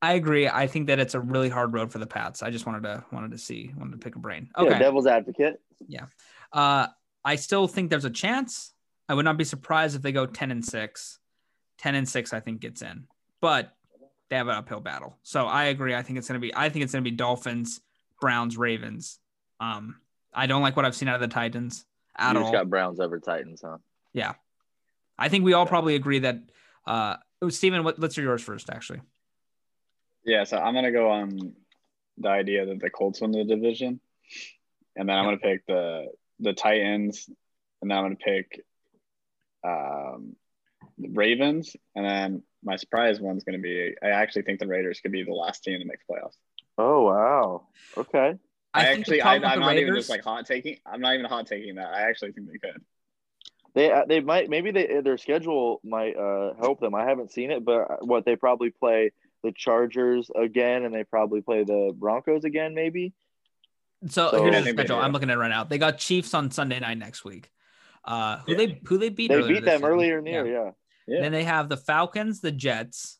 I 0.00 0.14
agree. 0.14 0.48
I 0.48 0.66
think 0.66 0.86
that 0.86 0.98
it's 1.00 1.14
a 1.14 1.20
really 1.20 1.48
hard 1.48 1.72
road 1.72 1.90
for 1.90 1.98
the 1.98 2.06
Pats. 2.06 2.42
I 2.42 2.50
just 2.50 2.66
wanted 2.66 2.84
to 2.84 3.04
wanted 3.12 3.32
to 3.32 3.38
see, 3.38 3.72
wanted 3.76 3.92
to 3.92 3.98
pick 3.98 4.16
a 4.16 4.18
brain. 4.18 4.48
Okay. 4.56 4.70
Yeah, 4.70 4.78
devil's 4.78 5.06
advocate. 5.06 5.60
Yeah, 5.86 6.06
uh, 6.52 6.86
I 7.24 7.36
still 7.36 7.66
think 7.66 7.90
there's 7.90 8.04
a 8.04 8.10
chance. 8.10 8.72
I 9.08 9.14
would 9.14 9.24
not 9.24 9.38
be 9.38 9.44
surprised 9.44 9.96
if 9.96 10.02
they 10.02 10.12
go 10.12 10.26
10 10.26 10.50
and 10.50 10.64
6. 10.64 11.18
10 11.78 11.94
and 11.94 12.08
6 12.08 12.32
I 12.32 12.40
think 12.40 12.60
gets 12.60 12.82
in. 12.82 13.06
But 13.40 13.72
they 14.28 14.36
have 14.36 14.48
an 14.48 14.54
uphill 14.54 14.80
battle. 14.80 15.16
So 15.22 15.46
I 15.46 15.64
agree. 15.64 15.94
I 15.94 16.02
think 16.02 16.18
it's 16.18 16.28
going 16.28 16.40
to 16.40 16.46
be 16.46 16.54
I 16.54 16.68
think 16.68 16.84
it's 16.84 16.92
going 16.92 17.04
to 17.04 17.10
be 17.10 17.16
Dolphins, 17.16 17.80
Browns, 18.20 18.56
Ravens. 18.56 19.18
Um 19.60 19.96
I 20.34 20.46
don't 20.46 20.62
like 20.62 20.76
what 20.76 20.84
I've 20.84 20.94
seen 20.94 21.08
out 21.08 21.14
of 21.14 21.20
the 21.20 21.28
Titans 21.28 21.84
at 22.18 22.34
you 22.34 22.42
all. 22.42 22.52
got 22.52 22.68
Browns 22.68 23.00
over 23.00 23.18
Titans, 23.20 23.62
huh? 23.64 23.78
Yeah. 24.12 24.34
I 25.18 25.28
think 25.28 25.44
we 25.44 25.52
all 25.52 25.66
probably 25.66 25.94
agree 25.94 26.20
that 26.20 26.40
uh 26.86 27.16
oh, 27.42 27.48
Steven, 27.48 27.84
what, 27.84 27.98
let's 27.98 28.14
hear 28.14 28.24
yours 28.24 28.42
first 28.42 28.70
actually. 28.70 29.00
Yeah, 30.24 30.44
so 30.44 30.58
I'm 30.58 30.74
gonna 30.74 30.92
go 30.92 31.10
on 31.10 31.54
the 32.18 32.28
idea 32.28 32.66
that 32.66 32.80
the 32.80 32.90
Colts 32.90 33.20
win 33.20 33.30
the 33.30 33.44
division, 33.44 34.00
and 34.96 35.08
then 35.08 35.16
I'm 35.16 35.24
gonna 35.24 35.38
pick 35.38 35.66
the 35.66 36.08
the 36.40 36.52
Titans, 36.52 37.28
and 37.80 37.90
then 37.90 37.98
I'm 37.98 38.04
gonna 38.04 38.16
pick 38.16 38.64
um, 39.64 40.36
the 40.98 41.08
Ravens, 41.08 41.76
and 41.94 42.04
then 42.04 42.42
my 42.62 42.76
surprise 42.76 43.20
one's 43.20 43.44
gonna 43.44 43.58
be 43.58 43.94
I 44.02 44.08
actually 44.08 44.42
think 44.42 44.60
the 44.60 44.66
Raiders 44.66 45.00
could 45.00 45.12
be 45.12 45.24
the 45.24 45.32
last 45.32 45.64
team 45.64 45.78
to 45.78 45.84
make 45.86 45.98
the 46.06 46.14
playoffs. 46.14 46.36
Oh 46.76 47.02
wow. 47.02 47.68
Okay. 47.96 48.34
I, 48.74 48.84
think 48.84 49.00
actually 49.00 49.22
I, 49.22 49.34
I'm 49.34 49.40
the 49.42 49.56
not 49.56 49.76
even 49.76 49.94
just 49.94 50.10
like 50.10 50.22
hot 50.22 50.46
taking. 50.46 50.76
I'm 50.86 51.00
not 51.00 51.14
even 51.14 51.26
hot 51.26 51.46
taking 51.46 51.76
that. 51.76 51.88
I 51.92 52.02
actually 52.08 52.32
think 52.32 52.48
they 52.52 52.58
could. 52.58 52.82
They 53.74 53.90
uh, 53.92 54.04
they 54.06 54.20
might 54.20 54.48
maybe 54.50 54.70
they 54.70 55.00
their 55.02 55.18
schedule 55.18 55.80
might 55.84 56.16
uh 56.16 56.54
help 56.58 56.80
them. 56.80 56.94
I 56.94 57.04
haven't 57.04 57.30
seen 57.32 57.50
it, 57.50 57.64
but 57.64 58.06
what 58.06 58.24
they 58.24 58.36
probably 58.36 58.70
play 58.70 59.12
the 59.42 59.52
Chargers 59.52 60.30
again, 60.34 60.84
and 60.84 60.94
they 60.94 61.04
probably 61.04 61.40
play 61.40 61.64
the 61.64 61.92
Broncos 61.94 62.44
again, 62.44 62.74
maybe. 62.74 63.12
So, 64.08 64.30
So- 64.30 64.42
here's 64.44 64.64
the 64.64 64.70
schedule. 64.72 64.96
I'm 64.98 65.12
looking 65.12 65.30
at 65.30 65.34
it 65.36 65.38
right 65.40 65.48
now. 65.48 65.64
They 65.64 65.78
got 65.78 65.98
Chiefs 65.98 66.34
on 66.34 66.50
Sunday 66.50 66.80
night 66.80 66.98
next 66.98 67.24
week. 67.24 67.50
Uh, 68.04 68.38
who 68.40 68.52
Yeah. 68.52 68.58
they 68.58 68.80
who 68.86 68.98
they 68.98 69.08
beat? 69.10 69.28
They 69.28 69.42
beat 69.46 69.64
them 69.64 69.80
year. 69.82 69.90
earlier 69.90 70.18
in 70.18 70.24
the 70.24 70.30
year, 70.30 70.46
yeah. 70.46 70.70
Yeah. 71.06 71.20
Then 71.22 71.32
they 71.32 71.44
have 71.44 71.68
the 71.68 71.76
Falcons, 71.76 72.40
the 72.40 72.52
Jets. 72.52 73.18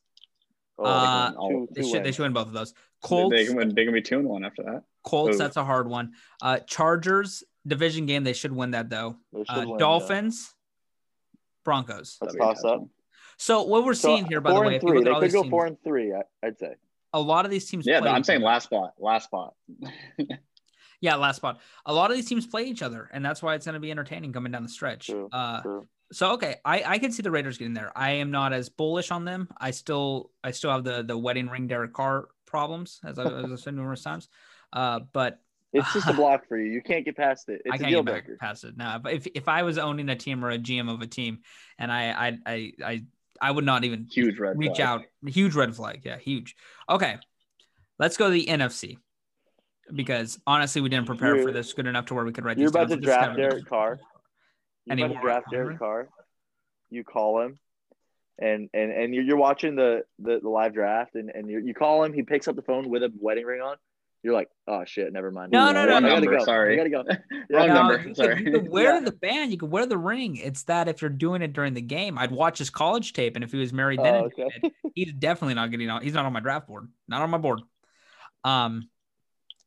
Oh, 0.78 0.84
Uh, 0.84 1.30
two- 1.32 1.68
They 1.72 1.82
should 1.88 2.04
they 2.04 2.12
should 2.12 2.22
win 2.22 2.32
both 2.32 2.46
of 2.48 2.52
those. 2.52 2.74
They, 3.02 3.08
Colts, 3.08 3.34
they 3.36 3.46
can 3.46 3.56
win. 3.56 3.74
They 3.74 3.84
can 3.84 3.94
be 3.94 4.02
two 4.02 4.18
and 4.18 4.28
one 4.28 4.44
after 4.44 4.62
that. 4.64 4.82
Colts. 5.04 5.36
Ooh. 5.36 5.38
That's 5.38 5.56
a 5.56 5.64
hard 5.64 5.88
one. 5.88 6.12
Uh, 6.42 6.58
Chargers 6.60 7.44
division 7.66 8.06
game. 8.06 8.24
They 8.24 8.32
should 8.32 8.52
win 8.52 8.72
that 8.72 8.90
though. 8.90 9.16
Uh, 9.34 9.44
win, 9.58 9.68
yeah. 9.70 9.76
Dolphins, 9.78 10.52
Broncos. 11.64 12.18
Let's 12.20 12.34
That'd 12.34 12.38
be 12.40 12.44
a 12.44 12.48
toss 12.54 12.64
up. 12.64 12.84
So 13.36 13.62
what 13.62 13.84
we're 13.84 13.94
So, 13.94 14.08
seeing 14.08 14.26
here, 14.26 14.40
by 14.40 14.52
the 14.52 14.60
way, 14.60 14.76
if 14.76 14.82
you 14.82 14.88
three. 14.88 14.98
look 14.98 15.04
They 15.04 15.10
at 15.10 15.14
all 15.14 15.20
could 15.20 15.26
these 15.28 15.32
go 15.34 15.42
teams, 15.42 15.50
four 15.50 15.66
and 15.66 15.76
three. 15.84 16.12
I, 16.12 16.22
I'd 16.44 16.58
say. 16.58 16.74
a 17.12 17.20
lot 17.20 17.44
of 17.44 17.52
these 17.52 17.70
teams. 17.70 17.86
Yeah, 17.86 18.00
play 18.00 18.10
I'm 18.10 18.24
saying 18.24 18.42
last 18.42 18.64
spot. 18.64 18.94
Last 18.98 19.24
spot. 19.24 19.54
Yeah, 21.00 21.14
last 21.14 21.36
spot. 21.36 21.60
A 21.86 21.94
lot 21.94 22.10
of 22.10 22.16
these 22.16 22.26
teams 22.26 22.44
play 22.44 22.64
each 22.64 22.82
other, 22.82 23.08
and 23.12 23.24
that's 23.24 23.40
why 23.40 23.54
it's 23.54 23.64
going 23.64 23.74
to 23.74 23.78
be 23.80 23.92
entertaining 23.92 24.32
coming 24.32 24.50
down 24.50 24.64
the 24.64 24.68
stretch. 24.68 25.06
True, 25.06 25.28
Uh, 25.30 25.62
True. 25.62 25.86
so 26.10 26.32
okay, 26.32 26.56
I, 26.64 26.82
I 26.84 26.98
can 26.98 27.12
see 27.12 27.22
the 27.22 27.30
Raiders 27.30 27.56
getting 27.56 27.72
there. 27.72 27.92
I 27.96 28.14
am 28.14 28.32
not 28.32 28.52
as 28.52 28.68
bullish 28.68 29.12
on 29.12 29.24
them. 29.24 29.48
I 29.60 29.70
still 29.70 30.32
I 30.42 30.50
still 30.50 30.72
have 30.72 30.82
the 30.82 31.04
the 31.04 31.16
wedding 31.16 31.48
ring 31.50 31.68
Derek 31.68 31.92
Carr 31.92 32.26
problems, 32.48 33.00
as, 33.04 33.18
I, 33.18 33.24
as 33.24 33.52
I've 33.52 33.60
said 33.60 33.74
numerous 33.74 34.02
times. 34.02 34.28
Uh, 34.72 35.00
but 35.12 35.38
It's 35.72 35.92
just 35.92 36.08
a 36.08 36.12
block 36.22 36.48
for 36.48 36.58
you. 36.58 36.70
You 36.72 36.80
can't 36.82 37.04
get 37.04 37.16
past 37.16 37.48
it. 37.50 37.60
It's 37.64 37.72
I 37.72 37.76
a 37.76 37.78
can't 37.78 37.90
deal 37.90 38.02
get 38.02 38.12
back 38.14 38.24
breaker. 38.24 38.38
past 38.40 38.64
it 38.64 38.76
now. 38.76 38.98
But 38.98 39.12
if, 39.12 39.26
if 39.34 39.48
I 39.48 39.62
was 39.64 39.76
owning 39.76 40.08
a 40.08 40.16
team 40.16 40.42
or 40.44 40.50
a 40.50 40.58
GM 40.58 40.90
of 40.92 41.02
a 41.02 41.06
team, 41.06 41.40
and 41.78 41.92
I 41.92 42.10
I 42.10 42.38
I 42.46 42.72
I, 42.84 43.04
I 43.40 43.50
would 43.50 43.64
not 43.66 43.84
even 43.84 44.06
Huge 44.10 44.38
red. 44.38 44.58
reach 44.58 44.76
flag. 44.76 44.80
out. 44.80 45.02
Huge 45.26 45.54
red 45.54 45.76
flag. 45.76 46.00
Yeah, 46.04 46.16
huge. 46.16 46.56
Okay, 46.88 47.18
let's 47.98 48.16
go 48.16 48.26
to 48.28 48.32
the 48.32 48.46
NFC 48.46 48.96
because 49.92 50.38
honestly, 50.46 50.80
we 50.80 50.88
didn't 50.88 51.06
prepare 51.06 51.34
for 51.34 51.40
You're- 51.42 51.52
this 51.52 51.72
good 51.74 51.86
enough 51.86 52.06
to 52.06 52.14
where 52.14 52.24
we 52.24 52.32
could 52.32 52.44
write 52.46 52.56
You're 52.58 52.70
down. 52.70 52.84
about 52.84 52.88
to 52.88 52.94
So 52.94 53.00
this 53.00 53.08
is 53.10 53.14
draft 53.14 53.36
Derek 53.36 53.66
Carr. 53.68 53.98
You're 54.86 55.04
about 55.06 55.14
to 55.14 55.20
draft 55.20 55.46
Derek 55.50 55.78
Carr. 55.78 56.08
You 56.90 57.04
call 57.04 57.42
him, 57.42 57.58
and 58.38 58.68
and 58.72 58.90
and 58.92 59.14
you're, 59.14 59.24
you're 59.24 59.36
watching 59.36 59.74
the, 59.76 60.02
the 60.18 60.40
the 60.42 60.48
live 60.48 60.74
draft, 60.74 61.14
and 61.14 61.30
and 61.34 61.50
you 61.50 61.60
you 61.64 61.74
call 61.74 62.04
him. 62.04 62.12
He 62.12 62.22
picks 62.22 62.48
up 62.48 62.56
the 62.56 62.62
phone 62.62 62.88
with 62.88 63.02
a 63.02 63.12
wedding 63.20 63.44
ring 63.44 63.60
on. 63.60 63.76
You're 64.24 64.34
like, 64.34 64.48
oh 64.66 64.84
shit, 64.84 65.12
never 65.12 65.30
mind. 65.30 65.52
No, 65.52 65.70
no, 65.70 65.80
I 65.80 65.84
no, 65.84 65.90
gotta 65.92 66.00
no. 66.08 66.14
Number, 66.16 66.38
go. 66.38 66.44
sorry. 66.44 66.74
I 66.80 66.88
gotta 66.88 66.90
go. 66.90 67.20
Wrong 67.56 67.68
No, 67.68 67.74
number. 67.74 67.98
You 67.98 68.04
could, 68.06 68.16
Sorry. 68.16 68.44
you 68.44 68.50
could 68.52 68.68
wear 68.68 68.94
Yeah. 68.94 69.00
the 69.00 69.12
band. 69.12 69.52
You 69.52 69.58
could 69.58 69.70
wear 69.70 69.86
the 69.86 69.96
ring. 69.96 70.36
It's 70.36 70.64
that 70.64 70.88
if 70.88 71.00
you're 71.00 71.08
doing 71.08 71.40
it 71.40 71.52
during 71.52 71.72
the 71.72 71.80
game, 71.80 72.18
I'd 72.18 72.32
watch 72.32 72.58
his 72.58 72.68
college 72.68 73.12
tape, 73.12 73.36
and 73.36 73.44
if 73.44 73.52
he 73.52 73.58
was 73.58 73.72
married 73.72 74.00
then, 74.00 74.14
Oh, 74.14 74.24
okay. 74.24 74.48
it, 74.62 74.72
he's 74.96 75.12
definitely 75.12 75.54
not 75.54 75.70
getting 75.70 75.88
on. 75.88 76.02
He's 76.02 76.14
not 76.14 76.26
on 76.26 76.32
my 76.32 76.40
draft 76.40 76.66
board. 76.66 76.88
Not 77.06 77.22
on 77.22 77.30
my 77.30 77.38
board. 77.38 77.60
Um, 78.42 78.88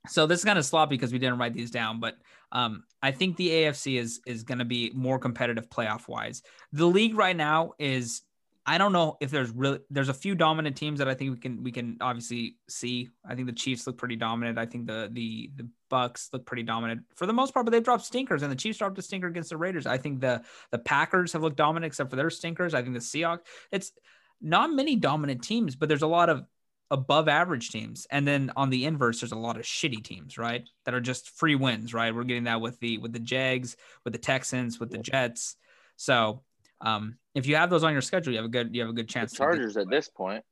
so 0.07 0.27
this 0.27 0.39
is 0.39 0.45
kind 0.45 0.59
of 0.59 0.65
sloppy 0.65 0.95
because 0.95 1.13
we 1.13 1.19
didn't 1.19 1.37
write 1.37 1.53
these 1.53 1.71
down, 1.71 2.01
but 2.01 2.15
um, 2.51 2.83
I 3.01 3.11
think 3.11 3.37
the 3.37 3.47
AFC 3.49 3.97
is 3.97 4.19
is 4.25 4.43
going 4.43 4.59
to 4.59 4.65
be 4.65 4.91
more 4.93 5.17
competitive 5.17 5.69
playoff 5.69 6.09
wise. 6.09 6.41
The 6.73 6.85
league 6.85 7.15
right 7.15 7.35
now 7.35 7.71
is. 7.79 8.21
I 8.65 8.77
don't 8.77 8.93
know 8.93 9.17
if 9.19 9.31
there's 9.31 9.49
really 9.49 9.79
there's 9.89 10.09
a 10.09 10.13
few 10.13 10.35
dominant 10.35 10.75
teams 10.75 10.99
that 10.99 11.07
I 11.07 11.15
think 11.15 11.31
we 11.31 11.37
can 11.37 11.63
we 11.63 11.71
can 11.71 11.97
obviously 11.99 12.57
see. 12.69 13.09
I 13.25 13.33
think 13.33 13.47
the 13.47 13.53
Chiefs 13.53 13.87
look 13.87 13.97
pretty 13.97 14.15
dominant. 14.15 14.59
I 14.59 14.67
think 14.67 14.85
the 14.85 15.09
the 15.11 15.51
the 15.55 15.67
Bucks 15.89 16.29
look 16.31 16.45
pretty 16.45 16.63
dominant 16.63 17.01
for 17.15 17.25
the 17.25 17.33
most 17.33 17.53
part, 17.53 17.65
but 17.65 17.71
they've 17.71 17.83
dropped 17.83 18.05
stinkers, 18.05 18.43
and 18.43 18.51
the 18.51 18.55
Chiefs 18.55 18.77
dropped 18.77 18.99
a 18.99 19.01
stinker 19.01 19.27
against 19.27 19.49
the 19.49 19.57
Raiders. 19.57 19.87
I 19.87 19.97
think 19.97 20.21
the 20.21 20.43
the 20.71 20.77
Packers 20.77 21.33
have 21.33 21.41
looked 21.41 21.57
dominant 21.57 21.87
except 21.87 22.11
for 22.11 22.15
their 22.15 22.29
stinkers. 22.29 22.75
I 22.75 22.83
think 22.83 22.93
the 22.93 22.99
Seahawks. 22.99 23.39
It's 23.71 23.91
not 24.39 24.71
many 24.71 24.95
dominant 24.95 25.43
teams, 25.43 25.75
but 25.75 25.89
there's 25.89 26.01
a 26.03 26.07
lot 26.07 26.29
of 26.29 26.43
above 26.91 27.27
average 27.27 27.71
teams, 27.71 28.05
and 28.11 28.27
then 28.27 28.51
on 28.55 28.69
the 28.69 28.85
inverse, 28.85 29.21
there's 29.21 29.31
a 29.31 29.37
lot 29.37 29.57
of 29.57 29.63
shitty 29.63 30.03
teams, 30.03 30.37
right? 30.37 30.67
That 30.85 30.93
are 30.93 31.01
just 31.01 31.31
free 31.31 31.55
wins, 31.55 31.95
right? 31.95 32.13
We're 32.13 32.25
getting 32.25 32.43
that 32.43 32.61
with 32.61 32.79
the 32.79 32.99
with 32.99 33.11
the 33.11 33.19
Jags, 33.19 33.75
with 34.03 34.13
the 34.13 34.19
Texans, 34.19 34.79
with 34.79 34.91
the 34.91 34.99
Jets. 34.99 35.55
So 35.95 36.43
um, 36.81 37.17
if 37.35 37.45
you 37.47 37.55
have 37.55 37.69
those 37.69 37.83
on 37.83 37.93
your 37.93 38.01
schedule, 38.01 38.33
you 38.33 38.37
have 38.37 38.45
a 38.45 38.49
good 38.49 38.73
you 38.75 38.81
have 38.81 38.89
a 38.89 38.93
good 38.93 39.07
The 39.07 39.13
chance. 39.13 39.31
to 39.31 39.37
Chargers 39.37 39.77
at 39.77 39.89
this 39.89 40.09
point. 40.09 40.43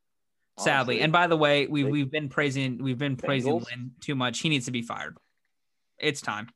sadly. 0.57 0.95
honestly. 0.95 1.01
And 1.01 1.11
by 1.13 1.27
the 1.27 1.37
way, 1.37 1.67
we 1.67 1.83
They- 1.83 1.91
we've 1.91 2.11
been 2.11 2.29
praising 2.29 2.77
we've 2.83 2.97
been 2.97 3.15
praising 3.17 3.53
Bengals? 3.53 3.65
Lynn 3.69 3.91
too 4.01 4.15
much. 4.15 4.39
He 4.39 4.49
needs 4.49 4.65
to 4.65 4.71
be 4.71 4.81
fired. 4.81 5.17
It's 5.97 6.21
time. 6.21 6.49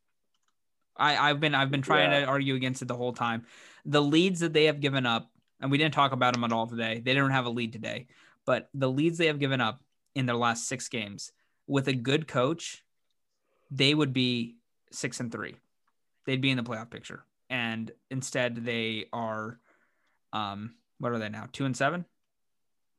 I 0.96 1.18
I've 1.30 1.40
been 1.40 1.56
I've 1.56 1.72
been 1.72 1.82
trying 1.82 2.12
Yeah. 2.12 2.22
to 2.22 2.26
argue 2.28 2.56
against 2.56 2.82
it 2.82 2.88
the 2.88 2.96
whole 2.96 3.14
time. 3.14 3.46
The 3.86 4.02
leads 4.02 4.40
that 4.42 4.54
they 4.54 4.66
have 4.66 4.80
given 4.80 5.06
up, 5.06 5.30
and 5.60 5.72
we 5.72 5.78
didn't 5.78 5.94
talk 5.94 6.12
about 6.12 6.34
them 6.34 6.44
at 6.44 6.52
all 6.54 6.68
today. 6.68 6.96
They 7.04 7.14
didn't 7.14 7.32
have 7.32 7.46
a 7.46 7.50
lead 7.50 7.74
today, 7.74 8.08
but 8.46 8.70
the 8.74 8.90
leads 8.90 9.18
they 9.18 9.28
have 9.28 9.40
given 9.40 9.60
up 9.60 9.84
in 10.16 10.26
their 10.28 10.36
last 10.38 10.68
six 10.68 10.88
games 10.88 11.32
with 11.68 11.88
a 11.88 11.94
good 11.94 12.28
coach, 12.28 12.84
they 13.72 13.94
would 13.96 14.14
be 14.14 14.58
six 14.92 15.20
and 15.20 15.32
three. 15.32 15.56
They'd 16.26 16.40
be 16.42 16.52
in 16.52 16.58
the 16.58 16.64
playoff 16.64 16.90
picture, 16.92 17.26
and 17.50 17.92
instead 18.12 18.64
they 18.64 19.08
are, 19.12 19.60
um, 20.34 20.76
what 21.00 21.14
are 21.14 21.20
they 21.20 21.30
now? 21.30 21.48
Two 21.54 21.66
and 21.66 21.78
seven. 21.78 22.06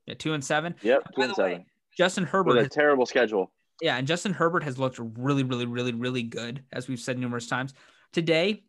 Yeah, 0.07 0.15
two 0.15 0.33
and 0.33 0.43
seven. 0.43 0.75
Yep, 0.81 1.03
two 1.15 1.21
and 1.21 1.35
the 1.35 1.41
way, 1.43 1.51
seven. 1.51 1.65
Justin 1.97 2.23
Herbert 2.23 2.49
With 2.49 2.57
a 2.57 2.61
has 2.61 2.69
terrible 2.69 3.05
schedule. 3.05 3.51
yeah, 3.81 3.97
and 3.97 4.07
Justin 4.07 4.33
Herbert 4.33 4.63
has 4.63 4.79
looked 4.79 4.99
really, 4.99 5.43
really, 5.43 5.65
really, 5.65 5.93
really 5.93 6.23
good, 6.23 6.63
as 6.71 6.87
we've 6.87 6.99
said 6.99 7.19
numerous 7.19 7.47
times. 7.47 7.73
Today, 8.13 8.63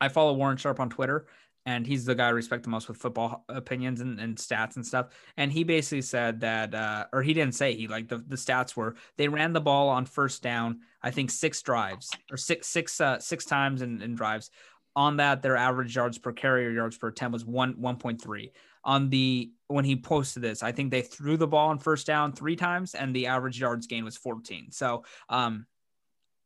I 0.00 0.08
follow 0.08 0.34
Warren 0.34 0.56
Sharp 0.56 0.78
on 0.80 0.90
Twitter, 0.90 1.26
and 1.64 1.86
he's 1.86 2.04
the 2.04 2.14
guy 2.14 2.26
I 2.26 2.30
respect 2.30 2.62
the 2.64 2.68
most 2.70 2.88
with 2.88 2.96
football 2.96 3.44
opinions 3.48 4.00
and, 4.00 4.20
and 4.20 4.36
stats 4.36 4.76
and 4.76 4.86
stuff. 4.86 5.08
And 5.36 5.50
he 5.50 5.64
basically 5.64 6.02
said 6.02 6.40
that, 6.40 6.74
uh, 6.74 7.06
or 7.12 7.22
he 7.22 7.34
didn't 7.34 7.54
say 7.54 7.74
he 7.74 7.88
like 7.88 8.08
the, 8.08 8.18
the 8.18 8.36
stats 8.36 8.76
were 8.76 8.96
they 9.16 9.28
ran 9.28 9.52
the 9.52 9.60
ball 9.60 9.88
on 9.88 10.04
first 10.06 10.42
down, 10.42 10.80
I 11.02 11.10
think 11.10 11.30
six 11.30 11.62
drives 11.62 12.10
or 12.30 12.36
six 12.36 12.66
six 12.68 13.00
uh, 13.00 13.18
six 13.18 13.44
times 13.44 13.82
in, 13.82 14.02
in 14.02 14.14
drives. 14.14 14.50
On 14.96 15.18
that, 15.18 15.42
their 15.42 15.56
average 15.56 15.94
yards 15.94 16.16
per 16.16 16.32
carry 16.32 16.66
or 16.66 16.70
yards 16.70 16.96
per 16.96 17.08
attempt 17.08 17.34
was 17.34 17.44
one 17.44 17.74
one 17.78 17.96
point 17.96 18.20
three. 18.20 18.52
On 18.82 19.10
the 19.10 19.52
when 19.68 19.84
he 19.84 19.94
posted 19.94 20.42
this, 20.42 20.62
I 20.62 20.72
think 20.72 20.90
they 20.90 21.02
threw 21.02 21.36
the 21.36 21.46
ball 21.46 21.68
on 21.68 21.78
first 21.78 22.06
down 22.06 22.32
three 22.32 22.56
times, 22.56 22.94
and 22.94 23.14
the 23.14 23.26
average 23.26 23.60
yards 23.60 23.86
gain 23.86 24.04
was 24.04 24.16
fourteen. 24.16 24.72
So, 24.72 25.04
um, 25.28 25.66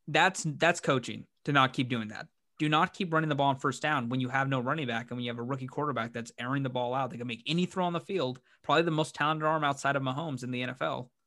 that's 0.07 0.45
that's 0.57 0.81
coaching 0.81 1.25
to 1.45 1.53
not 1.53 1.71
keep 1.71 1.87
doing 1.87 2.09
that. 2.09 2.27
Do 2.59 2.69
not 2.69 2.93
keep 2.93 3.13
running 3.13 3.29
the 3.29 3.35
ball 3.35 3.47
on 3.47 3.55
first 3.55 3.81
down 3.81 4.09
when 4.09 4.19
you 4.19 4.29
have 4.29 4.47
no 4.47 4.59
running 4.59 4.85
back 4.85 5.09
and 5.09 5.17
when 5.17 5.23
you 5.23 5.31
have 5.31 5.39
a 5.39 5.43
rookie 5.43 5.65
quarterback 5.65 6.13
that's 6.13 6.31
airing 6.37 6.61
the 6.61 6.69
ball 6.69 6.93
out. 6.93 7.09
They 7.09 7.17
can 7.17 7.25
make 7.25 7.43
any 7.47 7.65
throw 7.65 7.85
on 7.85 7.93
the 7.93 7.99
field. 7.99 8.39
Probably 8.63 8.83
the 8.83 8.91
most 8.91 9.15
talented 9.15 9.47
arm 9.47 9.63
outside 9.63 9.95
of 9.95 10.03
Mahomes 10.03 10.43
in 10.43 10.51
the 10.51 10.63
NFL. 10.63 11.07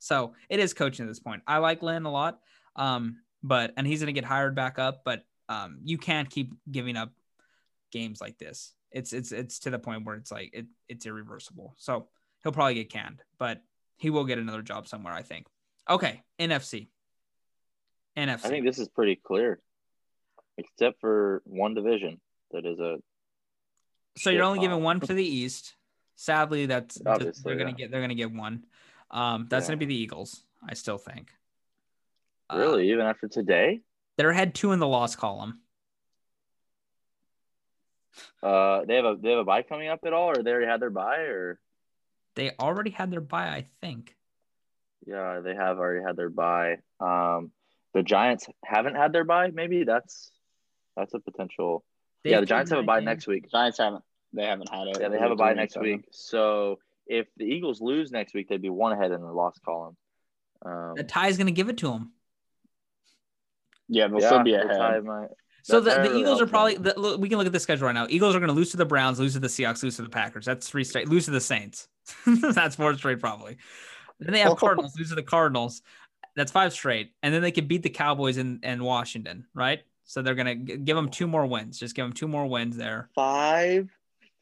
So 0.00 0.34
it 0.50 0.60
is 0.60 0.74
coaching 0.74 1.06
at 1.06 1.08
this 1.08 1.18
point. 1.18 1.42
I 1.46 1.56
like 1.58 1.82
Lynn 1.82 2.04
a 2.04 2.12
lot, 2.12 2.38
um, 2.76 3.22
but 3.42 3.72
and 3.78 3.86
he's 3.86 4.00
going 4.00 4.14
to 4.14 4.20
get 4.20 4.28
hired 4.28 4.54
back 4.54 4.78
up. 4.78 5.00
But 5.02 5.24
um, 5.48 5.78
you 5.84 5.98
can't 5.98 6.28
keep 6.30 6.52
giving 6.70 6.96
up 6.96 7.12
games 7.92 8.20
like 8.20 8.38
this. 8.38 8.74
It's 8.90 9.12
it's 9.12 9.32
it's 9.32 9.58
to 9.60 9.70
the 9.70 9.78
point 9.78 10.04
where 10.04 10.16
it's 10.16 10.30
like 10.30 10.50
it 10.52 10.66
it's 10.88 11.06
irreversible. 11.06 11.74
So 11.78 12.08
he'll 12.42 12.52
probably 12.52 12.74
get 12.74 12.90
canned, 12.90 13.22
but 13.38 13.62
he 13.96 14.10
will 14.10 14.24
get 14.24 14.38
another 14.38 14.62
job 14.62 14.86
somewhere. 14.86 15.12
I 15.12 15.22
think. 15.22 15.46
Okay, 15.88 16.22
NFC. 16.38 16.88
NFC. 18.16 18.44
I 18.44 18.48
think 18.48 18.64
this 18.64 18.78
is 18.78 18.88
pretty 18.88 19.16
clear, 19.16 19.60
except 20.56 21.00
for 21.00 21.42
one 21.44 21.74
division 21.74 22.20
that 22.52 22.64
is 22.64 22.78
a. 22.78 22.98
So 24.16 24.30
you're 24.30 24.44
only 24.44 24.60
giving 24.60 24.82
one 24.82 25.00
for 25.00 25.12
the 25.12 25.24
East. 25.24 25.74
Sadly, 26.16 26.66
that's 26.66 27.00
Obviously, 27.04 27.42
they're 27.44 27.58
gonna 27.58 27.70
yeah. 27.70 27.76
get 27.76 27.90
they're 27.90 28.00
gonna 28.00 28.14
get 28.14 28.32
one. 28.32 28.64
Um, 29.10 29.46
that's 29.50 29.64
Yeah. 29.64 29.70
gonna 29.70 29.78
be 29.78 29.86
the 29.86 29.96
Eagles. 29.96 30.44
I 30.66 30.74
still 30.74 30.98
think. 30.98 31.32
Uh, 32.48 32.58
Really, 32.58 32.90
even 32.90 33.04
after 33.04 33.26
today? 33.26 33.80
They're 34.16 34.30
ahead 34.30 34.54
two 34.54 34.72
in 34.72 34.78
the 34.78 34.86
loss 34.86 35.16
column. 35.16 35.60
Uh, 38.42 38.84
they 38.84 38.96
have 38.96 39.04
a 39.04 39.16
they 39.20 39.30
have 39.30 39.40
a 39.40 39.44
bye 39.44 39.62
coming 39.62 39.88
up 39.88 40.00
at 40.04 40.12
all, 40.12 40.30
or 40.30 40.42
they 40.42 40.50
already 40.52 40.66
had 40.66 40.80
their 40.80 40.90
buy, 40.90 41.16
or 41.22 41.58
They 42.36 42.52
already 42.60 42.90
had 42.90 43.10
their 43.10 43.20
buy, 43.20 43.48
I 43.48 43.66
think. 43.80 44.14
yeah, 45.06 45.40
they 45.40 45.54
have 45.54 45.78
already 45.78 46.04
had 46.04 46.16
their 46.16 46.30
buy. 46.30 46.76
Um, 47.00 47.50
the 47.92 48.02
Giants 48.02 48.46
haven't 48.64 48.94
had 48.96 49.12
their 49.12 49.24
buy. 49.24 49.50
Maybe 49.50 49.84
that's 49.84 50.30
that's 50.96 51.14
a 51.14 51.18
potential. 51.18 51.84
They 52.22 52.30
yeah, 52.30 52.40
the 52.40 52.46
Giants 52.46 52.70
have 52.70 52.80
a 52.80 52.82
buy 52.82 53.00
bye 53.00 53.04
next 53.04 53.26
week. 53.26 53.50
Giants 53.50 53.78
haven't. 53.78 54.04
They 54.32 54.44
haven't 54.44 54.68
had 54.68 54.88
it. 54.88 54.98
Yeah, 55.00 55.08
they 55.08 55.18
have 55.18 55.30
a 55.30 55.36
buy 55.36 55.54
next 55.54 55.78
week. 55.80 56.06
So 56.10 56.78
if 57.06 57.26
the 57.36 57.44
Eagles 57.44 57.80
lose 57.80 58.10
next 58.10 58.34
week, 58.34 58.48
they'd 58.48 58.62
be 58.62 58.70
one 58.70 58.92
ahead 58.92 59.10
in 59.12 59.20
the 59.20 59.32
loss 59.32 59.58
column. 59.64 59.96
Um, 60.64 60.94
The 60.96 61.04
tie's 61.04 61.36
going 61.36 61.46
to 61.46 61.52
give 61.52 61.68
it 61.68 61.78
to 61.78 61.88
them. 61.88 62.12
Yeah, 63.88 64.08
they'll 64.08 64.20
yeah, 64.20 64.26
still 64.28 64.42
be 64.42 64.54
ahead. 64.54 65.04
might- 65.04 65.28
So 65.62 65.80
the, 65.80 65.90
the 65.90 66.16
Eagles 66.16 66.40
are 66.40 66.46
probably. 66.46 66.76
The, 66.76 66.98
look, 66.98 67.20
we 67.20 67.28
can 67.28 67.38
look 67.38 67.46
at 67.46 67.52
the 67.52 67.60
schedule 67.60 67.86
right 67.86 67.94
now. 67.94 68.06
Eagles 68.08 68.34
are 68.34 68.38
going 68.38 68.48
to 68.48 68.54
lose 68.54 68.70
to 68.72 68.76
the 68.76 68.84
Browns, 68.84 69.18
lose 69.18 69.32
to 69.34 69.40
the 69.40 69.48
Seahawks, 69.48 69.82
lose 69.82 69.96
to 69.96 70.02
the 70.02 70.08
Packers. 70.10 70.44
That's 70.44 70.68
three 70.68 70.84
straight. 70.84 71.08
Lose 71.08 71.24
to 71.26 71.30
the 71.30 71.40
Saints. 71.40 71.88
That's 72.26 72.76
four 72.76 72.94
straight 72.96 73.20
probably. 73.20 73.56
Then 74.20 74.32
they 74.32 74.40
have 74.40 74.56
Cardinals, 74.58 74.94
lose 74.98 75.08
to 75.08 75.14
the 75.14 75.22
Cardinals. 75.22 75.82
That's 76.36 76.52
five 76.52 76.72
straight, 76.72 77.12
and 77.22 77.32
then 77.32 77.42
they 77.42 77.52
could 77.52 77.68
beat 77.68 77.82
the 77.82 77.90
Cowboys 77.90 78.36
in, 78.38 78.60
and 78.62 78.82
Washington, 78.82 79.46
right? 79.54 79.82
So 80.04 80.20
they're 80.20 80.34
gonna 80.34 80.54
give 80.56 80.96
them 80.96 81.08
two 81.08 81.26
more 81.26 81.46
wins. 81.46 81.78
Just 81.78 81.94
give 81.94 82.04
them 82.04 82.12
two 82.12 82.28
more 82.28 82.46
wins 82.46 82.76
there. 82.76 83.08
five, 83.14 83.88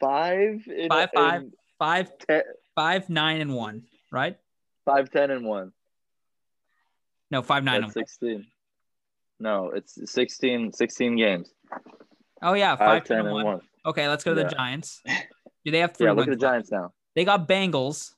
five, 0.00 0.66
in, 0.66 0.88
Five, 0.88 1.10
five. 1.14 1.42
in 1.42 1.52
Five, 1.78 2.18
ten, 2.18 2.42
five, 2.74 3.08
nine, 3.10 3.40
and 3.40 3.54
one, 3.54 3.82
right? 4.10 4.36
five, 4.84 5.10
ten, 5.10 5.30
and 5.30 5.44
one. 5.44 5.72
No, 7.30 7.42
five, 7.42 7.62
nine, 7.64 7.82
That's 7.82 7.96
and 8.20 8.32
one. 8.34 8.46
16. 9.42 9.44
No, 9.44 9.70
it's 9.70 9.98
16, 10.12 10.72
16 10.72 11.16
games. 11.16 11.52
Oh 12.42 12.54
yeah, 12.54 12.76
Five, 12.76 12.78
five, 12.88 13.04
ten, 13.04 13.16
ten, 13.18 13.26
and 13.26 13.26
and 13.28 13.34
one. 13.34 13.44
one. 13.44 13.60
Okay, 13.86 14.08
let's 14.08 14.24
go 14.24 14.34
to 14.34 14.40
Yeah. 14.40 14.48
the 14.48 14.54
Giants. 14.54 15.02
Do 15.64 15.70
they 15.70 15.78
have 15.78 15.94
three 15.96 16.06
Yeah, 16.06 16.12
look 16.12 16.26
at 16.26 16.30
the 16.30 16.36
Giants 16.36 16.70
now. 16.70 16.92
They 17.14 17.24
got 17.24 17.48
Bengals. 17.48 18.14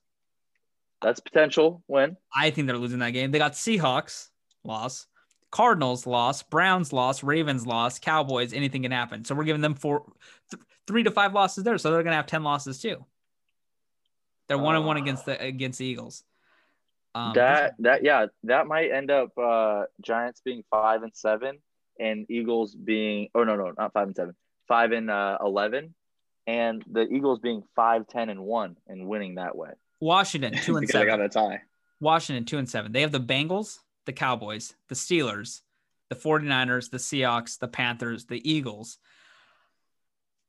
That's 1.02 1.20
potential 1.20 1.82
win. 1.88 2.16
I 2.34 2.50
think 2.50 2.66
they're 2.66 2.78
losing 2.78 3.00
that 3.00 3.10
game. 3.10 3.30
They 3.30 3.38
got 3.38 3.52
Seahawks 3.52 4.28
loss, 4.64 5.06
Cardinals 5.50 6.06
loss, 6.06 6.42
Browns 6.42 6.92
loss, 6.92 7.22
Ravens 7.22 7.66
loss, 7.66 7.98
Cowboys. 7.98 8.54
Anything 8.54 8.82
can 8.82 8.92
happen. 8.92 9.24
So 9.24 9.34
we're 9.34 9.44
giving 9.44 9.60
them 9.60 9.74
four, 9.74 10.04
th- 10.50 10.62
three 10.86 11.02
to 11.02 11.10
five 11.10 11.34
losses 11.34 11.64
there. 11.64 11.76
So 11.76 11.90
they're 11.90 12.02
gonna 12.02 12.16
have 12.16 12.26
ten 12.26 12.42
losses 12.42 12.80
too. 12.80 13.04
They're 14.48 14.58
one 14.58 14.76
and 14.76 14.86
one 14.86 14.96
against 14.96 15.26
the 15.26 15.38
against 15.40 15.78
the 15.78 15.84
Eagles. 15.86 16.22
Um, 17.14 17.32
that 17.34 17.74
that 17.78 18.02
yeah, 18.02 18.26
that 18.44 18.66
might 18.66 18.90
end 18.90 19.10
up 19.10 19.36
uh 19.38 19.84
Giants 20.00 20.40
being 20.44 20.64
five 20.70 21.02
and 21.02 21.14
seven, 21.14 21.58
and 21.98 22.26
Eagles 22.28 22.74
being 22.74 23.28
oh 23.34 23.44
no 23.44 23.56
no 23.56 23.72
not 23.76 23.92
five 23.92 24.08
and 24.08 24.16
seven, 24.16 24.34
five 24.66 24.92
and 24.92 25.10
uh, 25.10 25.38
eleven, 25.40 25.94
and 26.46 26.84
the 26.90 27.02
Eagles 27.02 27.38
being 27.38 27.62
five, 27.76 28.06
ten, 28.08 28.30
and 28.30 28.40
one 28.40 28.76
and 28.88 29.06
winning 29.06 29.36
that 29.36 29.56
way. 29.56 29.70
Washington 30.00 30.52
two 30.54 30.72
and 30.76 30.80
because 30.80 30.92
they 30.92 31.06
seven. 31.06 31.18
got 31.18 31.20
a 31.20 31.28
tie. 31.28 31.62
Washington 32.00 32.44
two 32.44 32.58
and 32.58 32.68
seven. 32.68 32.92
They 32.92 33.02
have 33.02 33.12
the 33.12 33.20
Bengals, 33.20 33.78
the 34.06 34.12
Cowboys, 34.12 34.74
the 34.88 34.94
Steelers, 34.94 35.60
the 36.10 36.16
49ers, 36.16 36.90
the 36.90 36.98
Seahawks, 36.98 37.58
the 37.58 37.68
Panthers, 37.68 38.26
the 38.26 38.48
Eagles. 38.48 38.98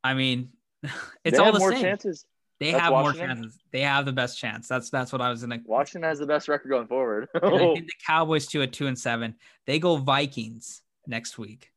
I 0.04 0.14
mean, 0.14 0.50
it's 0.84 0.94
they 1.24 1.38
all 1.38 1.46
have 1.46 1.54
the 1.54 1.60
more 1.60 1.72
same. 1.72 1.82
chances. 1.82 2.26
They 2.60 2.72
That's 2.72 2.84
have 2.84 2.92
more 2.92 3.04
Washington? 3.04 3.38
chances. 3.38 3.60
They 3.72 3.82
have 3.82 4.06
the 4.06 4.14
best 4.14 4.40
chance. 4.40 4.68
That's 4.68 4.90
that's 4.90 5.12
what 5.12 5.22
I 5.22 5.30
was 5.30 5.42
gonna. 5.42 5.60
Washington 5.66 6.08
has 6.08 6.20
the 6.20 6.26
best 6.26 6.48
record 6.48 6.70
going 6.70 6.88
forward. 6.88 7.28
I 7.36 7.40
think 7.50 7.88
the 7.88 7.94
Cowboys 8.06 8.48
too 8.48 8.62
at 8.62 8.72
two 8.72 8.88
and 8.88 8.98
seven. 8.98 9.36
They 9.66 9.80
go 9.80 9.98
Vikings 9.98 10.82
next 11.06 11.38
week. 11.38 11.72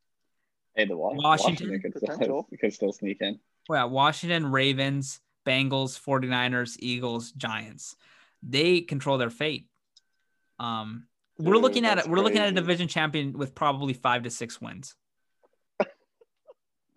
Hey, 0.74 0.84
the 0.84 0.96
Wa- 0.96 1.14
Washington, 1.14 1.70
Washington, 1.70 1.80
could, 1.80 1.96
still, 1.96 2.08
potential. 2.08 2.48
could 2.60 2.72
still 2.72 2.92
sneak 2.92 3.20
in. 3.20 3.40
Well, 3.68 3.90
Washington, 3.90 4.52
Ravens, 4.52 5.20
Bengals, 5.44 6.00
49ers, 6.00 6.76
Eagles, 6.78 7.32
Giants. 7.32 7.96
They 8.42 8.80
control 8.82 9.18
their 9.18 9.30
fate. 9.30 9.66
Um, 10.60 11.08
we're 11.38 11.54
Dude, 11.54 11.62
looking 11.62 11.84
at 11.84 11.98
it. 11.98 12.06
We're 12.08 12.20
looking 12.20 12.38
at 12.38 12.48
a 12.48 12.52
division 12.52 12.86
champion 12.86 13.36
with 13.36 13.54
probably 13.54 13.94
five 13.94 14.22
to 14.22 14.30
six 14.30 14.60
wins. 14.60 14.94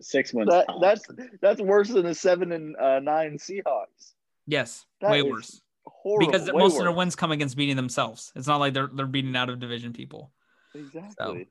Six 0.02 0.34
wins. 0.34 0.50
that, 0.50 0.66
that's 0.80 1.06
that's 1.40 1.60
worse 1.60 1.88
than 1.88 2.04
the 2.04 2.14
seven 2.14 2.52
and 2.52 2.76
uh, 2.76 3.00
nine 3.00 3.38
Seahawks. 3.38 4.12
Yes, 4.46 4.84
That 5.00 5.10
way 5.10 5.22
worse. 5.22 5.60
Horrible. 5.84 6.30
Because 6.30 6.50
way 6.52 6.58
most 6.58 6.76
of 6.76 6.82
their 6.82 6.92
wins 6.92 7.16
come 7.16 7.32
against 7.32 7.56
beating 7.56 7.76
themselves. 7.76 8.32
It's 8.36 8.46
not 8.46 8.58
like 8.58 8.74
they're 8.74 8.90
they're 8.92 9.06
beating 9.06 9.36
out 9.36 9.48
of 9.48 9.60
division 9.60 9.92
people. 9.92 10.32
Exactly. 10.74 11.48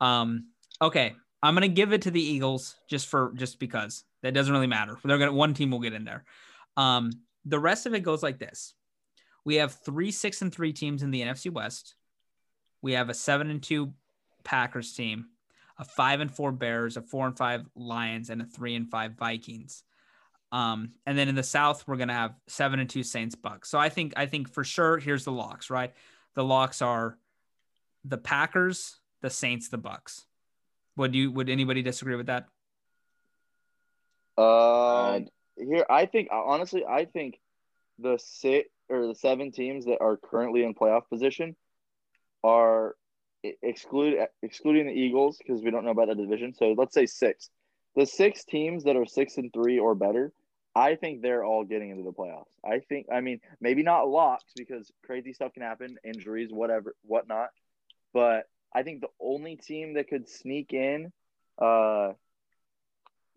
Um, 0.00 0.48
okay, 0.80 1.14
I'm 1.42 1.54
gonna 1.54 1.68
give 1.68 1.92
it 1.92 2.02
to 2.02 2.10
the 2.10 2.22
Eagles 2.22 2.76
just 2.88 3.06
for 3.06 3.32
just 3.36 3.58
because 3.58 4.04
that 4.22 4.34
doesn't 4.34 4.52
really 4.52 4.66
matter. 4.66 4.98
They're 5.04 5.18
gonna 5.18 5.32
one 5.32 5.54
team 5.54 5.70
will 5.70 5.80
get 5.80 5.92
in 5.92 6.04
there. 6.04 6.24
Um, 6.76 7.10
the 7.44 7.58
rest 7.58 7.86
of 7.86 7.94
it 7.94 8.00
goes 8.00 8.22
like 8.22 8.38
this: 8.38 8.74
we 9.44 9.56
have 9.56 9.72
three 9.84 10.10
six 10.10 10.42
and 10.42 10.52
three 10.52 10.72
teams 10.72 11.02
in 11.02 11.10
the 11.10 11.22
NFC 11.22 11.50
West. 11.50 11.94
We 12.80 12.92
have 12.92 13.08
a 13.08 13.14
seven 13.14 13.50
and 13.50 13.62
two 13.62 13.92
Packers 14.44 14.92
team, 14.92 15.26
a 15.78 15.84
five 15.84 16.20
and 16.20 16.30
four 16.30 16.52
Bears, 16.52 16.96
a 16.96 17.02
four 17.02 17.26
and 17.26 17.36
five 17.36 17.66
Lions, 17.74 18.30
and 18.30 18.42
a 18.42 18.44
three 18.44 18.74
and 18.74 18.90
five 18.90 19.12
Vikings. 19.14 19.82
Um, 20.50 20.92
and 21.06 21.16
then 21.16 21.28
in 21.28 21.34
the 21.34 21.42
South, 21.42 21.86
we're 21.86 21.96
gonna 21.96 22.12
have 22.12 22.34
seven 22.46 22.78
and 22.78 22.88
two 22.88 23.02
Saints 23.02 23.34
Bucks. 23.34 23.70
So 23.70 23.78
I 23.78 23.88
think 23.88 24.12
I 24.16 24.26
think 24.26 24.52
for 24.52 24.64
sure 24.64 24.98
here's 24.98 25.24
the 25.24 25.32
locks, 25.32 25.70
right? 25.70 25.92
The 26.34 26.44
locks 26.44 26.82
are 26.82 27.18
the 28.04 28.18
Packers, 28.18 28.98
the 29.22 29.30
Saints, 29.30 29.68
the 29.68 29.78
Bucks. 29.78 30.26
Would 30.96 31.14
you 31.14 31.30
would 31.30 31.48
anybody 31.48 31.82
disagree 31.82 32.16
with 32.16 32.26
that? 32.26 32.48
Um, 34.36 35.28
here 35.56 35.86
I 35.88 36.06
think 36.06 36.28
honestly, 36.30 36.84
I 36.84 37.06
think 37.06 37.38
the 37.98 38.18
six 38.18 38.68
or 38.88 39.06
the 39.06 39.14
seven 39.14 39.52
teams 39.52 39.86
that 39.86 39.98
are 40.00 40.18
currently 40.18 40.64
in 40.64 40.74
playoff 40.74 41.08
position 41.08 41.56
are 42.44 42.96
exclude 43.62 44.18
excluding 44.42 44.86
the 44.86 44.92
Eagles 44.92 45.38
because 45.38 45.62
we 45.62 45.70
don't 45.70 45.84
know 45.84 45.90
about 45.90 46.08
the 46.08 46.14
division. 46.14 46.54
So 46.54 46.74
let's 46.76 46.94
say 46.94 47.06
six. 47.06 47.50
The 47.96 48.06
six 48.06 48.44
teams 48.44 48.84
that 48.84 48.96
are 48.96 49.04
six 49.06 49.36
and 49.36 49.52
three 49.52 49.78
or 49.78 49.94
better, 49.94 50.32
I 50.74 50.94
think 50.94 51.20
they're 51.20 51.44
all 51.44 51.64
getting 51.64 51.90
into 51.90 52.04
the 52.04 52.12
playoffs. 52.12 52.46
I 52.64 52.78
think, 52.88 53.06
I 53.12 53.20
mean, 53.20 53.40
maybe 53.60 53.82
not 53.82 54.08
locks 54.08 54.52
because 54.56 54.90
crazy 55.04 55.34
stuff 55.34 55.52
can 55.52 55.62
happen, 55.62 55.96
injuries, 56.02 56.48
whatever, 56.50 56.94
whatnot. 57.02 57.48
But 58.14 58.44
I 58.74 58.82
think 58.82 59.02
the 59.02 59.08
only 59.20 59.56
team 59.56 59.94
that 59.94 60.08
could 60.08 60.28
sneak 60.28 60.72
in, 60.72 61.12
uh, 61.60 62.12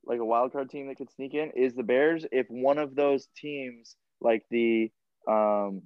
like 0.05 0.19
a 0.19 0.25
wild 0.25 0.53
card 0.53 0.69
team 0.69 0.87
that 0.87 0.97
could 0.97 1.11
sneak 1.11 1.33
in 1.33 1.51
is 1.51 1.73
the 1.73 1.83
Bears 1.83 2.25
if 2.31 2.47
one 2.49 2.77
of 2.77 2.95
those 2.95 3.27
teams 3.35 3.95
like 4.21 4.45
the 4.49 4.91
um 5.27 5.81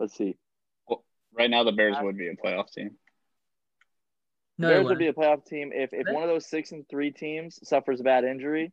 let's 0.00 0.16
see 0.16 0.36
Right 1.38 1.50
now, 1.50 1.62
the 1.62 1.72
Bears 1.72 1.96
would 2.00 2.16
be 2.16 2.28
a 2.28 2.34
playoff 2.34 2.72
team. 2.72 2.96
The 4.58 4.62
No, 4.62 4.68
they 4.68 4.74
Bears 4.74 4.86
would 4.86 4.98
be 4.98 5.06
a 5.08 5.12
playoff 5.12 5.44
team 5.46 5.72
if 5.74 5.92
if 5.92 6.06
one 6.08 6.22
of 6.22 6.28
those 6.28 6.46
six 6.46 6.72
and 6.72 6.84
three 6.88 7.10
teams 7.10 7.58
suffers 7.66 8.00
a 8.00 8.04
bad 8.04 8.24
injury 8.24 8.72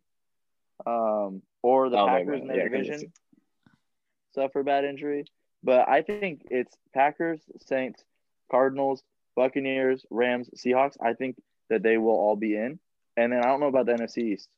um 0.86 1.42
or 1.64 1.90
the 1.90 1.98
Oh, 1.98 2.08
Packers 2.08 2.42
in 2.42 2.48
will. 2.48 2.56
their 2.56 2.58
Yeah, 2.58 2.64
'cause 2.64 2.72
division 2.88 3.14
suffer 4.34 4.60
a 4.60 4.64
bad 4.64 4.84
injury 4.84 5.26
but 5.64 5.88
I 5.88 6.02
think 6.02 6.42
it's 6.52 6.76
Packers 6.94 7.42
Saints 7.62 8.04
Cardinals 8.52 9.04
Buccaneers 9.36 10.06
Rams 10.10 10.50
Seahawks 10.58 10.98
I 11.02 11.14
think 11.14 11.38
that 11.70 11.82
they 11.84 11.98
will 11.98 12.12
all 12.16 12.36
be 12.36 12.56
in 12.56 12.80
and 13.18 13.32
then 13.32 13.40
I 13.40 13.48
don't 13.48 13.60
know 13.60 13.68
about 13.68 13.86
the 13.86 13.94
NFC 13.94 14.34
East 14.34 14.50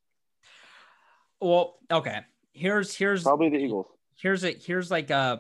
well, 1.40 1.78
okay. 1.92 2.22
Here's 2.54 2.96
here's 2.96 3.24
probably 3.24 3.50
the 3.50 3.58
Eagles 3.58 3.86
here's 4.20 4.44
a 4.44 4.54
here's 4.54 4.90
like 4.90 5.12
uh 5.12 5.38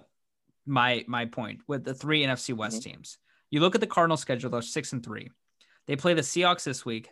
my 0.67 1.03
my 1.07 1.25
point 1.25 1.61
with 1.67 1.83
the 1.83 1.95
three 1.95 2.23
NFC 2.23 2.53
West 2.55 2.81
Mm-hmm. 2.83 2.91
teams. 2.91 3.17
You 3.49 3.61
look 3.61 3.73
at 3.73 3.81
the 3.81 3.87
Cardinal 3.87 4.17
schedule; 4.17 4.51
they're 4.51 4.61
six 4.61 4.93
and 4.93 5.03
three. 5.03 5.31
They 5.87 5.95
play 5.95 6.13
the 6.13 6.21
Seahawks 6.21 6.63
this 6.63 6.85
week. 6.85 7.09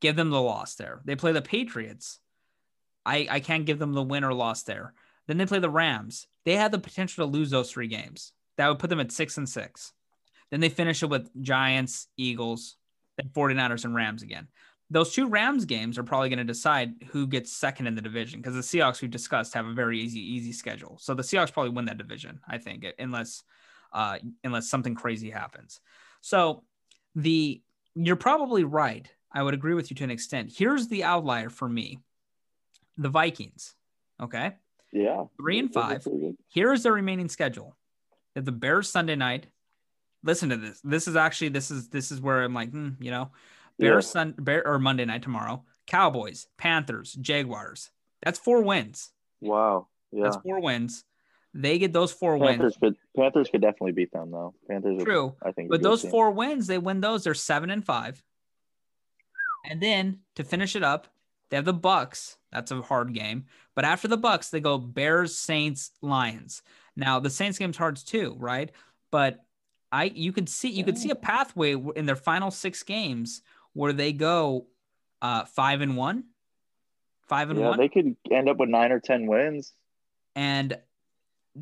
Give 0.00 0.16
them 0.16 0.30
the 0.30 0.40
loss 0.40 0.74
there. 0.74 1.00
They 1.04 1.16
play 1.16 1.32
the 1.32 1.42
Patriots. 1.42 2.18
I 3.04 3.26
I 3.30 3.40
can't 3.40 3.66
give 3.66 3.78
them 3.78 3.92
the 3.92 4.02
win 4.02 4.24
or 4.24 4.34
loss 4.34 4.62
there. 4.62 4.94
Then 5.26 5.38
they 5.38 5.46
play 5.46 5.60
the 5.60 5.70
Rams. 5.70 6.26
They 6.44 6.56
have 6.56 6.72
the 6.72 6.78
potential 6.78 7.26
to 7.26 7.32
lose 7.32 7.50
those 7.50 7.70
three 7.70 7.88
games. 7.88 8.32
That 8.56 8.68
would 8.68 8.78
put 8.78 8.90
them 8.90 9.00
at 9.00 9.12
six 9.12 9.38
and 9.38 9.48
six. 9.48 9.92
Then 10.50 10.60
they 10.60 10.68
finish 10.68 11.02
it 11.02 11.08
with 11.08 11.30
Giants, 11.42 12.08
Eagles, 12.16 12.76
then 13.16 13.30
49ers 13.30 13.84
and 13.84 13.94
Rams 13.94 14.22
again. 14.22 14.48
Those 14.90 15.14
two 15.14 15.28
Rams 15.28 15.64
games 15.64 15.96
are 15.96 16.02
probably 16.02 16.28
going 16.28 16.38
to 16.38 16.44
decide 16.44 16.92
who 17.12 17.26
gets 17.26 17.50
second 17.50 17.86
in 17.86 17.94
the 17.94 18.02
division 18.02 18.40
because 18.40 18.54
the 18.54 18.60
Seahawks 18.60 19.00
we've 19.00 19.10
discussed 19.10 19.54
have 19.54 19.66
a 19.66 19.72
very 19.72 19.98
easy 20.00 20.20
easy 20.20 20.52
schedule. 20.52 20.98
So 21.00 21.14
the 21.14 21.22
Seahawks 21.22 21.52
probably 21.52 21.70
win 21.70 21.86
that 21.86 21.96
division, 21.96 22.40
I 22.46 22.58
think, 22.58 22.84
unless 22.98 23.42
uh, 23.92 24.18
unless 24.44 24.68
something 24.68 24.94
crazy 24.94 25.30
happens. 25.30 25.80
So 26.20 26.64
the 27.14 27.62
you're 27.94 28.16
probably 28.16 28.64
right. 28.64 29.08
I 29.32 29.42
would 29.42 29.54
agree 29.54 29.74
with 29.74 29.90
you 29.90 29.96
to 29.96 30.04
an 30.04 30.10
extent. 30.10 30.52
Here's 30.56 30.88
the 30.88 31.04
outlier 31.04 31.50
for 31.50 31.68
me: 31.68 31.98
the 32.98 33.08
Vikings. 33.08 33.74
Okay, 34.20 34.52
yeah 34.92 35.24
Three 35.36 35.58
and 35.58 35.72
five. 35.72 36.06
here 36.48 36.72
is 36.72 36.82
the 36.84 36.92
remaining 36.92 37.28
schedule. 37.28 37.76
They 38.34 38.38
have 38.38 38.44
the 38.44 38.52
Bears 38.52 38.88
Sunday 38.88 39.16
night. 39.16 39.46
Listen 40.22 40.50
to 40.50 40.56
this. 40.56 40.80
This 40.84 41.08
is 41.08 41.16
actually 41.16 41.48
this 41.48 41.70
is 41.70 41.88
this 41.88 42.12
is 42.12 42.20
where 42.20 42.42
I'm 42.42 42.54
like, 42.54 42.70
hmm, 42.70 42.90
you 43.00 43.10
know, 43.10 43.30
Bears 43.78 44.06
Yeah. 44.06 44.10
Sun 44.12 44.34
Bear 44.38 44.66
or 44.66 44.78
Monday 44.78 45.04
night 45.04 45.22
tomorrow. 45.22 45.64
Cowboys, 45.86 46.46
Panthers, 46.58 47.14
Jaguars. 47.14 47.90
That's 48.22 48.38
four 48.38 48.62
wins. 48.62 49.10
Wow. 49.40 49.88
Yeah. 50.12 50.24
That's 50.24 50.36
four 50.36 50.60
wins. 50.60 51.04
They 51.54 51.78
get 51.78 51.92
those 51.92 52.12
four 52.12 52.38
Panthers 52.38 52.76
wins. 52.80 52.96
could 52.96 53.20
Panthers 53.20 53.48
could 53.50 53.60
definitely 53.60 53.92
beat 53.92 54.10
them 54.12 54.30
though. 54.30 54.54
Panthers 54.68 55.02
are, 55.02 55.04
True. 55.04 55.36
I 55.44 55.52
think. 55.52 55.68
But 55.70 55.82
those 55.82 56.02
team. 56.02 56.10
four 56.10 56.30
wins, 56.30 56.66
they 56.66 56.78
win 56.78 57.00
those. 57.00 57.24
They're 57.24 57.34
seven 57.34 57.70
and 57.70 57.84
five. 57.84 58.22
And 59.68 59.80
then 59.80 60.20
to 60.36 60.44
finish 60.44 60.74
it 60.74 60.82
up, 60.82 61.06
they 61.50 61.56
have 61.56 61.64
the 61.64 61.72
Bucks. 61.72 62.36
That's 62.50 62.70
a 62.70 62.80
hard 62.82 63.12
game. 63.14 63.44
But 63.74 63.84
after 63.84 64.08
the 64.08 64.16
Bucks, 64.16 64.48
they 64.48 64.60
go 64.60 64.78
Bears, 64.78 65.36
Saints, 65.38 65.92
Lions. 66.00 66.62
Now 66.96 67.20
the 67.20 67.30
Saints 67.30 67.58
game's 67.58 67.76
hard 67.76 67.96
too, 67.96 68.34
right? 68.38 68.70
But 69.10 69.44
I 69.90 70.04
you 70.04 70.32
could 70.32 70.48
see 70.48 70.70
you 70.70 70.84
could 70.84 70.96
see 70.96 71.10
a 71.10 71.14
pathway 71.14 71.76
in 71.96 72.06
their 72.06 72.16
final 72.16 72.50
six 72.50 72.82
games 72.82 73.42
where 73.74 73.92
they 73.92 74.12
go 74.14 74.66
uh 75.20 75.44
five 75.44 75.82
and 75.82 75.98
one, 75.98 76.24
five 77.20 77.50
and 77.50 77.60
Yeah, 77.60 77.68
one, 77.68 77.78
they 77.78 77.88
could 77.90 78.16
end 78.30 78.48
up 78.48 78.56
with 78.56 78.70
nine 78.70 78.90
or 78.90 79.00
ten 79.00 79.26
wins. 79.26 79.74
and 80.34 80.78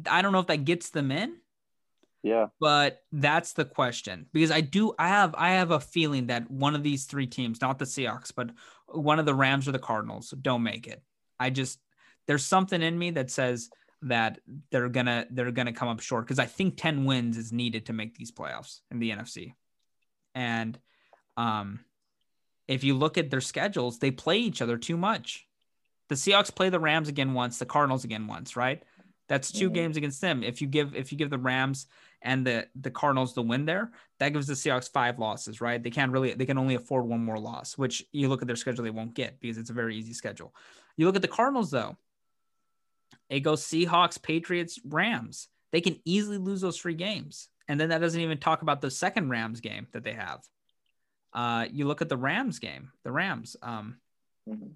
I 0.09 0.23
don't 0.23 0.33
know 0.33 0.41
if 0.41 0.47
that 0.47 0.65
gets 0.65 0.91
them 0.91 1.11
in. 1.11 1.37
Yeah. 2.23 2.49
but 2.61 3.03
that's 3.13 3.55
the 3.55 3.65
question 3.65 4.27
because 4.35 4.51
I 4.51 4.61
do 4.61 4.93
I 4.99 5.09
have 5.09 5.35
I 5.39 5.53
have 5.53 5.71
a 5.71 5.81
feeling 5.81 6.27
that 6.27 6.51
one 6.51 6.75
of 6.75 6.83
these 6.83 7.07
three 7.07 7.27
teams, 7.27 7.63
not 7.63 7.79
the 7.79 7.87
Seahawks, 7.87 8.31
but 8.35 8.51
one 8.87 9.19
of 9.19 9.25
the 9.25 9.35
Rams 9.35 9.67
or 9.67 9.73
the 9.73 9.79
Cardinals 9.79 10.35
don't 10.43 10.63
make 10.63 10.87
it. 10.87 11.03
I 11.39 11.49
just 11.49 11.79
there's 12.27 12.45
something 12.45 12.83
in 12.83 12.99
me 12.99 13.13
that 13.13 13.31
says 13.31 13.71
that 14.03 14.39
they're 14.71 14.91
gonna 14.91 15.27
they're 15.31 15.51
gonna 15.51 15.73
come 15.73 15.89
up 15.89 16.01
short 16.01 16.27
because 16.27 16.39
I 16.39 16.47
think 16.47 16.77
10 16.77 17.07
wins 17.07 17.39
is 17.39 17.53
needed 17.53 17.87
to 17.87 17.93
make 17.93 18.15
these 18.15 18.33
playoffs 18.33 18.81
in 18.91 18.99
the 18.99 19.11
NFC. 19.13 19.55
And 20.35 20.79
um 21.39 21.81
if 22.69 22.85
you 22.85 22.95
look 22.95 23.19
at 23.19 23.31
their 23.31 23.41
schedules, 23.41 23.99
they 23.99 24.11
play 24.11 24.39
each 24.39 24.63
other 24.63 24.77
too 24.77 24.97
much. 24.97 25.47
The 26.09 26.15
Seahawks 26.15 26.55
play 26.55 26.69
the 26.69 26.79
Rams 26.79 27.09
again 27.09 27.35
once, 27.35 27.59
the 27.59 27.67
Cardinals 27.67 28.05
again 28.05 28.27
once, 28.27 28.57
right? 28.57 28.83
That's 29.31 29.53
2 29.53 29.71
Mhm. 29.71 29.75
games 29.75 29.97
against 29.97 30.21
them. 30.21 30.43
If 30.43 30.61
you 30.61 30.67
give 30.67 30.93
if 30.97 31.13
you 31.13 31.17
give 31.17 31.31
the 31.31 31.39
Rams 31.39 31.87
and 32.21 32.45
the 32.45 32.69
the 32.75 32.91
Cardinals 32.91 33.33
the 33.33 33.43
win 33.43 33.65
there, 33.65 33.93
that 34.19 34.31
gives 34.31 34.49
the 34.49 34.55
Seahawks 34.55 34.91
five 34.91 35.21
losses, 35.21 35.61
right? 35.61 35.81
They 35.81 35.91
can't 35.91 36.11
really 36.11 36.35
they 36.35 36.47
can 36.47 36.59
only 36.59 36.75
afford 36.75 37.07
one 37.07 37.25
more 37.25 37.39
loss, 37.39 37.79
which 37.79 38.05
you 38.11 38.29
look 38.29 38.43
at 38.43 38.49
their 38.49 38.57
schedule 38.57 38.83
they 38.83 38.91
won't 38.91 39.15
get 39.15 39.39
because 39.39 39.57
it's 39.57 39.71
a 39.71 39.73
very 39.73 39.97
easy 39.97 40.15
schedule. 40.15 40.53
You 40.97 41.07
look 41.07 41.15
at 41.15 41.23
the 41.23 41.29
Cardinals 41.29 41.71
though. 41.71 41.97
It 43.29 43.41
goes 43.41 43.63
Seahawks, 43.63 44.21
Patriots, 44.21 44.81
Rams. 44.85 45.47
They 45.71 45.81
can 45.81 46.01
easily 46.05 46.39
lose 46.39 46.61
those 46.61 46.81
three 46.81 46.95
games. 46.95 47.51
And 47.69 47.79
then 47.79 47.91
that 47.91 48.01
doesn't 48.01 48.21
even 48.21 48.39
talk 48.39 48.63
about 48.63 48.81
the 48.81 48.91
second 48.91 49.31
Rams 49.31 49.61
game 49.61 49.87
that 49.93 50.03
they 50.03 50.15
have. 50.15 50.45
Uh, 51.33 51.69
you 51.71 51.87
look 51.87 52.03
at 52.03 52.09
the 52.09 52.17
Rams 52.17 52.59
game, 52.59 52.91
the 53.05 53.13
Rams. 53.13 53.57
Um, 53.63 54.01
Mhm. 54.49 54.75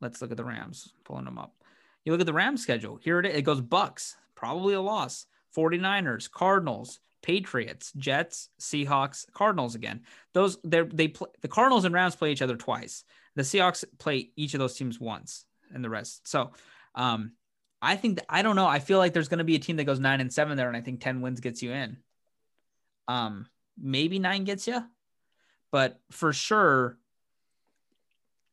let's 0.00 0.22
look 0.22 0.30
at 0.30 0.36
the 0.36 0.44
Rams, 0.44 0.94
pulling 1.02 1.24
them 1.24 1.38
up. 1.38 1.61
You 2.04 2.12
look 2.12 2.20
at 2.20 2.26
the 2.26 2.32
Rams 2.32 2.62
schedule. 2.62 2.98
Here 3.02 3.20
it 3.20 3.26
is. 3.26 3.36
It 3.36 3.42
goes 3.42 3.60
Bucks, 3.60 4.16
probably 4.34 4.74
a 4.74 4.80
loss. 4.80 5.26
49ers, 5.56 6.30
Cardinals, 6.30 6.98
Patriots, 7.22 7.92
Jets, 7.96 8.48
Seahawks, 8.60 9.30
Cardinals 9.32 9.74
again. 9.74 10.00
Those 10.32 10.58
they 10.64 10.82
they 10.82 11.08
play 11.08 11.28
the 11.40 11.48
Cardinals 11.48 11.84
and 11.84 11.94
Rams 11.94 12.16
play 12.16 12.32
each 12.32 12.42
other 12.42 12.56
twice. 12.56 13.04
The 13.36 13.42
Seahawks 13.42 13.84
play 13.98 14.30
each 14.36 14.54
of 14.54 14.60
those 14.60 14.74
teams 14.74 14.98
once 14.98 15.44
and 15.72 15.84
the 15.84 15.90
rest. 15.90 16.26
So 16.26 16.50
um 16.94 17.32
I 17.80 17.96
think 17.96 18.16
that, 18.16 18.26
I 18.28 18.42
don't 18.42 18.56
know. 18.56 18.66
I 18.66 18.78
feel 18.78 18.98
like 18.98 19.12
there's 19.12 19.28
going 19.28 19.38
to 19.38 19.44
be 19.44 19.56
a 19.56 19.58
team 19.58 19.74
that 19.76 19.84
goes 19.84 19.98
9 19.98 20.20
and 20.20 20.32
7 20.32 20.56
there 20.56 20.68
and 20.68 20.76
I 20.76 20.82
think 20.82 21.00
10 21.00 21.20
wins 21.20 21.40
gets 21.40 21.62
you 21.62 21.72
in. 21.72 21.98
Um 23.08 23.46
maybe 23.80 24.18
9 24.18 24.44
gets 24.44 24.66
you. 24.66 24.82
But 25.70 26.00
for 26.10 26.32
sure 26.32 26.98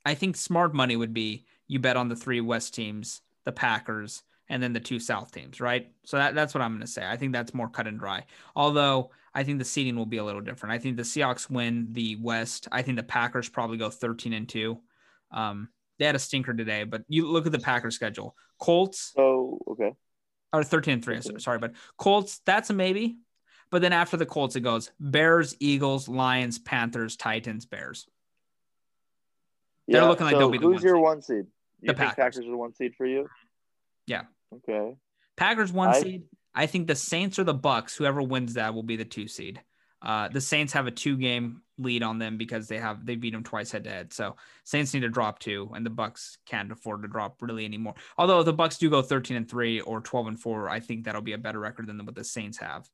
I 0.05 0.13
think 0.13 0.35
smart 0.35 0.73
money 0.73 0.95
would 0.95 1.13
be 1.13 1.45
you 1.67 1.79
bet 1.79 1.97
on 1.97 2.09
the 2.09 2.15
three 2.15 2.41
West 2.41 2.73
teams, 2.73 3.21
the 3.49 3.53
Packers, 3.53 4.21
and 4.47 4.61
then 4.61 4.73
the 4.73 4.79
two 4.79 4.99
South 4.99 5.31
teams, 5.31 5.59
right? 5.59 5.91
So 6.05 6.17
that, 6.17 6.35
that's 6.35 6.53
what 6.53 6.61
I'm 6.61 6.71
going 6.71 6.81
to 6.81 6.87
say. 6.87 7.03
I 7.05 7.17
think 7.17 7.33
that's 7.33 7.53
more 7.53 7.67
cut 7.67 7.87
and 7.87 7.99
dry. 7.99 8.25
Although 8.55 9.09
I 9.33 9.43
think 9.43 9.57
the 9.57 9.65
seeding 9.65 9.95
will 9.95 10.05
be 10.05 10.17
a 10.17 10.23
little 10.23 10.41
different. 10.41 10.73
I 10.73 10.77
think 10.77 10.97
the 10.97 11.03
Seahawks 11.03 11.49
win 11.49 11.87
the 11.91 12.15
West. 12.17 12.67
I 12.71 12.83
think 12.83 12.97
the 12.97 13.03
Packers 13.03 13.49
probably 13.49 13.77
go 13.77 13.89
13 13.89 14.33
and 14.33 14.47
2. 14.47 14.79
Um, 15.31 15.69
they 15.97 16.05
had 16.05 16.15
a 16.15 16.19
stinker 16.19 16.53
today, 16.53 16.83
but 16.83 17.03
you 17.07 17.27
look 17.27 17.47
at 17.47 17.51
the 17.51 17.59
Packers 17.59 17.95
schedule. 17.95 18.35
Colts 18.59 19.13
So 19.15 19.59
okay. 19.71 19.93
or 20.53 20.63
13 20.63 20.93
and 20.93 21.03
3, 21.03 21.39
sorry, 21.39 21.57
but 21.57 21.73
Colts, 21.97 22.41
that's 22.45 22.69
a 22.69 22.73
maybe. 22.73 23.17
But 23.71 23.81
then 23.81 23.93
after 23.93 24.17
the 24.17 24.25
Colts, 24.25 24.55
it 24.55 24.61
goes 24.61 24.91
Bears, 24.99 25.55
Eagles, 25.59 26.07
Lions, 26.07 26.59
Panthers, 26.59 27.15
Titans, 27.15 27.65
Bears. 27.65 28.07
They're 29.87 30.05
looking 30.05 30.25
like 30.25 30.33
so 30.33 30.39
they'll 30.39 30.49
be 30.51 30.59
the 30.59 30.65
who's 30.65 30.75
one 30.75 30.83
your 30.83 30.95
seed. 30.95 31.03
one 31.03 31.21
seed? 31.21 31.45
You 31.81 31.87
The 31.87 31.93
think 31.93 31.97
Packers. 32.09 32.15
Packers 32.15 32.45
are 32.47 32.51
the 32.51 32.57
one 32.57 32.73
seed 32.73 32.95
for 32.95 33.05
you? 33.05 33.27
Yeah. 34.07 34.23
Okay. 34.53 34.95
Packers 35.37 35.71
one 35.71 35.89
I- 35.89 36.01
seed. 36.01 36.23
I 36.55 36.65
think 36.65 36.87
the 36.87 36.95
Saints 36.95 37.37
or 37.37 37.43
the 37.43 37.53
Bucks, 37.53 37.95
whoever 37.95 38.21
wins 38.23 38.55
that, 38.55 38.73
will 38.73 38.83
be 38.83 38.95
the 38.97 39.05
two 39.05 39.27
seed. 39.27 39.61
Uh, 40.01 40.29
the 40.29 40.41
Saints 40.41 40.73
have 40.73 40.87
a 40.87 40.91
two 40.91 41.15
game 41.17 41.61
lead 41.77 42.03
on 42.03 42.17
them 42.17 42.37
because 42.37 42.67
they 42.67 42.77
have 42.79 43.05
they 43.05 43.15
beat 43.15 43.33
them 43.33 43.43
twice 43.43 43.71
head 43.71 43.83
to 43.83 43.89
head. 43.89 44.11
So 44.13 44.35
Saints 44.63 44.93
need 44.93 45.01
to 45.01 45.09
drop 45.09 45.39
two, 45.39 45.69
and 45.75 45.85
the 45.85 45.89
Bucks 45.91 46.37
can't 46.45 46.71
afford 46.71 47.03
to 47.03 47.07
drop 47.07 47.41
really 47.41 47.65
anymore. 47.65 47.93
Although 48.17 48.41
the 48.43 48.53
Bucks 48.53 48.77
do 48.77 48.89
go 48.89 49.01
thirteen 49.01 49.37
and 49.37 49.47
three 49.49 49.79
or 49.81 50.01
twelve 50.01 50.27
and 50.27 50.39
four, 50.39 50.69
I 50.69 50.79
think 50.79 51.05
that'll 51.05 51.21
be 51.21 51.33
a 51.33 51.37
better 51.37 51.59
record 51.59 51.87
than 51.87 52.03
what 52.05 52.15
the 52.15 52.23
Saints 52.23 52.57
have. 52.57 52.89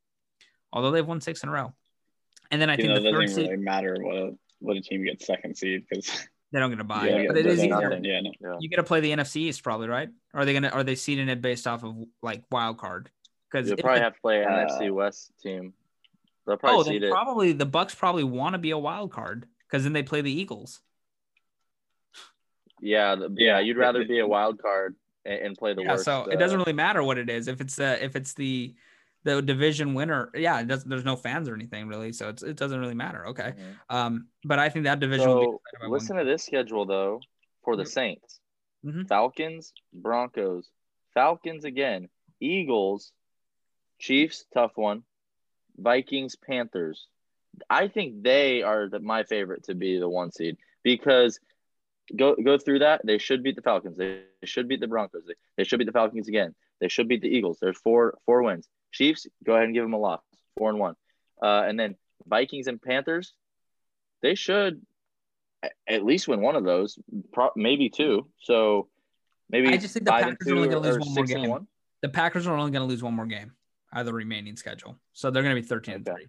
Although 0.73 0.91
they've 0.91 1.07
won 1.07 1.21
six 1.21 1.41
in 1.43 1.49
a 1.49 1.51
row, 1.53 1.73
and 2.51 2.61
then 2.61 2.69
I 2.69 2.73
You 2.73 2.77
think 2.77 2.89
know, 2.89 2.95
it 2.95 3.03
the 3.03 3.11
third 3.11 3.21
doesn't 3.21 3.35
seed 3.35 3.49
really 3.51 3.63
matter 3.63 3.95
what 4.01 4.15
a, 4.15 4.31
what 4.59 4.77
a 4.77 4.81
team 4.81 5.05
gets 5.05 5.25
second 5.25 5.55
seed 5.55 5.85
because 5.89 6.27
they 6.55 6.61
don't 6.61 6.69
get 6.69 6.79
a 6.79 6.85
buy, 6.85 7.09
yeah, 7.09 7.27
but 7.27 7.35
it 7.35 7.45
is 7.45 7.59
easier. 7.59 7.99
Yeah, 8.01 8.21
no. 8.21 8.31
Yeah. 8.39 8.55
You 8.61 8.69
got 8.69 8.77
to 8.77 8.83
play 8.83 9.01
the 9.01 9.11
NFC 9.11 9.35
East 9.37 9.61
probably, 9.61 9.89
right? 9.89 10.07
Or 10.33 10.39
are 10.39 10.45
they 10.45 10.53
gonna 10.53 10.69
are 10.69 10.85
they 10.85 10.95
seeding 10.95 11.27
it 11.27 11.41
based 11.41 11.67
off 11.67 11.83
of 11.83 11.97
like 12.23 12.43
wild 12.49 12.77
card? 12.77 13.09
Because 13.51 13.67
You'll 13.67 13.77
probably 13.77 13.99
have 13.99 14.13
to 14.13 14.21
play 14.21 14.41
an 14.41 14.47
Uh, 14.47 14.65
NFC 14.69 14.89
West 14.89 15.33
team. 15.43 15.73
They'll 16.47 16.55
probably 16.55 16.79
oh, 16.79 16.83
seed 16.83 17.03
it. 17.03 17.11
probably 17.11 17.51
the 17.51 17.65
Bucks 17.65 17.93
probably 17.93 18.23
want 18.23 18.53
to 18.53 18.57
be 18.57 18.71
a 18.71 18.77
wild 18.77 19.11
card 19.11 19.47
because 19.67 19.83
then 19.83 19.91
they 19.91 20.01
play 20.01 20.21
the 20.21 20.31
Eagles. 20.31 20.79
yeah, 22.79 23.15
the, 23.15 23.27
yeah. 23.35 23.57
Yeah. 23.57 23.59
You'd 23.59 23.75
rather 23.75 24.05
be 24.05 24.19
a 24.19 24.27
wild 24.27 24.61
card 24.61 24.95
and, 25.25 25.47
and 25.47 25.57
play 25.57 25.73
the 25.73 25.81
yeah, 25.81 25.91
worst. 25.91 26.05
so 26.05 26.23
it 26.23 26.37
uh, 26.37 26.39
doesn't 26.39 26.57
really 26.57 26.71
matter 26.71 27.03
what 27.03 27.17
it 27.17 27.29
is 27.29 27.49
if 27.49 27.59
it's 27.59 27.75
the 27.75 28.01
if 28.01 28.15
it's 28.15 28.33
the 28.33 28.73
the 29.25 29.41
division 29.41 29.93
winner. 29.93 30.29
Yeah, 30.33 30.61
it 30.61 30.67
does, 30.67 30.83
there's 30.85 31.03
no 31.03 31.15
fans 31.17 31.49
or 31.49 31.55
anything 31.55 31.87
really, 31.89 32.13
so 32.13 32.29
it's, 32.29 32.43
it 32.43 32.55
doesn't 32.55 32.79
really 32.79 32.93
matter. 32.95 33.27
Okay, 33.27 33.53
Mhm. 33.57 33.93
um, 33.95 34.27
but 34.45 34.59
I 34.59 34.69
think 34.69 34.85
that 34.85 34.99
division. 35.01 35.27
will 35.27 35.39
be 35.39 35.45
So 35.45 35.61
decided 35.73 35.89
one- 35.89 35.99
listen 35.99 36.15
to 36.17 36.23
this 36.23 36.43
schedule 36.45 36.85
though 36.85 37.19
for 37.63 37.75
the. 37.75 37.85
Saints: 37.85 38.39
Mhm. 38.85 39.07
Falcons, 39.09 39.73
Broncos, 39.91 40.69
Falcons 41.13 41.65
again, 41.65 42.07
Eagles, 42.39 43.11
Chiefs, 43.99 44.45
tough 44.53 44.73
one, 44.77 45.03
Vikings, 45.77 46.35
Panthers. 46.35 47.07
I 47.69 47.87
think 47.87 48.21
they 48.23 48.61
are 48.63 48.89
the, 48.89 48.99
my 48.99 49.23
favorite 49.23 49.63
to 49.65 49.75
be 49.75 49.97
the 49.97 50.09
one 50.09 50.31
seed 50.31 50.57
because 50.83 51.39
go 52.15 52.35
go 52.35 52.57
through 52.57 52.79
that. 52.79 53.01
They 53.05 53.17
should 53.17 53.41
beat 53.43 53.55
the 53.55 53.61
Falcons. 53.61 53.97
They, 53.97 54.23
should 54.43 54.67
beat 54.67 54.81
the 54.81 54.87
Broncos. 54.87 55.23
They, 55.25 55.33
they 55.57 55.63
should 55.63 55.79
beat 55.79 55.85
the 55.85 55.91
Falcons 55.93 56.27
again. 56.27 56.53
They 56.79 56.89
should 56.89 57.07
beat 57.07 57.21
the 57.21 57.29
Eagles. 57.29 57.57
There's 57.59 57.77
four 57.79 58.17
four 58.25 58.43
wins. 58.43 58.67
Chiefs, 58.95 59.27
go 59.45 59.53
ahead 59.53 59.65
and 59.65 59.73
give 59.73 59.83
them 59.83 59.93
a 59.93 59.97
loss, 59.97 60.21
four 60.57 60.69
and 60.69 60.79
one. 60.79 60.95
Uh, 61.43 61.63
and 61.67 61.77
then 61.79 61.95
Vikings 62.25 62.67
and 62.67 62.81
Panthers, 62.81 63.33
they 64.21 64.35
should 64.35 64.81
at 65.87 66.03
least 66.05 66.27
win 66.27 66.41
one 66.41 66.55
of 66.55 66.63
those, 66.63 66.97
pro- 67.33 67.51
maybe 67.55 67.89
two. 67.89 68.27
So 68.39 68.87
maybe 69.49 69.67
I 69.67 69.77
just 69.77 69.93
think 69.93 70.05
the 70.05 70.11
Packers 70.11 70.47
are 70.47 70.55
only 70.55 70.69
gonna 70.69 70.79
lose 70.87 70.99
one 70.99 71.13
more 71.13 71.25
game. 71.25 71.49
one. 71.49 71.67
the 72.01 72.09
Packers 72.09 72.47
are 72.47 72.55
only 72.55 72.71
going 72.71 72.87
to 72.87 72.89
lose 72.91 73.03
one 73.03 73.13
more 73.13 73.25
game 73.25 73.51
out 73.93 74.01
of 74.01 74.05
the 74.05 74.13
remaining 74.13 74.55
schedule, 74.55 74.95
so 75.13 75.29
they're 75.31 75.43
going 75.43 75.55
to 75.55 75.61
be 75.61 75.67
thirteen 75.67 75.95
and 75.95 76.07
Okay. 76.07 76.15
three. 76.21 76.27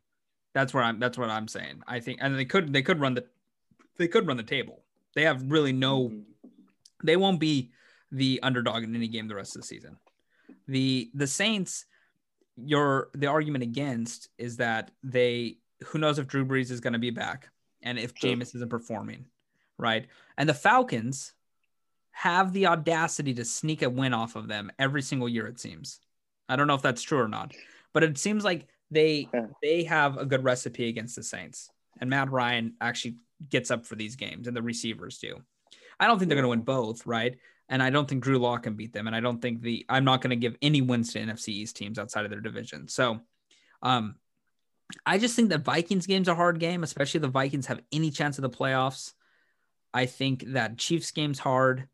That's 0.55 0.73
where 0.75 0.83
I'm. 0.83 0.99
That's 0.99 1.19
what 1.19 1.29
I'm 1.31 1.49
saying. 1.49 1.83
I 1.87 2.01
think, 2.01 2.19
and 2.23 2.37
they 2.39 2.45
could 2.47 2.73
they 2.73 2.83
could 2.83 2.99
run 2.99 3.15
the 3.15 3.27
they 3.99 4.09
could 4.09 4.27
run 4.27 4.37
the 4.39 4.43
table. 4.43 4.83
They 5.15 5.23
have 5.23 5.43
really 5.51 5.73
no 5.73 6.09
Mhm. 6.09 6.25
they 7.05 7.17
won't 7.17 7.39
be 7.41 7.71
the 8.11 8.41
underdog 8.43 8.83
in 8.85 8.95
any 8.97 9.09
game 9.09 9.29
the 9.29 9.35
rest 9.35 9.55
of 9.55 9.63
the 9.63 9.67
season. 9.69 9.99
The 10.67 11.11
the 11.15 11.27
Saints, 11.27 11.85
your 12.57 13.11
the 13.15 13.27
argument 13.27 13.63
against 13.63 14.29
is 14.39 14.57
that 14.57 14.91
they 15.03 15.59
who 15.87 15.99
knows 15.99 16.19
if 16.19 16.27
Drew 16.27 16.45
Brees 16.45 16.71
is 16.71 16.81
going 16.81 16.95
to 16.95 16.99
be 16.99 17.11
back 17.11 17.49
and 17.83 17.99
if 17.99 18.13
Sure. 18.17 18.31
Jameis 18.31 18.55
isn't 18.55 18.71
performing, 18.71 19.27
right? 19.79 20.07
And 20.39 20.49
the 20.49 20.55
Falcons 20.55 21.35
have 22.13 22.53
the 22.53 22.67
audacity 22.67 23.35
to 23.35 23.45
sneak 23.45 23.83
a 23.83 23.91
win 23.91 24.15
off 24.15 24.37
of 24.37 24.49
them 24.49 24.73
every 24.79 25.03
single 25.03 25.29
year. 25.29 25.47
It 25.47 25.61
seems. 25.61 26.01
I 26.49 26.57
don't 26.57 26.67
know 26.67 26.75
if 26.75 26.83
that's 26.83 27.03
true 27.03 27.19
or 27.21 27.29
not, 27.29 27.53
but 27.93 28.03
it 28.03 28.17
seems 28.17 28.43
like 28.45 28.67
they 28.91 29.29
Yeah. 29.35 29.47
they 29.63 29.85
have 29.85 30.17
a 30.17 30.25
good 30.25 30.45
recipe 30.45 30.89
against 30.89 31.17
the 31.17 31.23
Saints. 31.23 31.71
And 32.01 32.09
Matt 32.11 32.31
Ryan 32.31 32.75
actually 32.81 33.17
gets 33.51 33.71
up 33.71 33.85
for 33.85 33.97
these 33.97 34.17
games, 34.17 34.47
and 34.47 34.57
the 34.57 34.63
receivers 34.63 35.19
do. 35.19 35.43
I 35.99 36.07
don't 36.07 36.19
think 36.19 36.29
they're 36.29 36.37
going 36.37 36.45
to 36.45 36.49
win 36.51 36.61
both, 36.61 37.07
right? 37.07 37.37
And 37.69 37.83
I 37.83 37.91
don't 37.91 38.09
think 38.09 38.23
Drew 38.23 38.39
Lock 38.39 38.65
can 38.65 38.75
beat 38.75 38.93
them. 38.93 39.07
And 39.07 39.17
I 39.17 39.21
don't 39.21 39.41
think 39.41 39.61
the 39.61 39.85
I'm 39.89 40.05
not 40.05 40.21
going 40.23 40.31
to 40.31 40.37
give 40.37 40.57
any 40.63 40.83
wins 40.83 41.13
to 41.13 41.21
NFC 41.21 41.49
East 41.49 41.77
teams 41.77 41.99
outside 41.99 42.25
of 42.25 42.31
their 42.31 42.41
division. 42.41 42.89
So, 42.89 43.21
um, 43.83 44.17
I 45.05 45.19
just 45.19 45.35
think 45.35 45.51
that 45.51 45.65
Vikings 45.65 46.07
games 46.07 46.29
a 46.29 46.35
hard 46.35 46.61
game, 46.61 46.85
especially 46.85 47.19
if 47.19 47.23
the 47.23 47.29
Vikings 47.29 47.67
have 47.67 47.81
any 47.91 48.11
chance 48.11 48.39
of 48.39 48.43
the 48.43 48.51
playoffs. 48.51 49.15
I 49.93 50.07
think 50.07 50.45
that 50.49 50.79
Chiefs 50.79 51.11
game's 51.11 51.39
hard, 51.39 51.89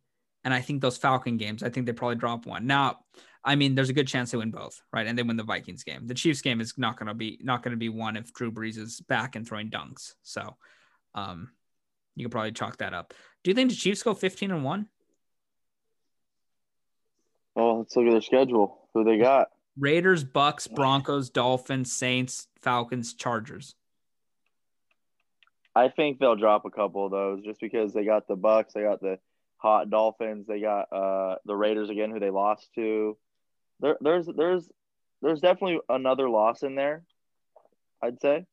and 0.44 0.52
I 0.52 0.60
think 0.60 0.82
those 0.82 0.98
Falcon 0.98 1.36
games, 1.36 1.62
I 1.62 1.70
think 1.70 1.86
they 1.86 1.92
probably 1.92 2.16
drop 2.16 2.46
one. 2.46 2.66
Now, 2.66 2.98
I 3.44 3.54
mean, 3.54 3.74
there's 3.74 3.88
a 3.88 3.94
good 3.94 4.08
chance 4.08 4.30
they 4.30 4.38
win 4.38 4.50
both, 4.50 4.80
right? 4.92 5.06
And 5.06 5.16
they 5.16 5.22
win 5.22 5.36
the 5.36 5.42
Vikings 5.42 5.84
game. 5.84 6.06
The 6.06 6.14
Chiefs 6.14 6.42
game 6.42 6.60
is 6.60 6.76
not 6.76 6.98
gonna 6.98 7.14
be 7.14 7.40
not 7.42 7.62
gonna 7.62 7.76
be 7.76 7.88
one 7.88 8.16
if 8.16 8.32
Drew 8.32 8.52
Brees 8.52 8.76
is 8.76 9.00
back 9.00 9.36
and 9.36 9.46
throwing 9.46 9.70
dunks. 9.70 10.14
So, 10.22 10.56
um, 11.14 11.50
you 12.14 12.24
can 12.24 12.30
probably 12.30 12.52
chalk 12.52 12.78
that 12.78 12.94
up. 12.94 13.14
Do 13.42 13.50
you 13.50 13.54
think 13.54 13.70
the 13.70 13.76
Chiefs 13.76 14.02
go 14.02 14.14
15 14.14 14.50
and 14.50 14.64
one? 14.64 14.88
Oh, 17.56 17.78
let's 17.78 17.94
look 17.96 18.06
at 18.06 18.12
their 18.12 18.20
schedule. 18.20 18.88
Who 18.94 19.04
they 19.04 19.18
got? 19.18 19.48
Raiders, 19.78 20.24
Bucks, 20.24 20.66
Broncos, 20.66 21.30
Dolphins, 21.30 21.92
Saints, 21.92 22.46
Falcons, 22.60 23.14
Chargers. 23.14 23.74
I 25.74 25.88
think 25.88 26.18
they'll 26.18 26.36
drop 26.36 26.64
a 26.66 26.70
couple 26.70 27.06
of 27.06 27.12
those 27.12 27.42
just 27.42 27.60
because 27.60 27.94
they 27.94 28.04
got 28.04 28.28
the 28.28 28.36
Bucks, 28.36 28.74
they 28.74 28.82
got 28.82 29.00
the 29.00 29.18
hot 29.56 29.88
Dolphins, 29.88 30.46
they 30.46 30.60
got 30.60 30.92
uh 30.92 31.36
the 31.46 31.56
Raiders 31.56 31.88
again, 31.88 32.10
who 32.10 32.20
they 32.20 32.30
lost 32.30 32.68
to. 32.74 33.16
There, 33.80 33.96
there's 34.00 34.26
there's 34.26 34.68
there's 35.22 35.40
definitely 35.40 35.80
another 35.88 36.28
loss 36.28 36.62
in 36.62 36.74
there. 36.74 37.04
I'd 38.02 38.20
say. 38.20 38.44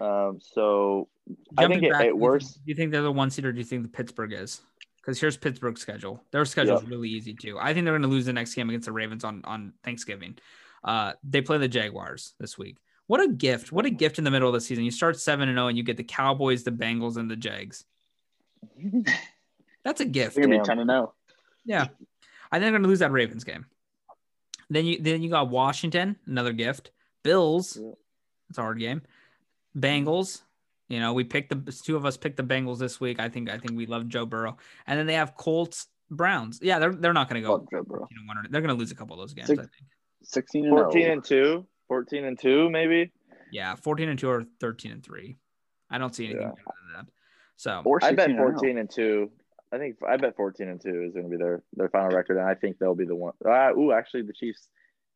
Um. 0.00 0.38
So 0.40 1.08
I 1.56 1.66
think 1.68 1.82
it, 1.82 1.92
back, 1.92 2.00
it 2.00 2.04
do 2.04 2.08
you 2.10 2.16
works. 2.16 2.44
think- 2.52 2.64
Do 2.64 2.70
you 2.70 2.74
think 2.74 2.92
they're 2.92 3.02
the 3.02 3.12
one 3.12 3.30
seed 3.30 3.44
or 3.44 3.52
do 3.52 3.58
you 3.58 3.64
think 3.64 3.82
the 3.82 3.88
Pittsburgh 3.88 4.32
is? 4.32 4.60
Because 4.96 5.20
here's 5.20 5.36
Pittsburgh's 5.36 5.80
schedule. 5.82 6.24
Their 6.30 6.44
schedule 6.46 6.76
is 6.76 6.82
Yep. 6.82 6.90
really 6.90 7.10
easy 7.10 7.34
too. 7.34 7.58
I 7.60 7.74
think 7.74 7.84
they're 7.84 7.92
going 7.92 8.02
to 8.02 8.08
lose 8.08 8.24
the 8.26 8.32
next 8.32 8.54
game 8.54 8.68
against 8.70 8.86
the 8.86 8.92
Ravens 8.92 9.22
on 9.24 9.42
on 9.44 9.74
Thanksgiving. 9.84 10.36
Uh, 10.82 11.12
they 11.22 11.40
play 11.42 11.58
the 11.58 11.68
Jaguars 11.68 12.34
this 12.40 12.56
week. 12.58 12.78
What 13.06 13.20
a 13.20 13.28
gift! 13.28 13.70
What 13.70 13.84
a 13.84 13.90
gift 13.90 14.16
in 14.18 14.24
the 14.24 14.30
middle 14.30 14.48
of 14.48 14.54
the 14.54 14.60
season. 14.62 14.82
You 14.84 14.90
start 14.90 15.20
seven 15.20 15.48
and 15.48 15.56
zero, 15.56 15.68
and 15.68 15.76
you 15.76 15.84
get 15.84 15.98
the 15.98 16.04
Cowboys, 16.04 16.64
the 16.64 16.70
Bengals, 16.72 17.16
and 17.18 17.30
the 17.30 17.36
Jags. 17.36 17.84
That's 19.84 20.00
a 20.00 20.04
gift. 20.06 20.34
They're 20.34 20.44
gonna 20.46 20.58
be 20.60 20.64
ten 20.64 20.78
and 20.78 20.90
oh. 20.90 20.94
zero. 20.94 21.14
Yeah, 21.66 21.82
I 22.50 22.56
think 22.56 22.62
they're 22.62 22.70
going 22.70 22.82
to 22.82 22.88
lose 22.88 22.98
that 23.00 23.12
Ravens 23.12 23.44
game. 23.44 23.66
Then 24.70 24.86
you 24.86 25.00
then 25.02 25.22
you 25.22 25.28
got 25.30 25.50
Washington, 25.50 26.16
another 26.26 26.52
gift. 26.52 26.90
Bills, 27.22 27.78
Yeah. 27.80 27.92
it's 28.48 28.58
a 28.58 28.62
hard 28.62 28.78
game. 28.78 29.02
Bengals, 29.78 30.42
you 30.88 31.00
know, 31.00 31.12
we 31.12 31.24
picked 31.24 31.50
the 31.50 31.72
two 31.84 31.96
of 31.96 32.04
us 32.04 32.16
picked 32.16 32.36
the 32.36 32.42
Bengals 32.44 32.78
this 32.78 33.00
week. 33.00 33.18
I 33.20 33.28
think 33.28 33.50
I 33.50 33.58
think 33.58 33.76
we 33.76 33.86
love 33.86 34.08
Joe 34.08 34.26
Burrow, 34.26 34.56
and 34.86 34.98
then 34.98 35.06
they 35.06 35.14
have 35.14 35.36
Colts, 35.36 35.86
Browns. 36.10 36.60
Yeah, 36.62 36.78
they're 36.78 36.92
they're 36.94 37.12
not 37.12 37.28
going 37.28 37.42
to 37.42 37.46
go. 37.46 37.54
Oh, 37.54 37.66
Joe 37.70 37.82
Burrow. 37.82 38.06
You 38.10 38.16
know, 38.18 38.26
one 38.26 38.38
or- 38.38 38.48
they're 38.50 38.60
going 38.60 38.74
to 38.74 38.78
lose 38.78 38.90
a 38.90 38.94
couple 38.94 39.14
of 39.14 39.20
those 39.20 39.34
games. 39.34 39.48
Six- 39.48 39.58
I 39.58 39.62
think. 39.62 39.88
Sixteen 40.22 40.64
and 40.66 40.74
oh. 40.74 40.84
14 40.84 41.02
0. 41.02 41.12
and 41.12 41.24
2 41.24 41.66
14 41.88 42.24
and 42.24 42.38
2 42.38 42.70
maybe 42.70 43.12
Yeah, 43.52 43.74
fourteen 43.74 44.08
and 44.08 44.18
two 44.18 44.30
or 44.30 44.44
thirteen 44.58 44.90
and 44.92 45.04
three. 45.04 45.36
I 45.90 45.98
don't 45.98 46.14
see 46.14 46.24
anything 46.24 46.42
Yeah. 46.42 46.48
better 46.48 46.78
than 46.86 47.04
that. 47.06 47.12
So 47.56 47.82
i 48.02 48.12
bet 48.12 48.26
16 48.28 48.30
and. 48.30 48.38
14 48.38 48.78
and 48.78 48.90
2 48.90 49.30
i 49.72 49.78
think 49.78 49.96
i 50.08 50.16
bet 50.16 50.34
14 50.36 50.68
and 50.68 50.80
2 50.80 51.04
is 51.06 51.12
going 51.12 51.24
to 51.24 51.30
be 51.30 51.36
their 51.36 51.62
their 51.74 51.88
final 51.88 52.10
record 52.10 52.36
and 52.38 52.48
i 52.48 52.54
think 52.54 52.78
they'll 52.78 52.94
be 52.94 53.04
the 53.04 53.14
one 53.14 53.32
uh, 53.46 53.70
ooh 53.76 53.92
actually 53.92 54.22
the 54.22 54.32
chiefs 54.32 54.68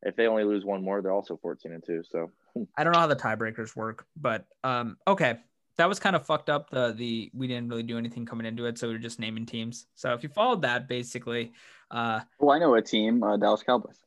if 0.02 0.14
they 0.14 0.26
only 0.28 0.44
lose 0.44 0.64
one 0.64 0.84
more 0.84 1.02
they're 1.02 1.10
also 1.12 1.36
14 1.42 1.72
and 1.72 1.82
2 1.84 2.02
so 2.08 2.30
I 2.76 2.84
don't 2.84 2.92
know 2.92 2.98
how 3.00 3.06
the 3.06 3.16
tiebreakers 3.16 3.76
work, 3.76 4.06
but 4.16 4.46
um, 4.64 4.96
okay, 5.06 5.38
that 5.76 5.88
was 5.88 5.98
kind 5.98 6.16
of 6.16 6.26
fucked 6.26 6.50
up. 6.50 6.70
The 6.70 6.92
the 6.92 7.30
we 7.32 7.46
didn't 7.46 7.68
really 7.68 7.82
do 7.82 7.98
anything 7.98 8.26
coming 8.26 8.46
into 8.46 8.66
it, 8.66 8.78
so 8.78 8.88
we 8.88 8.94
were 8.94 8.98
just 8.98 9.20
naming 9.20 9.46
teams. 9.46 9.86
So 9.94 10.12
if 10.12 10.22
you 10.22 10.28
followed 10.28 10.62
that, 10.62 10.88
basically, 10.88 11.52
uh, 11.90 12.20
Oh, 12.40 12.50
I 12.50 12.58
know 12.58 12.74
a 12.74 12.82
team, 12.82 13.22
uh, 13.22 13.36
Dallas 13.36 13.62
Cowboys. 13.62 13.98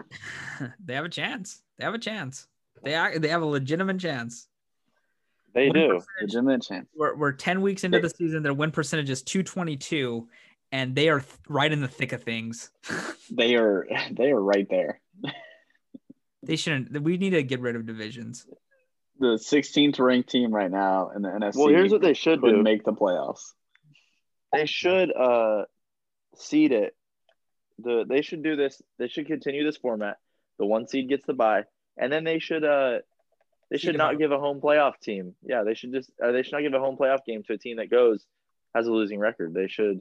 they 0.84 0.94
have 0.94 1.04
a 1.04 1.10
chance. 1.10 1.62
They 1.78 1.84
have 1.84 1.94
a 1.94 1.98
chance. 1.98 2.46
They 2.82 2.94
are, 2.94 3.18
they 3.18 3.28
have 3.28 3.42
a 3.42 3.46
legitimate 3.46 3.98
chance. 3.98 4.48
they 5.54 5.70
Win 5.70 5.88
do 5.88 6.02
Legitimate 6.20 6.62
chance. 6.62 6.88
We're, 6.94 7.16
we're 7.16 7.32
10 7.32 7.62
weeks 7.62 7.84
into 7.84 8.00
the 8.00 8.10
season. 8.10 8.42
Their 8.42 8.54
win 8.54 8.70
percentage 8.70 9.10
is 9.10 9.22
222, 9.22 10.28
and 10.72 10.94
they 10.94 11.08
are 11.08 11.20
th- 11.20 11.32
right 11.48 11.72
in 11.72 11.80
the 11.80 11.88
thick 11.88 12.12
of 12.12 12.22
things. 12.22 12.70
They 13.28 13.56
are 13.56 13.88
they 14.12 14.30
are 14.30 14.40
right 14.40 14.68
there. 14.70 15.00
They 16.46 16.56
shouldn't. 16.56 17.02
We 17.02 17.16
need 17.18 17.30
to 17.30 17.42
get 17.42 17.60
rid 17.60 17.76
of 17.76 17.86
divisions. 17.86 18.46
The 19.18 19.36
16th 19.38 19.98
ranked 19.98 20.28
team 20.28 20.52
right 20.52 20.70
now 20.70 21.10
in 21.16 21.22
the 21.22 21.28
NFC. 21.28 21.56
well 21.56 21.68
here's 21.68 21.90
what 21.92 22.02
they 22.02 22.12
should 22.14 22.42
do 22.42 22.62
make 22.62 22.84
the 22.84 22.92
playoffs. 22.92 23.40
they 24.52 24.66
should 24.66 25.10
uh 25.16 25.64
seed 26.36 26.72
it 26.72 26.94
the 27.78 28.04
they 28.08 28.20
should 28.22 28.42
do 28.42 28.56
this 28.56 28.80
they 28.98 29.08
should 29.08 29.26
continue 29.26 29.64
this 29.64 29.76
format 29.78 30.16
the 30.58 30.66
one 30.66 30.86
seed 30.86 31.08
gets 31.08 31.24
the 31.26 31.32
bye 31.34 31.64
and 31.96 32.12
then 32.12 32.24
they 32.24 32.38
should 32.38 32.62
uh 32.64 32.98
they 33.70 33.78
Seed 33.78 33.80
should 33.80 33.96
not 33.96 34.14
out. 34.14 34.18
give 34.18 34.32
a 34.32 34.38
home 34.38 34.60
playoff 34.60 34.98
team 35.02 35.34
yeah 35.42 35.62
they 35.62 35.74
should 35.74 35.92
just 35.92 36.10
uh, 36.22 36.30
they 36.32 36.42
should 36.42 36.52
not 36.52 36.60
give 36.62 36.74
a 36.74 36.78
home 36.78 36.96
playoff 36.96 37.24
game 37.26 37.42
to 37.44 37.54
a 37.54 37.58
team 37.58 37.78
that 37.78 37.90
goes 37.90 38.24
has 38.74 38.86
a 38.86 38.92
losing 38.92 39.18
record 39.18 39.54
they 39.54 39.66
should 39.68 40.00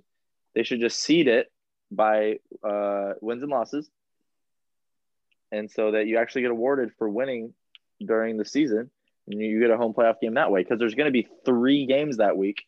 they 0.55 0.63
should 0.63 0.81
just 0.81 0.99
seed 0.99 1.27
it 1.30 1.49
by 1.89 2.39
uh 2.63 3.13
wins 3.22 3.43
and 3.43 3.51
losses 3.51 3.89
and 5.51 5.69
so 5.69 5.91
that 5.91 6.07
you 6.07 6.17
actually 6.17 6.41
get 6.43 6.51
awarded 6.51 6.91
for 6.97 7.09
winning 7.09 7.53
during 7.99 8.38
the 8.38 8.45
season 8.45 8.89
and 9.27 9.39
you 9.39 9.59
get 9.59 9.72
a 9.72 9.77
home 9.77 9.93
playoff 9.93 10.19
game 10.19 10.35
that 10.35 10.51
way 10.51 10.61
because 10.61 10.80
there's 10.80 10.95
going 10.95 11.05
to 11.05 11.11
be 11.11 11.27
three 11.45 11.85
games 11.85 12.17
that 12.17 12.38
week 12.38 12.63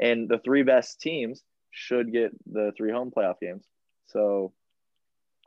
and 0.00 0.28
the 0.28 0.38
three 0.38 0.62
best 0.62 1.00
teams 1.00 1.42
should 1.70 2.12
get 2.12 2.32
the 2.50 2.72
three 2.76 2.90
home 2.92 3.10
playoff 3.10 3.40
games. 3.40 3.64
So 4.06 4.52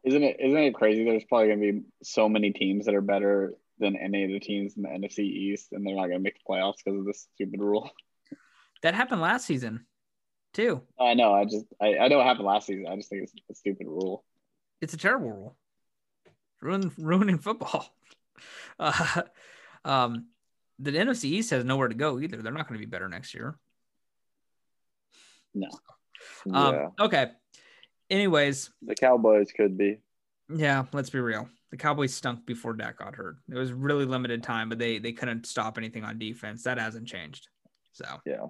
Isn't 0.03 0.23
it 0.23 0.37
isn't 0.39 0.57
it 0.57 0.73
crazy? 0.73 1.03
There's 1.03 1.23
probably 1.25 1.49
gonna 1.49 1.59
be 1.59 1.81
so 2.03 2.29
many 2.29 2.51
teams 2.51 2.85
that 2.85 2.95
are 2.95 3.01
better 3.01 3.53
than 3.79 3.95
any 3.95 4.23
of 4.23 4.31
the 4.31 4.39
teams 4.39 4.75
in 4.77 4.83
the 4.83 4.89
NFC 4.89 5.19
East, 5.19 5.67
and 5.71 5.85
they're 5.85 5.95
not 5.95 6.07
gonna 6.07 6.19
make 6.19 6.35
the 6.35 6.51
playoffs 6.53 6.77
because 6.83 6.99
of 6.99 7.05
this 7.05 7.27
stupid 7.35 7.59
rule. 7.59 7.91
That 8.81 8.93
happened 8.93 9.21
last 9.21 9.45
season, 9.45 9.85
too. 10.53 10.81
I 10.99 11.15
know. 11.15 11.33
I 11.33 11.45
just 11.45 11.65
I, 11.81 11.97
I 11.97 12.07
know 12.07 12.17
what 12.17 12.27
happened 12.27 12.45
last 12.45 12.67
season. 12.67 12.87
I 12.87 12.95
just 12.95 13.09
think 13.09 13.23
it's 13.23 13.33
a 13.49 13.55
stupid 13.55 13.87
rule. 13.87 14.23
It's 14.81 14.93
a 14.93 14.97
terrible 14.97 15.31
rule. 15.31 15.57
Ruin, 16.61 16.91
ruining 16.97 17.37
football. 17.37 17.87
Uh, 18.77 19.21
um, 19.85 20.25
the 20.77 20.91
NFC 20.91 21.23
East 21.25 21.51
has 21.51 21.63
nowhere 21.63 21.87
to 21.87 21.95
go 21.95 22.19
either. 22.19 22.41
They're 22.41 22.51
not 22.51 22.67
going 22.67 22.77
to 22.77 22.85
be 22.85 22.89
better 22.89 23.07
next 23.07 23.33
year. 23.33 23.57
No. 25.53 25.69
Um, 26.51 26.75
yeah, 26.75 26.87
Okay. 26.99 27.31
Anyways, 28.09 28.69
the 28.81 28.93
Cowboys 28.95 29.53
could 29.55 29.77
be. 29.77 29.99
yeah, 30.53 30.83
let's 30.91 31.09
be 31.09 31.19
real. 31.21 31.47
The 31.71 31.77
Cowboys 31.77 32.13
stunk 32.13 32.45
before 32.45 32.73
Dak 32.73 32.99
got 32.99 33.15
hurt. 33.15 33.37
It 33.49 33.55
was 33.55 33.71
really 33.71 34.03
limited 34.05 34.43
time, 34.43 34.67
but 34.67 34.77
they 34.77 34.99
they 34.99 35.13
couldn't 35.13 35.45
stop 35.47 35.77
anything 35.77 36.03
on 36.03 36.19
defense. 36.19 36.63
That 36.63 36.77
hasn't 36.77 37.07
changed. 37.07 37.47
So, 37.93 38.05
Yeah, 38.25 38.47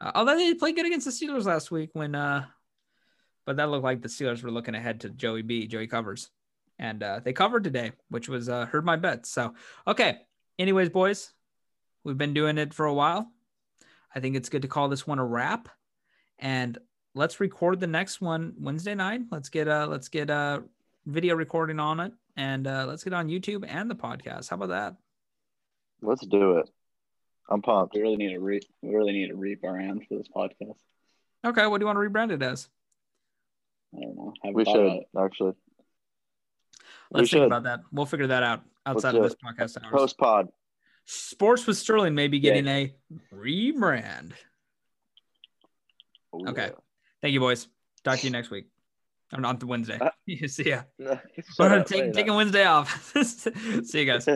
uh, 0.00 0.12
although 0.14 0.36
they 0.36 0.54
played 0.54 0.74
good 0.76 0.86
against 0.86 1.04
the 1.04 1.12
Steelers 1.12 1.44
last 1.44 1.70
week 1.70 1.90
when, 1.92 2.14
uh, 2.14 2.46
but 3.44 3.58
that 3.58 3.68
looked 3.68 3.84
like 3.84 4.00
the 4.00 4.08
Steelers 4.08 4.42
were 4.42 4.50
looking 4.50 4.74
ahead 4.74 5.00
to 5.00 5.10
Joey 5.10 5.42
B. 5.42 5.66
Joey 5.66 5.86
covers, 5.86 6.30
and 6.78 7.02
uh, 7.02 7.20
they 7.22 7.32
covered 7.32 7.64
today, 7.64 7.92
which 8.08 8.28
was 8.28 8.48
uh, 8.48 8.66
heard 8.66 8.84
my 8.84 8.96
bets. 8.96 9.30
So, 9.30 9.54
okay. 9.86 10.18
Anyways, 10.58 10.90
boys, 10.90 11.32
we've 12.04 12.18
been 12.18 12.34
doing 12.34 12.58
it 12.58 12.74
for 12.74 12.86
a 12.86 12.94
while. 12.94 13.30
I 14.14 14.20
think 14.20 14.36
it's 14.36 14.48
good 14.48 14.62
to 14.62 14.68
call 14.68 14.88
this 14.88 15.06
one 15.06 15.18
a 15.18 15.24
wrap, 15.24 15.68
and 16.38 16.76
let's 17.14 17.40
record 17.40 17.80
the 17.80 17.86
next 17.86 18.20
one 18.20 18.54
Wednesday 18.60 18.94
night. 18.94 19.22
Let's 19.30 19.48
get 19.48 19.68
a 19.68 19.86
let's 19.86 20.08
get 20.08 20.28
a 20.28 20.62
video 21.06 21.34
recording 21.34 21.80
on 21.80 22.00
it, 22.00 22.12
and 22.36 22.66
uh, 22.66 22.84
let's 22.86 23.04
get 23.04 23.14
on 23.14 23.28
YouTube 23.28 23.64
and 23.66 23.90
the 23.90 23.94
podcast. 23.94 24.50
How 24.50 24.56
about 24.56 24.68
that? 24.68 24.96
let's 26.02 26.26
do 26.26 26.58
it. 26.58 26.68
I'm 27.48 27.62
pumped. 27.62 27.94
We 27.94 28.02
really 28.02 28.16
need 28.16 28.32
to 28.32 28.40
re 28.40 28.60
we 28.82 28.94
really 28.94 29.12
need 29.12 29.28
to 29.28 29.36
reap 29.36 29.64
our 29.64 29.78
hands 29.78 30.02
for 30.08 30.16
this 30.16 30.28
podcast. 30.28 30.76
Okay, 31.44 31.66
what 31.66 31.78
do 31.78 31.82
you 31.82 31.86
want 31.86 31.96
to 31.96 32.08
rebrand 32.08 32.32
it 32.32 32.42
as? 32.42 32.68
I 33.96 34.00
don't 34.00 34.16
know. 34.16 34.32
Haven't 34.42 34.54
We 34.54 34.64
should 34.64 35.02
actually 35.18 35.52
Let's 37.12 37.30
think 37.30 37.46
about 37.46 37.64
that. 37.64 37.80
We'll 37.92 38.06
figure 38.06 38.28
that 38.28 38.42
out 38.42 38.62
outside 38.86 39.14
of 39.14 39.22
this 39.22 39.34
podcast 39.34 39.82
hours. 39.82 39.92
post 39.92 40.18
pod. 40.18 40.48
Sports 41.04 41.66
with 41.66 41.76
Sterling 41.76 42.14
may 42.14 42.28
be 42.28 42.38
getting 42.40 42.66
a 42.68 42.94
rebrand. 43.34 44.32
Oh, 46.32 46.48
Okay. 46.48 46.70
Thank 47.20 47.34
you, 47.34 47.40
boys. 47.40 47.68
Talk 48.02 48.18
to 48.18 48.24
you 48.24 48.30
next 48.30 48.50
week. 48.50 48.66
I'm 49.32 49.44
on 49.44 49.58
the 49.58 49.66
Wednesday. 49.66 49.98
Uh, 50.00 50.10
See 50.46 50.70
ya. 50.70 50.82
yeah. 50.98 51.18
Up, 51.58 51.86
taking 51.86 52.34
Wednesday 52.34 52.64
off. 52.64 53.12
See 53.84 54.00
you 54.00 54.06
guys. 54.06 54.28